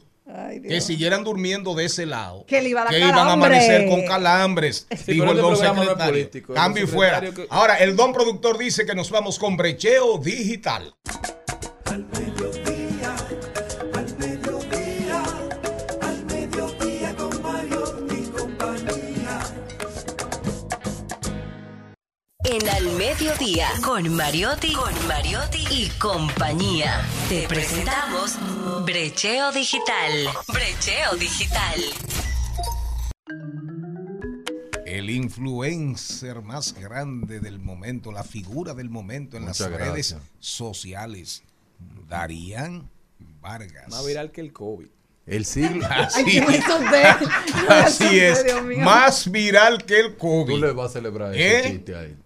que 0.68 0.80
siguieran 0.80 1.24
durmiendo 1.24 1.74
de 1.74 1.84
ese 1.86 2.04
lado. 2.04 2.44
Que 2.46 2.60
le 2.60 2.68
iba 2.70 2.82
a 2.82 2.86
que 2.88 2.98
iban 2.98 3.14
a 3.16 3.32
amanecer 3.32 3.88
con 3.88 4.04
calambres. 4.06 4.86
Sí, 4.90 5.12
dijo 5.12 5.24
el 5.24 5.30
este 5.30 5.40
don 5.42 5.50
no 5.52 5.56
secretario. 5.56 6.12
político, 6.12 6.54
Cambio 6.54 6.84
y 6.84 6.86
fuera. 6.86 7.20
que- 7.20 7.46
Ahora, 7.48 7.76
el 7.76 7.96
don 7.96 8.12
productor 8.12 8.58
dice 8.58 8.84
que 8.84 8.94
nos 8.94 9.10
vamos 9.10 9.38
con 9.38 9.56
brecheo 9.56 10.18
digital. 10.18 10.94
Al 11.86 12.04
Al 22.86 22.92
Mediodía, 22.92 23.68
con 23.84 24.14
Mariotti, 24.14 24.72
con 24.72 25.08
Mariotti 25.08 25.64
y 25.72 25.88
compañía. 25.98 27.04
Te 27.28 27.48
presentamos 27.48 28.36
Brecheo 28.84 29.50
Digital. 29.50 30.28
Brecheo 30.46 31.16
Digital. 31.16 31.80
El 34.84 35.10
influencer 35.10 36.42
más 36.42 36.74
grande 36.74 37.40
del 37.40 37.58
momento, 37.58 38.12
la 38.12 38.22
figura 38.22 38.72
del 38.72 38.88
momento 38.88 39.36
en 39.36 39.44
Muchas 39.46 39.68
las 39.68 39.70
redes 39.80 40.12
gracias. 40.12 40.20
sociales, 40.38 41.42
Darían 42.08 42.88
Vargas. 43.40 43.88
Más 43.88 44.06
viral 44.06 44.30
que 44.30 44.42
el 44.42 44.52
COVID. 44.52 44.86
El 45.26 45.44
siglo. 45.44 45.84
Así, 45.90 46.38
Ay, 46.38 46.62
así 47.68 48.20
es. 48.20 48.44
Más 48.78 49.28
viral 49.28 49.84
que 49.84 49.98
el 49.98 50.16
COVID. 50.16 50.54
Tú 50.54 50.60
le 50.60 50.70
vas 50.70 50.90
a 50.90 50.92
celebrar 50.92 51.34
¿Eh? 51.34 51.58
ese 51.58 51.70
chiste 51.72 51.96
ahí. 51.96 52.16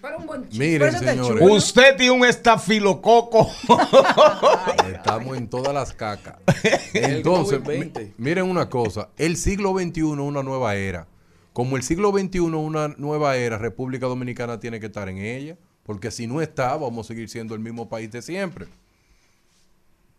Pero 0.00 0.18
un 0.18 0.26
buen 0.26 0.48
Miren, 0.52 0.92
señores. 0.98 1.46
Usted 1.50 1.96
tiene 1.96 2.12
un 2.12 2.24
estafilococo. 2.24 3.48
Estamos 4.92 5.36
en 5.36 5.48
todas 5.48 5.74
las 5.74 5.92
cacas. 5.92 6.36
Entonces, 6.94 7.60
COVID-20. 7.60 7.98
mi- 8.00 8.14
miren 8.18 8.44
una 8.44 8.68
cosa. 8.68 9.10
El 9.16 9.36
siglo 9.36 9.72
XXI 9.78 10.00
es 10.00 10.04
una 10.04 10.42
nueva 10.42 10.74
era. 10.76 11.06
Como 11.52 11.76
el 11.76 11.82
siglo 11.82 12.10
XXI 12.12 12.38
es 12.38 12.40
una 12.52 12.88
nueva 12.88 13.36
era, 13.36 13.58
República 13.58 14.06
Dominicana 14.06 14.58
tiene 14.60 14.80
que 14.80 14.86
estar 14.86 15.08
en 15.08 15.18
ella. 15.18 15.56
Porque 15.82 16.10
si 16.10 16.26
no 16.26 16.40
está, 16.40 16.76
vamos 16.76 17.06
a 17.06 17.08
seguir 17.08 17.28
siendo 17.28 17.54
el 17.54 17.60
mismo 17.60 17.88
país 17.88 18.10
de 18.10 18.22
siempre. 18.22 18.66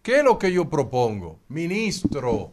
¿Qué 0.01 0.17
es 0.19 0.23
lo 0.23 0.37
que 0.37 0.51
yo 0.51 0.69
propongo? 0.69 1.39
Ministro 1.47 2.51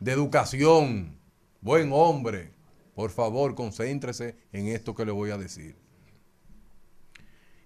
de 0.00 0.12
Educación, 0.12 1.14
buen 1.60 1.90
hombre, 1.92 2.50
por 2.94 3.10
favor, 3.10 3.54
concéntrese 3.54 4.34
en 4.52 4.68
esto 4.68 4.94
que 4.94 5.04
le 5.04 5.12
voy 5.12 5.30
a 5.30 5.36
decir. 5.38 5.76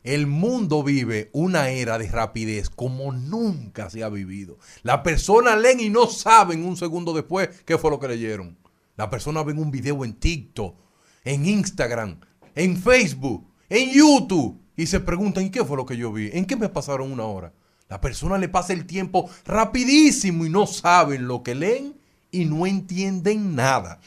El 0.02 0.26
mundo 0.26 0.82
vive 0.82 1.30
una 1.32 1.70
era 1.70 1.96
de 1.96 2.08
rapidez 2.10 2.70
como 2.70 3.12
nunca 3.12 3.88
se 3.88 4.02
ha 4.02 4.08
vivido. 4.08 4.58
La 4.82 5.02
persona 5.02 5.54
leen 5.54 5.78
y 5.78 5.90
no 5.90 6.06
saben 6.08 6.64
un 6.64 6.76
segundo 6.76 7.12
después 7.12 7.50
qué 7.64 7.78
fue 7.78 7.90
lo 7.90 8.00
que 8.00 8.08
leyeron. 8.08 8.58
La 8.96 9.10
persona 9.10 9.42
ven 9.44 9.58
un 9.58 9.70
video 9.70 10.04
en 10.04 10.14
TikTok, 10.14 10.76
en 11.24 11.46
Instagram, 11.46 12.18
en 12.54 12.76
Facebook, 12.76 13.48
en 13.68 13.92
YouTube 13.92 14.60
y 14.76 14.86
se 14.86 15.00
preguntan, 15.00 15.44
¿y 15.44 15.50
qué 15.50 15.64
fue 15.64 15.76
lo 15.76 15.86
que 15.86 15.96
yo 15.96 16.12
vi? 16.12 16.30
¿En 16.32 16.46
qué 16.46 16.56
me 16.56 16.68
pasaron 16.68 17.12
una 17.12 17.24
hora? 17.24 17.52
La 17.88 18.00
persona 18.00 18.38
le 18.38 18.48
pasa 18.48 18.72
el 18.72 18.86
tiempo 18.86 19.30
rapidísimo 19.44 20.44
y 20.46 20.50
no 20.50 20.66
saben 20.66 21.28
lo 21.28 21.42
que 21.42 21.54
leen 21.54 21.94
y 22.30 22.46
no 22.46 22.66
entienden 22.66 23.54
nada. 23.54 24.00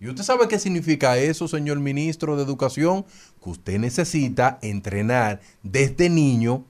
¿Y 0.00 0.08
usted 0.08 0.22
sabe 0.22 0.46
qué 0.46 0.58
significa 0.58 1.18
eso, 1.18 1.48
señor 1.48 1.80
ministro 1.80 2.36
de 2.36 2.44
Educación? 2.44 3.04
Que 3.42 3.50
usted 3.50 3.78
necesita 3.78 4.58
entrenar 4.62 5.40
desde 5.62 6.08
niño 6.08 6.64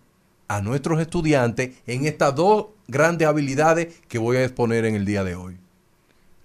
a 0.49 0.62
nuestros 0.62 0.99
estudiantes 1.01 1.76
en 1.87 2.07
estas 2.07 2.35
dos 2.35 2.68
grandes 2.87 3.29
habilidades 3.29 4.01
que 4.09 4.18
voy 4.18 4.39
a 4.39 4.45
exponer 4.45 4.87
en 4.87 4.95
el 4.95 5.05
día 5.05 5.24
de 5.24 5.35
hoy. 5.35 5.59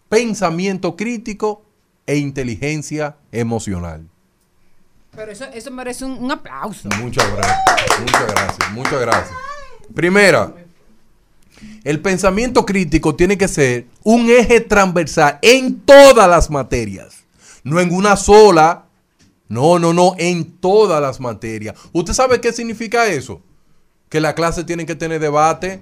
Pensamiento 0.10 0.98
crítico 0.98 1.64
e 2.06 2.18
inteligencia 2.18 3.16
emocional. 3.32 4.06
Pero 5.16 5.32
eso, 5.32 5.46
eso 5.46 5.72
merece 5.72 6.04
un, 6.04 6.22
un 6.22 6.32
aplauso. 6.32 6.90
Muchas 7.00 7.32
gracias, 7.34 8.00
muchas 8.02 8.28
gracias, 8.28 8.72
muchas 8.72 9.00
gracias. 9.00 9.38
Primera, 9.94 10.54
el 11.84 12.00
pensamiento 12.02 12.66
crítico 12.66 13.16
tiene 13.16 13.38
que 13.38 13.48
ser 13.48 13.88
un 14.04 14.30
eje 14.30 14.62
transversal 14.62 15.40
en 15.42 15.82
todas 15.82 16.30
las 16.30 16.50
materias, 16.50 17.26
no 17.64 17.80
en 17.80 17.94
una 17.94 18.16
sola, 18.16 18.86
no, 19.50 19.80
no, 19.80 19.94
no, 19.94 20.16
en 20.18 20.58
todas 20.60 21.02
las 21.02 21.20
materias. 21.20 21.76
¿Usted 21.92 22.14
sabe 22.14 22.40
qué 22.40 22.54
significa 22.54 23.08
eso? 23.08 23.42
Que 24.10 24.22
la 24.22 24.34
clase 24.34 24.64
tiene 24.64 24.86
que 24.86 24.96
tener 24.96 25.20
debate, 25.20 25.82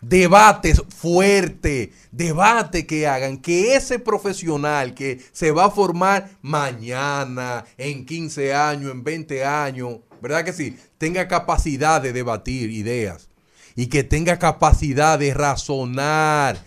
debates 0.00 0.82
fuertes, 0.88 1.90
debate 2.12 2.86
que 2.86 3.08
hagan 3.08 3.38
que 3.38 3.74
ese 3.74 3.98
profesional 3.98 4.94
que 4.94 5.20
se 5.32 5.50
va 5.50 5.66
a 5.66 5.70
formar 5.70 6.30
mañana, 6.40 7.64
en 7.76 8.06
15 8.06 8.54
años, 8.54 8.92
en 8.92 9.02
20 9.02 9.44
años, 9.44 9.98
¿verdad 10.22 10.44
que 10.44 10.52
sí? 10.52 10.78
Tenga 10.98 11.26
capacidad 11.26 12.00
de 12.00 12.12
debatir 12.12 12.70
ideas 12.70 13.28
y 13.76 13.86
que 13.86 14.02
tenga 14.02 14.38
capacidad 14.38 15.18
de 15.18 15.34
razonar 15.34 16.64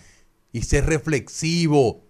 y 0.52 0.62
ser 0.62 0.86
reflexivo. 0.86 2.04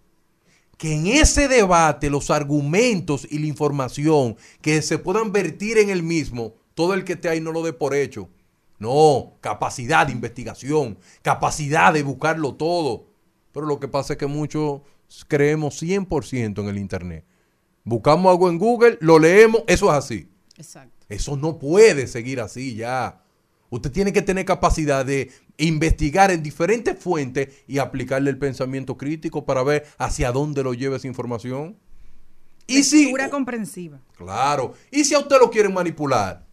que 0.77 0.95
en 0.95 1.09
ese 1.09 1.47
debate 1.47 2.09
los 2.09 2.31
argumentos 2.31 3.27
y 3.31 3.39
la 3.39 3.47
información 3.47 4.39
que 4.63 4.81
se 4.81 4.97
puedan 4.97 5.31
vertir 5.31 5.77
en 5.77 5.91
el 5.91 6.03
mismo, 6.03 6.55
todo 6.75 6.95
el 6.95 7.05
que 7.05 7.13
esté 7.13 7.29
ahí 7.29 7.39
no 7.39 7.53
lo 7.53 7.63
dé 7.63 7.75
por 7.75 7.95
hecho. 7.95 8.31
No, 8.79 9.35
capacidad 9.43 10.07
de 10.07 10.15
investigación, 10.15 10.97
capacidad 11.21 11.93
de 11.93 12.03
buscarlo 12.03 12.55
todo. 12.55 13.11
Pero 13.53 13.67
lo 13.67 13.79
que 13.79 13.89
pasa 13.89 14.15
es 14.15 14.19
que 14.19 14.27
muchos 14.27 14.81
creemos 15.29 15.83
100% 15.83 16.63
en 16.63 16.69
el 16.69 16.79
Internet. 16.79 17.27
Buscamos 17.85 18.31
algo 18.31 18.49
en 18.49 18.59
Google, 18.59 18.97
lo 19.03 19.19
leemos, 19.19 19.63
eso 19.67 19.91
es 19.91 19.93
así. 19.93 20.31
Exacto. 20.57 21.05
Eso 21.11 21.37
no 21.37 21.59
puede 21.59 22.07
seguir 22.07 22.41
así 22.41 22.75
ya. 22.75 23.23
Usted 23.71 23.93
tiene 23.93 24.13
que 24.13 24.21
tener 24.21 24.45
capacidad 24.45 25.07
de 25.07 25.31
investigar 25.57 26.33
en 26.33 26.43
diferentes 26.43 26.99
fuentes 26.99 27.63
y 27.69 27.79
aplicarle 27.79 28.31
el 28.31 28.39
pensamiento 28.39 28.97
crítico 28.97 29.47
para 29.47 29.63
ver 29.63 29.87
hacia 29.97 30.33
dónde 30.33 30.65
lo 30.65 30.75
lleva 30.75 30.97
esa 30.97 31.07
información. 31.07 31.79
Y 32.67 32.83
si, 32.83 33.13
comprensiva. 33.31 34.01
claro, 34.17 34.75
y 34.91 35.05
si 35.05 35.15
a 35.15 35.19
usted 35.21 35.39
lo 35.41 35.51
quieren 35.51 35.73
manipular, 35.73 36.47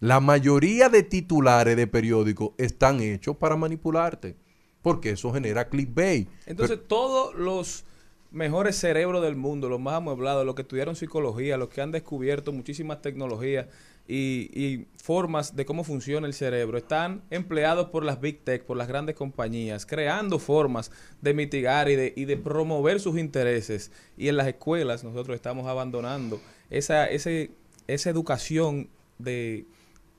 la 0.00 0.20
mayoría 0.20 0.88
de 0.88 1.02
titulares 1.02 1.76
de 1.76 1.86
periódicos 1.86 2.52
están 2.56 3.00
hechos 3.00 3.36
para 3.36 3.56
manipularte, 3.56 4.36
porque 4.80 5.10
eso 5.10 5.32
genera 5.32 5.68
clickbait. 5.68 6.28
Entonces, 6.46 6.78
todos 6.86 7.34
los 7.34 7.84
mejores 8.30 8.76
cerebros 8.76 9.22
del 9.22 9.36
mundo, 9.36 9.68
los 9.68 9.80
más 9.80 9.94
amueblados, 9.94 10.46
los 10.46 10.54
que 10.54 10.62
estudiaron 10.62 10.94
psicología, 10.94 11.56
los 11.56 11.68
que 11.68 11.80
han 11.80 11.90
descubierto 11.90 12.52
muchísimas 12.52 13.02
tecnologías 13.02 13.66
y, 14.08 14.50
y 14.54 14.86
formas 14.96 15.54
de 15.54 15.66
cómo 15.66 15.84
funciona 15.84 16.26
el 16.26 16.32
cerebro, 16.32 16.78
están 16.78 17.22
empleados 17.30 17.90
por 17.90 18.04
las 18.04 18.20
big 18.20 18.42
tech, 18.42 18.64
por 18.64 18.78
las 18.78 18.88
grandes 18.88 19.14
compañías, 19.14 19.84
creando 19.84 20.38
formas 20.38 20.90
de 21.20 21.34
mitigar 21.34 21.90
y 21.90 21.96
de, 21.96 22.14
y 22.16 22.24
de 22.24 22.38
promover 22.38 23.00
sus 23.00 23.18
intereses. 23.18 23.92
Y 24.16 24.28
en 24.28 24.38
las 24.38 24.46
escuelas 24.48 25.04
nosotros 25.04 25.34
estamos 25.34 25.66
abandonando 25.66 26.40
esa, 26.70 27.06
ese, 27.06 27.50
esa 27.86 28.08
educación 28.08 28.88
de, 29.18 29.66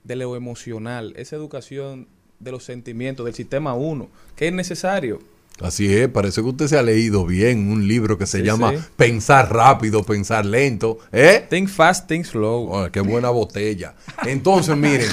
de 0.04 0.16
lo 0.16 0.36
emocional, 0.36 1.14
esa 1.18 1.36
educación 1.36 2.08
de 2.40 2.52
los 2.52 2.64
sentimientos, 2.64 3.26
del 3.26 3.36
sistema 3.36 3.74
1, 3.74 4.08
que 4.36 4.48
es 4.48 4.54
necesario. 4.54 5.20
Así 5.62 5.94
es, 5.94 6.08
parece 6.08 6.42
que 6.42 6.48
usted 6.48 6.68
se 6.68 6.78
ha 6.78 6.82
leído 6.82 7.26
bien 7.26 7.70
un 7.70 7.88
libro 7.88 8.18
que 8.18 8.26
se 8.26 8.40
Sí, 8.40 8.44
llama 8.46 8.72
sí. 8.72 8.78
Pensar 8.96 9.54
rápido, 9.54 10.04
pensar 10.04 10.46
lento. 10.46 11.00
¿eh? 11.12 11.46
Think 11.50 11.68
fast, 11.68 12.08
think 12.08 12.26
slow. 12.26 12.70
Oh, 12.72 12.92
qué 12.92 13.02
buena 13.02 13.30
botella. 13.30 13.96
Entonces, 14.26 14.78
miren, 14.78 15.10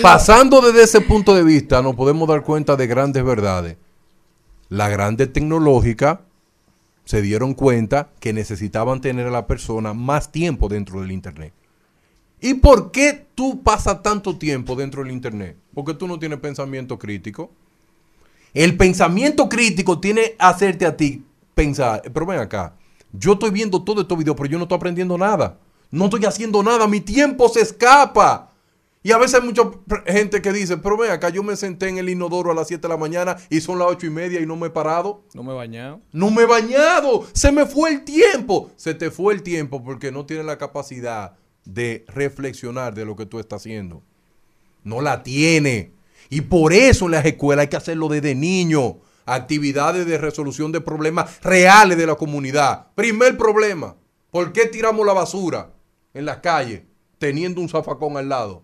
pasando 0.00 0.60
desde 0.62 0.84
ese 0.84 1.00
punto 1.02 1.34
de 1.34 1.42
vista, 1.44 1.82
nos 1.82 1.94
podemos 1.94 2.26
dar 2.28 2.42
cuenta 2.42 2.76
de 2.76 2.86
grandes 2.86 3.22
verdades. 3.22 3.76
Las 4.68 4.90
grandes 4.90 5.30
tecnológicas 5.32 6.20
se 7.04 7.20
dieron 7.20 7.52
cuenta 7.54 8.10
que 8.20 8.32
necesitaban 8.32 9.00
tener 9.00 9.26
a 9.26 9.30
la 9.30 9.46
persona 9.46 9.92
más 9.92 10.32
tiempo 10.32 10.68
dentro 10.68 11.00
del 11.02 11.12
Internet. 11.12 11.52
¿Y 12.40 12.54
por 12.54 12.90
qué 12.90 13.26
tú 13.34 13.62
pasas 13.62 14.02
tanto 14.02 14.38
tiempo 14.38 14.74
dentro 14.74 15.02
del 15.02 15.12
Internet? 15.12 15.56
Porque 15.74 15.94
tú 15.94 16.08
no 16.08 16.18
tienes 16.18 16.38
pensamiento 16.40 16.98
crítico. 16.98 17.50
El 18.54 18.76
pensamiento 18.76 19.48
crítico 19.48 19.98
tiene 19.98 20.22
que 20.22 20.36
hacerte 20.38 20.86
a 20.86 20.96
ti 20.96 21.24
pensar, 21.54 22.02
pero 22.12 22.26
ven 22.26 22.38
acá, 22.38 22.74
yo 23.12 23.32
estoy 23.32 23.50
viendo 23.50 23.82
todo 23.82 24.02
estos 24.02 24.18
videos, 24.18 24.36
pero 24.36 24.48
yo 24.48 24.58
no 24.58 24.64
estoy 24.64 24.76
aprendiendo 24.76 25.18
nada. 25.18 25.58
No 25.90 26.06
estoy 26.06 26.24
haciendo 26.24 26.62
nada, 26.62 26.88
mi 26.88 27.00
tiempo 27.00 27.48
se 27.48 27.60
escapa. 27.60 28.50
Y 29.02 29.10
a 29.10 29.18
veces 29.18 29.40
hay 29.40 29.46
mucha 29.46 29.62
gente 30.06 30.40
que 30.40 30.52
dice, 30.52 30.76
pero 30.76 30.96
ven 30.96 31.10
acá, 31.10 31.28
yo 31.28 31.42
me 31.42 31.56
senté 31.56 31.88
en 31.88 31.98
el 31.98 32.08
inodoro 32.08 32.52
a 32.52 32.54
las 32.54 32.68
7 32.68 32.80
de 32.80 32.88
la 32.88 32.96
mañana 32.96 33.36
y 33.50 33.60
son 33.60 33.78
las 33.78 33.88
8 33.88 34.06
y 34.06 34.10
media 34.10 34.40
y 34.40 34.46
no 34.46 34.56
me 34.56 34.68
he 34.68 34.70
parado. 34.70 35.24
No 35.34 35.42
me 35.42 35.52
he 35.52 35.56
bañado. 35.56 36.00
No 36.12 36.30
me 36.30 36.42
he 36.42 36.46
bañado, 36.46 37.26
se 37.32 37.50
me 37.50 37.66
fue 37.66 37.90
el 37.90 38.04
tiempo. 38.04 38.70
Se 38.76 38.94
te 38.94 39.10
fue 39.10 39.34
el 39.34 39.42
tiempo 39.42 39.82
porque 39.82 40.12
no 40.12 40.24
tienes 40.24 40.46
la 40.46 40.56
capacidad 40.56 41.34
de 41.64 42.04
reflexionar 42.08 42.94
de 42.94 43.04
lo 43.04 43.16
que 43.16 43.26
tú 43.26 43.40
estás 43.40 43.62
haciendo. 43.62 44.02
No 44.84 45.00
la 45.00 45.22
tiene. 45.22 45.92
Y 46.32 46.40
por 46.40 46.72
eso 46.72 47.04
en 47.04 47.10
las 47.10 47.26
escuelas 47.26 47.64
hay 47.64 47.68
que 47.68 47.76
hacerlo 47.76 48.08
desde 48.08 48.34
niño. 48.34 48.96
Actividades 49.26 50.06
de 50.06 50.16
resolución 50.16 50.72
de 50.72 50.80
problemas 50.80 51.42
reales 51.42 51.98
de 51.98 52.06
la 52.06 52.14
comunidad. 52.14 52.86
Primer 52.94 53.36
problema. 53.36 53.96
¿Por 54.30 54.50
qué 54.50 54.64
tiramos 54.64 55.04
la 55.04 55.12
basura 55.12 55.74
en 56.14 56.24
las 56.24 56.38
calles 56.38 56.84
teniendo 57.18 57.60
un 57.60 57.68
zafacón 57.68 58.16
al 58.16 58.30
lado? 58.30 58.62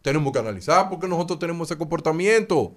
Tenemos 0.00 0.32
que 0.32 0.38
analizar 0.38 0.88
por 0.88 0.98
qué 0.98 1.08
nosotros 1.08 1.38
tenemos 1.38 1.70
ese 1.70 1.76
comportamiento. 1.76 2.76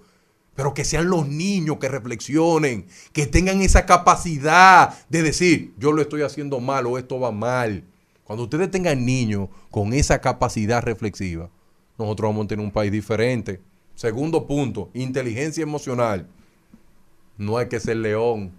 Pero 0.55 0.73
que 0.73 0.83
sean 0.83 1.09
los 1.09 1.25
niños 1.25 1.77
que 1.77 1.87
reflexionen, 1.87 2.85
que 3.13 3.27
tengan 3.27 3.61
esa 3.61 3.85
capacidad 3.85 4.93
de 5.07 5.23
decir, 5.23 5.73
yo 5.77 5.93
lo 5.93 6.01
estoy 6.01 6.23
haciendo 6.23 6.59
mal 6.59 6.85
o 6.85 6.97
esto 6.97 7.17
va 7.17 7.31
mal. 7.31 7.85
Cuando 8.25 8.43
ustedes 8.43 8.69
tengan 8.69 9.05
niños 9.05 9.47
con 9.71 9.93
esa 9.93 10.19
capacidad 10.19 10.83
reflexiva, 10.83 11.49
nosotros 11.97 12.29
vamos 12.29 12.43
a 12.43 12.47
tener 12.49 12.65
un 12.65 12.73
país 12.73 12.91
diferente. 12.91 13.61
Segundo 13.95 14.45
punto, 14.47 14.89
inteligencia 14.93 15.63
emocional. 15.63 16.27
No 17.37 17.57
hay 17.57 17.67
que 17.67 17.79
ser 17.79 17.97
león. 17.97 18.51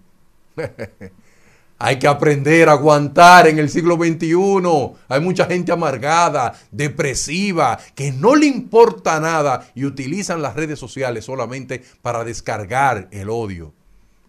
hay 1.77 1.99
que 1.99 2.07
aprender 2.07 2.69
a 2.69 2.73
aguantar 2.73 3.47
en 3.47 3.59
el 3.59 3.69
siglo 3.69 3.95
XXI. 3.95 4.33
Hay 5.07 5.21
mucha 5.21 5.45
gente 5.45 5.71
amargada, 5.71 6.53
depresiva, 6.71 7.79
que 7.95 8.11
no 8.11 8.35
le 8.35 8.45
importa 8.47 9.19
nada 9.19 9.69
y 9.75 9.85
utilizan 9.85 10.41
las 10.41 10.55
redes 10.55 10.79
sociales 10.79 11.25
solamente 11.25 11.83
para 12.01 12.23
descargar 12.23 13.07
el 13.11 13.29
odio. 13.29 13.73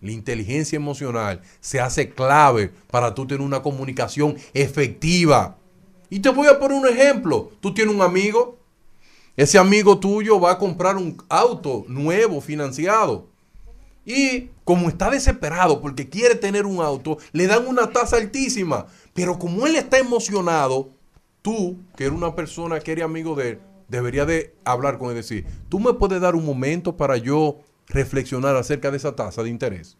La 0.01 0.13
inteligencia 0.13 0.77
emocional 0.77 1.41
se 1.61 1.81
hace 1.81 2.11
clave 2.11 2.73
para 2.91 3.15
tú 3.15 3.27
tener 3.27 3.41
una 3.41 3.63
comunicación 3.63 4.37
efectiva. 4.53 5.57
Y 6.11 6.21
te 6.21 6.29
voy 6.29 6.47
a 6.49 6.59
poner 6.59 6.79
un 6.79 6.87
ejemplo. 6.87 7.51
Tú 7.61 7.73
tienes 7.73 7.95
un 7.95 8.03
amigo, 8.03 8.59
ese 9.37 9.59
amigo 9.59 9.99
tuyo 9.99 10.41
va 10.41 10.53
a 10.53 10.59
comprar 10.59 10.97
un 10.97 11.23
auto 11.29 11.85
nuevo, 11.89 12.41
financiado. 12.41 13.29
Y 14.05 14.51
como 14.65 14.89
está 14.89 15.11
desesperado 15.11 15.81
porque 15.81 16.09
quiere 16.09 16.37
tener 16.37 16.65
un 16.65 16.81
auto, 16.81 17.19
le 17.33 17.47
dan 17.47 17.67
una 17.67 17.91
tasa 17.91 18.17
altísima. 18.17 18.87
Pero 19.13 19.39
como 19.39 19.67
él 19.67 19.77
está 19.77 19.99
emocionado, 19.99 20.91
tú, 21.43 21.79
que 21.97 22.05
eres 22.05 22.17
una 22.17 22.35
persona 22.35 22.81
que 22.81 22.93
eres 22.93 23.05
amigo 23.05 23.35
de 23.35 23.51
él, 23.51 23.61
debería 23.89 24.25
de 24.25 24.55
hablar 24.65 24.99
con 24.99 25.09
él 25.09 25.15
y 25.15 25.17
decir, 25.17 25.47
tú 25.69 25.81
me 25.81 25.93
puedes 25.93 26.21
dar 26.21 26.35
un 26.35 26.45
momento 26.45 26.97
para 26.97 27.17
yo 27.17 27.59
reflexionar 27.89 28.57
acerca 28.57 28.91
de 28.91 28.97
esa 28.97 29.15
tasa 29.15 29.43
de 29.43 29.51
interés. 29.51 29.97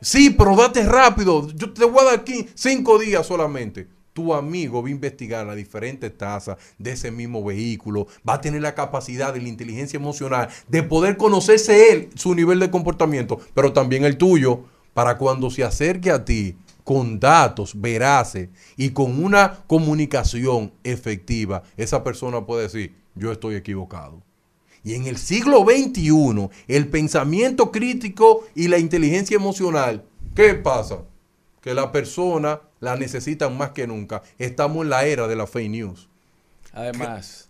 Sí, 0.00 0.30
pero 0.30 0.56
date 0.56 0.84
rápido. 0.84 1.48
Yo 1.54 1.72
te 1.72 1.84
voy 1.84 2.02
a 2.02 2.04
dar 2.04 2.20
aquí 2.20 2.48
cinco 2.54 2.98
días 2.98 3.26
solamente. 3.26 3.88
Tu 4.12 4.34
amigo 4.34 4.82
va 4.82 4.88
a 4.88 4.92
investigar 4.92 5.46
las 5.46 5.56
diferentes 5.56 6.16
tasas 6.16 6.58
de 6.78 6.92
ese 6.92 7.10
mismo 7.10 7.42
vehículo. 7.42 8.06
Va 8.28 8.34
a 8.34 8.40
tener 8.40 8.60
la 8.60 8.74
capacidad 8.74 9.32
de 9.32 9.40
la 9.40 9.48
inteligencia 9.48 9.96
emocional 9.96 10.48
de 10.68 10.82
poder 10.82 11.16
conocerse 11.16 11.92
él, 11.92 12.10
su 12.14 12.34
nivel 12.34 12.58
de 12.60 12.70
comportamiento, 12.70 13.40
pero 13.54 13.72
también 13.72 14.04
el 14.04 14.18
tuyo, 14.18 14.64
para 14.94 15.16
cuando 15.16 15.50
se 15.50 15.64
acerque 15.64 16.10
a 16.10 16.24
ti 16.24 16.56
con 16.84 17.20
datos 17.20 17.80
veraces 17.80 18.48
y 18.76 18.90
con 18.90 19.22
una 19.22 19.60
comunicación 19.66 20.72
efectiva, 20.84 21.62
esa 21.76 22.02
persona 22.02 22.44
puede 22.44 22.64
decir, 22.64 22.94
yo 23.14 23.32
estoy 23.32 23.54
equivocado. 23.54 24.22
Y 24.84 24.94
en 24.94 25.06
el 25.06 25.16
siglo 25.16 25.64
XXI, 25.64 26.48
el 26.66 26.88
pensamiento 26.88 27.70
crítico 27.70 28.44
y 28.54 28.68
la 28.68 28.78
inteligencia 28.78 29.36
emocional, 29.36 30.04
¿qué 30.34 30.54
pasa? 30.54 31.04
Que 31.60 31.72
la 31.72 31.92
persona 31.92 32.60
la 32.82 32.96
necesitan 32.96 33.56
más 33.56 33.70
que 33.70 33.86
nunca. 33.86 34.22
Estamos 34.38 34.82
en 34.82 34.90
la 34.90 35.06
era 35.06 35.28
de 35.28 35.36
la 35.36 35.46
fake 35.46 35.70
news. 35.70 36.08
Además, 36.72 37.48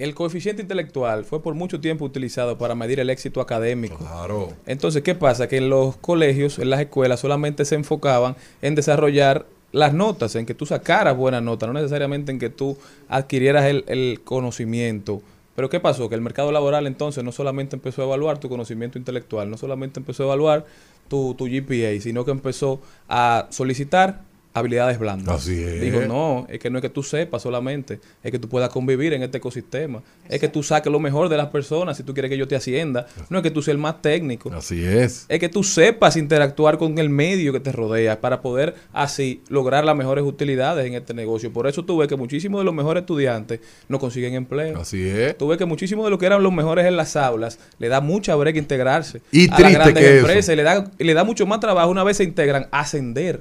el 0.00 0.16
coeficiente 0.16 0.62
intelectual 0.62 1.24
fue 1.24 1.40
por 1.40 1.54
mucho 1.54 1.80
tiempo 1.80 2.04
utilizado 2.04 2.58
para 2.58 2.74
medir 2.74 2.98
el 2.98 3.08
éxito 3.08 3.40
académico. 3.40 3.98
Claro. 3.98 4.52
Entonces, 4.66 5.02
¿qué 5.02 5.14
pasa? 5.14 5.46
Que 5.46 5.58
en 5.58 5.70
los 5.70 5.96
colegios, 5.96 6.58
en 6.58 6.70
las 6.70 6.80
escuelas, 6.80 7.20
solamente 7.20 7.64
se 7.64 7.76
enfocaban 7.76 8.34
en 8.62 8.74
desarrollar 8.74 9.46
las 9.70 9.94
notas, 9.94 10.34
en 10.34 10.44
que 10.44 10.54
tú 10.54 10.66
sacaras 10.66 11.16
buenas 11.16 11.42
notas, 11.42 11.68
no 11.68 11.74
necesariamente 11.74 12.32
en 12.32 12.40
que 12.40 12.50
tú 12.50 12.76
adquirieras 13.08 13.66
el, 13.66 13.84
el 13.86 14.22
conocimiento. 14.24 15.22
Pero 15.54 15.70
¿qué 15.70 15.78
pasó? 15.78 16.08
Que 16.08 16.16
el 16.16 16.20
mercado 16.20 16.50
laboral 16.50 16.88
entonces 16.88 17.22
no 17.22 17.30
solamente 17.30 17.76
empezó 17.76 18.02
a 18.02 18.06
evaluar 18.06 18.38
tu 18.38 18.48
conocimiento 18.48 18.98
intelectual, 18.98 19.48
no 19.48 19.56
solamente 19.56 20.00
empezó 20.00 20.24
a 20.24 20.26
evaluar 20.26 20.66
tu, 21.06 21.34
tu 21.34 21.46
GPA, 21.46 22.00
sino 22.00 22.24
que 22.24 22.32
empezó 22.32 22.80
a 23.08 23.46
solicitar 23.50 24.31
habilidades 24.54 24.98
blandas. 24.98 25.36
Así 25.42 25.62
es. 25.62 25.80
Dijo, 25.80 26.00
no, 26.02 26.46
es 26.48 26.58
que 26.58 26.70
no 26.70 26.78
es 26.78 26.82
que 26.82 26.88
tú 26.88 27.02
sepas 27.02 27.42
solamente, 27.42 28.00
es 28.22 28.30
que 28.30 28.38
tú 28.38 28.48
puedas 28.48 28.68
convivir 28.70 29.12
en 29.12 29.22
este 29.22 29.38
ecosistema. 29.38 30.02
Es 30.28 30.40
que 30.40 30.48
tú 30.48 30.62
saques 30.62 30.92
lo 30.92 31.00
mejor 31.00 31.28
de 31.28 31.36
las 31.36 31.48
personas 31.48 31.96
si 31.96 32.02
tú 32.02 32.12
quieres 32.12 32.30
que 32.30 32.36
yo 32.36 32.46
te 32.48 32.56
ascienda. 32.56 33.06
No 33.30 33.38
es 33.38 33.42
que 33.42 33.50
tú 33.50 33.62
seas 33.62 33.72
el 33.74 33.78
más 33.78 34.02
técnico. 34.02 34.52
Así 34.52 34.84
es. 34.84 35.26
Es 35.28 35.38
que 35.38 35.48
tú 35.48 35.62
sepas 35.64 36.16
interactuar 36.16 36.78
con 36.78 36.98
el 36.98 37.08
medio 37.08 37.52
que 37.52 37.60
te 37.60 37.72
rodea 37.72 38.20
para 38.20 38.42
poder 38.42 38.74
así 38.92 39.42
lograr 39.48 39.84
las 39.84 39.96
mejores 39.96 40.24
utilidades 40.24 40.86
en 40.86 40.94
este 40.94 41.14
negocio. 41.14 41.52
Por 41.52 41.66
eso 41.66 41.84
tú 41.84 41.96
ves 41.98 42.08
que 42.08 42.16
muchísimos 42.16 42.60
de 42.60 42.64
los 42.64 42.74
mejores 42.74 43.02
estudiantes 43.02 43.60
no 43.88 43.98
consiguen 43.98 44.34
empleo. 44.34 44.78
Así 44.78 45.02
es. 45.08 45.36
Tú 45.38 45.48
ves 45.48 45.58
que 45.58 45.64
muchísimos 45.64 46.04
de 46.04 46.10
los 46.10 46.18
que 46.18 46.26
eran 46.26 46.42
los 46.42 46.52
mejores 46.52 46.86
en 46.86 46.96
las 46.96 47.16
aulas 47.16 47.58
le 47.78 47.88
da 47.88 48.00
mucha 48.00 48.34
brecha 48.34 48.58
integrarse 48.58 49.22
Y 49.30 49.46
a 49.48 49.50
las 49.50 49.56
triste 49.56 49.72
grandes 49.74 49.94
que 50.04 50.10
eso. 50.18 50.26
empresas 50.26 50.52
y 50.52 50.56
le 50.56 50.62
da, 50.62 50.90
y 50.98 51.04
le 51.04 51.14
da 51.14 51.24
mucho 51.24 51.46
más 51.46 51.60
trabajo 51.60 51.90
una 51.90 52.04
vez 52.04 52.18
se 52.18 52.24
integran 52.24 52.66
ascender. 52.70 53.40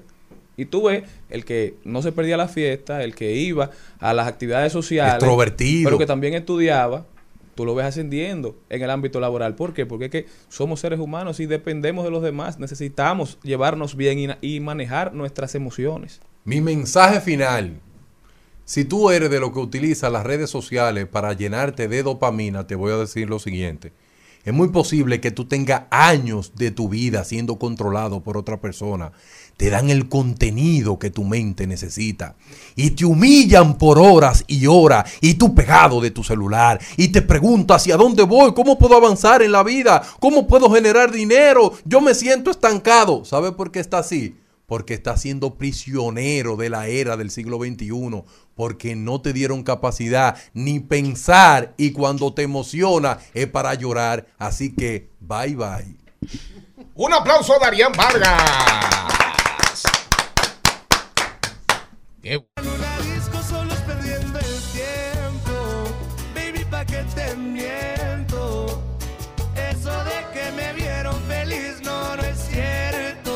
Y 0.58 0.66
tú 0.66 0.84
ves 0.84 1.04
el 1.30 1.46
que 1.46 1.76
no 1.84 2.02
se 2.02 2.12
perdía 2.12 2.38
la 2.38 2.48
fiesta, 2.48 3.04
el 3.04 3.16
que 3.16 3.34
iba 3.36 3.72
a 4.00 4.14
las 4.14 4.28
actividades 4.28 4.72
sociales, 4.74 5.16
Extrovertido. 5.16 5.88
pero 5.88 5.98
que 5.98 6.06
también 6.06 6.34
estudiaba, 6.34 7.06
tú 7.56 7.66
lo 7.66 7.76
ves 7.76 7.86
ascendiendo 7.86 8.56
en 8.70 8.82
el 8.82 8.90
ámbito 8.90 9.20
laboral. 9.20 9.56
¿Por 9.56 9.74
qué? 9.74 9.86
Porque 9.86 10.06
es 10.06 10.12
que 10.12 10.26
somos 10.50 10.80
seres 10.80 11.00
humanos 11.00 11.40
y 11.40 11.46
dependemos 11.46 12.04
de 12.04 12.12
los 12.12 12.22
demás. 12.22 12.60
Necesitamos 12.60 13.40
llevarnos 13.44 13.96
bien 13.96 14.38
y, 14.42 14.60
manejar 14.60 15.14
nuestras 15.14 15.56
emociones. 15.56 16.22
Mi 16.44 16.62
mensaje 16.62 17.22
final. 17.22 17.80
Si 18.66 18.86
tú 18.86 19.10
eres 19.10 19.30
de 19.30 19.40
lo 19.40 19.52
que 19.54 19.60
utiliza 19.60 20.10
las 20.10 20.26
redes 20.26 20.50
sociales 20.50 21.08
para 21.08 21.34
llenarte 21.34 21.88
de 21.88 22.04
dopamina, 22.04 22.68
te 22.68 22.76
voy 22.76 22.92
a 22.92 22.98
decir 22.98 23.30
lo 23.30 23.40
siguiente. 23.40 23.92
Es 24.44 24.54
muy 24.54 24.70
posible 24.70 25.20
que 25.20 25.30
tú 25.30 25.46
tengas 25.46 25.84
años 25.92 26.54
de 26.56 26.72
tu 26.72 26.90
vida 26.90 27.24
siendo 27.24 27.60
controlado 27.60 28.24
por 28.24 28.38
otra 28.38 28.60
persona. 28.60 29.12
Te 29.62 29.70
dan 29.70 29.92
el 29.92 30.10
contenido 30.10 30.98
que 30.98 31.12
tu 31.12 31.24
mente 31.24 31.68
necesita. 31.68 32.34
Y 32.76 32.90
te 32.90 33.06
humillan 33.06 33.78
por 33.78 34.00
horas 34.00 34.44
y 34.48 34.66
horas. 34.66 35.14
Y 35.22 35.36
tú 35.36 35.54
pegado 35.54 36.02
de 36.02 36.10
tu 36.10 36.24
celular. 36.24 36.82
Y 36.98 37.10
te 37.10 37.22
preguntas 37.22 37.84
hacia 37.84 37.96
dónde 37.96 38.24
voy, 38.24 38.56
cómo 38.56 38.80
puedo 38.80 38.96
avanzar 38.96 39.44
en 39.44 39.52
la 39.52 39.62
vida, 39.62 40.02
cómo 40.20 40.48
puedo 40.48 40.68
generar 40.72 41.12
dinero. 41.12 41.74
Yo 41.86 42.02
me 42.02 42.16
siento 42.16 42.50
estancado. 42.50 43.24
¿Sabe 43.24 43.52
por 43.52 43.72
qué 43.72 43.80
está 43.80 44.00
así? 44.00 44.36
porque 44.66 44.94
estás 44.94 45.22
siendo 45.22 45.56
prisionero 45.56 46.56
de 46.56 46.70
la 46.70 46.88
era 46.88 47.18
del 47.18 47.30
siglo 47.30 47.58
XXI, 47.58 48.24
porque 48.56 48.96
no 48.96 49.22
te 49.22 49.34
dieron 49.34 49.64
capacidad 49.64 50.38
ni 50.54 50.80
pensar 50.80 51.74
y 51.78 51.92
cuando 51.92 52.34
te 52.34 52.44
emociona 52.44 53.20
es 53.34 53.48
para 53.48 53.74
llorar. 53.76 54.26
Así 54.40 54.74
que 54.74 55.10
bye 55.20 55.56
bye. 55.56 55.98
Un 56.96 57.14
aplauso 57.14 57.54
a 57.54 57.60
Darían 57.60 57.92
Vargas. 57.92 59.41
Qué 62.22 62.40
disco 63.04 63.42
solo 63.42 63.74
es 63.74 63.80
perdiendo 63.80 64.38
el 64.38 64.62
tiempo. 64.72 65.90
Baby, 66.36 66.64
pa' 66.70 66.86
que 66.86 67.04
te 67.16 67.36
miento. 67.36 68.84
Eso 69.56 69.92
de 70.04 70.24
que 70.32 70.52
me 70.52 70.72
vieron 70.74 71.16
feliz 71.28 71.82
no, 71.84 72.16
no 72.16 72.22
es 72.22 72.38
cierto. 72.38 73.32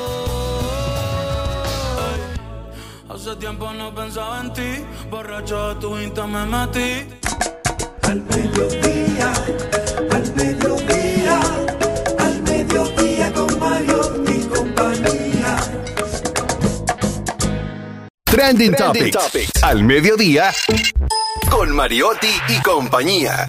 Hace 3.10 3.36
tiempo 3.38 3.74
no 3.74 3.96
pensaba 3.96 4.42
en 4.42 4.54
ti, 4.54 4.86
borracho 5.10 5.74
de 5.74 5.82
tu 5.82 5.98
insta 5.98 6.28
me 6.28 6.46
metí. 6.46 7.08
Al 8.04 8.22
mediodía, 8.22 9.34
al 10.12 10.36
mediodía, 10.36 11.40
al 12.20 12.42
mediodía 12.44 13.34
con 13.34 13.60
Mario 13.60 14.25
Trending, 18.36 18.74
Trending 18.74 19.12
Topics. 19.12 19.32
Topics. 19.32 19.64
Al 19.64 19.86
mediodía 19.86 20.52
con 21.50 21.74
Mariotti 21.74 22.28
y 22.50 22.62
compañía. 22.62 23.48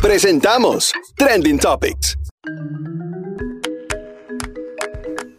Presentamos 0.00 0.92
Trending 1.16 1.58
Topics. 1.58 2.16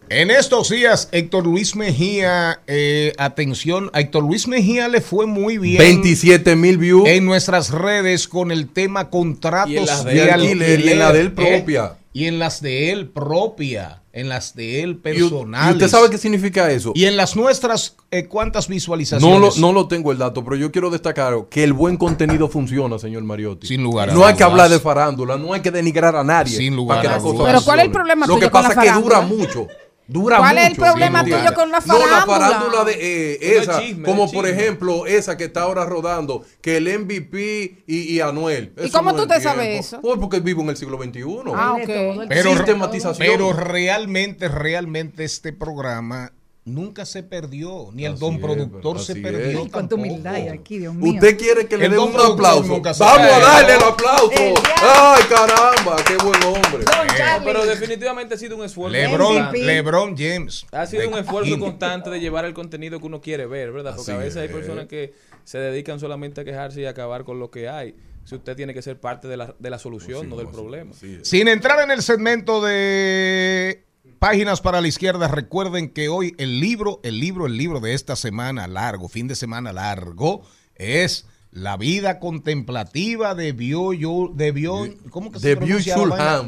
En 0.09 0.29
estos 0.31 0.69
días, 0.69 1.07
Héctor 1.13 1.45
Luis 1.45 1.77
Mejía, 1.77 2.59
eh, 2.67 3.13
atención, 3.17 3.89
a 3.93 4.01
Héctor 4.01 4.25
Luis 4.25 4.49
Mejía 4.49 4.89
le 4.89 4.99
fue 4.99 5.27
muy 5.27 5.57
bien. 5.57 5.77
27 5.77 6.57
mil 6.57 6.77
views. 6.77 7.07
En 7.07 7.25
nuestras 7.25 7.71
redes 7.71 8.27
con 8.27 8.51
el 8.51 8.67
tema 8.67 9.09
contratos 9.09 9.71
Y 9.71 9.77
en 9.77 9.85
las 9.85 10.03
de 10.03 10.23
él, 10.23 10.29
alquiler, 10.29 10.79
y 10.81 10.89
en 10.89 10.99
la 10.99 11.13
de 11.13 11.21
él 11.21 11.31
propia. 11.31 11.85
¿eh? 11.85 12.03
Y 12.11 12.25
en 12.25 12.37
las 12.37 12.61
de 12.61 12.91
él 12.91 13.07
propia, 13.07 14.02
en 14.13 14.29
las 14.29 14.55
de 14.55 14.83
él 14.83 14.89
¿Y, 14.91 14.93
u- 14.93 15.01
personales. 15.01 15.69
y 15.69 15.73
usted 15.73 15.87
sabe 15.89 16.09
qué 16.11 16.17
significa 16.19 16.69
eso? 16.71 16.91
Y 16.95 17.05
en 17.05 17.17
las 17.17 17.35
nuestras, 17.35 17.95
eh, 18.11 18.25
¿cuántas 18.27 18.69
No 18.69 18.73
visualizaciones? 18.75 19.57
lo, 19.57 19.61
no 19.67 19.73
lo 19.73 19.87
tengo 19.87 20.11
el 20.11 20.19
dato, 20.19 20.43
pero 20.43 20.55
yo 20.55 20.71
quiero 20.71 20.89
destacar 20.91 21.33
que 21.49 21.63
el 21.63 21.73
buen 21.73 21.97
contenido 21.97 22.47
funciona, 22.47 22.99
señor 22.99 23.23
Mariotti. 23.23 23.65
Sin 23.67 23.81
lugar 23.83 24.11
a 24.11 24.13
No 24.13 24.23
hay 24.25 24.35
que 24.35 24.43
hablar 24.43 24.69
de 24.69 24.79
farándula, 24.79 25.35
no 25.37 25.51
hay 25.53 25.61
que 25.61 25.71
denigrar 25.71 26.15
a 26.15 26.23
nadie. 26.23 26.55
Sin 26.55 26.75
lugar 26.75 27.05
a 27.05 27.17
dudas. 27.17 27.41
Pero 27.43 27.61
¿cuál 27.63 27.79
es 27.79 27.85
el 27.85 27.91
problema 27.91 28.27
Lo 28.27 28.39
que 28.39 28.49
pasa 28.49 28.69
es 28.83 28.91
que 28.91 29.01
dura 29.01 29.21
mucho. 29.21 29.67
Dura 30.13 30.37
¿Cuál 30.37 30.59
es 30.59 30.67
el 30.69 30.75
problema 30.75 31.23
Sí, 31.25 31.31
tuyo 31.31 31.53
con 31.55 31.71
la 31.71 31.79
No, 31.79 31.97
la 31.97 32.23
farándula? 32.25 32.25
farándula 32.25 32.83
de 32.85 32.93
eh, 33.33 33.57
esa, 33.57 33.79
chisme, 33.81 34.03
como 34.05 34.31
por 34.31 34.47
ejemplo 34.47 35.07
esa 35.07 35.35
que 35.37 35.45
está 35.45 35.63
ahora 35.63 35.85
rodando, 35.85 36.45
que 36.61 36.77
el 36.77 36.87
MVP 36.99 37.83
y, 37.87 37.97
y 38.13 38.19
Anuel. 38.21 38.73
¿Y 38.81 38.91
cómo 38.91 39.11
no 39.11 39.17
tú 39.17 39.27
te 39.27 39.39
tiempo. 39.39 39.49
sabes 39.49 39.87
eso? 39.87 40.01
Pues 40.01 40.19
porque 40.19 40.39
vivo 40.39 40.61
en 40.61 40.69
el 40.69 40.77
siglo 40.77 41.01
XXI. 41.01 41.23
Ah, 41.55 41.73
ok. 41.73 42.27
Pero, 42.29 42.51
Sistematización. 42.55 43.27
pero 43.27 43.53
realmente, 43.53 44.47
realmente 44.49 45.23
este 45.23 45.51
programa 45.51 46.31
nunca 46.65 47.05
se 47.05 47.23
perdió, 47.23 47.89
ni 47.91 48.05
el 48.05 48.13
Así 48.13 48.21
don 48.21 48.35
es, 48.35 48.41
productor 48.41 48.99
se 48.99 49.15
perdió. 49.15 49.63
es. 49.63 49.69
Cuánta 49.71 49.95
humildad 49.95 50.35
hay 50.35 50.47
aquí, 50.47 50.79
Dios 50.79 50.93
mío. 50.93 51.13
Usted 51.13 51.37
quiere 51.37 51.67
que 51.67 51.77
le 51.77 51.89
don 51.89 52.09
un 52.13 52.19
aplauso. 52.19 52.81
Vamos 52.81 53.01
a 53.01 53.39
darle 53.39 53.75
el 53.75 53.83
aplauso. 53.83 54.31
El 54.31 54.53
Ay, 54.81 55.23
caramba, 55.29 55.95
qué 56.07 56.15
buen 56.23 56.43
hombre. 56.43 56.85
No, 56.85 57.43
pero 57.43 57.65
definitivamente 57.65 58.35
ha 58.35 58.37
sido 58.37 58.55
un 58.55 58.63
esfuerzo. 58.63 58.93
LeBron, 58.93 59.33
constante. 59.33 59.59
LeBron 59.59 60.15
James. 60.17 60.65
Ha 60.71 60.85
sido 60.85 61.07
un 61.09 61.17
esfuerzo 61.17 61.59
constante 61.59 62.09
de 62.09 62.19
llevar 62.19 62.45
el 62.45 62.53
contenido 62.53 62.99
que 62.99 63.05
uno 63.05 63.21
quiere 63.21 63.45
ver, 63.45 63.71
¿verdad? 63.71 63.95
Porque 63.95 64.11
Así 64.11 64.19
a 64.19 64.23
veces 64.23 64.37
hay 64.37 64.47
personas 64.47 64.87
que 64.87 65.13
se 65.43 65.57
dedican 65.57 65.99
solamente 65.99 66.41
a 66.41 66.45
quejarse 66.45 66.81
y 66.81 66.85
a 66.85 66.91
acabar 66.91 67.23
con 67.23 67.39
lo 67.39 67.51
que 67.51 67.67
hay. 67.67 67.95
Si 68.25 68.35
usted 68.35 68.55
tiene 68.55 68.73
que 68.73 68.81
ser 68.81 69.01
parte 69.01 69.27
de 69.27 69.35
la, 69.35 69.53
de 69.59 69.69
la 69.69 69.77
solución, 69.79 70.29
no 70.29 70.37
del 70.37 70.47
problema. 70.47 70.93
Sin 71.23 71.49
entrar 71.49 71.81
en 71.81 71.91
el 71.91 72.01
segmento 72.01 72.61
de 72.61 73.83
páginas 74.23 74.61
para 74.61 74.79
la 74.79 74.87
izquierda, 74.87 75.27
recuerden 75.27 75.89
que 75.89 76.07
hoy 76.07 76.33
el 76.37 76.61
libro, 76.61 77.01
el 77.03 77.19
libro, 77.19 77.45
el 77.45 77.57
libro 77.57 77.81
de 77.81 77.93
esta 77.93 78.15
semana 78.15 78.67
largo, 78.67 79.09
fin 79.09 79.27
de 79.27 79.35
semana 79.35 79.73
largo, 79.73 80.43
es 80.75 81.25
La 81.51 81.75
vida 81.75 82.19
contemplativa 82.19 83.35
de 83.35 83.51
Bio, 83.51 83.89
de 84.33 84.51
Bio, 84.53 84.87
¿cómo 85.09 85.29
que 85.29 85.39
se 85.41 85.49
De 85.49 85.57
pronuncia 85.57 85.95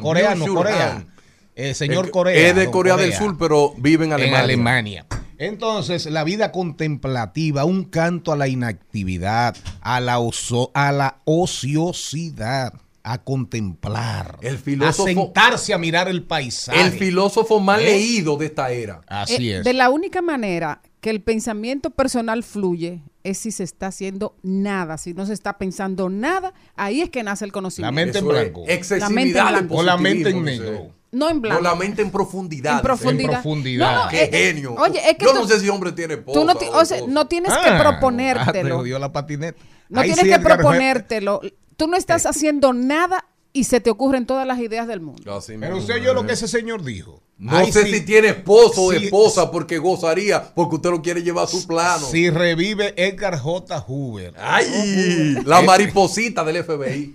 coreano. 0.00 0.56
Han. 0.96 1.08
Eh, 1.54 1.74
señor 1.74 2.10
Corea. 2.10 2.48
Es 2.48 2.56
de 2.56 2.64
don 2.64 2.72
Corea 2.72 2.96
del 2.96 3.12
Sur, 3.12 3.36
pero 3.38 3.74
vive 3.76 4.06
en 4.06 4.14
Alemania. 4.14 4.38
en 4.38 4.44
Alemania. 4.44 5.06
Entonces, 5.36 6.06
la 6.06 6.24
vida 6.24 6.52
contemplativa, 6.52 7.66
un 7.66 7.84
canto 7.84 8.32
a 8.32 8.36
la 8.36 8.48
inactividad, 8.48 9.54
a 9.82 10.00
la, 10.00 10.18
oso- 10.18 10.70
a 10.72 10.92
la 10.92 11.18
ociosidad, 11.26 12.72
a 13.08 13.18
contemplar, 13.22 14.38
El 14.42 14.58
filósofo- 14.58 15.04
a 15.04 15.06
sentarse 15.14 15.72
a 15.72 15.78
mirar 15.78 16.08
el 16.08 16.24
paisaje. 16.24 16.80
El 16.80 16.90
filósofo 16.92 17.60
más 17.60 17.80
¿Eh? 17.80 17.84
leído 17.84 18.36
de 18.36 18.46
esta 18.46 18.70
era. 18.72 19.00
Así 19.06 19.50
Eh, 19.50 19.58
es. 19.58 19.64
De 19.64 19.72
la 19.72 19.90
única 19.90 20.22
manera 20.22 20.82
que 21.00 21.10
el 21.10 21.22
pensamiento 21.22 21.90
personal 21.90 22.42
fluye 22.42 23.02
es 23.22 23.38
si 23.38 23.52
se 23.52 23.62
está 23.62 23.88
haciendo 23.88 24.36
nada, 24.42 24.98
si 24.98 25.14
no 25.14 25.24
se 25.24 25.34
está 25.34 25.56
pensando 25.56 26.08
nada, 26.08 26.52
ahí 26.74 27.00
es 27.00 27.10
que 27.10 27.22
nace 27.22 27.44
el 27.44 27.50
La 27.50 27.52
conocimiento. 27.52 27.92
mente 27.94 28.18
en 28.18 28.24
Eso 28.24 28.32
blanco. 28.32 28.64
excesividad 28.66 29.08
La 29.08 29.14
mente 29.14 29.38
en 29.38 29.46
blanco. 29.48 29.74
O 29.76 29.82
la 29.84 29.96
mente 29.96 30.28
en 30.30 30.44
negro. 30.44 30.90
No 31.12 31.30
en 31.30 31.40
blanco. 31.40 31.62
No, 31.62 31.68
la 31.70 31.74
mente 31.76 32.02
en 32.02 32.10
profundidad. 32.10 32.76
En 32.76 32.82
profundidad. 32.82 33.22
En 33.24 33.30
profundidad. 33.42 33.94
No, 33.96 34.04
no, 34.04 34.10
Qué 34.10 34.24
eh, 34.24 34.30
genio. 34.32 34.74
Oye, 34.74 34.98
es 35.08 35.16
que 35.16 35.24
Yo 35.24 35.32
tú- 35.32 35.38
no 35.42 35.46
sé 35.46 35.60
si 35.60 35.68
hombre 35.68 35.92
tiene 35.92 36.14
esposa 36.14 36.40
Tú 36.40 36.44
no, 36.44 36.54
ti- 36.56 36.66
o 36.66 36.78
o 36.78 36.84
sea, 36.84 36.96
esposa. 36.98 37.12
no 37.14 37.26
tienes 37.28 37.52
Ah, 37.52 37.60
que 37.62 37.70
ah, 37.70 37.76
te 37.78 37.82
proponértelo. 37.84 38.98
la 38.98 39.12
patineta. 39.12 39.58
No 39.88 40.00
Ahí 40.00 40.08
tienes 40.08 40.24
sí, 40.24 40.28
que 40.28 40.34
Edgar 40.34 40.42
fue- 40.42 40.56
proponértelo. 40.56 41.40
Tú 41.76 41.86
no 41.88 41.96
estás 41.96 42.26
haciendo 42.26 42.72
nada 42.72 43.26
y 43.52 43.64
se 43.64 43.80
te 43.80 43.90
ocurren 43.90 44.26
todas 44.26 44.46
las 44.46 44.58
ideas 44.58 44.86
del 44.86 45.00
mundo. 45.00 45.34
Así 45.34 45.54
Pero 45.58 45.78
usted 45.78 45.94
oyó 45.96 46.12
lo 46.14 46.22
eh. 46.24 46.26
que 46.26 46.32
ese 46.34 46.48
señor 46.48 46.82
dijo. 46.84 47.22
No 47.38 47.56
Ay, 47.56 47.70
sé 47.72 47.84
sí. 47.84 47.94
si 47.94 48.00
tiene 48.04 48.28
esposo 48.28 48.82
o 48.84 48.92
Sí. 48.92 49.04
esposa 49.04 49.50
porque 49.50 49.78
gozaría, 49.78 50.54
porque 50.54 50.76
usted 50.76 50.90
lo 50.90 51.02
quiere 51.02 51.22
llevar 51.22 51.44
a 51.44 51.48
su 51.48 51.66
plano. 51.66 52.06
Si 52.06 52.30
revive 52.30 52.94
Edgar 52.96 53.38
J. 53.38 53.78
Hoover. 53.80 54.34
¡Ay! 54.38 55.36
La 55.44 55.60
mariposita 55.62 56.44
del 56.44 56.64
FBI. 56.64 57.12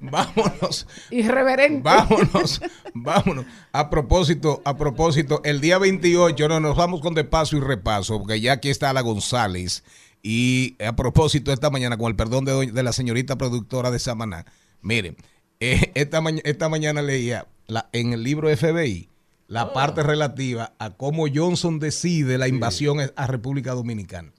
Vámonos. 0.00 0.86
Irreverente. 1.10 1.80
Vámonos, 1.82 2.60
vámonos. 2.94 3.46
A 3.72 3.90
propósito, 3.90 4.60
a 4.64 4.76
propósito, 4.76 5.40
el 5.44 5.60
día 5.60 5.78
28 5.78 6.48
no, 6.48 6.60
nos 6.60 6.76
vamos 6.76 7.00
con 7.00 7.14
de 7.14 7.24
paso 7.24 7.56
y 7.56 7.60
repaso, 7.60 8.18
porque 8.18 8.40
ya 8.40 8.52
aquí 8.52 8.68
está 8.68 8.92
la 8.92 9.00
González. 9.00 9.82
Y 10.22 10.76
a 10.84 10.96
propósito, 10.96 11.52
esta 11.52 11.70
mañana, 11.70 11.96
con 11.96 12.08
el 12.10 12.16
perdón 12.16 12.44
de, 12.44 12.72
de 12.72 12.82
la 12.82 12.92
señorita 12.92 13.36
productora 13.38 13.90
de 13.90 13.98
Samaná, 13.98 14.44
miren, 14.82 15.16
eh, 15.60 15.92
esta, 15.94 16.22
esta 16.44 16.68
mañana 16.68 17.00
leía 17.02 17.46
la- 17.66 17.88
en 17.92 18.12
el 18.12 18.22
libro 18.22 18.48
FBI 18.54 19.08
la 19.48 19.72
parte 19.72 20.02
relativa 20.02 20.74
a 20.80 20.90
cómo 20.90 21.26
Johnson 21.32 21.78
decide 21.78 22.36
la 22.38 22.48
invasión 22.48 22.98
a 23.14 23.26
República 23.28 23.72
Dominicana 23.74 24.32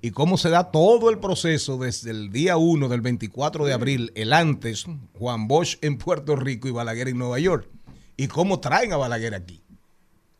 y 0.00 0.10
cómo 0.10 0.38
se 0.38 0.48
da 0.48 0.70
todo 0.70 1.10
el 1.10 1.18
proceso 1.18 1.76
desde 1.76 2.10
el 2.10 2.30
día 2.32 2.56
1 2.56 2.88
del 2.88 3.02
24 3.02 3.66
de 3.66 3.72
abril, 3.74 4.12
el 4.14 4.32
antes, 4.32 4.86
Juan 5.18 5.48
Bosch 5.48 5.76
en 5.82 5.98
Puerto 5.98 6.34
Rico 6.36 6.66
y 6.68 6.70
Balaguer 6.70 7.08
en 7.08 7.18
Nueva 7.18 7.38
York, 7.38 7.68
y 8.16 8.26
cómo 8.28 8.60
traen 8.60 8.92
a 8.92 8.96
Balaguer 8.96 9.34
aquí. 9.34 9.62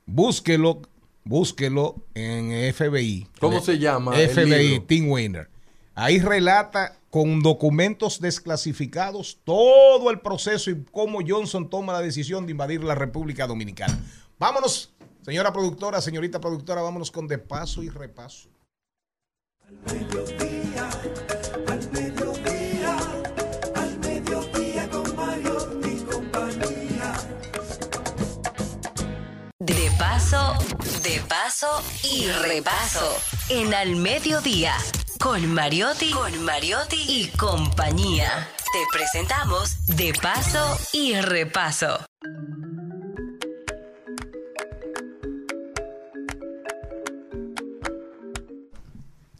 Búsquelo, 0.06 0.82
búsquelo 1.24 1.96
en 2.14 2.72
FBI. 2.72 3.28
¿Cómo 3.40 3.60
se 3.60 3.78
llama 3.78 4.12
FBI? 4.12 4.80
Tim 4.86 5.10
Weiner. 5.10 5.48
Ahí 5.94 6.18
relata 6.18 6.98
con 7.10 7.42
documentos 7.42 8.20
desclasificados 8.20 9.38
todo 9.44 10.10
el 10.10 10.20
proceso 10.20 10.70
y 10.70 10.84
cómo 10.90 11.20
Johnson 11.26 11.70
toma 11.70 11.92
la 11.92 12.01
decisión 12.01 12.46
de 12.46 12.52
invadir 12.52 12.82
la 12.82 12.94
República 12.96 13.46
Dominicana. 13.46 13.98
Vámonos, 14.38 14.92
señora 15.22 15.52
productora, 15.52 16.01
señorita 16.01 16.40
productora, 16.40 16.82
vámonos 16.82 17.10
con 17.10 17.28
de 17.28 17.38
paso 17.38 17.82
y 17.82 17.88
repaso. 17.88 18.48
Paso, 30.06 30.52
de 31.02 31.18
paso 31.31 31.82
y 32.02 32.26
repaso. 32.47 33.16
En 33.48 33.72
Al 33.72 33.97
Mediodía, 33.97 34.74
con 35.18 35.55
Mariotti, 35.55 36.10
con 36.10 36.44
Mariotti 36.44 36.98
y 37.09 37.28
compañía. 37.39 38.47
Te 38.70 38.81
presentamos 38.93 39.86
De 39.97 40.12
paso 40.20 40.76
y 40.93 41.14
repaso. 41.14 42.05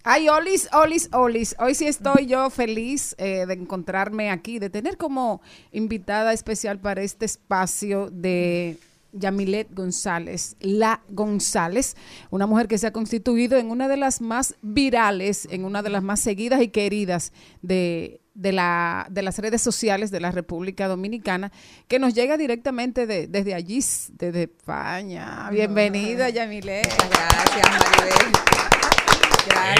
Ay, 0.03 0.31
Olis, 0.31 0.71
Olis, 0.73 1.11
Olis. 1.13 1.57
Hoy 1.59 1.75
sí 1.75 1.87
estoy 1.87 2.25
yo 2.25 2.49
feliz 2.49 3.15
eh, 3.19 3.45
de 3.47 3.53
encontrarme 3.53 4.31
aquí, 4.31 4.59
de 4.59 4.71
tener 4.71 4.97
como 4.97 5.43
invitada 5.73 6.33
especial 6.33 6.79
para 6.79 7.03
este 7.03 7.27
espacio 7.27 8.09
de 8.11 8.79
Yamilet 9.15 9.73
González, 9.73 10.57
la 10.61 11.01
González, 11.09 11.97
una 12.31 12.47
mujer 12.47 12.69
que 12.69 12.77
se 12.79 12.87
ha 12.89 12.93
constituido 12.93 13.57
en 13.59 13.71
una 13.71 13.89
de 13.89 13.97
las 13.97 14.21
más 14.21 14.55
virales, 14.61 15.49
en 15.51 15.65
una 15.65 15.83
de 15.83 15.91
las 15.91 16.03
más 16.03 16.21
seguidas 16.21 16.61
y 16.61 16.69
queridas 16.69 17.33
de, 17.63 18.21
de, 18.35 18.53
la, 18.53 19.07
de 19.11 19.23
las 19.23 19.39
redes 19.39 19.63
sociales 19.63 20.11
de 20.11 20.21
la 20.21 20.31
República 20.33 20.89
Dominicana, 20.89 21.53
que 21.89 21.99
nos 21.99 22.13
llega 22.15 22.37
directamente 22.37 23.07
de- 23.07 23.29
desde 23.29 23.55
allí, 23.55 23.79
desde 24.13 24.43
España. 24.43 25.49
Bienvenida, 25.51 26.29
Yamilet. 26.31 26.87
Gracias, 27.11 27.69
Maribel. 27.71 28.33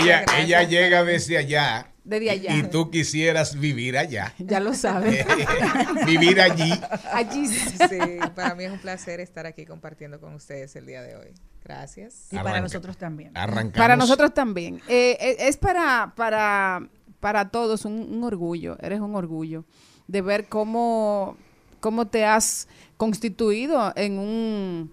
ella, 0.01 0.25
ella 0.39 0.63
llega 0.63 1.05
desde 1.05 1.39
allá. 1.39 1.91
Desde 2.05 2.31
allá. 2.31 2.57
Y 2.57 2.65
tú 2.65 2.91
quisieras 2.91 3.59
vivir 3.59 3.97
allá. 3.97 4.35
Ya 4.39 4.61
lo 4.61 4.75
sabes. 4.75 5.25
vivir 6.07 6.41
allí. 6.41 6.71
Allí. 7.13 7.47
Sí, 7.49 7.99
para 8.35 8.55
mí 8.55 8.65
es 8.65 8.73
un 8.73 8.79
placer 8.79 9.21
estar 9.21 9.47
aquí 9.47 9.65
compartiendo 9.65 10.21
con 10.21 10.35
ustedes 10.35 10.77
el 10.77 10.87
día 10.87 11.03
de 11.03 11.17
hoy. 11.17 11.29
Gracias. 11.65 12.29
Y 12.31 12.37
para 12.37 12.61
nosotros 12.61 12.99
también. 12.99 13.33
Arrancamos. 13.35 13.79
Para 13.79 13.97
nosotros 13.97 14.35
también. 14.35 14.83
Eh, 14.87 15.17
eh, 15.19 15.37
es 15.41 15.57
para, 15.57 16.13
para, 16.15 16.87
para 17.21 17.49
todos 17.49 17.87
un, 17.87 17.95
un 17.95 18.23
orgullo, 18.23 18.77
eres 18.83 19.01
un 19.01 19.15
orgullo 19.17 19.65
de 20.07 20.21
ver 20.21 20.49
cómo, 20.49 21.37
cómo 21.81 22.07
te 22.07 22.25
has 22.25 22.69
constituido 22.97 23.93
en 23.97 24.19
un, 24.19 24.93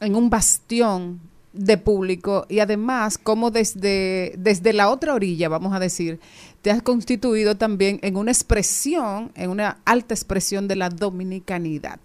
en 0.00 0.14
un 0.14 0.30
bastión 0.30 1.20
de 1.54 1.78
público 1.78 2.46
y 2.48 2.58
además 2.58 3.16
cómo 3.16 3.50
desde, 3.50 4.34
desde 4.36 4.72
la 4.72 4.90
otra 4.90 5.14
orilla, 5.14 5.48
vamos 5.48 5.72
a 5.72 5.78
decir, 5.78 6.20
te 6.62 6.70
has 6.70 6.82
constituido 6.82 7.56
también 7.56 8.00
en 8.02 8.16
una 8.16 8.32
expresión, 8.32 9.30
en 9.36 9.50
una 9.50 9.78
alta 9.84 10.14
expresión 10.14 10.66
de 10.68 10.76
la 10.76 10.88
dominicanidad. 10.88 12.00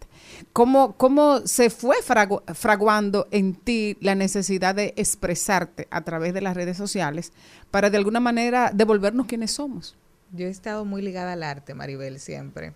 ¿Cómo, 0.53 0.93
cómo 0.95 1.39
se 1.45 1.69
fue 1.69 1.97
fragu- 2.05 2.43
fraguando 2.53 3.27
en 3.31 3.55
ti 3.55 3.97
la 3.99 4.15
necesidad 4.15 4.75
de 4.75 4.93
expresarte 4.95 5.87
a 5.89 6.01
través 6.01 6.33
de 6.33 6.41
las 6.41 6.55
redes 6.55 6.77
sociales 6.77 7.33
para 7.71 7.89
de 7.89 7.97
alguna 7.97 8.19
manera 8.19 8.71
devolvernos 8.73 9.25
quienes 9.25 9.51
somos? 9.51 9.95
Yo 10.31 10.45
he 10.45 10.49
estado 10.49 10.85
muy 10.85 11.01
ligada 11.01 11.33
al 11.33 11.43
arte, 11.43 11.73
Maribel, 11.73 12.19
siempre. 12.19 12.73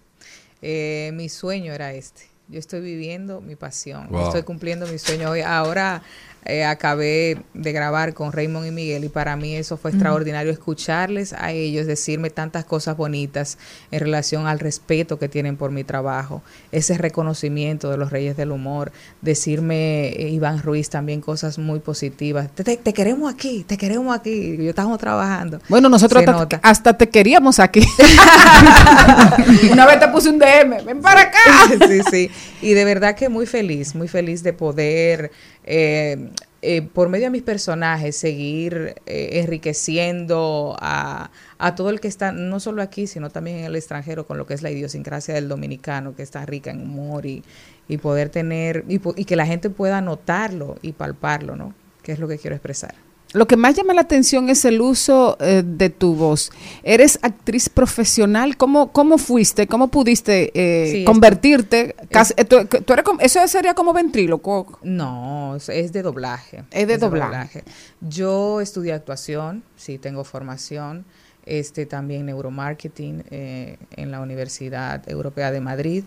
Eh, 0.62 1.12
mi 1.14 1.30
sueño 1.30 1.72
era 1.74 1.94
este. 1.94 2.24
Yo 2.48 2.60
estoy 2.60 2.82
viviendo 2.82 3.42
mi 3.42 3.56
pasión. 3.56 4.08
Wow. 4.10 4.26
Estoy 4.28 4.44
cumpliendo 4.44 4.88
mi 4.88 4.98
sueño 4.98 5.30
hoy. 5.30 5.42
Ahora 5.42 6.02
eh, 6.46 6.64
acabé 6.66 7.38
de 7.54 7.72
grabar 7.72 8.14
con 8.14 8.32
Raymond 8.32 8.68
y 8.68 8.72
Miguel 8.72 9.04
y 9.06 9.10
para 9.10 9.36
mí 9.36 9.56
eso 9.56 9.78
fue 9.78 9.92
extraordinario 9.92 10.52
escucharles 10.52 11.34
a 11.34 11.52
ellos 11.52 11.88
decirme 11.88 12.30
tantas 12.30 12.66
cosas 12.66 12.98
bonitas 12.98 13.58
en 13.92 14.00
relación 14.00 14.48
al 14.48 14.60
respeto 14.60 15.18
que 15.20 15.30
tienen 15.30 15.58
por 15.58 15.72
mi 15.72 15.84
trabajo, 15.84 16.42
ese 16.72 16.98
reconocimiento 16.98 17.90
de 17.90 17.98
los 17.98 18.12
Reyes 18.12 18.36
del 18.38 18.52
Humor, 18.52 18.92
decirme 19.22 20.08
eh, 20.10 20.30
Iván 20.30 20.62
Ruiz 20.62 20.90
también 20.90 21.22
cosas 21.22 21.58
muy 21.58 21.80
positivas. 21.80 22.50
Te, 22.54 22.64
te- 22.64 22.78
te 22.78 22.94
queremos 22.94 23.34
aquí, 23.34 23.64
te 23.68 23.78
queremos 23.78 24.16
aquí. 24.16 24.58
Yo 24.58 24.70
estamos 24.70 24.98
trabajando. 25.00 25.60
Bueno, 25.70 25.90
nosotros 25.90 26.24
hasta 26.62 26.98
te 26.98 27.10
queríamos 27.10 27.60
aquí. 27.60 27.82
Una 29.72 29.86
vez 29.86 30.00
te 30.00 30.08
puse 30.10 30.30
un 30.30 30.40
DM, 30.40 30.86
ven 30.86 31.02
para 31.02 31.22
acá. 31.22 31.40
sí, 31.88 32.02
sí. 32.10 32.32
Y 32.62 32.74
de 32.74 32.86
verdad 32.86 33.16
que 33.16 33.30
muy 33.30 33.46
feliz, 33.46 33.96
muy 33.96 34.08
feliz 34.08 34.44
de 34.44 34.54
poder, 34.54 35.32
eh, 35.64 36.32
eh, 36.62 36.82
por 36.82 37.10
medio 37.10 37.26
de 37.26 37.32
mis 37.32 37.42
personajes, 37.42 38.16
seguir 38.16 38.96
eh, 39.06 39.42
enriqueciendo 39.42 40.78
a, 40.80 41.30
a 41.58 41.76
todo 41.76 41.90
el 41.90 42.00
que 42.00 42.08
está, 42.08 42.32
no 42.32 42.62
solo 42.62 42.82
aquí, 42.82 43.06
sino 43.06 43.30
también 43.30 43.58
en 43.60 43.66
el 43.66 43.76
extranjero, 43.76 44.26
con 44.26 44.38
lo 44.38 44.46
que 44.46 44.54
es 44.54 44.62
la 44.62 44.72
idiosincrasia 44.72 45.34
del 45.34 45.50
dominicano, 45.50 46.16
que 46.16 46.24
está 46.24 46.46
rica 46.46 46.72
en 46.72 46.82
humor 46.82 47.26
y, 47.26 47.44
y 47.90 47.98
poder 47.98 48.30
tener, 48.30 48.86
y, 48.88 49.02
y 49.16 49.26
que 49.26 49.36
la 49.36 49.46
gente 49.46 49.70
pueda 49.70 50.00
notarlo 50.00 50.78
y 50.82 50.94
palparlo, 50.94 51.56
¿no? 51.58 51.74
Que 52.02 52.14
es 52.14 52.20
lo 52.20 52.28
que 52.30 52.38
quiero 52.38 52.56
expresar. 52.56 52.96
Lo 53.34 53.48
que 53.48 53.58
más 53.58 53.76
llama 53.76 53.94
la 53.94 54.02
atención 54.02 54.50
es 54.50 54.64
el 54.66 54.80
uso 54.82 55.38
eh, 55.40 55.64
de 55.66 55.90
tu 55.90 56.16
voz. 56.16 56.52
Eres 56.84 57.18
actriz 57.24 57.68
profesional. 57.70 58.58
¿Cómo, 58.58 58.92
cómo 58.92 59.18
fuiste? 59.18 59.66
¿Cómo 59.68 59.88
pudiste 59.90 60.52
eh, 60.54 60.92
Sí, 60.92 61.04
convertirte? 61.06 61.96
Casi- 62.12 62.34
eh, 62.38 62.46
tú- 62.46 62.66
tú 62.66 62.94
eres 62.94 63.04
como- 63.04 63.20
¿Eso 63.22 63.46
sería 63.48 63.74
como 63.74 63.92
ventríloco? 63.94 64.78
No, 64.84 65.56
es- 65.56 65.70
es 65.70 65.92
de 65.94 66.04
doblaje. 66.04 66.64
Es 66.72 66.88
de 66.88 66.98
doblaje. 66.98 67.64
Yo 68.02 68.62
estudié 68.62 68.94
actuación, 68.94 69.64
sí, 69.76 69.98
tengo 69.98 70.24
formación, 70.24 71.06
este 71.46 71.86
también 71.86 72.26
neuromarketing 72.28 73.24
eh, 73.32 73.78
en 73.98 74.12
la 74.12 74.22
Universidad 74.22 75.10
Europea 75.10 75.52
de 75.52 75.60
Madrid 75.60 76.04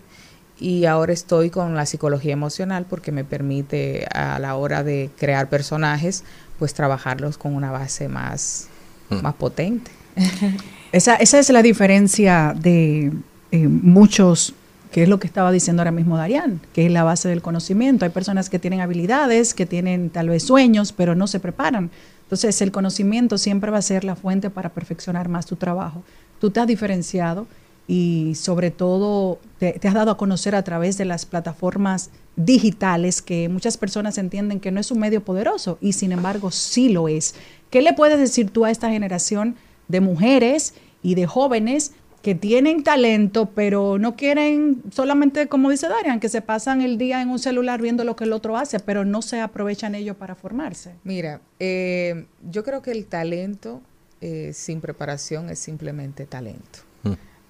y 0.59 0.85
ahora 0.85 1.13
estoy 1.13 1.51
con 1.51 1.75
la 1.75 1.85
psicología 1.85 2.33
emocional 2.33 2.87
porque 2.89 3.11
me 3.11 3.23
permite 3.23 4.07
a 4.11 4.39
la 4.39 4.55
hora 4.55 4.83
de 4.83 5.11
crear 5.15 5.47
personajes, 5.49 6.23
pues 6.59 6.73
trabajarlos 6.73 7.37
con 7.37 7.53
una 7.55 7.71
base 7.71 8.07
más, 8.07 8.67
Mm. 9.09 9.21
más 9.21 9.33
potente. 9.35 9.91
Esa, 10.91 11.15
esa 11.15 11.37
es 11.39 11.49
la 11.49 11.61
diferencia 11.61 12.55
de 12.57 13.11
eh, 13.51 13.67
muchos, 13.67 14.53
que 14.91 15.03
es 15.03 15.09
lo 15.09 15.19
que 15.19 15.27
estaba 15.27 15.51
diciendo 15.51 15.81
ahora 15.81 15.91
mismo 15.91 16.15
Darían, 16.17 16.61
que 16.73 16.85
es 16.85 16.91
la 16.91 17.03
base 17.03 17.27
del 17.27 17.41
conocimiento. 17.41 18.05
Hay 18.05 18.11
personas 18.11 18.49
que 18.49 18.57
tienen 18.57 18.79
habilidades, 18.79 19.53
que 19.53 19.65
tienen 19.65 20.09
tal 20.09 20.29
vez 20.29 20.43
sueños, 20.43 20.93
pero 20.93 21.13
no 21.13 21.27
se 21.27 21.41
preparan. 21.41 21.91
Entonces, 22.23 22.61
el 22.61 22.71
conocimiento 22.71 23.37
siempre 23.37 23.69
va 23.69 23.79
a 23.79 23.81
ser 23.81 24.05
la 24.05 24.15
fuente 24.15 24.49
para 24.49 24.69
perfeccionar 24.69 25.27
más 25.27 25.45
tu 25.45 25.57
trabajo. 25.57 26.03
Tú 26.39 26.51
te 26.51 26.61
has 26.61 26.67
diferenciado 26.67 27.47
y 27.85 28.35
sobre 28.35 28.71
todo 28.71 29.39
te, 29.59 29.73
te 29.73 29.87
has 29.89 29.93
dado 29.93 30.11
a 30.11 30.17
conocer 30.17 30.55
a 30.55 30.63
través 30.63 30.97
de 30.97 31.03
las 31.05 31.25
plataformas 31.25 32.09
digitales 32.37 33.21
que 33.21 33.49
muchas 33.49 33.77
personas 33.77 34.17
entienden 34.17 34.61
que 34.61 34.71
no 34.71 34.79
es 34.79 34.91
un 34.91 34.99
medio 34.99 35.25
poderoso 35.25 35.77
y 35.81 35.93
sin 35.93 36.13
embargo 36.13 36.51
sí 36.51 36.89
lo 36.89 37.09
es. 37.09 37.35
¿Qué 37.69 37.81
le 37.81 37.93
puedes 37.93 38.19
decir 38.19 38.51
tú 38.51 38.63
a 38.63 38.71
esta 38.71 38.89
generación 38.89 39.55
de 39.89 39.99
mujeres 39.99 40.73
y 41.01 41.15
de 41.15 41.25
jóvenes 41.25 41.91
que 42.21 42.35
tienen 42.35 42.83
talento 42.83 43.49
pero 43.53 43.97
no 43.97 44.15
quieren 44.15 44.83
solamente, 44.91 45.47
como 45.47 45.69
dice 45.69 45.87
Darian, 45.87 46.19
que 46.19 46.29
se 46.29 46.41
pasan 46.41 46.81
el 46.81 46.97
día 46.97 47.21
en 47.21 47.29
un 47.29 47.39
celular 47.39 47.81
viendo 47.81 48.03
lo 48.03 48.15
que 48.15 48.25
el 48.25 48.33
otro 48.33 48.55
hace, 48.55 48.79
pero 48.79 49.03
no 49.03 49.21
se 49.21 49.41
aprovechan 49.41 49.95
ellos 49.95 50.15
para 50.15 50.35
formarse? 50.35 50.93
Mira, 51.03 51.41
eh, 51.59 52.25
yo 52.49 52.63
creo 52.63 52.81
que 52.81 52.91
el 52.91 53.05
talento 53.05 53.81
eh, 54.21 54.51
sin 54.53 54.79
preparación 54.79 55.49
es 55.49 55.59
simplemente 55.59 56.25
talento. 56.25 56.79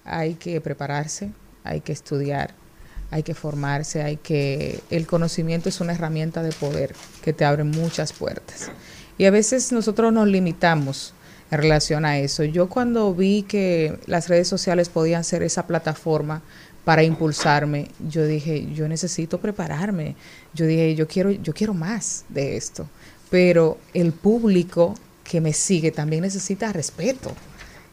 Hay 0.04 0.34
que 0.34 0.58
prepararse, 0.62 1.32
hay 1.64 1.82
que 1.82 1.92
estudiar, 1.92 2.54
hay 3.10 3.22
que 3.22 3.34
formarse, 3.34 4.02
hay 4.02 4.16
que... 4.16 4.80
El 4.90 5.06
conocimiento 5.06 5.68
es 5.68 5.80
una 5.80 5.92
herramienta 5.94 6.42
de 6.42 6.52
poder 6.52 6.94
que 7.22 7.32
te 7.32 7.44
abre 7.44 7.64
muchas 7.64 8.12
puertas. 8.12 8.70
Y 9.16 9.24
a 9.24 9.30
veces 9.30 9.72
nosotros 9.72 10.12
nos 10.12 10.28
limitamos 10.28 11.14
en 11.50 11.58
relación 11.58 12.04
a 12.04 12.18
eso. 12.18 12.44
Yo 12.44 12.68
cuando 12.68 13.14
vi 13.14 13.42
que 13.42 13.98
las 14.06 14.28
redes 14.28 14.48
sociales 14.48 14.88
podían 14.88 15.24
ser 15.24 15.42
esa 15.42 15.66
plataforma 15.66 16.42
para 16.84 17.02
impulsarme, 17.02 17.88
yo 18.08 18.24
dije, 18.26 18.68
yo 18.72 18.88
necesito 18.88 19.40
prepararme. 19.40 20.14
Yo 20.54 20.66
dije, 20.66 20.94
yo 20.94 21.06
quiero, 21.08 21.30
yo 21.30 21.52
quiero 21.52 21.74
más 21.74 22.24
de 22.28 22.56
esto. 22.56 22.88
Pero 23.30 23.78
el 23.94 24.12
público 24.12 24.94
que 25.24 25.40
me 25.40 25.52
sigue 25.52 25.90
también 25.90 26.22
necesita 26.22 26.72
respeto. 26.72 27.32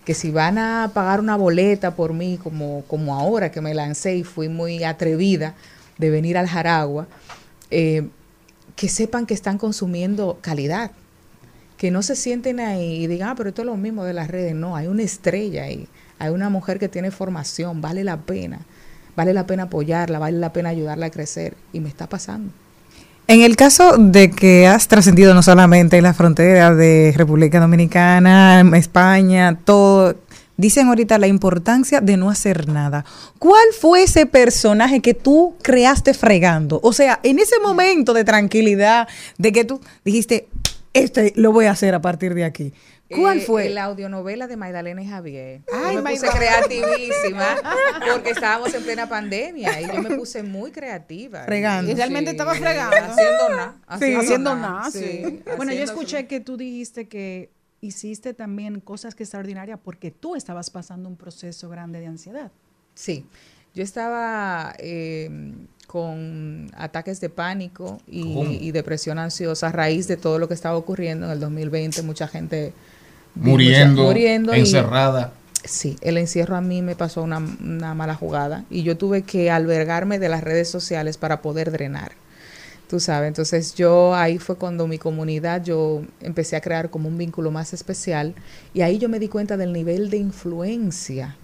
Que 0.05 0.13
si 0.13 0.31
van 0.31 0.57
a 0.57 0.91
pagar 0.93 1.19
una 1.19 1.35
boleta 1.35 1.95
por 1.95 2.13
mí, 2.13 2.39
como, 2.41 2.83
como 2.87 3.15
ahora 3.15 3.51
que 3.51 3.61
me 3.61 3.73
lancé 3.73 4.15
y 4.15 4.23
fui 4.23 4.49
muy 4.49 4.83
atrevida 4.83 5.55
de 5.97 6.09
venir 6.09 6.37
al 6.37 6.47
Jaragua, 6.47 7.07
eh, 7.71 8.07
que 8.75 8.89
sepan 8.89 9.25
que 9.25 9.33
están 9.33 9.57
consumiendo 9.57 10.37
calidad. 10.41 10.91
Que 11.77 11.91
no 11.91 12.03
se 12.03 12.15
sienten 12.15 12.59
ahí 12.59 13.03
y 13.03 13.07
digan, 13.07 13.29
ah, 13.29 13.35
pero 13.35 13.49
esto 13.49 13.63
es 13.63 13.65
lo 13.65 13.77
mismo 13.77 14.03
de 14.03 14.13
las 14.13 14.29
redes. 14.29 14.55
No, 14.55 14.75
hay 14.75 14.87
una 14.87 15.03
estrella 15.03 15.63
ahí. 15.63 15.87
Hay 16.19 16.29
una 16.29 16.49
mujer 16.49 16.79
que 16.79 16.87
tiene 16.87 17.11
formación, 17.11 17.81
vale 17.81 18.03
la 18.03 18.17
pena. 18.17 18.59
Vale 19.15 19.33
la 19.33 19.45
pena 19.47 19.63
apoyarla, 19.63 20.19
vale 20.19 20.37
la 20.37 20.53
pena 20.53 20.69
ayudarla 20.69 21.07
a 21.07 21.11
crecer. 21.11 21.55
Y 21.73 21.79
me 21.79 21.89
está 21.89 22.07
pasando. 22.07 22.51
En 23.27 23.41
el 23.41 23.55
caso 23.55 23.97
de 23.97 24.29
que 24.29 24.67
has 24.67 24.87
trascendido 24.87 25.33
no 25.33 25.41
solamente 25.41 25.97
en 25.97 26.03
la 26.03 26.13
frontera 26.13 26.75
de 26.75 27.11
República 27.17 27.59
Dominicana, 27.59 28.63
España, 28.75 29.57
todo, 29.63 30.15
dicen 30.57 30.89
ahorita 30.89 31.17
la 31.17 31.25
importancia 31.25 32.01
de 32.01 32.17
no 32.17 32.29
hacer 32.29 32.67
nada. 32.67 33.03
¿Cuál 33.39 33.65
fue 33.79 34.03
ese 34.03 34.27
personaje 34.27 35.01
que 35.01 35.15
tú 35.15 35.55
creaste 35.63 36.13
fregando? 36.13 36.79
O 36.83 36.93
sea, 36.93 37.19
en 37.23 37.39
ese 37.39 37.59
momento 37.63 38.13
de 38.13 38.25
tranquilidad, 38.25 39.07
de 39.39 39.51
que 39.51 39.65
tú 39.65 39.81
dijiste, 40.03 40.47
este 40.93 41.33
lo 41.35 41.51
voy 41.51 41.65
a 41.65 41.71
hacer 41.71 41.95
a 41.95 42.01
partir 42.01 42.35
de 42.35 42.43
aquí. 42.43 42.73
¿Cuál 43.09 43.37
Eh, 43.37 43.41
fue? 43.41 43.69
La 43.69 43.83
audionovela 43.83 44.47
de 44.47 44.57
Magdalena 44.57 45.01
y 45.03 45.07
Javier. 45.07 45.61
Ay, 45.71 45.95
yo 45.95 46.01
me 46.01 46.11
puse 46.11 46.27
creativísima 46.29 47.55
porque 48.11 48.31
estábamos 48.31 48.73
en 48.73 48.83
plena 48.83 49.07
pandemia 49.07 49.79
y 49.81 49.87
yo 49.87 50.01
me 50.01 50.15
puse 50.15 50.41
muy 50.43 50.71
creativa. 50.71 51.43
Fregando. 51.43 51.91
Y 51.91 51.95
realmente 51.95 52.31
Sí, 52.31 52.35
estaba 52.35 52.55
fregando. 52.55 52.95
Haciendo 52.97 53.49
nada. 53.49 53.75
Sí. 53.99 54.13
Haciendo 54.15 54.55
nada, 54.55 54.91
sí. 54.91 54.99
haciendo 54.99 55.55
Bueno, 55.57 55.73
yo 55.73 55.83
escuché 55.83 56.25
que 56.27 56.39
tú 56.39 56.57
dijiste 56.57 57.07
que 57.07 57.51
hiciste 57.81 58.33
también 58.33 58.79
cosas 58.79 59.13
que 59.13 59.23
extraordinarias 59.23 59.79
porque 59.83 60.09
tú 60.09 60.35
estabas 60.35 60.71
pasando 60.71 61.07
un 61.07 61.15
proceso 61.17 61.69
grande 61.69 61.99
de 61.99 62.07
ansiedad. 62.07 62.51
Sí, 62.95 63.27
yo 63.75 63.83
estaba 63.83 64.73
eh, 64.79 65.29
con 65.95 66.69
ataques 66.75 67.21
de 67.21 67.29
pánico 67.29 68.01
y, 68.05 68.21
y 68.59 68.71
depresión 68.71 69.17
ansiosa 69.17 69.67
a 69.67 69.71
raíz 69.71 70.09
de 70.09 70.17
todo 70.17 70.39
lo 70.39 70.49
que 70.49 70.53
estaba 70.53 70.75
ocurriendo 70.75 71.25
en 71.25 71.31
el 71.31 71.39
2020. 71.39 72.01
Mucha 72.01 72.27
gente 72.27 72.73
Muriendo, 73.33 74.01
mucha- 74.01 74.07
muriendo 74.07 74.53
y- 74.55 74.59
encerrada. 74.59 75.31
sí, 75.63 75.95
el 76.01 76.17
encierro 76.17 76.57
a 76.57 76.61
mí 76.61 76.81
me 76.81 76.97
pasó 76.97 77.23
una, 77.23 77.37
una 77.37 77.93
mala 77.93 78.13
jugada 78.13 78.65
y 78.69 78.83
yo 78.83 78.97
tuve 78.97 79.21
que 79.21 79.49
albergarme 79.49 80.19
de 80.19 80.27
las 80.27 80.43
redes 80.43 80.69
sociales 80.69 81.15
para 81.17 81.41
poder 81.41 81.71
drenar. 81.71 82.11
Tú 82.89 82.99
sabes, 82.99 83.29
entonces 83.29 83.73
yo 83.73 84.13
ahí 84.15 84.37
fue 84.37 84.57
cuando 84.57 84.85
mi 84.87 84.97
comunidad, 84.97 85.63
yo 85.63 86.03
empecé 86.19 86.57
a 86.57 86.61
crear 86.61 86.89
como 86.89 87.07
un 87.07 87.17
vínculo 87.17 87.51
más 87.51 87.73
especial 87.73 88.35
y 88.73 88.81
ahí 88.81 88.97
yo 88.99 89.07
me 89.07 89.19
di 89.19 89.29
cuenta 89.29 89.55
del 89.55 89.71
nivel 89.71 90.09
de 90.09 90.17
influencia 90.17 91.37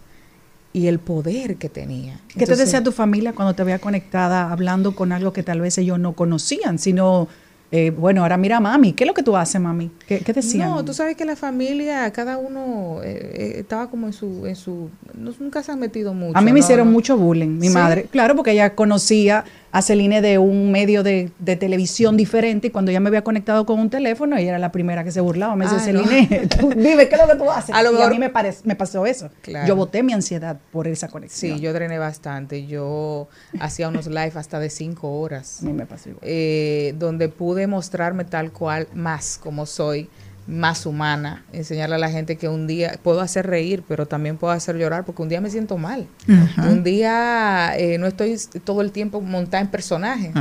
y 0.73 0.87
el 0.87 0.99
poder 0.99 1.57
que 1.57 1.69
tenía. 1.69 2.19
¿Qué 2.37 2.45
te 2.45 2.55
decía 2.55 2.81
tu 2.83 2.91
familia 2.91 3.33
cuando 3.33 3.53
te 3.53 3.63
veía 3.63 3.79
conectada 3.79 4.51
hablando 4.51 4.95
con 4.95 5.11
algo 5.11 5.33
que 5.33 5.43
tal 5.43 5.59
vez 5.61 5.77
ellos 5.77 5.99
no 5.99 6.13
conocían, 6.13 6.79
sino, 6.79 7.27
eh, 7.73 7.89
bueno, 7.91 8.21
ahora 8.21 8.37
mira 8.37 8.59
mami, 8.59 8.93
¿qué 8.93 9.03
es 9.03 9.07
lo 9.07 9.13
que 9.13 9.23
tú 9.23 9.35
haces, 9.35 9.59
mami? 9.59 9.91
¿Qué, 10.07 10.19
qué 10.19 10.31
decían? 10.33 10.69
No, 10.69 10.85
tú 10.85 10.93
sabes 10.93 11.17
que 11.17 11.25
la 11.25 11.35
familia, 11.35 12.09
cada 12.11 12.37
uno 12.37 13.01
eh, 13.03 13.31
eh, 13.33 13.53
estaba 13.59 13.89
como 13.89 14.07
en 14.07 14.13
su, 14.13 14.45
en 14.45 14.55
su, 14.55 14.89
nunca 15.13 15.61
se 15.61 15.71
han 15.73 15.79
metido 15.79 16.13
mucho. 16.13 16.37
A 16.37 16.41
mí 16.41 16.47
me 16.47 16.59
¿no? 16.59 16.65
hicieron 16.65 16.91
mucho 16.91 17.17
bullying, 17.17 17.57
mi 17.59 17.67
Sí. 17.67 17.73
madre. 17.73 18.07
Claro, 18.11 18.35
porque 18.35 18.51
ella 18.51 18.73
conocía 18.75 19.43
a 19.73 19.81
Celine 19.81 20.21
de 20.21 20.37
un 20.37 20.71
medio 20.71 21.01
de, 21.03 21.31
de 21.39 21.55
televisión 21.55 22.17
diferente 22.17 22.67
y 22.67 22.69
cuando 22.71 22.91
ella 22.91 22.99
me 22.99 23.07
había 23.07 23.23
conectado 23.23 23.65
con 23.65 23.79
un 23.79 23.89
teléfono, 23.89 24.35
ella 24.35 24.49
era 24.49 24.59
la 24.59 24.71
primera 24.71 25.03
que 25.03 25.11
se 25.11 25.21
burlaba. 25.21 25.55
Me 25.55 25.65
decía, 25.65 25.79
Ah, 25.81 25.93
no. 25.93 26.03
Celine, 26.05 26.47
tú, 26.59 26.69
dime, 26.75 27.07
¿qué 27.07 27.15
es 27.15 27.21
lo 27.21 27.27
que 27.27 27.35
tú 27.37 27.49
haces? 27.49 27.73
A 27.73 27.81
lo 27.81 27.91
y 27.91 27.95
a 27.95 27.97
mejor- 27.99 28.11
mí 28.11 28.19
me, 28.19 28.29
pare- 28.29 28.53
me 28.65 28.75
pasó 28.75 29.05
eso. 29.05 29.29
Claro. 29.41 29.67
Yo 29.67 29.75
boté 29.75 30.03
mi 30.03 30.13
ansiedad 30.13 30.57
por 30.71 30.87
esa 30.87 31.07
conexión. 31.07 31.55
Sí, 31.57 31.61
yo 31.63 31.71
drené 31.73 31.97
bastante. 31.99 32.67
Yo 32.67 33.27
hacía 33.59 33.87
unos 33.87 34.07
live 34.07 34.33
hasta 34.35 34.59
de 34.59 34.69
cinco 34.69 35.19
horas. 35.19 35.59
A 35.61 35.65
mí 35.65 35.73
me 35.73 35.85
pasó 35.85 36.09
igual. 36.09 36.23
eh, 36.25 36.93
donde 36.99 37.29
pude 37.29 37.67
mostrarme 37.67 38.25
tal 38.25 38.51
cual, 38.51 38.87
más 38.93 39.37
como 39.37 39.65
soy, 39.65 40.09
más 40.47 40.85
humana, 40.85 41.45
enseñarle 41.53 41.95
a 41.95 41.97
la 41.99 42.09
gente 42.09 42.35
que 42.35 42.49
un 42.49 42.67
día 42.67 42.99
puedo 43.03 43.21
hacer 43.21 43.47
reír, 43.47 43.83
pero 43.87 44.05
también 44.07 44.37
puedo 44.37 44.51
hacer 44.53 44.75
llorar, 44.77 45.05
porque 45.05 45.21
un 45.21 45.29
día 45.29 45.39
me 45.39 45.49
siento 45.49 45.77
mal. 45.77 46.07
Un 46.67 46.83
día 46.83 47.73
eh, 47.77 47.97
no 47.97 48.07
estoy 48.07 48.37
todo 48.63 48.81
el 48.81 48.91
tiempo 48.91 49.21
montada 49.21 49.61
en 49.61 49.69
personaje. 49.69 50.31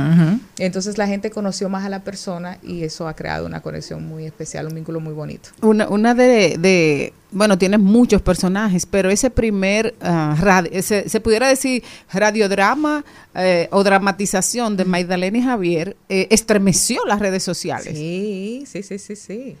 Entonces 0.57 0.97
la 0.97 1.07
gente 1.07 1.29
conoció 1.29 1.69
más 1.69 1.85
a 1.85 1.89
la 1.89 2.03
persona 2.03 2.57
y 2.63 2.83
eso 2.83 3.07
ha 3.07 3.15
creado 3.15 3.45
una 3.45 3.61
conexión 3.61 4.05
muy 4.07 4.25
especial, 4.25 4.67
un 4.67 4.75
vínculo 4.75 4.99
muy 4.99 5.13
bonito. 5.13 5.49
Una, 5.61 5.87
una 5.87 6.13
de, 6.13 6.57
de- 6.57 7.13
bueno, 7.31 7.57
tienes 7.57 7.79
muchos 7.79 8.21
personajes, 8.21 8.85
pero 8.85 9.09
ese 9.09 9.29
primer, 9.29 9.95
ah, 10.01 10.35
radio, 10.39 10.69
ese- 10.73 11.07
se 11.07 11.21
pudiera 11.21 11.47
decir 11.47 11.83
radiodrama 12.11 13.05
eh, 13.35 13.69
o 13.71 13.83
dramatización 13.83 14.75
de 14.75 14.83
Magdalena 14.85 15.37
y 15.37 15.41
Javier, 15.43 15.95
eh, 16.09 16.27
estremeció 16.31 17.05
las 17.05 17.19
redes 17.19 17.43
sociales. 17.43 17.97
Sí, 17.97 18.63
sí, 18.67 18.83
sí, 18.83 18.97
sí, 18.99 19.15
sí. 19.15 19.55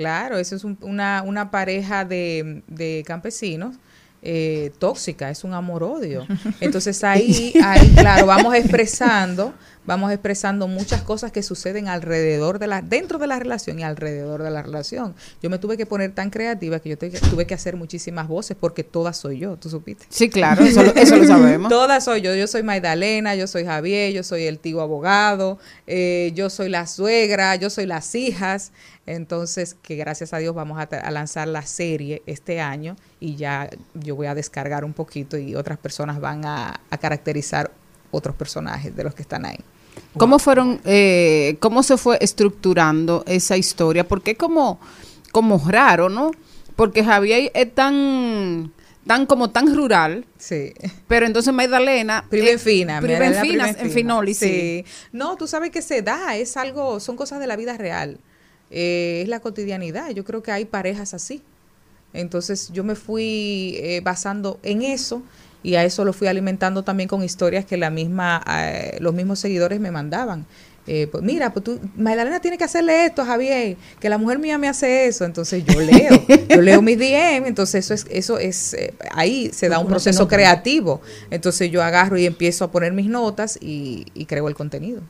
Claro, 0.00 0.38
eso 0.38 0.56
es 0.56 0.64
un- 0.64 0.78
una, 0.80 1.22
una 1.26 1.50
pareja 1.50 2.04
de, 2.04 2.62
de 2.68 3.02
campesinos 3.06 3.76
eh, 4.22 4.70
tóxica, 4.78 5.30
es 5.30 5.44
un 5.44 5.54
amor-odio. 5.54 6.26
Entonces 6.60 7.02
ahí, 7.04 7.52
ahí, 7.64 7.88
claro, 7.96 8.26
vamos 8.26 8.54
expresando, 8.54 9.54
vamos 9.86 10.12
expresando 10.12 10.68
muchas 10.68 11.00
cosas 11.00 11.32
que 11.32 11.42
suceden 11.42 11.88
alrededor 11.88 12.58
de 12.58 12.66
la, 12.66 12.82
dentro 12.82 13.18
de 13.18 13.26
la 13.26 13.38
relación 13.38 13.78
y 13.78 13.82
alrededor 13.82 14.42
de 14.42 14.50
la 14.50 14.60
relación. 14.62 15.14
Yo 15.42 15.48
me 15.48 15.58
tuve 15.58 15.78
que 15.78 15.86
poner 15.86 16.12
tan 16.12 16.28
creativa 16.28 16.80
que 16.80 16.90
yo 16.90 16.98
te- 16.98 17.08
tuve 17.10 17.46
que 17.46 17.54
hacer 17.54 17.76
muchísimas 17.76 18.28
voces 18.28 18.58
porque 18.60 18.84
todas 18.84 19.16
soy 19.16 19.38
yo, 19.38 19.56
¿tú 19.56 19.70
supiste? 19.70 20.04
Sí, 20.10 20.28
claro, 20.28 20.64
eso 20.64 20.82
lo- 20.82 20.94
eso 20.94 21.16
lo 21.16 21.26
sabemos. 21.26 21.70
Todas 21.70 22.04
soy 22.04 22.20
yo. 22.20 22.34
Yo 22.34 22.46
soy 22.46 22.62
Magdalena, 22.62 23.34
yo 23.36 23.46
soy 23.46 23.64
Javier, 23.64 24.12
yo 24.12 24.22
soy 24.22 24.44
el 24.44 24.58
tío 24.58 24.82
abogado, 24.82 25.58
eh, 25.86 26.30
yo 26.34 26.50
soy 26.50 26.68
la 26.68 26.86
suegra, 26.86 27.56
yo 27.56 27.70
soy 27.70 27.86
las 27.86 28.14
hijas. 28.14 28.72
Entonces, 29.10 29.76
que 29.82 29.96
gracias 29.96 30.32
a 30.32 30.38
Dios 30.38 30.54
vamos 30.54 30.78
a, 30.78 30.82
a 30.82 31.10
lanzar 31.10 31.48
la 31.48 31.62
serie 31.62 32.22
este 32.26 32.60
año 32.60 32.96
y 33.18 33.36
ya 33.36 33.68
yo 33.94 34.14
voy 34.14 34.28
a 34.28 34.34
descargar 34.34 34.84
un 34.84 34.92
poquito 34.92 35.36
y 35.36 35.54
otras 35.54 35.78
personas 35.78 36.20
van 36.20 36.44
a, 36.44 36.80
a 36.90 36.98
caracterizar 36.98 37.72
otros 38.10 38.36
personajes 38.36 38.94
de 38.94 39.04
los 39.04 39.14
que 39.14 39.22
están 39.22 39.44
ahí. 39.46 39.58
¿Cómo 40.16 40.38
fueron, 40.38 40.80
eh, 40.84 41.56
cómo 41.60 41.82
se 41.82 41.96
fue 41.96 42.18
estructurando 42.20 43.24
esa 43.26 43.56
historia? 43.56 44.06
Porque 44.06 44.32
es 44.32 44.38
como, 44.38 44.80
como 45.32 45.58
raro, 45.68 46.08
¿no? 46.08 46.30
Porque 46.76 47.04
Javier 47.04 47.50
es 47.54 47.74
tan, 47.74 48.72
tan 49.06 49.26
como 49.26 49.50
tan 49.50 49.74
rural. 49.74 50.24
Sí. 50.38 50.72
Pero 51.06 51.26
entonces 51.26 51.52
Magdalena. 51.52 52.24
Eh, 52.30 52.50
en 52.52 52.58
fina, 52.58 53.00
Prima 53.00 53.14
en 53.14 53.20
Magdalena 53.20 53.42
fina, 53.42 53.64
prima 53.64 53.80
en 53.80 53.90
finoli, 53.90 54.34
sí. 54.34 54.46
Sí. 54.46 54.84
No, 55.12 55.36
tú 55.36 55.46
sabes 55.46 55.70
que 55.70 55.82
se 55.82 56.02
da, 56.02 56.36
es 56.36 56.56
algo, 56.56 57.00
son 57.00 57.16
cosas 57.16 57.40
de 57.40 57.46
la 57.46 57.56
vida 57.56 57.76
real. 57.76 58.18
Eh, 58.70 59.20
es 59.22 59.28
la 59.28 59.40
cotidianidad. 59.40 60.10
Yo 60.10 60.24
creo 60.24 60.42
que 60.42 60.52
hay 60.52 60.64
parejas 60.64 61.14
así. 61.14 61.42
Entonces 62.12 62.70
yo 62.72 62.84
me 62.84 62.94
fui 62.94 63.76
eh, 63.78 64.00
basando 64.02 64.58
en 64.62 64.82
eso 64.82 65.22
y 65.62 65.74
a 65.74 65.84
eso 65.84 66.04
lo 66.04 66.12
fui 66.12 66.26
alimentando 66.26 66.82
también 66.82 67.08
con 67.08 67.22
historias 67.22 67.64
que 67.64 67.76
la 67.76 67.90
misma, 67.90 68.42
eh, 68.48 68.96
los 69.00 69.14
mismos 69.14 69.38
seguidores 69.38 69.80
me 69.80 69.90
mandaban. 69.90 70.46
Eh, 70.86 71.06
pues 71.12 71.22
mira, 71.22 71.52
pues 71.52 71.64
tú, 71.64 71.78
Magdalena 71.96 72.40
tiene 72.40 72.56
que 72.56 72.64
hacerle 72.64 73.04
esto 73.04 73.22
a 73.22 73.26
Javier, 73.26 73.76
que 74.00 74.08
la 74.08 74.16
mujer 74.16 74.38
mía 74.38 74.56
me 74.56 74.66
hace 74.66 75.06
eso, 75.06 75.24
entonces 75.24 75.62
yo 75.64 75.78
leo, 75.78 76.24
yo 76.48 76.62
leo 76.62 76.80
mis 76.80 76.98
DM, 76.98 77.46
entonces 77.46 77.84
eso 77.84 77.94
es, 77.94 78.06
eso 78.10 78.38
es, 78.38 78.74
eh, 78.74 78.94
ahí 79.12 79.50
se 79.52 79.68
da 79.68 79.78
un 79.78 79.86
proceso 79.86 80.26
creativo, 80.26 81.02
entonces 81.30 81.70
yo 81.70 81.82
agarro 81.82 82.16
y 82.16 82.24
empiezo 82.24 82.64
a 82.64 82.72
poner 82.72 82.92
mis 82.92 83.06
notas 83.06 83.58
y, 83.60 84.06
y 84.14 84.24
creo 84.24 84.48
el 84.48 84.54
contenido. 84.54 85.02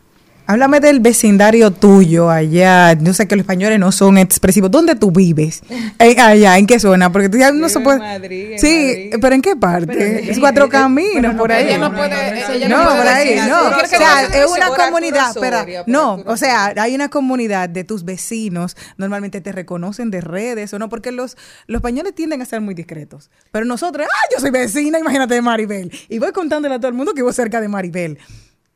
Háblame 0.51 0.81
del 0.81 0.99
vecindario 0.99 1.71
tuyo 1.71 2.29
allá. 2.29 2.95
Yo 2.95 3.15
sé 3.15 3.29
que 3.29 3.37
los 3.37 3.45
españoles 3.45 3.79
no 3.79 3.93
son 3.93 4.19
expresivos. 4.19 4.69
¿Dónde 4.69 4.97
tú 4.97 5.13
vives? 5.13 5.63
Eh, 6.01 6.17
allá, 6.19 6.59
¿en 6.59 6.67
qué 6.67 6.81
zona? 6.81 7.13
Porque 7.13 7.29
tú 7.29 7.39
ya 7.39 7.53
no 7.53 7.69
se 7.69 7.79
puede. 7.79 7.99
en 7.99 8.03
Madrid, 8.03 8.53
en 8.55 8.59
sí, 8.59 8.67
Madrid. 8.89 9.15
pero 9.21 9.35
¿en 9.37 9.43
qué 9.43 9.55
parte? 9.55 9.87
Pero 9.87 10.05
es 10.33 10.41
cuatro 10.41 10.65
eh, 10.65 10.69
caminos 10.69 11.35
no 11.35 11.39
por 11.39 11.53
ahí. 11.53 11.69
ella 11.69 11.79
no 11.79 11.95
puede- 11.95 12.57
ella 12.57 12.69
no 12.69 12.83
no, 12.83 12.97
por 12.97 13.07
ahí, 13.07 13.37
no. 13.49 13.69
O 13.69 13.87
sea, 13.87 14.23
es 14.25 14.51
una 14.51 14.69
comunidad. 14.71 15.31
Espera, 15.31 15.65
no, 15.87 16.15
o 16.27 16.37
sea, 16.37 16.75
hay 16.79 16.97
una 16.97 17.11
comunidad 17.11 17.69
de 17.69 17.85
tus 17.85 18.05
vecinos. 18.05 18.77
Normalmente 18.97 19.41
te 19.41 19.53
reconocen 19.53 20.11
de 20.11 20.21
redes 20.21 20.75
o 20.75 20.81
no, 20.81 20.89
porque 20.89 21.13
los, 21.13 21.37
los 21.69 21.79
españoles 21.79 22.13
tienden 22.17 22.43
a 22.43 22.45
ser 22.45 22.61
muy 22.61 22.75
discretos. 22.75 23.31
Pero 23.53 23.67
nosotros, 23.67 24.09
ah, 24.11 24.27
yo 24.35 24.41
soy 24.41 24.51
vecina, 24.51 24.99
imagínate 24.99 25.35
de 25.35 25.43
Maribel. 25.43 25.93
Y 26.09 26.19
voy 26.19 26.33
contándole 26.33 26.75
a 26.75 26.79
todo 26.79 26.89
el 26.89 26.95
mundo 26.95 27.13
que 27.15 27.21
vivo 27.23 27.33
cerca 27.33 27.61
de 27.61 27.69
Maribel. 27.69 28.19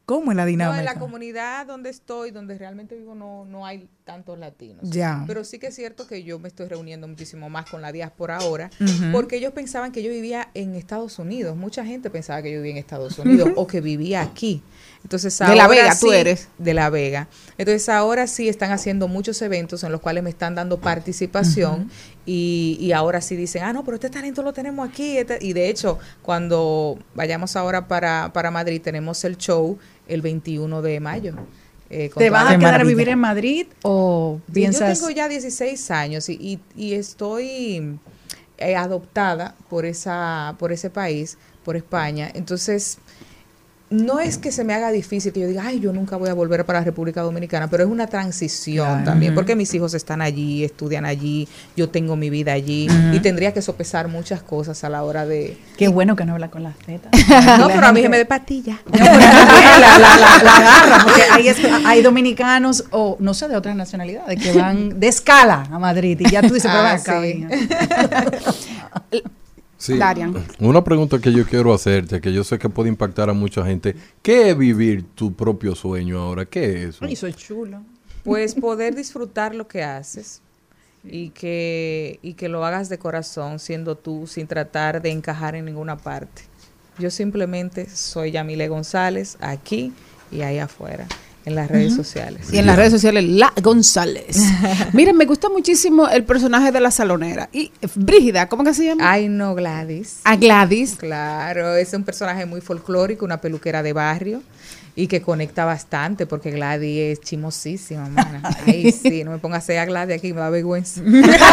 ¿Cómo 0.07 0.33
es 0.33 0.37
la 0.37 0.43
No, 0.45 0.49
dinámica? 0.49 0.79
en 0.81 0.85
la 0.85 0.99
comunidad 0.99 1.67
donde 1.67 1.91
estoy, 1.91 2.31
donde 2.31 2.59
realmente 2.59 2.95
vivo, 2.95 3.15
no, 3.15 3.45
no 3.47 3.65
hay 3.65 3.89
tantos 4.05 4.39
latinos. 4.39 4.83
Ya. 4.83 5.25
Pero 5.27 5.45
sí 5.45 5.59
que 5.59 5.69
es 5.69 5.75
cierto 5.75 6.07
que 6.07 6.23
yo 6.23 6.39
me 6.39 6.49
estoy 6.49 6.69
reuniendo 6.69 7.09
muchísimo 7.09 7.49
más 7.49 7.71
con 7.71 7.81
la 7.81 7.91
diáspora 7.91 8.37
ahora, 8.37 8.71
porque 9.13 9.37
ellos 9.37 9.53
pensaban 9.53 9.93
que 9.93 10.03
yo 10.03 10.11
vivía 10.11 10.51
en 10.55 10.75
Estados 10.75 11.19
Unidos. 11.19 11.57
Mucha 11.57 11.85
gente 11.85 12.11
pensaba 12.11 12.43
que 12.43 12.53
yo 12.53 12.59
vivía 12.59 12.73
en 12.73 12.79
Estados 12.79 13.19
Unidos 13.19 13.51
o 13.57 13.67
que 13.67 13.81
vivía 13.81 14.21
aquí. 14.21 14.63
Entonces 15.03 15.39
De 15.39 15.57
La 15.57 15.65
ahora 15.65 15.83
Vega, 15.83 15.99
tú 15.99 16.13
eres. 16.13 16.49
De 16.59 16.75
La 16.75 16.91
Vega. 16.91 17.29
Entonces 17.59 17.89
ahora 17.89 18.27
sí 18.27 18.49
están 18.49 18.73
haciendo 18.73 19.09
muchos 19.09 19.41
eventos 19.43 19.83
en 19.85 19.93
los 19.93 20.01
cuales 20.01 20.23
me 20.23 20.31
están 20.31 20.55
dando 20.55 20.81
participación 20.81 21.91
y, 22.27 22.77
y 22.81 22.93
ahora 22.93 23.21
sí 23.21 23.37
dicen, 23.37 23.65
ah, 23.65 23.73
no, 23.73 23.85
pero 23.85 23.95
este 23.97 24.11
talento 24.11 24.43
lo 24.43 24.53
tenemos 24.53 24.87
aquí. 24.89 25.17
este-". 25.17 25.39
Y 25.41 25.55
de 25.55 25.69
hecho, 25.71 25.99
cuando 26.23 26.99
vayamos 27.15 27.57
ahora 27.57 27.89
para, 27.89 28.33
para 28.33 28.51
Madrid, 28.51 28.81
tenemos 28.83 29.25
el 29.25 29.37
show 29.39 29.79
el 30.09 30.21
21 30.21 30.83
de 30.83 31.01
mayo. 31.01 31.35
Eh, 31.91 32.11
¿Te 32.17 32.31
vas 32.31 32.51
a 32.53 32.59
quedar 32.59 32.81
a 32.81 32.85
vivir 32.85 33.09
en 33.09 33.19
Madrid 33.19 33.67
o 33.83 34.41
piensas? 34.53 34.99
Yo 34.99 35.07
tengo 35.07 35.17
ya 35.17 35.29
16 35.29 35.91
años 35.91 36.29
y, 36.29 36.35
y, 36.35 36.61
y 36.77 36.95
estoy 36.95 37.99
eh, 38.59 38.77
adoptada 38.77 39.55
por 39.69 39.85
esa 39.85 40.55
por 40.59 40.73
ese 40.73 40.91
país, 40.91 41.37
por 41.65 41.77
España. 41.77 42.31
Entonces, 42.35 42.99
no 43.91 44.19
es 44.19 44.39
que 44.39 44.51
se 44.51 44.65
me 44.65 44.73
haga 44.75 44.91
difícil 44.91 45.33
que 45.33 45.41
yo 45.41 45.47
diga, 45.47 45.63
ay, 45.67 45.79
yo 45.79 45.93
nunca 45.93 46.17
voy 46.17 46.29
a 46.29 46.35
volver 46.35 46.65
para 46.65 46.81
la 46.81 46.85
República 46.85 47.21
Dominicana, 47.21 47.69
pero 47.71 47.85
es 47.85 47.89
una 47.91 48.07
transición 48.09 48.87
Claro. 48.89 49.05
también, 49.05 49.35
porque 49.35 49.55
mis 49.55 49.73
hijos 49.75 49.95
están 49.95 50.21
allí, 50.21 50.65
estudian 50.65 51.05
allí, 51.05 51.47
yo 51.77 51.89
tengo 51.91 52.17
mi 52.17 52.29
vida 52.29 52.53
allí 52.53 52.89
y 53.13 53.21
tendría 53.21 53.53
que 53.55 53.63
sopesar 53.63 54.09
muchas 54.09 54.43
cosas 54.43 54.83
a 54.83 54.89
la 54.89 55.05
hora 55.05 55.27
de... 55.27 55.57
Qué 55.77 55.87
bueno 55.89 56.17
que 56.17 56.25
no 56.25 56.33
habla 56.33 56.51
con 56.51 56.63
las 56.65 56.77
tetas. 56.79 57.13
no, 57.59 57.69
pero 57.69 57.87
a 57.87 57.93
mí 57.93 58.03
se 58.03 58.09
me 58.09 58.17
de 58.19 58.25
patilla. 58.27 58.81
la, 58.93 59.05
la, 59.05 59.99
la, 59.99 60.43
la 60.43 60.57
agarra, 60.57 61.05
porque 61.05 61.23
hay, 61.31 61.49
es- 61.49 61.59
hay 61.85 62.03
dominicanos 62.03 62.85
o 62.91 63.17
no 63.21 63.33
sé 63.35 63.47
de 63.49 63.57
otras 63.57 63.77
nacionalidades 63.77 64.43
que 64.43 64.53
van 64.53 64.99
de 64.99 65.07
escala 65.09 65.69
a 65.71 65.79
Madrid 65.79 66.19
y 66.21 66.31
ya 66.31 66.41
tú 66.43 66.55
dices, 66.55 66.71
pero 66.73 66.85
Ah, 66.85 66.99
ven 67.21 67.47
acá, 67.47 68.33
sí. 69.13 69.23
Sí. 69.85 69.99
Darian. 69.99 70.35
Una 70.61 70.83
pregunta 70.83 71.19
que 71.19 71.31
yo 71.31 71.45
quiero 71.45 71.75
hacerte, 71.75 72.19
que 72.19 72.33
yo 72.33 72.43
sé 72.43 72.59
que 72.59 72.71
puede 72.71 72.89
impactar 72.89 73.29
a 73.29 73.35
mucha 73.35 73.67
gente. 73.67 73.95
¿Qué 74.23 74.49
es 74.49 74.57
vivir 74.57 75.05
tu 75.15 75.35
propio 75.35 75.75
sueño 75.75 76.19
ahora? 76.21 76.47
¿Qué 76.47 76.65
es 76.65 76.89
eso? 76.95 77.05
Ay, 77.05 77.15
soy 77.17 77.35
chulo. 77.35 77.83
Pues 78.23 78.55
poder 78.55 78.95
disfrutar 78.95 79.55
lo 79.55 79.69
que 79.69 79.83
haces 79.83 80.41
y 81.05 81.29
que, 81.29 82.19
y 82.23 82.33
que 82.33 82.49
lo 82.49 82.65
hagas 82.65 82.89
de 82.89 82.97
corazón, 82.97 83.59
siendo 83.59 83.95
tú, 83.95 84.27
sin 84.27 84.47
tratar 84.47 85.03
de 85.03 85.11
encajar 85.11 85.55
en 85.55 85.67
ninguna 85.67 85.99
parte. 85.99 86.45
Yo 86.99 87.11
simplemente 87.11 87.87
soy 87.91 88.31
Yamile 88.31 88.69
González 88.69 89.37
aquí 89.41 89.93
y 90.33 90.41
ahí 90.41 90.61
afuera, 90.61 91.07
en 91.45 91.55
las 91.55 91.71
redes 91.71 91.95
sociales. 91.95 92.53
Y 92.53 92.59
en 92.59 92.67
las 92.67 92.77
redes 92.77 92.93
sociales, 92.93 93.25
La 93.25 93.53
González. 93.63 94.37
Miren, 94.93 95.17
me 95.17 95.27
gusta 95.27 95.49
muchísimo 95.49 96.09
el 96.09 96.25
personaje 96.25 96.73
de 96.73 96.81
la 96.81 96.91
salonera. 96.91 97.49
Y 97.53 97.73
eh, 97.81 97.89
Brígida, 97.95 98.49
¿cómo 98.49 98.65
que 98.65 98.75
se 98.75 98.87
llama? 98.87 99.11
Ay, 99.11 99.29
no, 99.29 99.55
Gladys. 99.55 100.21
A 100.25 100.37
Gladys. 100.37 100.97
Claro, 100.97 101.75
es 101.77 101.93
un 101.93 102.05
personaje 102.05 102.47
muy 102.47 102.61
folclórico, 102.61 103.25
una 103.25 103.41
peluquera 103.41 103.83
de 103.83 103.93
barrio 103.93 104.43
y 104.97 105.09
que 105.09 105.23
conecta 105.23 105.65
bastante 105.65 106.27
porque 106.27 106.51
Gladys 106.51 107.19
es 107.19 107.21
chimosísima, 107.21 108.09
mana. 108.09 108.43
Ay, 108.67 108.93
sí, 108.93 109.25
no 109.25 109.33
me 109.33 109.39
pongas 109.39 109.57
a 109.57 109.65
hacer 109.65 109.79
a 109.79 109.85
Gladys 109.85 110.17
aquí, 110.17 110.33
me 110.33 110.41
da 110.41 110.51
vergüenza. 110.51 111.01
Pero. 111.11 111.45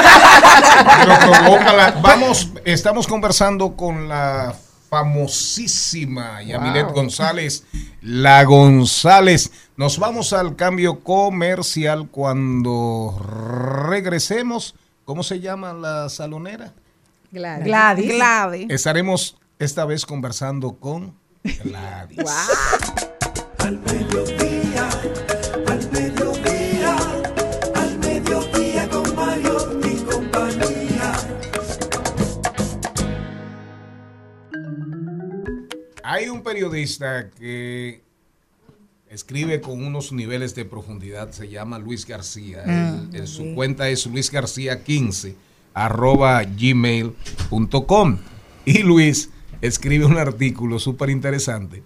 Vamos, 2.01 2.49
estamos 2.65 3.07
conversando 3.07 3.75
con 3.75 4.07
la 4.07 4.55
famosísima 4.91 6.43
Yamilet 6.43 6.87
Wow. 6.87 6.93
González, 6.95 7.63
la 8.01 8.43
González. 8.43 9.49
Nos 9.77 9.97
vamos 9.97 10.33
al 10.33 10.57
cambio 10.57 10.99
comercial 10.99 12.09
cuando 12.11 13.17
regresemos. 13.89 14.75
¿Cómo 15.05 15.23
se 15.23 15.39
llama 15.39 15.71
la 15.71 16.09
salonera? 16.09 16.73
Gladys. 17.31 17.65
Gladys. 17.65 18.13
Gladys. 18.15 18.69
Estaremos 18.69 19.37
esta 19.59 19.85
vez 19.85 20.05
conversando 20.05 20.73
con 20.73 21.15
Gladys. 21.63 22.19
Al 23.59 23.79
Hay 36.11 36.27
un 36.27 36.43
periodista 36.43 37.29
que 37.29 38.01
escribe 39.09 39.61
con 39.61 39.81
unos 39.81 40.11
niveles 40.11 40.55
de 40.55 40.65
profundidad, 40.65 41.31
se 41.31 41.47
llama 41.47 41.79
Luis 41.79 42.05
García. 42.05 42.63
Mm, 42.65 43.15
él- 43.15 43.27
su 43.29 43.55
cuenta 43.55 43.87
es 43.87 44.07
luisgarcía15 44.09 45.35
arroba 45.73 46.43
gmail.com. 46.43 48.17
Y 48.65 48.79
Luis 48.79 49.29
escribe 49.61 50.03
un 50.05 50.17
artículo 50.17 50.79
súper 50.79 51.09
interesante 51.09 51.81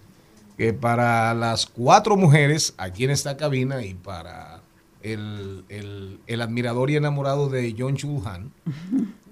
que 0.58 0.74
para 0.74 1.34
las 1.36 1.68
cuatro 1.68 2.18
mujeres 2.18 2.74
aquí 2.78 3.04
en 3.04 3.12
esta 3.12 3.38
cabina 3.38 3.86
y 3.86 3.94
para 3.94 4.62
el, 5.04 5.66
el- 5.70 6.20
el 6.26 6.42
admirador 6.42 6.90
y 6.90 6.96
enamorado 6.96 7.48
de 7.50 7.76
John 7.78 7.96
Chulhan, 7.96 8.52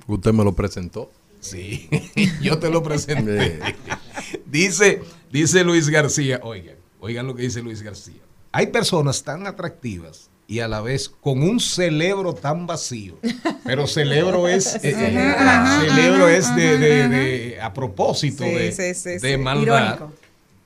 Usted 0.05 0.33
me 0.33 0.43
lo 0.43 0.53
presentó. 0.53 1.09
Sí, 1.39 1.89
yo 2.43 2.59
te 2.59 2.69
lo 2.69 2.83
presenté. 2.83 3.59
dice, 4.53 5.01
dice 5.31 5.63
Luis 5.65 5.89
García, 5.89 6.39
oigan, 6.43 6.75
oigan 7.01 7.27
lo 7.27 7.35
que 7.35 7.41
dice 7.43 7.61
Luis 7.61 7.81
García. 7.81 8.21
Hay 8.51 8.67
personas 8.67 9.23
tan 9.23 9.47
atractivas 9.47 10.29
y 10.47 10.59
a 10.59 10.67
la 10.67 10.81
vez 10.81 11.09
con 11.09 11.41
un 11.41 11.59
cerebro 11.59 12.33
tan 12.33 12.67
vacío. 12.67 13.17
Pero 13.65 13.87
cerebro 13.87 14.47
es, 14.47 14.75
eh, 14.83 14.93
eh, 14.95 15.35
Ajá. 15.37 15.81
cerebro 15.81 16.27
es 16.27 16.55
de, 16.55 16.77
de- 16.77 17.07
de- 17.09 17.61
a 17.61 17.73
propósito 17.73 18.43
Sí, 18.43 18.51
de, 18.51 18.71
sí, 18.71 18.93
sí, 18.93 19.17
de 19.27 19.37
maldad. 19.37 19.95
Irónico. 19.95 20.13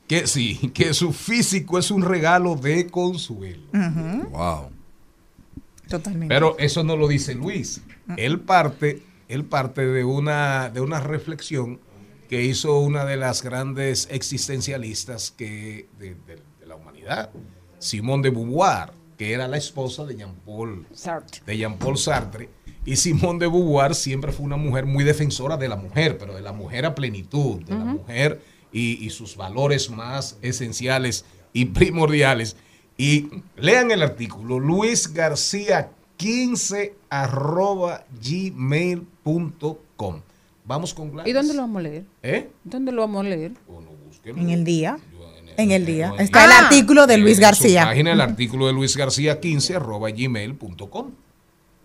Que 0.07 0.25
sí, 0.27 0.55
que 0.73 0.93
su 0.93 1.11
físico 1.13 1.77
es 1.79 1.91
un 1.91 2.01
regalo 2.01 2.55
de 2.55 2.87
consuelo. 2.87 3.61
Wow. 4.31 4.69
Totalmente. 5.89 6.33
Pero 6.33 6.55
eso 6.59 6.83
no 6.83 6.95
lo 6.97 7.07
dice 7.07 7.35
Luis. 7.35 7.81
Él 8.17 8.39
parte, 8.39 9.01
él 9.27 9.45
parte 9.45 9.85
de 9.85 10.03
una, 10.05 10.69
de 10.69 10.81
una 10.81 10.99
reflexión 11.01 11.79
que 12.29 12.43
hizo 12.43 12.79
una 12.79 13.05
de 13.05 13.17
las 13.17 13.41
grandes 13.43 14.07
existencialistas 14.11 15.31
que, 15.31 15.87
de, 15.99 16.15
de- 16.27 16.41
de 16.59 16.65
la 16.65 16.75
humanidad, 16.75 17.29
Simone 17.79 18.23
de 18.23 18.29
Beauvoir, 18.31 18.91
que 19.17 19.33
era 19.33 19.47
la 19.47 19.57
esposa 19.57 20.03
de 20.05 20.15
Jean-Paul 20.17 20.85
Sartre. 20.93 21.41
de 21.45 21.57
Jean-Paul 21.57 21.97
Sartre. 21.97 22.49
Y 22.85 22.95
Simone 22.97 23.39
de 23.39 23.47
Beauvoir 23.47 23.95
siempre 23.95 24.31
fue 24.31 24.45
una 24.45 24.57
mujer 24.57 24.85
muy 24.85 25.03
defensora 25.03 25.57
de 25.57 25.67
la 25.67 25.75
mujer, 25.75 26.17
pero 26.17 26.33
de 26.35 26.41
la 26.41 26.53
mujer 26.53 26.85
a 26.85 26.95
plenitud, 26.95 27.61
de 27.63 27.73
la 27.73 27.83
mujer 27.85 28.41
y, 28.71 29.03
y 29.05 29.09
sus 29.09 29.35
valores 29.35 29.89
más 29.89 30.37
esenciales 30.41 31.25
y 31.53 31.65
primordiales. 31.65 32.55
Y 32.97 33.27
lean 33.55 33.91
el 33.91 34.01
artículo, 34.03 34.59
Luis 34.59 35.13
García 35.13 35.91
15 36.17 36.95
arroba 37.09 38.05
gmail.com. 39.23 40.21
Vamos 40.67 40.93
con 40.93 41.11
Gladys. 41.11 41.29
¿Y 41.29 41.33
dónde 41.33 41.53
lo 41.53 41.61
vamos 41.61 41.79
a 41.79 41.83
leer? 41.83 42.03
¿Eh? 42.21 42.49
¿Dónde 42.63 42.91
lo 42.91 43.01
vamos 43.01 43.25
a 43.25 43.29
leer? 43.29 43.51
En 44.25 44.49
el 44.49 44.63
día. 44.65 44.97
En 45.55 45.71
el 45.71 45.85
día. 45.85 46.13
Está 46.19 46.45
el 46.45 46.51
Ah. 46.51 46.59
artículo 46.65 47.07
de 47.07 47.17
Luis 47.17 47.37
En 47.37 47.41
García. 47.43 47.81
Su 47.83 47.87
página, 47.87 48.11
el 48.13 48.21
artículo 48.21 48.67
de 48.67 48.73
Luis 48.73 48.95
García 48.95 49.39
15 49.39 49.75
arroba 49.77 50.09
gmail.com. 50.11 51.11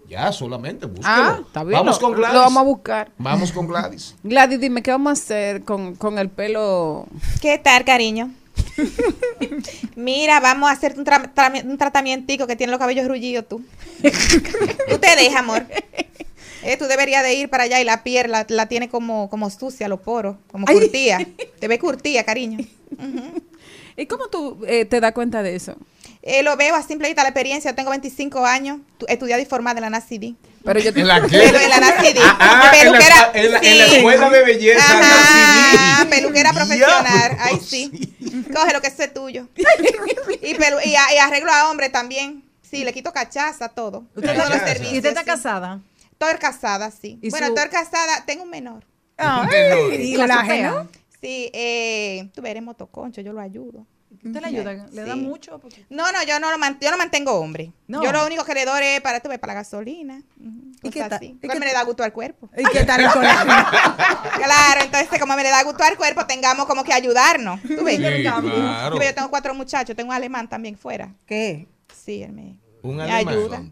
Ya, 0.08 0.30
solamente 0.32 0.84
búsquelo. 0.86 1.08
Ah, 1.08 1.38
está 1.46 1.64
bien. 1.64 1.78
Vamos 1.78 1.96
lo- 1.96 2.08
con 2.08 2.16
Gladys. 2.18 2.34
Lo 2.34 2.40
vamos 2.40 2.60
a 2.60 2.64
buscar. 2.64 3.10
Vamos 3.16 3.52
con 3.52 3.66
Gladys. 3.68 4.14
Gladys, 4.24 4.60
dime, 4.60 4.82
¿qué 4.82 4.90
vamos 4.90 5.10
a 5.10 5.12
hacer 5.12 5.62
con, 5.62 5.94
con 5.94 6.18
el 6.18 6.28
pelo? 6.28 7.06
¿Qué 7.40 7.56
tal, 7.58 7.84
cariño? 7.84 8.30
Mira, 9.96 10.40
vamos 10.40 10.68
a 10.68 10.72
hacerte 10.72 10.98
un, 10.98 11.06
tra- 11.06 11.32
tra- 11.34 11.64
un 11.64 11.78
tratamientico 11.78 12.46
que 12.46 12.56
tiene 12.56 12.70
los 12.72 12.78
cabellos 12.80 13.06
rullidos 13.08 13.48
tú. 13.48 13.62
tú 14.02 14.98
te 14.98 15.16
dejas, 15.16 15.36
amor. 15.40 15.64
Eh, 16.62 16.76
tú 16.76 16.86
deberías 16.86 17.22
de 17.22 17.34
ir 17.34 17.48
para 17.50 17.64
allá 17.64 17.80
y 17.80 17.84
la 17.84 18.02
piel 18.04 18.30
la, 18.30 18.46
la 18.48 18.66
tiene 18.66 18.88
como, 18.88 19.28
como 19.30 19.50
sucia, 19.50 19.88
los 19.88 20.00
poros, 20.00 20.36
como 20.50 20.66
Ay. 20.68 20.74
curtía. 20.76 21.18
Te 21.58 21.68
ve 21.68 21.78
curtía, 21.78 22.24
cariño. 22.24 22.58
¿Y 23.96 24.06
cómo 24.06 24.28
tú 24.28 24.64
eh, 24.66 24.84
te 24.84 25.00
das 25.00 25.12
cuenta 25.12 25.42
de 25.42 25.54
eso? 25.56 25.76
Eh, 26.22 26.42
lo 26.44 26.56
veo 26.56 26.74
a 26.76 26.82
simple 26.82 27.08
vista 27.08 27.22
la 27.22 27.30
experiencia. 27.30 27.74
Tengo 27.74 27.90
25 27.90 28.46
años, 28.46 28.78
tu- 28.96 29.06
estudiada 29.08 29.42
y 29.42 29.44
formada 29.44 29.78
en 29.78 29.82
la 29.82 29.90
NACD. 29.90 30.34
Pero 30.64 30.78
yo 30.78 30.90
¿En 30.94 31.06
la 31.08 31.20
qué? 31.20 31.38
Pero 31.38 31.58
en 31.58 31.68
la 31.68 31.80
NACD. 31.80 32.18
Ah, 32.22 32.36
ah, 32.38 32.72
en 32.80 32.92
la- 32.92 32.98
peluquera. 32.98 33.30
en 33.34 33.50
la- 33.52 33.58
en 33.58 33.78
la 33.78 33.84
sí. 33.86 33.96
escuela 33.96 34.30
de 34.30 34.44
belleza 34.44 34.84
Ajá, 35.00 36.04
NACD. 36.04 36.10
peluquera 36.10 36.52
profesional. 36.52 37.04
Diablo, 37.04 37.36
Ay, 37.40 37.60
sí. 37.60 38.14
Coge 38.54 38.72
lo 38.72 38.80
que 38.80 38.86
es 38.86 39.12
tuyo. 39.14 39.48
y, 40.40 40.54
pelu- 40.54 40.80
y, 40.84 40.94
arreglo 41.18 41.52
a 41.52 41.68
hombre 41.70 41.88
también. 41.88 42.44
Sí, 42.62 42.84
le 42.84 42.92
quito 42.92 43.12
cachaza, 43.12 43.68
todo. 43.68 44.04
¿Usted 44.14 44.32
Todos 44.34 44.48
los 44.48 44.56
está- 44.56 44.66
servicios, 44.68 44.94
¿Y 44.94 44.96
usted 44.98 45.08
está 45.10 45.20
sí. 45.22 45.26
casada? 45.26 45.80
Estoy 46.26 46.38
casada, 46.40 46.90
sí. 46.90 47.18
¿Y 47.22 47.30
Bueno, 47.30 47.48
su- 47.48 47.54
estoy 47.54 47.70
casada, 47.70 48.24
tengo 48.26 48.42
un 48.44 48.50
menor. 48.50 48.84
Ay, 49.16 49.46
Menor. 49.48 49.94
¿Y 50.00 50.16
¿Colágeno? 50.16 50.88
Sí, 51.20 51.50
eh, 51.52 52.30
tú 52.34 52.44
eres 52.44 52.62
motoconcho, 52.62 53.20
yo 53.20 53.32
lo 53.32 53.40
ayudo. 53.40 53.86
¿Usted 54.24 54.40
le 54.40 54.46
ayuda? 54.46 54.86
¿Le 54.92 55.02
da 55.04 55.16
mucho? 55.16 55.60
No, 55.88 56.12
no, 56.12 56.22
yo 56.24 56.38
no, 56.38 56.50
lo 56.50 56.58
man- 56.58 56.78
yo 56.80 56.90
no 56.90 56.98
mantengo 56.98 57.32
hombre. 57.32 57.72
No. 57.88 58.02
Yo 58.02 58.12
lo 58.12 58.26
único 58.26 58.44
que 58.44 58.52
le 58.54 58.64
doy 58.66 58.82
es 58.84 59.00
para, 59.00 59.20
la 59.48 59.54
gasolina. 59.54 60.22
¿Y 60.82 60.90
qué 60.90 60.98
cosas 61.00 61.08
tal? 61.10 61.16
así. 61.16 61.26
¿Y 61.26 61.34
Pues 61.34 61.52
qué 61.52 61.58
me 61.60 61.66
le 61.66 61.72
da 61.72 61.82
gusto 61.84 62.02
al 62.04 62.12
cuerpo. 62.12 62.50
¿Y 62.56 62.64
qué 62.64 62.84
tal 62.84 63.00
el? 63.00 63.10
Claro, 64.44 64.80
entonces 64.84 65.18
como 65.20 65.34
me 65.36 65.42
le 65.42 65.48
da 65.50 65.62
gusto 65.64 65.82
al 65.84 65.96
cuerpo, 65.96 66.26
tengamos 66.26 66.66
como 66.66 66.84
que 66.84 66.92
ayudarnos. 66.92 67.60
¿Tú 67.62 67.84
ves? 67.84 67.96
Sí, 67.96 68.22
claro. 68.22 68.90
Tú 68.92 68.98
ves, 68.98 69.08
Yo 69.10 69.14
tengo 69.14 69.30
cuatro 69.30 69.54
muchachos, 69.54 69.94
tengo 69.96 70.10
un 70.10 70.14
alemán 70.16 70.48
también 70.48 70.76
fuera. 70.76 71.14
¿Qué? 71.26 71.68
Sí, 71.94 72.22
él 72.22 72.32
me, 72.32 72.58
Un 72.82 72.96
me 72.96 73.02
alemán. 73.04 73.28
ayuda. 73.34 73.62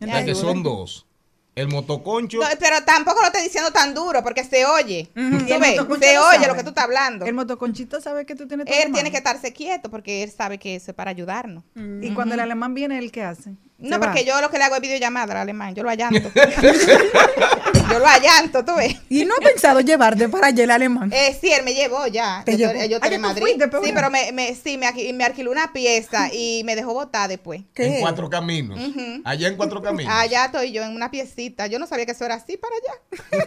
Me 0.00 0.06
sea 0.06 0.24
que 0.24 0.34
son 0.34 0.62
dos. 0.62 1.06
El 1.54 1.68
motoconcho. 1.68 2.38
No, 2.38 2.46
pero 2.58 2.82
tampoco 2.84 3.20
lo 3.20 3.26
estoy 3.26 3.42
diciendo 3.42 3.70
tan 3.70 3.94
duro 3.94 4.22
porque 4.22 4.42
se 4.44 4.64
oye. 4.64 5.10
Se 5.14 5.20
lo 5.20 5.56
oye 5.86 6.08
sabe. 6.08 6.46
lo 6.48 6.54
que 6.54 6.62
tú 6.62 6.70
estás 6.70 6.84
hablando. 6.84 7.24
El 7.24 7.34
motoconchito 7.34 8.00
sabe 8.00 8.26
que 8.26 8.34
tú 8.34 8.48
tienes 8.48 8.66
Él 8.66 8.92
tiene 8.92 9.10
que 9.10 9.18
estarse 9.18 9.52
quieto 9.52 9.90
porque 9.90 10.22
él 10.22 10.30
sabe 10.30 10.58
que 10.58 10.74
eso 10.74 10.90
es 10.90 10.96
para 10.96 11.10
ayudarnos. 11.10 11.64
Y 11.74 12.12
cuando 12.14 12.34
el 12.34 12.40
alemán 12.40 12.74
viene, 12.74 12.98
¿él 12.98 13.12
qué 13.12 13.22
hace? 13.22 13.54
No, 13.76 13.98
va. 13.98 14.06
porque 14.06 14.24
yo 14.24 14.40
lo 14.40 14.50
que 14.50 14.58
le 14.58 14.64
hago 14.64 14.76
es 14.76 14.80
videollamada 14.80 15.32
al 15.34 15.40
alemán. 15.40 15.74
Yo 15.74 15.82
lo 15.82 15.90
allanto. 15.90 16.30
yo 17.90 17.98
lo 17.98 18.06
allanto, 18.06 18.64
tú 18.64 18.74
ves. 18.76 18.96
¿Y 19.08 19.24
no 19.24 19.34
ha 19.34 19.40
pensado 19.40 19.80
llevarte 19.80 20.28
para 20.28 20.46
allá 20.46 20.64
el 20.64 20.70
alemán? 20.70 21.12
Eh, 21.12 21.36
sí, 21.38 21.52
él 21.52 21.64
me 21.64 21.74
llevó 21.74 22.06
ya. 22.06 22.42
¿Te 22.46 22.52
yo 22.56 22.72
llevó? 22.72 22.84
yo 22.84 22.96
Ah, 22.96 23.00
estoy 23.02 23.14
en 23.14 23.20
Madrid. 23.20 23.42
fuiste, 23.42 23.68
pero 23.68 23.82
sí, 23.84 23.90
pero 23.92 24.10
me, 24.10 24.32
me, 24.32 24.54
sí, 24.54 24.78
me, 24.78 24.90
me 25.12 25.24
alquiló 25.24 25.50
una 25.50 25.72
pieza 25.72 26.28
y 26.32 26.62
me 26.64 26.76
dejó 26.76 26.94
botar 26.94 27.28
después. 27.28 27.62
En 27.74 28.00
cuatro 28.00 28.30
caminos. 28.30 28.78
Allá 29.24 29.48
en 29.48 29.56
cuatro 29.56 29.82
caminos. 29.82 30.12
Allá 30.14 30.46
estoy 30.46 30.72
yo 30.72 30.82
en 30.84 30.94
una 30.94 31.10
piecita. 31.10 31.66
Yo 31.66 31.78
no 31.78 31.86
sabía 31.86 32.06
que 32.06 32.12
eso 32.12 32.24
era 32.24 32.36
así 32.36 32.56
para 32.56 32.74
allá. 32.76 33.00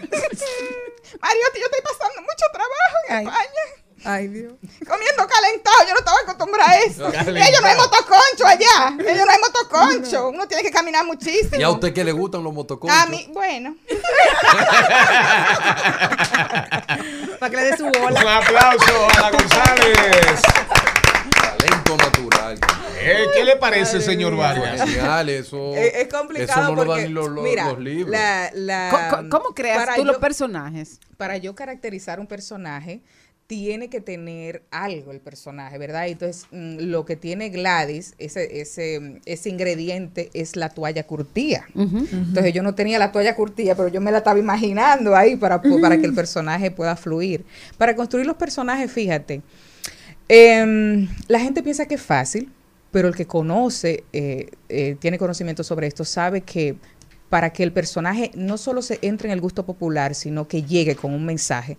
Mariotti, 1.21 1.59
yo 1.59 1.65
estoy 1.65 1.81
pasando 1.83 2.21
mucho 2.21 2.45
trabajo 2.51 2.97
en 3.09 3.15
Ay. 3.15 3.25
España. 3.25 3.86
Ay, 4.03 4.27
Dios. 4.27 4.53
Comiendo 4.87 5.27
calentado, 5.27 5.77
yo 5.87 5.93
no 5.93 5.99
estaba 5.99 6.17
acostumbrada 6.23 6.71
a 6.71 6.79
eso. 6.81 7.03
Calentado. 7.11 7.35
Ellos 7.37 7.61
no 7.61 7.67
hay 7.67 7.75
motoconcho 7.75 8.45
allá. 8.45 8.95
Ellos 9.11 9.25
no 9.25 9.31
hay 9.31 9.39
motoconcho. 9.39 10.29
Uno 10.29 10.47
tiene 10.47 10.63
que 10.63 10.71
caminar 10.71 11.03
muchísimo. 11.05 11.57
¿Y 11.59 11.63
a 11.63 11.69
usted 11.69 11.93
que 11.93 12.03
le 12.03 12.11
gustan 12.11 12.43
los 12.43 12.53
motoconchos? 12.53 12.97
A 12.97 13.07
mí, 13.07 13.27
bueno. 13.33 13.75
Para 17.39 17.49
que 17.49 17.55
le 17.57 17.63
dé 17.63 17.77
su 17.77 17.85
Un 17.85 17.91
bola. 17.91 18.37
aplauso 18.37 19.07
a 19.17 19.21
la 19.21 19.31
González. 19.31 20.41
Talento 21.33 21.97
natural. 21.97 22.59
Eh, 22.99 23.25
¿Qué 23.33 23.43
le 23.45 23.55
parece, 23.57 24.01
señor 24.01 24.35
Vargas? 24.35 24.81
Genial, 24.89 25.29
eso. 25.29 25.73
Es, 25.75 25.93
es 25.95 26.07
complicado 26.13 26.61
Eso 26.61 26.69
no 26.69 26.75
lo 26.75 26.85
porque, 26.85 27.01
dan 27.01 27.09
ni 27.09 27.13
los, 27.13 27.29
los- 27.29 27.43
mira, 27.43 27.65
los 27.67 27.79
libros. 27.79 28.11
la- 28.11 28.49
la- 28.53 29.23
¿Cómo- 29.29 29.53
creas 29.55 29.95
tú 29.95 30.03
los 30.03 30.17
personajes? 30.17 30.99
Para 31.17 31.37
yo 31.37 31.55
caracterizar 31.55 32.19
un 32.19 32.27
personaje, 32.27 33.01
tiene 33.47 33.89
que 33.89 34.01
tener 34.01 34.63
algo 34.71 35.11
el 35.11 35.21
personaje, 35.21 35.77
¿verdad? 35.77 36.07
Entonces, 36.07 36.47
mm, 36.51 36.79
lo 36.81 37.05
que 37.05 37.15
tiene 37.15 37.49
Gladys, 37.49 38.13
ese, 38.19 38.59
ese, 38.59 39.21
ese 39.25 39.49
ingrediente 39.49 40.29
es 40.33 40.57
la 40.57 40.69
toalla 40.69 41.03
curtía. 41.07 41.65
Entonces, 41.73 42.53
yo 42.53 42.61
no 42.61 42.75
tenía 42.75 42.99
la 42.99 43.13
toalla 43.13 43.35
curtía, 43.35 43.75
pero 43.75 43.87
yo 43.87 44.01
me 44.01 44.11
la 44.11 44.17
estaba 44.19 44.37
imaginando 44.37 45.15
ahí 45.15 45.37
para, 45.37 45.61
para 45.61 45.97
que 45.97 46.05
el 46.05 46.13
personaje 46.13 46.71
pueda 46.71 46.97
fluir. 46.97 47.45
Para 47.77 47.95
construir 47.95 48.25
los 48.25 48.35
personajes, 48.35 48.91
fíjate, 48.91 49.41
em, 50.27 51.07
la 51.29 51.39
gente 51.39 51.63
piensa 51.63 51.85
que 51.85 51.95
es 51.95 52.01
fácil, 52.01 52.51
pero 52.91 53.07
el 53.07 53.15
que 53.15 53.27
conoce, 53.27 54.03
eh, 54.11 54.49
eh, 54.67 54.97
tiene 54.99 55.17
conocimiento 55.17 55.63
sobre 55.63 55.87
esto, 55.87 56.03
sabe 56.03 56.41
que 56.41 56.75
para 57.29 57.51
que 57.51 57.63
el 57.63 57.71
personaje 57.71 58.31
no 58.35 58.57
solo 58.57 58.81
se 58.81 58.99
entre 59.01 59.29
en 59.29 59.33
el 59.33 59.41
gusto 59.41 59.65
popular, 59.65 60.15
sino 60.15 60.47
que 60.47 60.63
llegue 60.63 60.95
con 60.95 61.13
un 61.13 61.25
mensaje, 61.25 61.77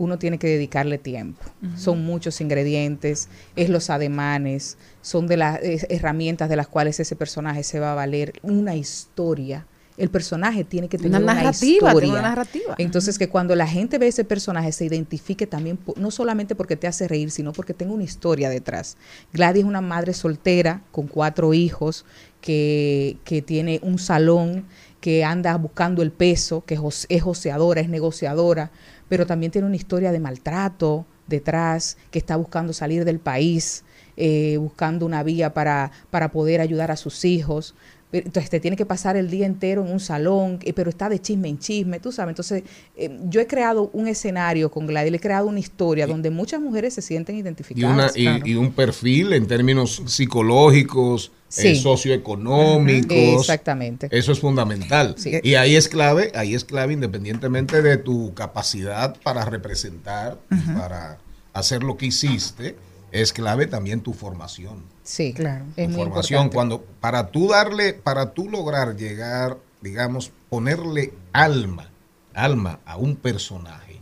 uno 0.00 0.18
tiene 0.18 0.38
que 0.38 0.46
dedicarle 0.46 0.96
tiempo. 0.96 1.44
Son 1.76 2.02
muchos 2.02 2.40
ingredientes, 2.40 3.28
es 3.54 3.68
los 3.68 3.90
ademanes, 3.90 4.78
son 5.02 5.26
de 5.26 5.36
las 5.36 5.60
herramientas 5.62 6.48
de 6.48 6.56
las 6.56 6.68
cuales 6.68 6.98
ese 7.00 7.16
personaje 7.16 7.62
se 7.62 7.80
va 7.80 7.92
a 7.92 7.94
valer, 7.94 8.32
una 8.42 8.74
historia. 8.74 9.66
El 9.98 10.08
personaje 10.08 10.64
tiene 10.64 10.88
que 10.88 10.96
tener 10.96 11.10
Una 11.10 11.32
una, 11.32 11.34
narrativa, 11.34 11.88
historia. 11.88 12.00
tiene 12.00 12.18
una 12.18 12.28
narrativa. 12.30 12.74
Entonces, 12.78 13.18
que 13.18 13.28
cuando 13.28 13.54
la 13.54 13.66
gente 13.66 13.98
ve 13.98 14.08
ese 14.08 14.24
personaje 14.24 14.72
se 14.72 14.86
identifique 14.86 15.46
también, 15.46 15.78
no 15.96 16.10
solamente 16.10 16.54
porque 16.54 16.76
te 16.76 16.86
hace 16.86 17.06
reír, 17.06 17.30
sino 17.30 17.52
porque 17.52 17.74
tenga 17.74 17.92
una 17.92 18.04
historia 18.04 18.48
detrás. 18.48 18.96
Gladys 19.34 19.64
es 19.64 19.68
una 19.68 19.82
madre 19.82 20.14
soltera 20.14 20.82
con 20.92 21.08
cuatro 21.08 21.52
hijos 21.52 22.06
que, 22.40 23.18
que 23.24 23.42
tiene 23.42 23.80
un 23.82 23.98
salón, 23.98 24.64
que 25.02 25.24
anda 25.24 25.54
buscando 25.58 26.00
el 26.02 26.12
peso, 26.12 26.64
que 26.64 26.78
es 27.10 27.22
joseadora, 27.22 27.82
es 27.82 27.90
negociadora, 27.90 28.70
pero 29.10 29.26
también 29.26 29.50
tiene 29.50 29.66
una 29.66 29.76
historia 29.76 30.12
de 30.12 30.20
maltrato 30.20 31.04
detrás, 31.26 31.98
que 32.12 32.20
está 32.20 32.36
buscando 32.36 32.72
salir 32.72 33.04
del 33.04 33.18
país, 33.18 33.84
eh, 34.16 34.56
buscando 34.56 35.04
una 35.04 35.24
vía 35.24 35.52
para, 35.52 35.90
para 36.10 36.30
poder 36.30 36.60
ayudar 36.60 36.92
a 36.92 36.96
sus 36.96 37.24
hijos. 37.24 37.74
Entonces 38.12 38.50
te 38.50 38.58
tiene 38.58 38.76
que 38.76 38.86
pasar 38.86 39.16
el 39.16 39.30
día 39.30 39.46
entero 39.46 39.84
en 39.86 39.92
un 39.92 40.00
salón, 40.00 40.58
eh, 40.62 40.72
pero 40.72 40.90
está 40.90 41.08
de 41.08 41.20
chisme 41.20 41.48
en 41.48 41.58
chisme, 41.58 42.00
tú 42.00 42.10
sabes. 42.10 42.32
Entonces 42.32 42.64
eh, 42.96 43.18
yo 43.28 43.40
he 43.40 43.46
creado 43.46 43.88
un 43.92 44.08
escenario 44.08 44.70
con 44.70 44.86
Gladys, 44.86 45.12
he 45.14 45.20
creado 45.20 45.46
una 45.46 45.60
historia 45.60 46.06
donde 46.06 46.30
muchas 46.30 46.60
mujeres 46.60 46.94
se 46.94 47.02
sienten 47.02 47.36
Y, 47.36 47.40
identificadas. 47.40 47.94
una, 47.94 48.10
y, 48.14 48.24
claro. 48.24 48.46
y 48.46 48.54
un 48.56 48.72
perfil 48.72 49.32
en 49.32 49.46
términos 49.46 50.02
psicológicos, 50.06 51.30
Sí. 51.48 51.68
eh, 51.68 51.74
socioeconómicos. 51.76 53.16
Ujú. 53.16 53.40
Exactamente. 53.40 54.08
Eso 54.10 54.32
es 54.32 54.40
fundamental. 54.40 55.14
Sí. 55.18 55.32
Y 55.42 55.54
ahí 55.54 55.74
es 55.76 55.88
clave, 55.88 56.30
ahí 56.34 56.54
es 56.54 56.64
clave 56.64 56.92
independientemente 56.92 57.82
de 57.82 57.96
tu 57.96 58.34
capacidad 58.34 59.16
para 59.22 59.44
representar, 59.44 60.38
para 60.76 61.18
hacer 61.52 61.82
lo 61.82 61.96
que 61.96 62.06
hiciste, 62.06 62.76
es 63.12 63.32
clave 63.32 63.66
también 63.66 64.00
tu 64.00 64.12
formación. 64.12 64.84
Sí, 65.10 65.32
claro. 65.32 65.64
Es 65.76 65.88
tu 65.88 65.94
muy 65.94 66.04
formación 66.04 66.44
importante. 66.44 66.54
cuando 66.54 66.84
para 67.00 67.32
tú 67.32 67.48
darle, 67.48 67.94
para 67.94 68.30
tú 68.30 68.48
lograr 68.48 68.94
llegar, 68.96 69.58
digamos, 69.80 70.30
ponerle 70.48 71.12
alma, 71.32 71.90
alma 72.32 72.78
a 72.84 72.96
un 72.96 73.16
personaje, 73.16 73.98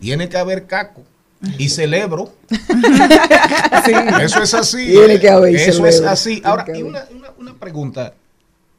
tiene 0.00 0.28
que 0.28 0.36
haber 0.36 0.66
caco. 0.66 1.02
Y 1.56 1.68
celebro. 1.70 2.34
Eso 4.20 4.42
es 4.42 4.52
así. 4.52 4.84
Tiene 4.88 5.18
que 5.18 5.30
haber 5.30 5.56
Eso 5.56 5.86
es 5.86 6.02
así. 6.02 6.42
Ahora, 6.44 6.66
y 6.76 6.82
una, 6.82 7.06
una, 7.10 7.30
una 7.38 7.54
pregunta. 7.54 8.12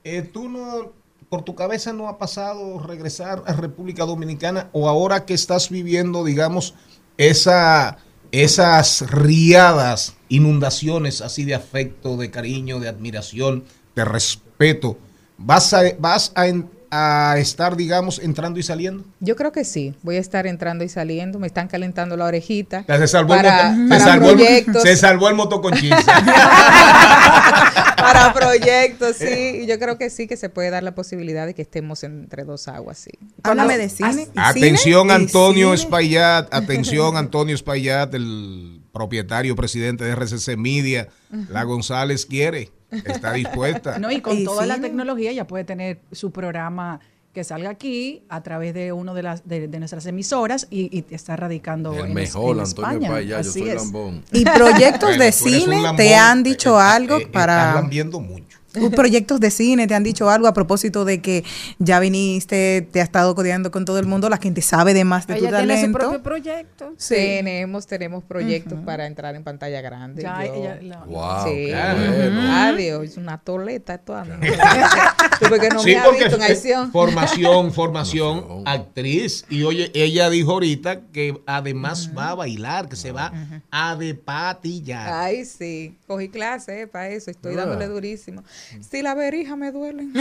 Eh, 0.03 0.21
¿Tú 0.21 0.49
no, 0.49 0.91
por 1.29 1.41
tu 1.41 1.55
cabeza 1.55 1.93
no 1.93 2.09
ha 2.09 2.19
pasado 2.19 2.77
regresar 2.77 3.41
a 3.47 3.53
República 3.53 4.05
Dominicana 4.05 4.69
o 4.71 4.87
ahora 4.87 5.25
que 5.25 5.33
estás 5.33 5.71
viviendo, 5.71 6.23
digamos, 6.23 6.75
esa, 7.17 7.97
esas 8.31 9.01
riadas, 9.11 10.15
inundaciones 10.29 11.21
así 11.21 11.43
de 11.43 11.55
afecto, 11.55 12.17
de 12.17 12.31
cariño, 12.31 12.79
de 12.79 12.87
admiración, 12.87 13.65
de 13.95 14.05
respeto, 14.05 14.97
vas 15.37 15.73
a, 15.73 15.81
vas 15.99 16.31
a, 16.35 16.45
a 16.91 17.35
estar, 17.37 17.75
digamos, 17.77 18.19
entrando 18.19 18.59
y 18.59 18.63
saliendo? 18.63 19.05
Yo 19.21 19.35
creo 19.35 19.51
que 19.51 19.63
sí. 19.63 19.95
Voy 20.03 20.17
a 20.17 20.19
estar 20.19 20.45
entrando 20.45 20.83
y 20.83 20.89
saliendo. 20.89 21.39
Me 21.39 21.47
están 21.47 21.67
calentando 21.67 22.17
la 22.17 22.25
orejita. 22.25 22.83
Ya 22.87 22.97
Se 22.97 23.07
salvó, 23.07 23.29
para, 23.35 23.71
el, 23.71 23.77
moto- 23.77 23.89
para 23.89 23.99
se 23.99 24.05
salvó, 24.09 24.29
el, 24.29 24.35
proyectos. 24.35 24.83
se 24.83 24.97
salvó 24.97 25.29
el 25.29 25.35
motoconchista. 25.35 26.03
para 27.97 28.33
proyectos, 28.33 29.15
sí. 29.17 29.61
Y 29.63 29.67
yo 29.67 29.79
creo 29.79 29.97
que 29.97 30.09
sí, 30.09 30.27
que 30.27 30.37
se 30.37 30.49
puede 30.49 30.69
dar 30.69 30.83
la 30.83 30.93
posibilidad 30.95 31.45
de 31.45 31.53
que 31.53 31.61
estemos 31.61 32.03
entre 32.03 32.43
dos 32.43 32.67
aguas, 32.67 32.97
sí. 32.97 33.11
Háblame 33.43 33.77
de 33.77 33.89
cine. 33.89 34.27
Atención 34.35 35.03
cine 35.03 35.13
Antonio 35.13 35.67
cine. 35.69 35.75
Espaillat, 35.83 36.53
atención 36.53 37.15
Antonio 37.17 37.55
Espaillat, 37.55 38.13
el 38.13 38.81
propietario, 38.91 39.55
presidente 39.55 40.03
de 40.03 40.11
RCC 40.15 40.57
Media. 40.57 41.07
La 41.49 41.63
González 41.63 42.25
quiere, 42.25 42.69
está 42.91 43.33
dispuesta. 43.33 43.99
No, 43.99 44.11
y 44.11 44.21
con 44.21 44.37
Y 44.37 44.43
toda 44.43 44.65
la 44.65 44.79
tecnología 44.79 45.31
ya 45.31 45.47
puede 45.47 45.63
tener 45.63 45.99
su 46.11 46.31
programa 46.31 46.99
que 47.33 47.45
salga 47.45 47.69
aquí 47.69 48.23
a 48.27 48.43
través 48.43 48.73
de 48.73 48.91
uno 48.91 49.13
de 49.13 49.23
las 49.23 49.47
de, 49.47 49.69
de 49.69 49.79
nuestras 49.79 50.05
emisoras 50.05 50.67
y, 50.69 50.89
y 50.97 51.05
está 51.15 51.37
radicando 51.37 51.93
El 51.93 51.99
en, 51.99 52.05
es- 52.09 52.13
mejor, 52.13 52.57
en 52.57 52.63
Antonio 52.63 52.91
España. 52.91 53.09
Paya, 53.09 53.29
yo 53.29 53.37
Así 53.37 53.59
soy 53.59 53.69
es. 53.69 53.75
lambón. 53.75 54.23
Y 54.33 54.43
proyectos 54.43 55.09
Bueno, 55.11 55.23
de 55.23 55.31
cine 55.31 55.81
lambón, 55.81 55.95
te 55.95 56.15
han 56.15 56.39
eh, 56.39 56.43
dicho 56.43 56.77
eh, 56.77 56.83
algo 56.83 57.17
eh, 57.19 57.27
para 57.31 57.73
lambiendo 57.75 58.19
mucho. 58.19 58.59
proyectos 58.95 59.39
de 59.39 59.51
cine 59.51 59.87
te 59.87 59.93
han 59.95 60.03
dicho 60.03 60.29
algo 60.29 60.47
a 60.47 60.53
propósito 60.53 61.05
de 61.05 61.21
que 61.21 61.43
ya 61.79 61.99
viniste, 61.99 62.87
te 62.91 63.01
has 63.01 63.05
estado 63.07 63.35
codeando 63.35 63.71
con 63.71 63.85
todo 63.85 63.99
el 63.99 64.05
mundo, 64.05 64.29
la 64.29 64.37
gente 64.37 64.61
sabe 64.61 64.93
de 64.93 65.03
más 65.03 65.27
de 65.27 65.35
tu 65.35 65.45
Ella 65.45 65.57
tiene 65.59 65.73
su 65.75 65.79
talento. 65.81 65.99
propio 65.99 66.23
proyecto. 66.23 66.93
Tenemos, 67.07 67.87
tenemos 67.87 68.23
proyectos 68.23 68.79
para 68.85 69.05
entrar 69.07 69.35
en 69.35 69.43
pantalla 69.43 69.81
grande. 69.81 70.23
Ya, 70.23 70.45
Yo- 70.45 70.53
ella- 70.53 70.79
la- 70.81 71.03
Wow, 71.05 71.43
sí. 71.45 71.65
qué 71.67 72.11
bueno. 72.15 72.41
Adiós, 72.53 73.03
es 73.05 73.17
una 73.17 73.37
toleta 73.37 73.97
toda. 73.97 74.23
Tú 75.39 75.45
porque 75.49 75.69
no 75.69 75.79
Sí, 75.79 75.95
me 75.95 76.01
porque 76.03 76.23
visto 76.25 76.35
en 76.37 76.43
acción. 76.43 76.91
formación, 76.93 77.73
formación, 77.73 78.63
actriz. 78.65 79.45
Y 79.49 79.63
oye, 79.63 79.91
ella 79.93 80.29
dijo 80.29 80.51
ahorita 80.51 81.01
que 81.11 81.41
además 81.45 82.11
va 82.17 82.29
a 82.29 82.35
bailar, 82.35 82.87
que 82.89 82.95
se 82.95 83.11
va 83.11 83.31
a 83.71 83.95
de 83.95 84.13
patillar. 84.15 85.11
Ay, 85.11 85.45
sí, 85.45 85.97
cogí 86.07 86.29
clase 86.29 86.87
para 86.87 87.09
eso, 87.09 87.31
estoy 87.31 87.53
Ah. 87.55 87.57
dándole 87.65 87.87
durísimo. 87.87 88.43
Si 88.89 89.01
la 89.01 89.13
verija 89.15 89.55
me 89.55 89.71
duele. 89.71 90.07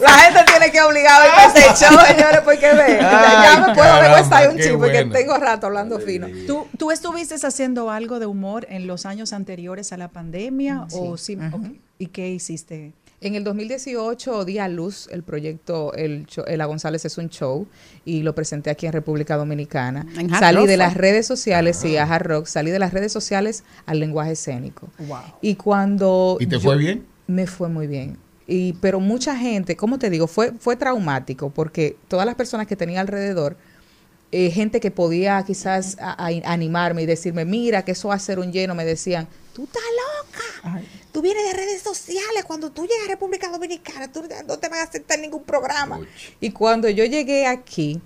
la 0.00 0.10
gente 0.18 0.44
tiene 0.46 0.70
que 0.70 0.80
obligar 0.82 1.22
a 1.22 1.46
ese 1.46 1.60
show, 1.84 1.98
señores, 2.06 2.40
porque 2.44 2.72
ve. 2.72 2.98
ya 3.00 3.64
me 3.66 3.74
puedo 3.74 3.88
caramba, 3.88 4.16
deshuesar 4.16 4.48
un 4.50 4.58
chip 4.58 4.78
porque 4.78 5.04
tengo 5.06 5.36
rato 5.36 5.66
hablando 5.66 5.98
fino. 5.98 6.28
¿Tú, 6.46 6.66
¿Tú 6.78 6.90
estuviste 6.90 7.34
haciendo 7.46 7.90
algo 7.90 8.18
de 8.18 8.26
humor 8.26 8.66
en 8.70 8.86
los 8.86 9.06
años 9.06 9.32
anteriores 9.32 9.92
a 9.92 9.96
la 9.96 10.08
pandemia? 10.08 10.86
o 10.92 11.16
sí, 11.16 11.36
ok. 11.52 11.66
¿Y 11.98 12.06
qué 12.06 12.30
hiciste? 12.30 12.94
En 13.22 13.34
el 13.34 13.44
2018 13.44 14.44
di 14.46 14.58
a 14.58 14.68
luz 14.68 15.06
el 15.12 15.22
proyecto 15.22 15.92
El, 15.94 16.26
show- 16.26 16.44
el 16.46 16.56
La 16.58 16.64
González 16.64 17.04
es 17.04 17.18
un 17.18 17.28
show 17.28 17.66
y 18.06 18.22
lo 18.22 18.34
presenté 18.34 18.70
aquí 18.70 18.86
en 18.86 18.92
República 18.92 19.36
Dominicana. 19.36 20.06
En 20.18 20.32
Hard 20.32 20.40
Salí 20.40 20.66
de 20.66 20.76
las 20.78 20.94
redes 20.94 21.26
sociales, 21.26 21.76
sí, 21.76 21.96
a 21.98 22.04
Hard 22.04 22.26
Rock, 22.26 22.46
salí 22.46 22.70
de 22.70 22.78
las 22.78 22.94
redes 22.94 23.12
sociales 23.12 23.62
al 23.84 24.00
lenguaje 24.00 24.32
escénico. 24.32 24.88
Y 25.42 25.56
cuando... 25.56 26.38
¿Y 26.40 26.46
te 26.46 26.56
yo- 26.56 26.60
fue 26.62 26.78
bien? 26.78 27.04
Me 27.26 27.46
fue 27.46 27.68
muy 27.68 27.86
bien. 27.86 28.16
Y, 28.46 28.72
pero 28.80 28.98
mucha 29.00 29.36
gente, 29.36 29.76
¿cómo 29.76 29.98
te 29.98 30.08
digo? 30.10 30.26
Fue, 30.26 30.52
fue 30.58 30.74
traumático 30.76 31.50
porque 31.50 31.96
todas 32.08 32.24
las 32.26 32.34
personas 32.34 32.66
que 32.66 32.74
tenía 32.74 33.00
alrededor, 33.02 33.56
eh, 34.32 34.50
gente 34.50 34.80
que 34.80 34.90
podía 34.90 35.42
quizás 35.44 35.96
a- 36.00 36.12
a- 36.26 36.52
animarme 36.52 37.02
y 37.02 37.06
decirme, 37.06 37.44
mira, 37.44 37.84
que 37.84 37.92
eso 37.92 38.08
va 38.08 38.14
a 38.14 38.18
ser 38.18 38.38
un 38.38 38.50
lleno, 38.50 38.74
me 38.74 38.84
decían, 38.84 39.28
tú 39.54 39.64
estás 39.64 39.82
loca. 40.64 40.80
Tú 41.12 41.22
vienes 41.22 41.44
de 41.44 41.52
redes 41.52 41.82
sociales. 41.82 42.44
Cuando 42.46 42.70
tú 42.70 42.82
llegas 42.82 43.06
a 43.06 43.10
República 43.10 43.50
Dominicana, 43.50 44.10
tú 44.12 44.22
no 44.46 44.58
te 44.58 44.68
van 44.68 44.80
a 44.80 44.82
aceptar 44.82 45.18
ningún 45.18 45.42
programa. 45.42 46.00
Y 46.40 46.50
cuando 46.50 46.88
yo 46.88 47.04
llegué 47.04 47.46
aquí, 47.46 48.00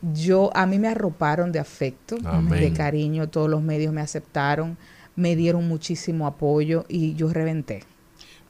yo 0.00 0.50
a 0.54 0.66
mí 0.66 0.78
me 0.78 0.88
arroparon 0.88 1.52
de 1.52 1.58
afecto, 1.58 2.16
Amén. 2.24 2.60
de 2.60 2.72
cariño, 2.72 3.28
todos 3.28 3.48
los 3.48 3.62
medios 3.62 3.92
me 3.92 4.00
aceptaron, 4.00 4.76
me 5.16 5.36
dieron 5.36 5.66
muchísimo 5.68 6.26
apoyo 6.26 6.84
y 6.88 7.14
yo 7.14 7.32
reventé. 7.32 7.84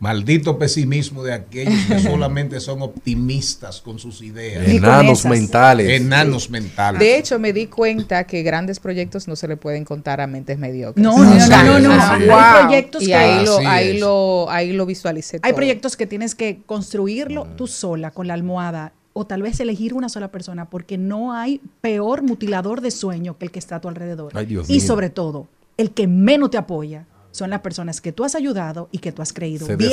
Maldito 0.01 0.59
pesimismo 0.59 1.25
de 1.25 1.33
aquellos 1.33 1.75
que 1.89 1.99
solamente 1.99 2.61
son 2.61 2.83
optimistas 2.83 3.81
con 3.81 3.99
sus 3.99 4.23
ideas. 4.23 4.69
Enanos 4.69 5.25
mentales. 5.25 5.89
Enanos 6.01 6.51
mentales. 6.51 7.01
De 7.01 7.19
hecho, 7.19 7.39
me 7.41 7.53
di 7.53 7.67
cuenta 7.67 8.25
que 8.25 8.43
grandes 8.45 8.79
proyectos 8.79 9.27
no 9.27 9.35
se 9.35 9.49
le 9.49 9.57
pueden 9.57 9.85
contar 9.85 10.21
a 10.21 10.27
mentes 10.29 10.57
mediocres. 10.59 11.03
No, 11.03 11.19
no, 11.19 11.25
no, 11.25 11.79
no. 11.81 11.93
Hay 12.01 12.63
proyectos 12.63 13.03
y 13.03 13.07
que- 13.07 13.15
ahí 13.15 13.45
lo, 13.45 13.59
ahí 13.67 13.99
lo, 13.99 14.51
ahí 14.51 14.73
lo 14.73 14.87
visualicé. 14.87 15.41
Hay 15.43 15.53
proyectos 15.53 15.97
que 15.97 16.07
tienes 16.07 16.35
que 16.37 16.61
construirlo 16.65 17.47
tú 17.57 17.67
sola, 17.67 18.13
con 18.13 18.29
la 18.29 18.35
almohada, 18.35 18.93
o 19.15 19.27
tal 19.27 19.43
vez 19.43 19.59
elegir 19.59 19.95
una 19.95 20.09
sola 20.09 20.29
persona, 20.31 20.71
porque 20.71 20.97
no 20.97 21.33
hay 21.33 21.61
peor 21.81 22.23
mutilador 22.23 22.83
de 22.83 22.93
sueño 22.93 23.37
que 23.37 23.47
el 23.47 23.51
que 23.51 23.59
está 23.59 23.77
a 23.77 23.81
tu 23.81 23.89
alrededor. 23.89 24.31
Ay, 24.37 24.47
Dios 24.47 24.71
y 24.71 24.75
mío. 24.75 24.81
sobre 24.87 25.11
todo, 25.11 25.49
el 25.77 25.91
que 25.91 26.07
menos 26.07 26.51
te 26.51 26.57
apoya 26.57 27.05
son 27.31 27.51
las 27.51 27.61
personas 27.61 28.01
que 28.01 28.13
tú 28.13 28.25
has 28.25 28.35
ayudado 28.35 28.89
y 28.91 28.99
que 28.99 29.13
tú 29.13 29.23
has 29.23 29.33
creído. 29.33 29.67
Se 29.67 29.77
di- 29.77 29.91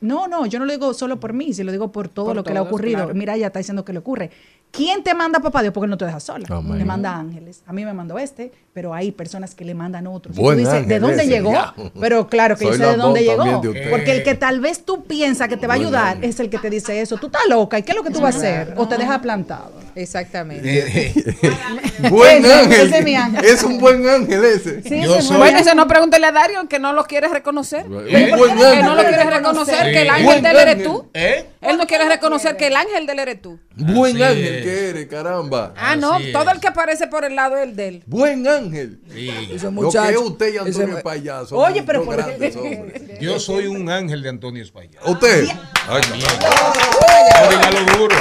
no, 0.00 0.28
no, 0.28 0.46
yo 0.46 0.58
no 0.58 0.64
lo 0.66 0.72
digo 0.72 0.92
solo 0.94 1.18
por 1.18 1.32
mí, 1.32 1.52
si 1.54 1.62
lo 1.64 1.72
digo 1.72 1.90
por 1.90 2.08
todo 2.08 2.26
Por 2.26 2.36
lo 2.36 2.44
que 2.44 2.52
le 2.52 2.58
ha 2.58 2.62
ocurrido. 2.62 2.98
claro. 3.04 3.14
Mira, 3.14 3.34
ella 3.34 3.46
está 3.48 3.58
diciendo 3.58 3.84
que 3.84 3.92
le 3.92 3.98
ocurre. 4.00 4.30
¿Quién 4.70 5.02
te 5.02 5.14
manda 5.14 5.40
papá 5.40 5.62
Dios? 5.62 5.72
Porque 5.72 5.88
no 5.88 5.96
te 5.96 6.04
deja 6.04 6.20
sola. 6.20 6.46
Te 6.46 6.84
manda 6.84 7.16
ángeles. 7.16 7.62
A 7.66 7.72
mí 7.72 7.84
me 7.84 7.94
mandó 7.94 8.18
este, 8.18 8.52
pero 8.74 8.92
hay 8.92 9.10
personas 9.10 9.54
que 9.54 9.64
le 9.64 9.74
mandan 9.74 10.06
otros. 10.06 10.36
Y 10.36 10.40
Buen 10.40 10.56
tú 10.56 10.60
dices, 10.60 10.74
ángel 10.74 10.88
¿de 10.88 11.00
dónde 11.00 11.16
ese, 11.22 11.28
llegó? 11.28 11.52
ya. 11.52 11.74
Pero 11.98 12.26
claro 12.28 12.56
que 12.56 12.64
Soy 12.66 12.78
yo 12.78 12.84
sé 12.84 12.90
de 12.90 12.96
dónde 12.96 13.22
llegó. 13.24 13.60
de. 13.62 13.88
Porque 13.90 14.12
el 14.12 14.22
que 14.22 14.34
tal 14.34 14.60
vez 14.60 14.84
tú 14.84 15.04
piensas 15.04 15.48
que 15.48 15.56
te 15.56 15.66
va 15.66 15.74
a 15.74 15.76
ayudar 15.76 16.18
es 16.22 16.38
el 16.40 16.50
que 16.50 16.58
te 16.58 16.68
dice 16.68 17.00
eso. 17.00 17.16
Tú 17.16 17.26
estás 17.26 17.42
loca. 17.48 17.78
¿Y 17.78 17.84
qué 17.84 17.92
es 17.92 17.96
lo 17.96 18.02
que 18.04 18.10
tú 18.10 18.20
vas 18.20 18.34
a 18.34 18.38
hacer? 18.38 18.74
O 18.76 18.86
te 18.86 18.98
deja 18.98 19.20
plantado. 19.22 19.72
Exactamente. 19.96 21.12
buen 22.10 22.44
Ese- 22.44 22.52
ángel. 22.54 22.86
ese 22.88 22.98
es 22.98 23.04
mi 23.04 23.14
ángel. 23.16 23.44
Es 23.44 23.62
un 23.62 23.78
buen 23.78 24.06
ángel 24.06 24.44
ese. 24.44 24.82
Sí, 24.82 25.02
Yo 25.02 25.20
soy- 25.22 25.38
Bueno, 25.38 25.58
ese 25.58 25.74
no 25.74 25.88
pregúntele 25.88 26.26
a 26.26 26.32
Dario 26.32 26.68
que 26.68 26.78
no 26.78 26.92
lo 26.92 27.04
quiere 27.04 27.28
reconocer. 27.28 27.86
¿Eh? 28.06 28.26
Que 28.30 28.36
Buen 28.36 28.56
no 28.56 28.64
ángel. 28.66 28.86
lo 28.94 29.02
quiere 29.02 29.24
reconocer 29.24 29.92
que 29.92 30.02
el 30.02 30.10
ángel 30.10 30.24
Buen 30.26 30.42
de 30.42 30.50
él 30.50 30.56
eres 30.58 30.82
tú. 30.84 31.10
¿Eh? 31.14 31.46
Él 31.62 31.78
no 31.78 31.86
quiere 31.86 32.06
reconocer 32.08 32.56
que 32.58 32.66
el 32.68 32.76
ángel 32.76 33.06
de 33.06 33.12
él 33.14 33.18
eres 33.20 33.40
tú. 33.42 33.58
Buen 33.74 34.14
Así 34.16 34.22
ángel 34.22 34.54
es. 34.56 34.62
que 34.64 34.88
eres, 34.90 35.06
caramba. 35.06 35.72
Ah, 35.76 35.96
no, 35.96 36.12
Así 36.14 36.30
todo 36.30 36.48
es. 36.50 36.54
el 36.56 36.60
que 36.60 36.68
aparece 36.68 37.06
por 37.06 37.24
el 37.24 37.34
lado 37.34 37.56
es 37.56 37.62
el 37.64 37.74
de 37.74 37.88
él. 37.88 38.02
Buen 38.06 38.46
ángel. 38.46 39.00
Sí. 39.12 39.30
Lo 39.62 39.90
que 39.90 39.98
es 40.10 40.16
usted 40.18 40.54
y 40.54 40.58
Antonio 40.58 40.94
ese- 40.94 41.02
Payaso. 41.02 41.56
Oye, 41.56 41.82
pero 41.82 42.04
¿por 42.04 42.16
qué? 42.36 43.16
Yo 43.20 43.40
soy 43.40 43.66
un 43.66 43.88
ángel 43.90 44.22
de 44.22 44.28
Antonio 44.28 44.62
España. 44.62 44.98
¿Usted? 45.06 45.48
Ay, 45.88 46.02
No, 46.10 47.50
dígalo 47.50 47.98
duro. 47.98 48.16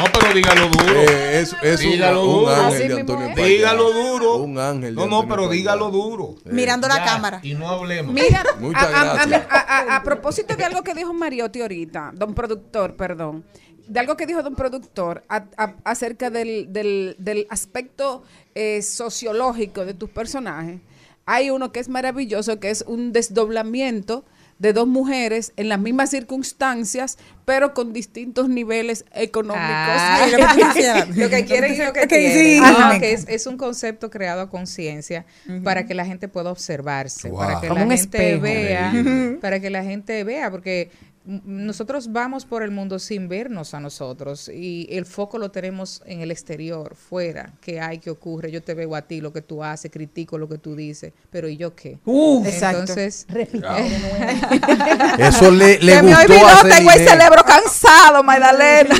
No, 0.00 0.06
pero 0.18 0.32
dígalo 0.34 0.68
duro. 0.68 1.00
Eh, 1.02 1.40
es 1.40 1.54
es 1.62 1.80
Dígalo 1.80 2.24
un 2.24 2.40
duro. 2.40 2.50
ángel 2.56 2.88
de 2.88 3.00
Antonio. 3.00 3.34
Dígalo 3.36 3.92
duro. 3.92 4.36
Un 4.36 4.58
ángel 4.58 4.94
de 4.94 5.00
No, 5.00 5.06
no, 5.06 5.28
pero 5.28 5.48
dígalo 5.48 5.90
duro. 5.90 6.36
Mirando 6.46 6.88
la 6.88 6.96
Ya, 6.96 7.04
cámara. 7.04 7.40
Y 7.42 7.54
no 7.54 7.68
hablemos. 7.68 8.14
Mira, 8.14 8.42
Muchas 8.60 8.82
a, 8.82 8.86
a- 8.86 9.00
a- 9.12 9.14
gracias. 9.26 9.42
a- 9.50 9.78
a- 9.92 9.96
a 9.96 10.02
propósito 10.02 10.56
de 10.56 10.64
algo 10.64 10.82
que 10.82 10.94
dijo 10.94 11.12
Mariotti 11.12 11.60
ahorita, 11.60 12.12
don 12.14 12.34
productor, 12.34 12.96
perdón, 12.96 13.44
de 13.86 14.00
algo 14.00 14.16
que 14.16 14.26
dijo 14.26 14.42
don 14.42 14.54
productor 14.54 15.22
a- 15.28 15.44
a- 15.58 15.74
acerca 15.84 16.30
del, 16.30 16.72
del- 16.72 17.16
del 17.18 17.46
aspecto 17.50 18.22
eh, 18.54 18.80
sociológico 18.82 19.84
de 19.84 19.94
tus 19.94 20.08
personajes, 20.10 20.80
hay 21.26 21.50
uno 21.50 21.72
que 21.72 21.80
es 21.80 21.88
maravilloso, 21.88 22.58
que 22.58 22.70
es 22.70 22.84
un 22.86 23.12
desdoblamiento 23.12 24.24
de 24.60 24.72
dos 24.72 24.86
mujeres 24.86 25.52
en 25.56 25.68
las 25.68 25.80
mismas 25.80 26.10
circunstancias, 26.10 27.18
pero 27.44 27.74
con 27.74 27.92
distintos 27.92 28.48
niveles 28.48 29.04
económicos. 29.12 29.64
Ah, 29.66 30.26
lo 30.30 30.36
que 30.36 31.44
quieren 31.44 31.74
y 31.74 31.78
lo 31.78 31.92
que 31.92 32.06
quieren. 32.06 32.32
sí. 32.32 32.60
No, 32.60 32.66
Ajá. 32.66 32.98
que 33.00 33.12
es, 33.12 33.24
es 33.28 33.46
un 33.46 33.56
concepto 33.56 34.10
creado 34.10 34.42
a 34.42 34.50
conciencia 34.50 35.24
para 35.64 35.86
que 35.86 35.94
la 35.94 36.04
gente 36.04 36.28
pueda 36.28 36.50
observarse, 36.52 37.30
Wow. 37.30 37.38
para 37.38 37.60
que 37.60 37.68
Como 37.68 37.80
la 37.86 37.96
gente 37.96 38.34
espejo. 38.34 38.42
vea, 38.42 38.92
para 39.40 39.60
que 39.60 39.70
la 39.70 39.82
gente 39.82 40.22
vea, 40.24 40.50
porque 40.50 40.90
nosotros 41.44 42.12
vamos 42.12 42.44
por 42.44 42.64
el 42.64 42.72
mundo 42.72 42.98
sin 42.98 43.28
vernos 43.28 43.72
a 43.74 43.80
nosotros 43.80 44.48
y 44.48 44.88
el 44.90 45.06
foco 45.06 45.38
lo 45.38 45.50
tenemos 45.52 46.02
en 46.04 46.22
el 46.22 46.32
exterior, 46.32 46.96
fuera, 46.96 47.52
qué 47.60 47.80
hay, 47.80 47.98
qué 47.98 48.10
ocurre, 48.10 48.50
yo 48.50 48.62
te 48.62 48.74
veo 48.74 48.96
a 48.96 49.02
ti, 49.02 49.20
lo 49.20 49.32
que 49.32 49.40
tú 49.40 49.62
haces, 49.62 49.92
critico 49.92 50.38
lo 50.38 50.48
que 50.48 50.58
tú 50.58 50.74
dices, 50.74 51.12
pero 51.30 51.48
¿y 51.48 51.56
yo 51.56 51.76
qué? 51.76 51.98
Uf, 52.04 52.46
Entonces, 52.46 53.26
nuevo. 53.30 53.76
Eso 55.18 55.50
le, 55.52 55.78
le 55.78 55.94
se 55.94 56.02
me 56.02 56.10
gustó 56.10 56.32
olvidó, 56.32 56.48
a 56.48 56.62
tengo 56.62 56.90
el 56.90 57.08
cerebro 57.08 57.44
cansado, 57.44 58.24
Magdalena. 58.24 58.96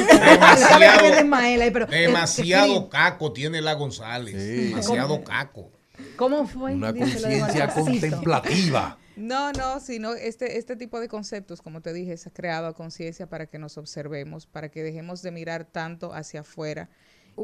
Demasiado, 1.89 2.89
caco 2.89 3.33
tiene 3.33 3.61
la 3.61 3.75
González. 3.75 4.37
Demasiado 4.37 5.25
caco. 5.25 5.73
¿Cómo 6.17 6.47
fue? 6.47 6.75
Una 6.75 6.93
conciencia 6.93 7.69
contemplativa. 7.69 9.00
No, 9.21 9.53
no, 9.53 9.81
sino 9.81 10.15
este, 10.15 10.59
este 10.59 10.77
tipo 10.77 10.99
de 11.01 11.09
conceptos, 11.09 11.63
como 11.63 11.81
te 11.81 11.93
dije, 11.93 12.17
se 12.17 12.29
ha 12.29 12.33
creado 12.33 12.67
a 12.67 12.75
conciencia 12.75 13.27
para 13.29 13.47
que 13.47 13.59
nos 13.59 13.77
observemos, 13.79 14.47
para 14.47 14.71
que 14.71 14.83
dejemos 14.83 15.23
de 15.23 15.31
mirar 15.31 15.65
tanto 15.65 16.13
hacia 16.15 16.41
afuera 16.41 16.89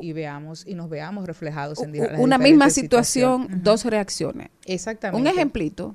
y 0.01 0.13
veamos 0.13 0.67
y 0.67 0.75
nos 0.75 0.89
veamos 0.91 1.27
reflejados 1.27 1.83
en 1.83 1.97
las 1.97 2.19
Una 2.19 2.39
misma 2.39 2.71
situación, 2.71 3.61
dos 3.63 3.85
reacciones. 3.85 4.49
Exactamente. 4.65 5.21
Un 5.21 5.27
ejemplito. 5.29 5.95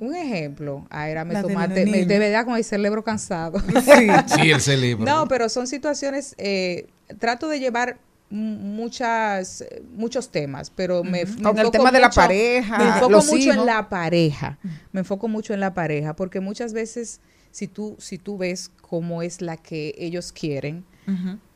Un 0.00 0.14
ejemplo. 0.16 0.86
Ahora 0.90 1.24
me 1.24 1.34
La 1.34 1.42
de 1.42 1.48
tomaste, 1.48 1.86
me- 1.86 2.04
de 2.04 2.18
verdad 2.18 2.44
con 2.44 2.56
el 2.56 2.64
cerebro 2.64 3.04
cansado. 3.04 3.60
Sí, 3.60 4.50
el 4.50 4.60
cerebro. 4.60 5.04
No, 5.04 5.28
pero 5.28 5.48
son 5.48 5.66
situaciones, 5.66 6.34
eh, 6.38 6.88
trato 7.18 7.48
de 7.48 7.60
llevar 7.60 7.98
muchas 8.34 9.64
muchos 9.94 10.30
temas, 10.30 10.70
pero 10.70 11.04
me, 11.04 11.24
me 11.24 11.42
Con 11.42 11.58
el 11.58 11.66
enfoco 11.66 11.70
tema 11.70 11.92
de 11.92 12.00
la 12.00 12.08
mucho- 12.08 12.20
pareja, 12.20 12.78
me 12.78 12.84
enfoco 12.88 13.10
los 13.10 13.26
mucho 13.26 13.36
hijos. 13.38 13.56
en 13.56 13.66
la 13.66 13.88
pareja, 13.88 14.58
me 14.92 15.00
enfoco 15.00 15.28
mucho 15.28 15.54
en 15.54 15.60
la 15.60 15.74
pareja, 15.74 16.16
porque 16.16 16.40
muchas 16.40 16.72
veces 16.72 17.20
si 17.50 17.68
tú 17.68 17.96
si 17.98 18.18
tú 18.18 18.36
ves 18.38 18.70
cómo 18.80 19.22
es 19.22 19.40
la 19.40 19.56
que 19.56 19.94
ellos 19.98 20.32
quieren, 20.32 20.84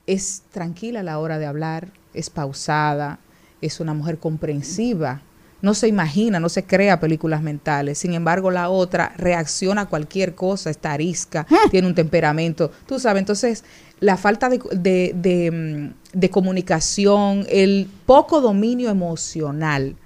es 0.06 0.42
tranquila 0.50 1.00
a 1.00 1.02
la 1.02 1.18
hora 1.18 1.38
de 1.38 1.46
hablar, 1.46 1.92
es 2.14 2.30
pausada, 2.30 3.18
es 3.60 3.80
una 3.80 3.94
mujer 3.94 4.18
comprensiva. 4.18 5.22
No 5.60 5.74
se 5.74 5.88
imagina, 5.88 6.38
no 6.38 6.48
se 6.48 6.64
crea 6.64 7.00
películas 7.00 7.42
mentales. 7.42 7.98
Sin 7.98 8.14
embargo, 8.14 8.50
la 8.50 8.68
otra 8.68 9.12
reacciona 9.16 9.82
a 9.82 9.86
cualquier 9.88 10.34
cosa, 10.36 10.70
está 10.70 10.92
arisca, 10.92 11.46
tiene 11.70 11.88
un 11.88 11.94
temperamento. 11.96 12.70
Tú 12.86 13.00
sabes, 13.00 13.20
entonces, 13.20 13.64
la 14.00 14.16
falta 14.16 14.48
de, 14.48 14.60
de- 14.72 15.12
de, 15.16 15.50
mm, 15.50 16.18
de 16.18 16.30
comunicación, 16.30 17.44
el 17.50 17.88
poco 18.06 18.40
dominio 18.40 18.88
emocional. 18.88 19.96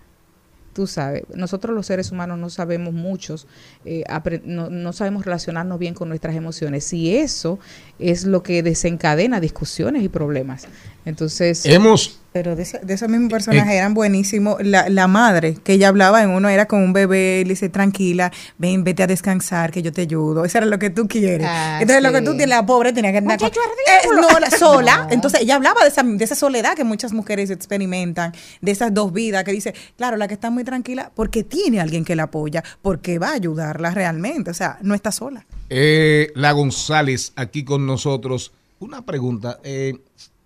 Tú 0.73 0.87
sabes, 0.87 1.25
nosotros 1.35 1.75
los 1.77 1.85
seres 1.85 2.11
humanos 2.13 2.39
no 2.39 2.49
sabemos 2.49 2.95
muchos, 2.95 3.47
eh, 3.85 4.05
no 4.47 4.93
sabemos 4.95 5.27
relacionarnos 5.27 5.79
bien 5.79 5.93
con 5.93 6.09
nuestras 6.09 6.35
emociones 6.35 6.91
y 6.95 7.15
eso 7.15 7.59
es 7.99 8.25
lo 8.25 8.43
que 8.43 8.63
desencadena 8.63 9.39
discusiones 9.39 10.03
y 10.03 10.09
problemas. 10.09 10.67
Entonces, 11.05 11.67
Hemos 11.67 12.19
Pero 12.33 12.57
de, 12.57 12.63
ese- 12.63 12.79
de 12.79 12.95
esos 12.95 13.11
mismos 13.11 13.31
personajes 13.31 13.75
Eh. 13.75 13.77
eran 13.77 13.93
buenísimos. 13.93 14.57
La, 14.65 14.89
la 14.89 15.07
madre 15.07 15.55
que 15.63 15.75
ella 15.75 15.89
hablaba 15.89 16.23
en 16.23 16.31
uno 16.31 16.49
era 16.49 16.65
con 16.67 16.81
un 16.83 16.95
bebé 16.95 17.41
y 17.41 17.45
le 17.45 17.51
dice, 17.51 17.69
tranquila, 17.69 18.33
ven, 18.57 18.85
vete 18.85 19.03
a 19.03 19.07
descansar, 19.07 19.71
que 19.71 19.83
yo 19.83 19.93
te 19.93 20.01
ayudo. 20.03 20.45
Eso 20.47 20.57
era 20.59 20.67
lo 20.67 20.79
que 20.79 20.89
tú 20.89 21.07
quieres. 21.09 21.47
Ah, 21.51 21.79
Entonces 21.83 22.03
lo 22.03 22.11
que 22.11 22.23
tú 22.23 22.31
tienes, 22.31 22.49
la 22.49 22.65
pobre 22.65 22.95
tenía 22.95 23.13
que 23.13 23.19
andar 23.19 23.39
con- 23.39 23.49
Muchacho 23.49 23.61
Eh, 23.61 24.09
no, 24.15 24.39
la 24.41 24.51
sola. 24.51 25.09
Entonces 25.11 25.43
ella 25.43 25.57
hablaba 25.57 25.83
de 25.83 25.89
esa, 25.89 26.03
de 26.03 26.25
esa 26.25 26.35
soledad 26.35 26.75
que 26.75 26.85
muchas 26.85 27.13
mujeres 27.13 27.51
experimentan, 27.51 28.33
de 28.63 28.71
esas 28.73 28.95
dos 28.95 29.13
vidas, 29.13 29.45
que 29.45 29.53
dice, 29.53 29.75
claro, 29.99 30.17
la 30.17 30.27
que 30.27 30.35
está 30.35 30.49
muy 30.49 30.65
tranquila 30.65 31.11
porque 31.15 31.45
tiene 31.45 31.81
alguien 31.81 32.03
que 32.05 32.17
la 32.17 32.23
apoya, 32.25 32.65
porque 32.81 33.19
va 33.19 33.29
a 33.31 33.35
ayudarla 33.35 33.91
realmente. 33.91 34.51
O 34.51 34.55
sea, 34.55 34.79
no 34.81 34.95
está 34.95 35.13
sola. 35.13 35.45
Eh, 35.69 36.31
la 36.35 36.53
González 36.53 37.33
aquí 37.37 37.63
con 37.65 37.87
nosotros. 37.87 38.53
Una 38.79 39.05
pregunta. 39.05 39.59
eh, 39.65 39.95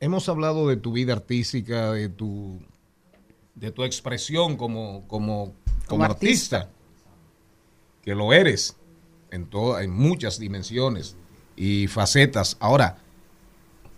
hemos 0.01 0.29
hablado 0.29 0.69
de 0.69 0.77
tu 0.77 0.93
vida 0.93 1.13
artística, 1.15 1.93
de 1.93 2.09
tu, 2.09 2.59
de 3.55 3.71
tu 3.71 3.85
expresión 3.85 4.57
como, 4.57 5.05
como, 5.09 5.53
como, 5.87 5.89
Como 5.89 6.05
artista. 6.05 6.69
que 8.03 8.15
lo 8.15 8.33
eres 8.33 8.77
en, 9.31 9.47
toda, 9.47 9.83
en 9.83 9.91
muchas 9.91 10.39
dimensiones 10.39 11.17
y 11.57 11.87
facetas. 11.89 12.57
Ahora, 12.61 12.99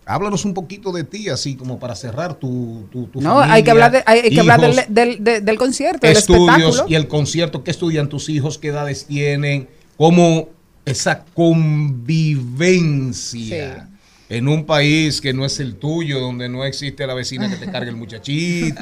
háblanos 0.05 0.45
un 0.45 0.53
poquito 0.53 0.91
de 0.91 1.03
ti, 1.03 1.29
así 1.29 1.55
como 1.55 1.79
para 1.79 1.95
cerrar 1.95 2.35
tu, 2.35 2.87
tu, 2.91 3.07
tu 3.07 3.21
No, 3.21 3.39
hay 3.39 3.63
que 3.63 3.71
hablar, 3.71 3.91
de- 3.91 4.03
hay, 4.05 4.19
hay 4.21 4.29
que 4.31 4.39
hablar 4.39 4.61
del, 4.61 4.75
del, 4.89 5.23
de- 5.23 5.41
del 5.41 5.57
concierto, 5.57 6.07
del 6.07 6.17
estudios 6.17 6.49
espectáculo. 6.57 6.85
y 6.87 6.95
el 6.95 7.07
concierto, 7.07 7.63
qué 7.63 7.71
estudian 7.71 8.09
tus 8.09 8.29
hijos, 8.29 8.57
qué 8.57 8.69
edades 8.69 9.05
tienen, 9.05 9.69
cómo 9.97 10.49
esa 10.85 11.25
convivencia 11.35 13.89
en 14.29 14.47
un 14.47 14.65
país 14.65 15.19
que 15.21 15.33
no 15.33 15.43
es 15.45 15.59
el 15.59 15.75
tuyo, 15.75 16.19
donde 16.19 16.47
no 16.47 16.63
existe 16.63 17.05
la 17.05 17.15
vecina 17.15 17.49
que 17.49 17.57
te 17.57 17.65
cargue 17.71 17.89
el 17.89 17.95
muchachito. 17.95 18.81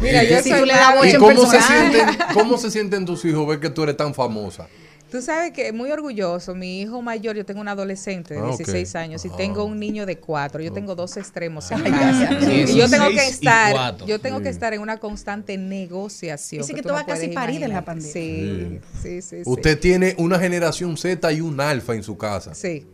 Mira, 0.00 0.24
yo 0.24 0.42
si 0.42 0.50
soy 0.50 0.60
tú 0.60 0.66
le 0.66 0.74
boche 0.96 1.10
¿Y 1.10 1.14
cómo 1.14 1.46
se, 1.46 1.60
sienten, 1.60 2.06
cómo 2.34 2.58
se 2.58 2.70
sienten 2.70 3.04
tus 3.04 3.24
hijos 3.24 3.46
ver 3.46 3.60
que 3.60 3.70
tú 3.70 3.82
eres 3.82 3.96
tan 3.96 4.14
famosa? 4.14 4.66
Tú 5.10 5.22
sabes 5.22 5.52
que 5.52 5.72
muy 5.72 5.92
orgulloso, 5.92 6.56
mi 6.56 6.80
hijo 6.80 7.00
mayor, 7.00 7.36
yo 7.36 7.44
tengo 7.44 7.60
un 7.60 7.68
adolescente 7.68 8.34
de 8.34 8.40
Ah, 8.40 8.46
ok. 8.46 8.56
16 8.56 8.96
años 8.96 9.24
y 9.24 9.28
tengo 9.28 9.62
un 9.62 9.78
niño 9.78 10.06
de 10.06 10.18
4, 10.18 10.60
yo 10.60 10.72
tengo 10.72 10.96
dos 10.96 11.16
extremos 11.16 11.70
en 11.70 11.78
Ay, 11.84 11.92
casa. 11.92 12.32
Y 12.50 12.74
yo 12.74 12.90
tengo 12.90 13.06
que 13.06 13.12
16 13.12 13.28
y 13.28 13.30
estar, 13.30 13.72
cuatro. 13.72 14.06
yo 14.08 14.18
tengo 14.18 14.40
que 14.40 14.48
estar 14.48 14.74
en 14.74 14.80
una 14.80 14.96
constante 14.96 15.56
negociación. 15.56 16.62
Dice 16.62 16.74
que 16.74 16.82
tú 16.82 16.88
tú 16.88 16.94
no 16.94 16.94
vas 16.94 17.04
casi 17.04 17.28
parida 17.28 17.66
en 17.66 17.74
la 17.74 17.84
pandemia. 17.84 18.12
Sí, 18.12 18.80
sí, 19.00 19.22
sí, 19.22 19.36
sí. 19.36 19.42
Usted 19.44 19.78
tiene 19.78 20.16
una 20.18 20.40
generación 20.40 20.96
Z 20.96 21.30
y 21.32 21.40
un 21.40 21.60
alfa 21.60 21.94
en 21.94 22.02
su 22.02 22.18
casa. 22.18 22.52
Sí. 22.52 22.84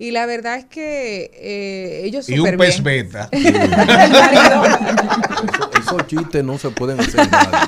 Y 0.00 0.12
la 0.12 0.26
verdad 0.26 0.56
es 0.58 0.64
que 0.64 1.30
eh, 1.34 2.02
ellos 2.04 2.28
Y 2.28 2.38
un 2.38 2.56
pez 2.56 2.80
bien. 2.82 3.08
beta. 3.10 3.28
Eso- 4.38 4.60
esos 5.80 6.06
chistes 6.06 6.44
no 6.44 6.58
se 6.58 6.70
pueden 6.70 7.00
hacer. 7.00 7.28
nadie. 7.30 7.58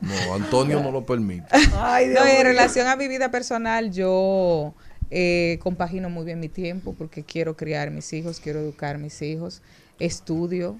No, 0.00 0.34
Antonio 0.34 0.82
no 0.82 0.90
lo 0.90 1.04
permite. 1.06 1.46
no, 1.72 2.26
en 2.26 2.42
relación 2.44 2.88
a 2.88 2.96
mi 2.96 3.08
vida 3.08 3.30
personal, 3.30 3.90
yo 3.92 4.74
eh, 5.10 5.58
compagino 5.62 6.10
muy 6.10 6.24
bien 6.24 6.40
mi 6.40 6.48
tiempo 6.48 6.94
porque 6.96 7.22
quiero 7.24 7.56
criar 7.56 7.90
mis 7.90 8.12
hijos, 8.12 8.40
quiero 8.40 8.60
educar 8.60 8.98
mis 8.98 9.20
hijos, 9.22 9.62
estudio, 9.98 10.76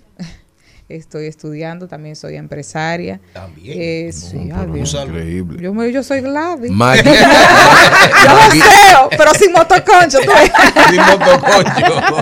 estoy 0.88 1.26
estudiando, 1.26 1.86
también 1.88 2.16
soy 2.16 2.36
empresaria. 2.36 3.20
También. 3.32 3.78
Eh, 3.80 4.12
sí, 4.12 4.36
increíble. 4.36 5.62
Yo, 5.92 6.02
soy 6.02 6.20
Gladys. 6.20 6.70
Maggie- 6.70 7.04
yo 8.24 8.34
lo 8.34 8.50
sé, 8.50 9.16
pero 9.16 9.34
sin 9.34 9.52
motoconcho. 9.52 10.18
Sin 10.90 11.00
motoconcho. 11.00 12.14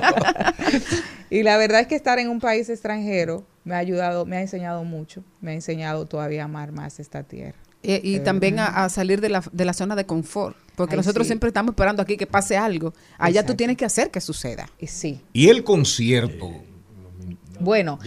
Y 1.31 1.43
la 1.43 1.57
verdad 1.57 1.81
es 1.81 1.87
que 1.87 1.95
estar 1.97 2.19
en 2.19 2.29
un 2.29 2.41
país 2.41 2.69
extranjero 2.69 3.45
me 3.65 3.75
ha 3.75 3.79
ayudado, 3.79 4.27
me 4.27 4.37
ha 4.37 4.41
enseñado 4.41 4.85
mucho, 4.85 5.25
me 5.41 5.53
ha 5.53 5.55
enseñado 5.55 6.07
todavía 6.07 6.43
a 6.43 6.45
amar 6.45 6.73
más 6.73 7.01
esta 7.01 7.23
tierra. 7.23 7.59
Y, 7.83 8.19
también 8.21 8.59
a, 8.59 8.67
a 8.85 8.89
salir 8.89 9.21
de 9.21 9.29
la, 9.29 9.45
de 9.53 9.65
la 9.65 9.73
zona 9.73 9.95
de 9.95 10.07
confort. 10.07 10.57
Porque 10.75 10.95
Ay, 10.95 10.99
nosotros 10.99 11.27
sí. 11.27 11.29
siempre 11.29 11.49
estamos 11.49 11.71
esperando 11.73 12.03
aquí 12.03 12.17
que 12.17 12.27
pase 12.27 12.57
algo. 12.57 12.93
Allá 13.17 13.47
tú 13.47 13.55
tienes 13.55 13.77
que 13.77 13.85
hacer 13.85 14.11
que 14.11 14.21
suceda. 14.21 14.69
Y 14.79 14.89
sí. 14.89 15.21
Y 15.33 15.49
el 15.49 15.63
concierto, 15.63 16.51
Bueno, 17.61 17.99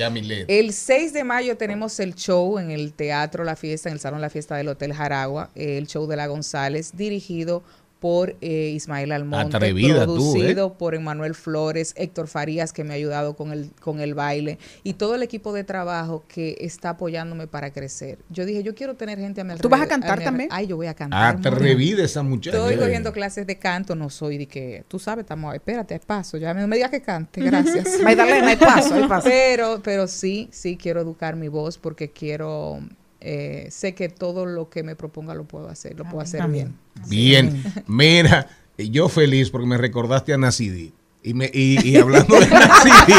el 0.47 0.73
6 0.73 1.13
de 1.13 1.23
mayo 1.23 1.57
tenemos 1.57 1.99
el 1.99 2.15
show 2.15 2.59
en 2.59 2.71
el 2.71 2.93
Teatro 2.93 3.43
La 3.43 3.55
Fiesta, 3.55 3.89
en 3.89 3.93
el 3.93 3.99
Salón 3.99 4.21
La 4.21 4.30
Fiesta 4.30 4.55
del 4.55 4.67
Hotel 4.67 4.93
Jaragua, 4.93 5.49
el 5.55 5.88
show 5.88 6.07
de 6.07 6.15
la 6.15 6.27
González, 6.27 6.91
dirigido 6.95 7.59
por 7.59 7.69
eh, 8.01 8.71
Ismael 8.73 9.11
Almonte, 9.11 9.57
Atrevida 9.57 10.05
tú, 10.05 10.15
producido 10.15 10.73
por 10.77 10.95
Emanuel 10.95 11.35
Flores, 11.35 11.93
Héctor 11.97 12.27
Farías, 12.27 12.71
que 12.71 12.84
me 12.84 12.93
ha 12.93 12.95
ayudado 12.95 13.35
con 13.35 13.51
el, 13.51 13.71
con 13.80 13.99
el 13.99 14.13
baile, 14.13 14.57
y 14.84 14.93
todo 14.93 15.15
el 15.15 15.23
equipo 15.23 15.51
de 15.53 15.63
trabajo 15.63 16.23
que 16.27 16.55
está 16.59 16.91
apoyándome 16.91 17.47
para 17.47 17.71
crecer. 17.71 18.19
Yo 18.30 18.45
dije, 18.45 18.63
yo 18.63 18.73
quiero 18.76 18.95
tener 18.95 19.19
gente 19.19 19.41
a 19.41 19.43
mi 19.43 19.55
¿Tú 19.55 19.67
vas 19.69 19.81
a 19.81 19.84
alrededor- 19.84 19.89
cantar 19.89 20.23
también? 20.23 20.49
Ay, 20.51 20.67
yo 20.67 20.76
voy 20.77 20.88
a 20.88 20.93
cantar. 20.93 21.35
Atrevida 21.35 22.03
esa 22.03 22.23
muchacha. 22.23 22.57
Estoy 22.57 22.77
cogiendo 22.77 23.11
clases 23.11 23.45
de 23.45 23.57
canto, 23.57 23.95
no 23.95 24.09
soy 24.09 24.38
de 24.38 24.47
que, 24.47 24.84
tú 24.88 24.99
sabes, 24.99 25.23
estamos, 25.23 25.53
espérate, 25.53 25.93
hay 25.93 25.99
paso, 25.99 26.38
ya 26.38 26.53
no 26.53 26.67
me 26.67 26.76
digas 26.77 26.91
que 26.91 27.01
cante, 27.01 27.41
gracias. 27.41 27.99
Magdalena, 28.03 28.47
hay 28.49 28.55
paso, 28.55 28.93
hay 28.95 29.07
paso. 29.07 29.27
Pero, 29.27 29.81
pero 29.84 30.07
sí, 30.07 30.47
sí 30.51 30.77
quiero 30.77 31.01
educar 31.01 31.35
mi 31.35 31.47
voz 31.49 31.77
porque 31.77 32.11
quiero, 32.11 32.80
eh, 33.22 33.68
sé 33.72 33.94
que 33.96 34.10
todo 34.10 34.46
lo 34.46 34.70
que 34.70 34.84
me 34.84 34.96
proponga 34.96 35.34
lo 35.34 35.44
puedo 35.46 35.68
hacer, 35.70 35.98
lo 35.98 36.06
puedo 36.06 36.22
hacer 36.22 36.48
bien. 36.48 36.76
Bien, 37.08 37.64
mira, 37.88 38.48
yo 38.78 39.10
feliz 39.10 39.50
porque 39.50 39.68
me 39.68 39.78
recordaste 39.78 40.34
a 40.34 40.38
Nacidi. 40.38 40.94
Y, 41.22 41.34
me, 41.34 41.52
y, 41.54 41.86
y 41.86 41.98
hablando 41.98 42.40
de 42.40 42.48
Nacidi, 42.50 43.14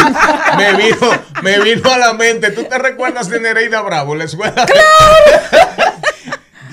me 0.56 0.72
vino, 0.76 1.10
me 1.42 1.60
vino 1.62 1.90
a 1.90 1.98
la 1.98 2.14
mente. 2.14 2.50
¿Tú 2.52 2.64
te 2.64 2.78
recuerdas 2.78 3.28
de 3.28 3.40
Nereida 3.40 3.82
Bravo, 3.82 4.14
la 4.14 4.24
escuela? 4.24 4.66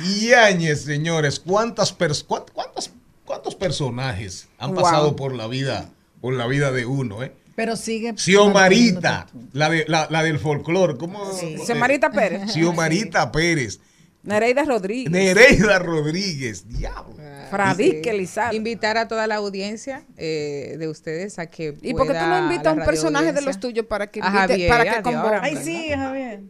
Diañez, 0.04 0.82
señores, 0.86 1.40
¿cuántas 1.40 1.92
pers 1.92 2.24
cuán- 2.24 2.44
cuántas, 2.54 2.92
¿cuántos 3.26 3.56
personajes 3.56 4.48
han 4.58 4.74
Wow. 4.74 4.82
pasado 4.84 5.16
por 5.16 5.34
la 5.36 5.48
vida, 5.48 5.90
por 6.22 6.34
la 6.34 6.48
vida 6.48 6.72
de 6.72 6.86
uno, 6.86 7.24
eh? 7.24 7.34
Pero 7.58 7.76
sigue. 7.76 8.14
Xiomarita, 8.16 9.26
la, 9.52 9.68
de, 9.72 9.84
la, 9.88 10.08
la 10.12 10.22
del 10.22 10.38
folclore, 10.38 10.96
¿cómo? 10.96 11.32
Xiomarita 11.34 12.12
Pérez. 12.12 12.54
Xiomarita 12.54 13.32
Pérez. 13.32 13.80
Nereida 14.22 14.64
Rodríguez. 14.64 15.12
Nereida 15.12 15.80
Rodríguez, 15.80 16.68
diablo. 16.68 17.16
Fradique 17.50 18.04
Sí. 18.04 18.10
Elizalde. 18.10 18.58
Invitar 18.58 18.98
a 19.00 19.08
toda 19.08 19.26
la 19.26 19.38
audiencia 19.38 20.04
eh, 20.18 20.76
de 20.78 20.88
ustedes 20.88 21.40
a 21.40 21.48
que 21.48 21.76
¿Y 21.82 21.96
por 21.96 22.06
qué 22.06 22.14
tú 22.14 22.28
no 22.28 22.44
invitas 22.44 22.68
a 22.68 22.74
un 22.74 22.86
personaje 22.86 23.34
de 23.34 23.42
los 23.42 23.60
tuyos 23.60 23.88
para 23.88 24.06
que 24.06 24.20
invite, 24.20 24.38
Javier, 24.38 24.70
para 24.70 24.96
que 24.96 25.02
convoque? 25.02 25.38
Ay, 25.42 25.58
sí, 25.64 25.90
Javier. 25.90 26.44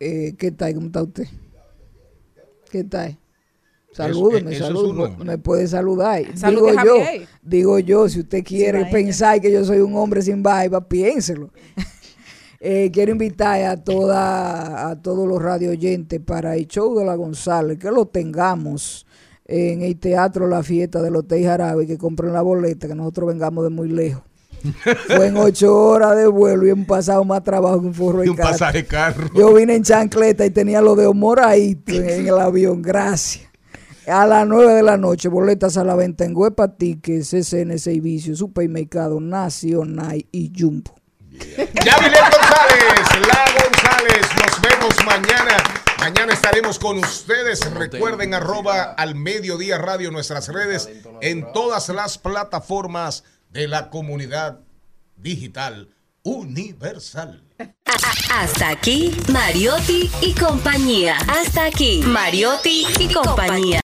Eh, 0.00 0.34
¿Qué 0.38 0.52
tal? 0.52 0.72
¿Cómo 0.72 0.86
está 0.86 1.02
usted? 1.02 1.26
¿Qué 2.70 2.82
tal? 2.82 3.18
Salúdeme, 3.96 4.52
eso 4.52 4.64
es 4.64 4.66
saludo. 4.68 4.90
un 4.90 5.00
hombre. 5.00 5.24
Me 5.24 5.38
puede 5.38 5.66
saludar. 5.66 6.22
Salude, 6.36 6.72
digo 6.72 6.84
yo, 6.84 6.94
digo 7.42 7.78
yo, 7.78 8.08
si 8.08 8.20
usted 8.20 8.44
quiere 8.44 8.84
pensar 8.86 9.40
que 9.40 9.50
yo 9.50 9.64
soy 9.64 9.78
un 9.78 9.96
hombre 9.96 10.22
sin 10.22 10.42
barba, 10.42 10.86
piénselo. 10.86 11.50
Eh, 12.58 12.90
quiero 12.90 13.12
invitar 13.12 13.62
a 13.64 13.76
toda 13.76 14.88
a 14.88 15.00
todos 15.00 15.28
los 15.28 15.40
radio 15.42 15.70
oyentes 15.70 16.18
para 16.20 16.56
el 16.56 16.66
show 16.66 16.98
de 16.98 17.04
la 17.04 17.14
González, 17.14 17.78
que 17.78 17.90
lo 17.90 18.06
tengamos 18.06 19.06
en 19.44 19.82
el 19.82 19.98
teatro 19.98 20.48
La 20.48 20.62
Fiesta 20.62 21.02
del 21.02 21.16
Hotel 21.16 21.44
Jarabe, 21.44 21.86
que 21.86 21.98
compren 21.98 22.32
la 22.32 22.40
boleta, 22.40 22.88
que 22.88 22.94
nosotros 22.94 23.28
vengamos 23.28 23.62
de 23.62 23.70
muy 23.70 23.90
lejos. 23.90 24.22
Fue 25.06 25.26
en 25.26 25.36
ocho 25.36 25.76
horas 25.76 26.16
de 26.16 26.26
vuelo 26.26 26.66
y 26.66 26.70
hemos 26.70 26.86
pasado 26.86 27.22
más 27.24 27.44
trabajo 27.44 27.78
que 27.82 27.86
un 27.88 27.94
forro 27.94 28.20
de 28.20 28.26
Y 28.26 28.30
un 28.30 28.36
carro. 28.36 28.50
pasaje 28.50 28.86
carro. 28.86 29.28
Yo 29.34 29.52
vine 29.54 29.76
en 29.76 29.82
chancleta 29.84 30.44
y 30.46 30.50
tenía 30.50 30.80
lo 30.80 30.96
de 30.96 31.12
moradito 31.12 31.92
en 31.92 32.26
el 32.26 32.38
avión. 32.38 32.80
Gracias. 32.80 33.46
A 34.06 34.24
las 34.24 34.46
9 34.46 34.74
de 34.74 34.82
la 34.84 34.96
noche, 34.96 35.28
boletas 35.28 35.76
a 35.76 35.82
la 35.82 35.96
venta 35.96 36.24
en 36.24 36.36
Huepa 36.36 36.76
Tickets, 36.76 37.30
CCN 37.30 37.76
Servicio, 37.78 38.36
Supermercado 38.36 39.18
Nacional 39.20 40.24
y 40.30 40.52
Jumbo. 40.56 40.94
Yamilet 41.30 42.20
González, 42.30 43.26
la 43.26 43.44
González, 43.60 44.26
nos 44.36 44.62
vemos 44.62 45.04
mañana. 45.04 45.56
Mañana 45.98 46.34
estaremos 46.34 46.78
con 46.78 46.98
ustedes. 46.98 47.68
Recuerden 47.74 48.34
arroba 48.34 48.92
al 48.92 49.16
mediodía 49.16 49.76
radio 49.76 50.12
nuestras 50.12 50.48
redes 50.48 50.88
en 51.20 51.52
todas 51.52 51.88
las 51.88 52.16
plataformas 52.16 53.24
de 53.50 53.66
la 53.66 53.90
comunidad 53.90 54.60
digital 55.16 55.88
universal. 56.22 57.42
Hasta 58.32 58.68
aquí, 58.68 59.16
Mariotti 59.32 60.10
y 60.20 60.32
compañía. 60.34 61.16
Hasta 61.28 61.64
aquí, 61.64 62.02
Mariotti 62.04 62.86
y 63.00 63.12
compañía. 63.12 63.80